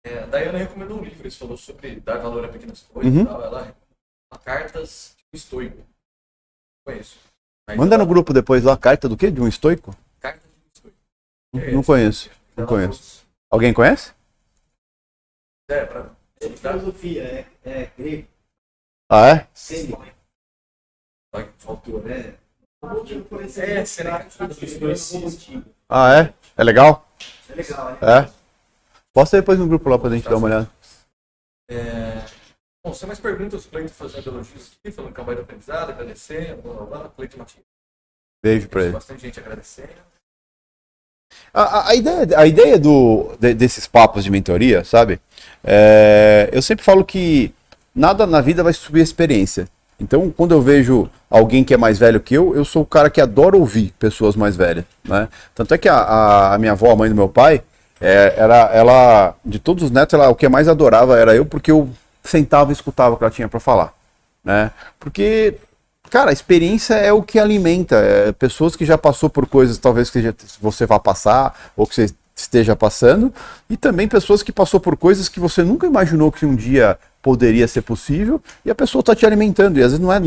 É, 0.04 0.18
a 0.22 0.26
Dayana 0.26 0.58
recomendou 0.58 0.98
um 0.98 1.04
livro, 1.04 1.20
ele 1.22 1.30
falou 1.30 1.56
sobre 1.56 2.00
dar 2.00 2.18
valor 2.18 2.44
a 2.44 2.48
pequenas 2.48 2.82
coisas 2.82 3.12
Uhum. 3.14 3.22
e 3.22 3.26
tal. 3.26 3.42
Ela 3.42 3.58
recomendou 3.64 4.44
cartas 4.44 5.14
de 5.18 5.22
um 5.24 5.36
estoico. 5.36 5.86
Conheço. 6.86 7.18
Mas 7.68 7.76
Manda 7.76 7.94
ela- 7.94 8.04
no 8.04 8.08
grupo 8.08 8.32
depois 8.32 8.64
lá 8.64 8.72
a 8.72 8.78
carta 8.78 9.08
do 9.08 9.16
quê? 9.16 9.30
De 9.30 9.40
um 9.40 9.46
estoico? 9.48 9.94
Cartas 10.18 10.42
de 10.42 10.48
um 10.48 10.70
estoico. 10.74 10.96
Não, 11.52 11.60
É 11.62 11.70
não 11.72 11.82
conheço. 11.82 12.30
Não 12.56 12.66
conheço. 12.66 13.26
Alguém 13.50 13.72
conhece? 13.74 14.12
É, 15.70 15.84
pra... 15.84 16.10
Filosofia 16.56 17.22
é, 17.22 17.46
é 17.64 17.86
grego. 17.96 18.26
Ah, 19.10 19.28
é? 19.28 19.48
Semi. 19.52 19.94
Faltou, 21.58 22.02
né? 22.02 22.34
É, 22.82 23.80
É, 23.80 23.84
será 23.84 24.24
que 24.24 24.36
Ah, 25.88 26.14
é? 26.18 26.34
É 26.56 26.64
legal? 26.64 27.06
É 27.48 27.54
legal, 27.54 27.90
né? 27.92 27.98
É? 28.02 28.30
Posta 29.12 29.36
depois 29.38 29.58
no 29.58 29.68
grupo 29.68 29.88
lá 29.88 29.98
pra 29.98 30.10
gente 30.10 30.28
dar 30.28 30.36
uma 30.36 30.46
olhada. 30.46 30.70
É... 31.70 32.24
Bom, 32.84 32.94
sem 32.94 33.06
mais 33.06 33.20
perguntas, 33.20 33.64
o 33.64 33.68
Cleiton 33.68 33.92
fazendo 33.92 34.30
elogios 34.30 34.72
aqui, 34.82 34.90
falando 34.90 35.12
que 35.12 35.20
é 35.20 35.22
um 35.22 35.26
baita 35.26 35.42
aprendizado, 35.42 35.90
agradecendo, 35.90 36.62
blá 36.62 36.72
blá 36.74 36.86
blá. 36.86 37.08
Cleiton 37.10 37.38
Martins. 37.38 37.62
Beijo 38.42 38.68
pra 38.68 38.82
ele. 38.84 38.92
Bastante 38.92 39.20
gente 39.20 39.38
agradecendo. 39.38 39.92
A, 41.52 41.62
a- 41.62 41.88
a 41.90 41.94
ideia, 41.94 42.38
a 42.38 42.46
ideia 42.46 42.78
do, 42.78 43.36
de- 43.38 43.54
desses 43.54 43.86
papos 43.86 44.24
de 44.24 44.30
mentoria, 44.30 44.82
sabe? 44.84 45.20
É, 45.62 46.48
eu 46.52 46.62
sempre 46.62 46.84
falo 46.84 47.04
que 47.04 47.54
nada 47.94 48.26
na 48.26 48.40
vida 48.40 48.62
vai 48.64 48.72
subir 48.72 49.00
a 49.00 49.04
experiência. 49.04 49.68
Então, 50.00 50.30
quando 50.34 50.52
eu 50.52 50.62
vejo 50.62 51.08
alguém 51.28 51.62
que 51.62 51.74
é 51.74 51.76
mais 51.76 51.98
velho 51.98 52.20
que 52.20 52.34
eu, 52.34 52.54
eu 52.56 52.64
sou 52.64 52.82
o 52.82 52.86
cara 52.86 53.10
que 53.10 53.20
adora 53.20 53.56
ouvir 53.56 53.92
pessoas 53.98 54.34
mais 54.34 54.56
velhas, 54.56 54.84
né? 55.04 55.28
Tanto 55.54 55.74
é 55.74 55.78
que 55.78 55.88
a, 55.88 56.54
a- 56.54 56.58
minha 56.58 56.72
avó, 56.72 56.90
a 56.90 56.96
mãe 56.96 57.08
do 57.08 57.14
meu 57.14 57.28
pai, 57.28 57.62
é, 58.00 58.34
era, 58.36 58.70
ela, 58.72 59.34
de 59.44 59.58
todos 59.58 59.84
os 59.84 59.90
netos, 59.90 60.14
ela, 60.14 60.28
o 60.30 60.34
que 60.34 60.48
mais 60.48 60.68
adorava 60.68 61.18
era 61.18 61.34
eu, 61.34 61.44
porque 61.44 61.70
eu 61.70 61.88
sentava 62.24 62.70
e 62.70 62.72
escutava 62.72 63.14
o 63.14 63.18
que 63.18 63.24
ela 63.24 63.30
tinha 63.30 63.48
para 63.48 63.60
falar, 63.60 63.92
né? 64.44 64.70
Porque 64.98 65.54
Cara, 66.10 66.30
a 66.30 66.32
experiência 66.32 66.94
é 66.94 67.12
o 67.12 67.22
que 67.22 67.38
alimenta. 67.38 67.94
É, 67.96 68.32
pessoas 68.32 68.74
que 68.74 68.84
já 68.84 68.98
passou 68.98 69.30
por 69.30 69.46
coisas 69.46 69.78
talvez 69.78 70.10
que 70.10 70.20
já- 70.20 70.34
você 70.60 70.84
vá 70.84 70.98
passar 70.98 71.54
ou 71.76 71.86
que 71.86 71.94
você 71.94 72.10
esteja 72.42 72.76
passando, 72.76 73.32
e 73.68 73.76
também 73.76 74.08
pessoas 74.08 74.42
que 74.42 74.52
passou 74.52 74.80
por 74.80 74.96
coisas 74.96 75.28
que 75.28 75.40
você 75.40 75.62
nunca 75.62 75.86
imaginou 75.86 76.30
que 76.32 76.46
um 76.46 76.54
dia 76.54 76.98
poderia 77.22 77.68
ser 77.68 77.82
possível, 77.82 78.40
e 78.64 78.70
a 78.70 78.74
pessoa 78.74 79.00
está 79.00 79.14
te 79.14 79.26
alimentando. 79.26 79.78
E 79.78 79.82
às 79.82 79.92
vezes 79.92 79.98
não 79.98 80.12
é, 80.12 80.20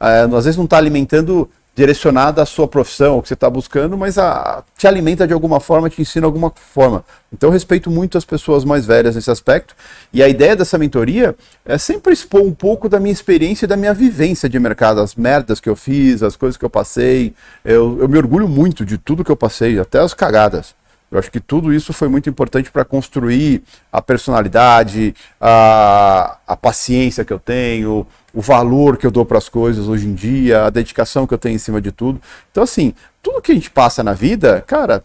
é, 0.00 0.20
às 0.22 0.44
vezes 0.44 0.56
não 0.56 0.64
está 0.64 0.76
alimentando 0.76 1.48
direcionada 1.76 2.42
à 2.42 2.46
sua 2.46 2.66
profissão, 2.66 3.18
o 3.18 3.22
que 3.22 3.28
você 3.28 3.34
está 3.34 3.50
buscando, 3.50 3.98
mas 3.98 4.16
a, 4.16 4.64
te 4.78 4.86
alimenta 4.86 5.26
de 5.26 5.34
alguma 5.34 5.60
forma, 5.60 5.90
te 5.90 6.00
ensina 6.00 6.22
de 6.22 6.24
alguma 6.24 6.50
forma. 6.50 7.04
Então 7.30 7.50
eu 7.50 7.52
respeito 7.52 7.90
muito 7.90 8.16
as 8.16 8.24
pessoas 8.24 8.64
mais 8.64 8.86
velhas 8.86 9.14
nesse 9.14 9.30
aspecto. 9.30 9.76
E 10.10 10.22
a 10.22 10.28
ideia 10.28 10.56
dessa 10.56 10.78
mentoria 10.78 11.36
é 11.66 11.76
sempre 11.76 12.14
expor 12.14 12.40
um 12.40 12.52
pouco 12.52 12.88
da 12.88 12.98
minha 12.98 13.12
experiência 13.12 13.66
e 13.66 13.68
da 13.68 13.76
minha 13.76 13.92
vivência 13.92 14.48
de 14.48 14.58
mercado, 14.58 15.02
as 15.02 15.14
merdas 15.14 15.60
que 15.60 15.68
eu 15.68 15.76
fiz, 15.76 16.22
as 16.22 16.34
coisas 16.34 16.56
que 16.56 16.64
eu 16.64 16.70
passei. 16.70 17.34
Eu, 17.62 17.98
eu 18.00 18.08
me 18.08 18.16
orgulho 18.16 18.48
muito 18.48 18.82
de 18.82 18.96
tudo 18.96 19.22
que 19.22 19.30
eu 19.30 19.36
passei, 19.36 19.78
até 19.78 19.98
as 19.98 20.14
cagadas. 20.14 20.74
Eu 21.16 21.20
acho 21.20 21.30
que 21.30 21.40
tudo 21.40 21.72
isso 21.72 21.94
foi 21.94 22.08
muito 22.08 22.28
importante 22.28 22.70
para 22.70 22.84
construir 22.84 23.62
a 23.90 24.02
personalidade, 24.02 25.14
a, 25.40 26.36
a 26.46 26.54
paciência 26.54 27.24
que 27.24 27.32
eu 27.32 27.38
tenho, 27.38 28.06
o 28.34 28.40
valor 28.42 28.98
que 28.98 29.06
eu 29.06 29.10
dou 29.10 29.24
para 29.24 29.38
as 29.38 29.48
coisas 29.48 29.88
hoje 29.88 30.06
em 30.06 30.14
dia, 30.14 30.64
a 30.64 30.70
dedicação 30.70 31.26
que 31.26 31.32
eu 31.32 31.38
tenho 31.38 31.54
em 31.54 31.58
cima 31.58 31.80
de 31.80 31.90
tudo. 31.90 32.20
Então, 32.50 32.62
assim, 32.62 32.92
tudo 33.22 33.40
que 33.40 33.50
a 33.50 33.54
gente 33.54 33.70
passa 33.70 34.04
na 34.04 34.12
vida, 34.12 34.62
cara, 34.66 35.02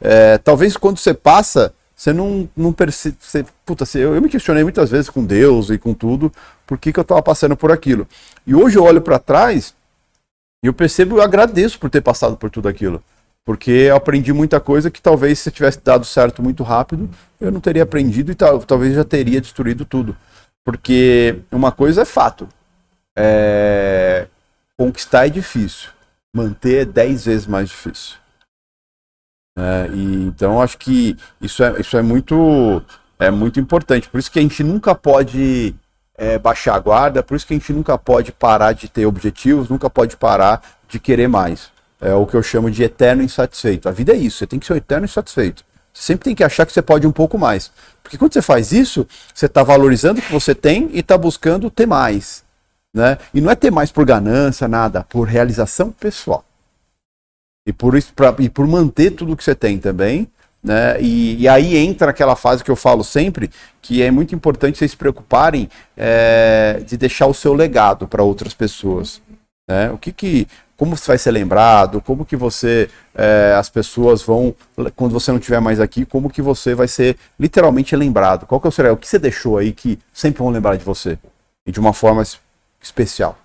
é, 0.00 0.38
talvez 0.38 0.78
quando 0.78 0.96
você 0.96 1.12
passa, 1.12 1.74
você 1.94 2.10
não, 2.10 2.48
não 2.56 2.72
percebe. 2.72 3.16
Puta, 3.66 3.84
eu, 3.98 4.14
eu 4.14 4.22
me 4.22 4.30
questionei 4.30 4.62
muitas 4.62 4.90
vezes 4.90 5.10
com 5.10 5.22
Deus 5.22 5.68
e 5.68 5.76
com 5.76 5.92
tudo, 5.92 6.32
por 6.66 6.78
que, 6.78 6.90
que 6.90 6.98
eu 6.98 7.02
estava 7.02 7.22
passando 7.22 7.54
por 7.54 7.70
aquilo. 7.70 8.08
E 8.46 8.54
hoje 8.54 8.78
eu 8.78 8.84
olho 8.84 9.02
para 9.02 9.18
trás 9.18 9.74
e 10.62 10.68
eu 10.68 10.72
percebo, 10.72 11.18
eu 11.18 11.22
agradeço 11.22 11.78
por 11.78 11.90
ter 11.90 12.00
passado 12.00 12.34
por 12.34 12.48
tudo 12.48 12.66
aquilo. 12.66 13.02
Porque 13.44 13.70
eu 13.70 13.96
aprendi 13.96 14.32
muita 14.32 14.58
coisa 14.58 14.90
que 14.90 15.02
talvez 15.02 15.38
se 15.38 15.50
tivesse 15.50 15.80
dado 15.82 16.04
certo 16.04 16.42
muito 16.42 16.62
rápido, 16.62 17.10
eu 17.40 17.52
não 17.52 17.60
teria 17.60 17.82
aprendido 17.82 18.32
e 18.32 18.34
tal, 18.34 18.58
talvez 18.60 18.94
já 18.94 19.04
teria 19.04 19.40
destruído 19.40 19.84
tudo. 19.84 20.16
Porque 20.64 21.40
uma 21.52 21.70
coisa 21.70 22.02
é 22.02 22.04
fato. 22.06 22.48
É... 23.16 24.26
Conquistar 24.78 25.26
é 25.26 25.30
difícil. 25.30 25.90
Manter 26.34 26.82
é 26.82 26.84
dez 26.84 27.26
vezes 27.26 27.46
mais 27.46 27.68
difícil. 27.68 28.16
É, 29.56 29.88
e, 29.92 30.26
então 30.26 30.60
acho 30.60 30.76
que 30.76 31.16
isso 31.40 31.62
é, 31.62 31.80
isso 31.80 31.96
é 31.96 32.02
muito 32.02 32.82
é 33.18 33.30
muito 33.30 33.60
importante. 33.60 34.08
Por 34.08 34.18
isso 34.18 34.30
que 34.30 34.38
a 34.38 34.42
gente 34.42 34.64
nunca 34.64 34.94
pode 34.94 35.74
é, 36.16 36.38
baixar 36.38 36.74
a 36.74 36.78
guarda, 36.78 37.22
por 37.22 37.36
isso 37.36 37.46
que 37.46 37.54
a 37.54 37.58
gente 37.58 37.72
nunca 37.72 37.96
pode 37.96 38.32
parar 38.32 38.72
de 38.72 38.88
ter 38.88 39.06
objetivos, 39.06 39.68
nunca 39.68 39.88
pode 39.88 40.16
parar 40.16 40.60
de 40.88 40.98
querer 40.98 41.28
mais. 41.28 41.70
É 42.04 42.14
o 42.14 42.26
que 42.26 42.36
eu 42.36 42.42
chamo 42.42 42.70
de 42.70 42.82
eterno 42.82 43.22
insatisfeito. 43.22 43.88
A 43.88 43.92
vida 43.92 44.12
é 44.12 44.16
isso, 44.16 44.38
você 44.38 44.46
tem 44.46 44.58
que 44.58 44.66
ser 44.66 44.74
um 44.74 44.76
eterno 44.76 45.06
insatisfeito. 45.06 45.64
Você 45.92 46.02
sempre 46.02 46.24
tem 46.24 46.34
que 46.34 46.44
achar 46.44 46.66
que 46.66 46.72
você 46.72 46.82
pode 46.82 47.06
um 47.06 47.12
pouco 47.12 47.38
mais. 47.38 47.70
Porque 48.02 48.18
quando 48.18 48.32
você 48.32 48.42
faz 48.42 48.72
isso, 48.72 49.06
você 49.32 49.46
está 49.46 49.62
valorizando 49.62 50.20
o 50.20 50.22
que 50.22 50.32
você 50.32 50.54
tem 50.54 50.90
e 50.92 50.98
está 50.98 51.16
buscando 51.16 51.70
ter 51.70 51.86
mais. 51.86 52.44
Né? 52.92 53.16
E 53.32 53.40
não 53.40 53.50
é 53.50 53.54
ter 53.54 53.70
mais 53.70 53.90
por 53.90 54.04
ganância, 54.04 54.68
nada, 54.68 55.04
por 55.04 55.26
realização 55.26 55.90
pessoal. 55.90 56.44
E 57.66 57.72
por, 57.72 57.96
isso, 57.96 58.12
pra, 58.12 58.34
e 58.38 58.50
por 58.50 58.66
manter 58.66 59.12
tudo 59.12 59.36
que 59.36 59.42
você 59.42 59.54
tem 59.54 59.78
também. 59.78 60.28
Né? 60.62 61.00
E, 61.00 61.42
e, 61.42 61.48
aí 61.48 61.76
entra 61.76 62.10
aquela 62.10 62.34
fase 62.34 62.64
que 62.64 62.70
eu 62.70 62.76
falo 62.76 63.04
sempre, 63.04 63.50
que 63.82 64.02
é 64.02 64.10
muito 64.10 64.34
importante 64.34 64.78
vocês 64.78 64.92
se 64.92 64.96
preocuparem 64.96 65.68
é, 65.96 66.82
de 66.86 66.96
deixar 66.96 67.26
o 67.26 67.34
seu 67.34 67.52
legado 67.52 68.08
para 68.08 68.22
outras 68.22 68.54
pessoas. 68.54 69.20
Né? 69.68 69.90
O 69.90 69.98
que 69.98 70.10
que, 70.10 70.48
como 70.76 70.96
você 70.96 71.06
vai 71.06 71.18
ser 71.18 71.30
lembrado, 71.30 72.00
como 72.00 72.24
que 72.24 72.36
você, 72.36 72.88
é, 73.14 73.54
as 73.58 73.68
pessoas 73.68 74.22
vão, 74.22 74.54
quando 74.96 75.12
você 75.12 75.30
não 75.30 75.38
estiver 75.38 75.60
mais 75.60 75.80
aqui, 75.80 76.04
como 76.04 76.30
que 76.30 76.42
você 76.42 76.74
vai 76.74 76.88
ser 76.88 77.16
literalmente 77.38 77.94
lembrado? 77.94 78.46
Qual 78.46 78.60
que 78.60 78.66
é 78.66 78.70
o 78.70 78.72
seu, 78.72 78.92
o 78.92 78.96
que 78.96 79.06
você 79.06 79.18
deixou 79.18 79.58
aí 79.58 79.72
que 79.72 79.98
sempre 80.12 80.42
vão 80.42 80.50
lembrar 80.50 80.76
de 80.76 80.84
você 80.84 81.18
e 81.66 81.70
de 81.70 81.78
uma 81.78 81.92
forma 81.92 82.22
especial? 82.82 83.38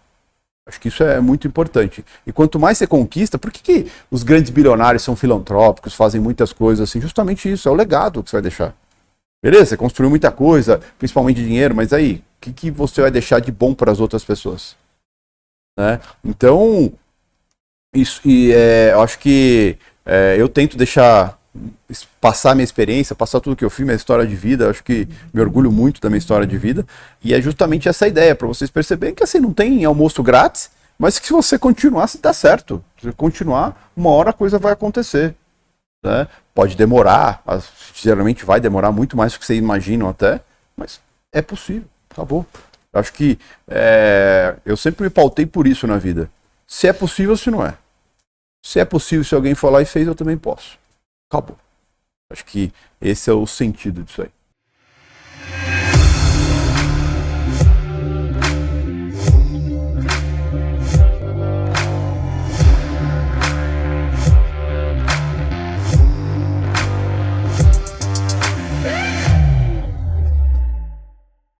Acho 0.70 0.80
que 0.80 0.88
isso 0.88 1.04
é 1.04 1.20
muito 1.20 1.48
importante. 1.48 2.06
E 2.28 2.32
quanto 2.32 2.60
mais 2.60 2.78
você 2.78 2.86
conquista, 2.86 3.40
por 3.40 3.52
que, 3.52 3.62
que 3.62 3.92
os 4.12 4.22
grandes 4.22 4.52
bilionários 4.52 5.02
são 5.02 5.16
filantrópicos, 5.16 5.96
fazem 5.96 6.22
muitas 6.22 6.54
coisas 6.54 6.88
assim? 6.88 7.02
Justamente 7.02 7.52
isso, 7.52 7.68
é 7.68 7.72
o 7.72 7.76
legado 7.76 8.24
que 8.24 8.30
você 8.30 8.36
vai 8.36 8.44
deixar. 8.44 8.76
Beleza, 9.42 9.78
construiu 9.78 10.10
muita 10.10 10.32
coisa, 10.32 10.80
principalmente 11.00 11.44
dinheiro, 11.44 11.74
mas 11.74 11.92
aí, 11.92 12.16
o 12.38 12.42
que, 12.42 12.54
que 12.54 12.72
você 12.72 13.02
vai 13.02 13.10
deixar 13.10 13.40
de 13.40 13.52
bom 13.52 13.74
para 13.74 13.92
as 13.92 14.00
outras 14.00 14.24
pessoas? 14.24 14.76
Né? 15.78 16.00
Então, 16.24 16.92
isso, 17.94 18.22
e, 18.26 18.52
é, 18.52 18.91
eu 18.94 19.02
acho 19.02 19.20
que 19.20 19.78
é, 20.06 20.36
eu 20.38 20.48
tento 20.48 20.78
deixar 20.78 21.38
passar 22.22 22.56
minha 22.56 22.64
experiência, 22.64 23.16
passar 23.16 23.40
tudo 23.40 23.56
que 23.56 23.66
eu 23.66 23.70
fiz, 23.70 23.86
minha 23.86 23.95
história 23.95 24.26
de 24.26 24.36
vida, 24.36 24.70
acho 24.70 24.84
que 24.84 25.07
me 25.34 25.41
orgulho 25.41 25.72
muito 25.72 25.99
da 25.99 26.10
minha 26.10 26.20
história 26.20 26.45
de 26.45 26.57
vida, 26.57 26.86
e 27.24 27.34
é 27.34 27.41
justamente 27.41 27.90
essa 27.90 28.07
ideia, 28.07 28.36
para 28.36 28.48
vocês 28.48 28.70
perceberem 28.70 29.16
que 29.16 29.24
assim, 29.24 29.40
não 29.40 29.52
tem 29.52 29.84
almoço 29.86 30.22
grátis, 30.22 30.70
mas 30.98 31.18
que 31.18 31.28
se 31.28 31.34
você 31.34 31.57
continuar, 31.57 32.07
se 32.07 32.22
dá 32.22 32.34
certo. 32.34 32.84
Se 33.02 33.10
continuar, 33.14 33.90
uma 33.95 34.10
hora 34.10 34.32
a 34.32 34.34
coisa 34.34 34.60
vai 34.60 34.74
acontecer. 34.74 35.34
Né? 36.03 36.28
Pode 36.53 36.76
demorar, 36.76 37.41
geralmente 37.95 38.44
vai 38.45 38.60
demorar 38.60 38.91
muito 38.91 39.16
mais 39.16 39.32
do 39.32 39.40
que 39.40 39.45
vocês 39.45 39.57
imaginam 39.57 40.10
até, 40.10 40.41
mas 40.76 40.99
é 41.32 41.41
possível, 41.41 41.88
acabou. 42.10 42.45
Acho 42.91 43.14
que 43.14 43.40
é, 43.68 44.56
eu 44.66 44.76
sempre 44.76 45.03
me 45.03 45.10
pautei 45.10 45.45
por 45.45 45.68
isso 45.68 45.88
na 45.88 45.98
vida. 45.98 46.30
Se 46.70 46.88
é 46.88 46.94
possível, 46.94 47.36
se 47.36 47.50
não 47.50 47.66
é. 47.66 47.76
Se 48.64 48.80
é 48.80 48.86
possível, 48.86 49.26
se 49.26 49.34
alguém 49.34 49.56
for 49.56 49.72
lá 49.72 49.82
e 49.82 49.86
fez, 49.86 50.08
eu 50.08 50.14
também 50.14 50.38
posso. 50.38 50.78
Acabou. 51.28 51.58
Acho 52.32 52.46
que 52.46 52.72
esse 53.02 53.28
é 53.28 53.34
o 53.34 53.48
sentido 53.48 54.04
disso 54.04 54.22
aí. 54.22 54.32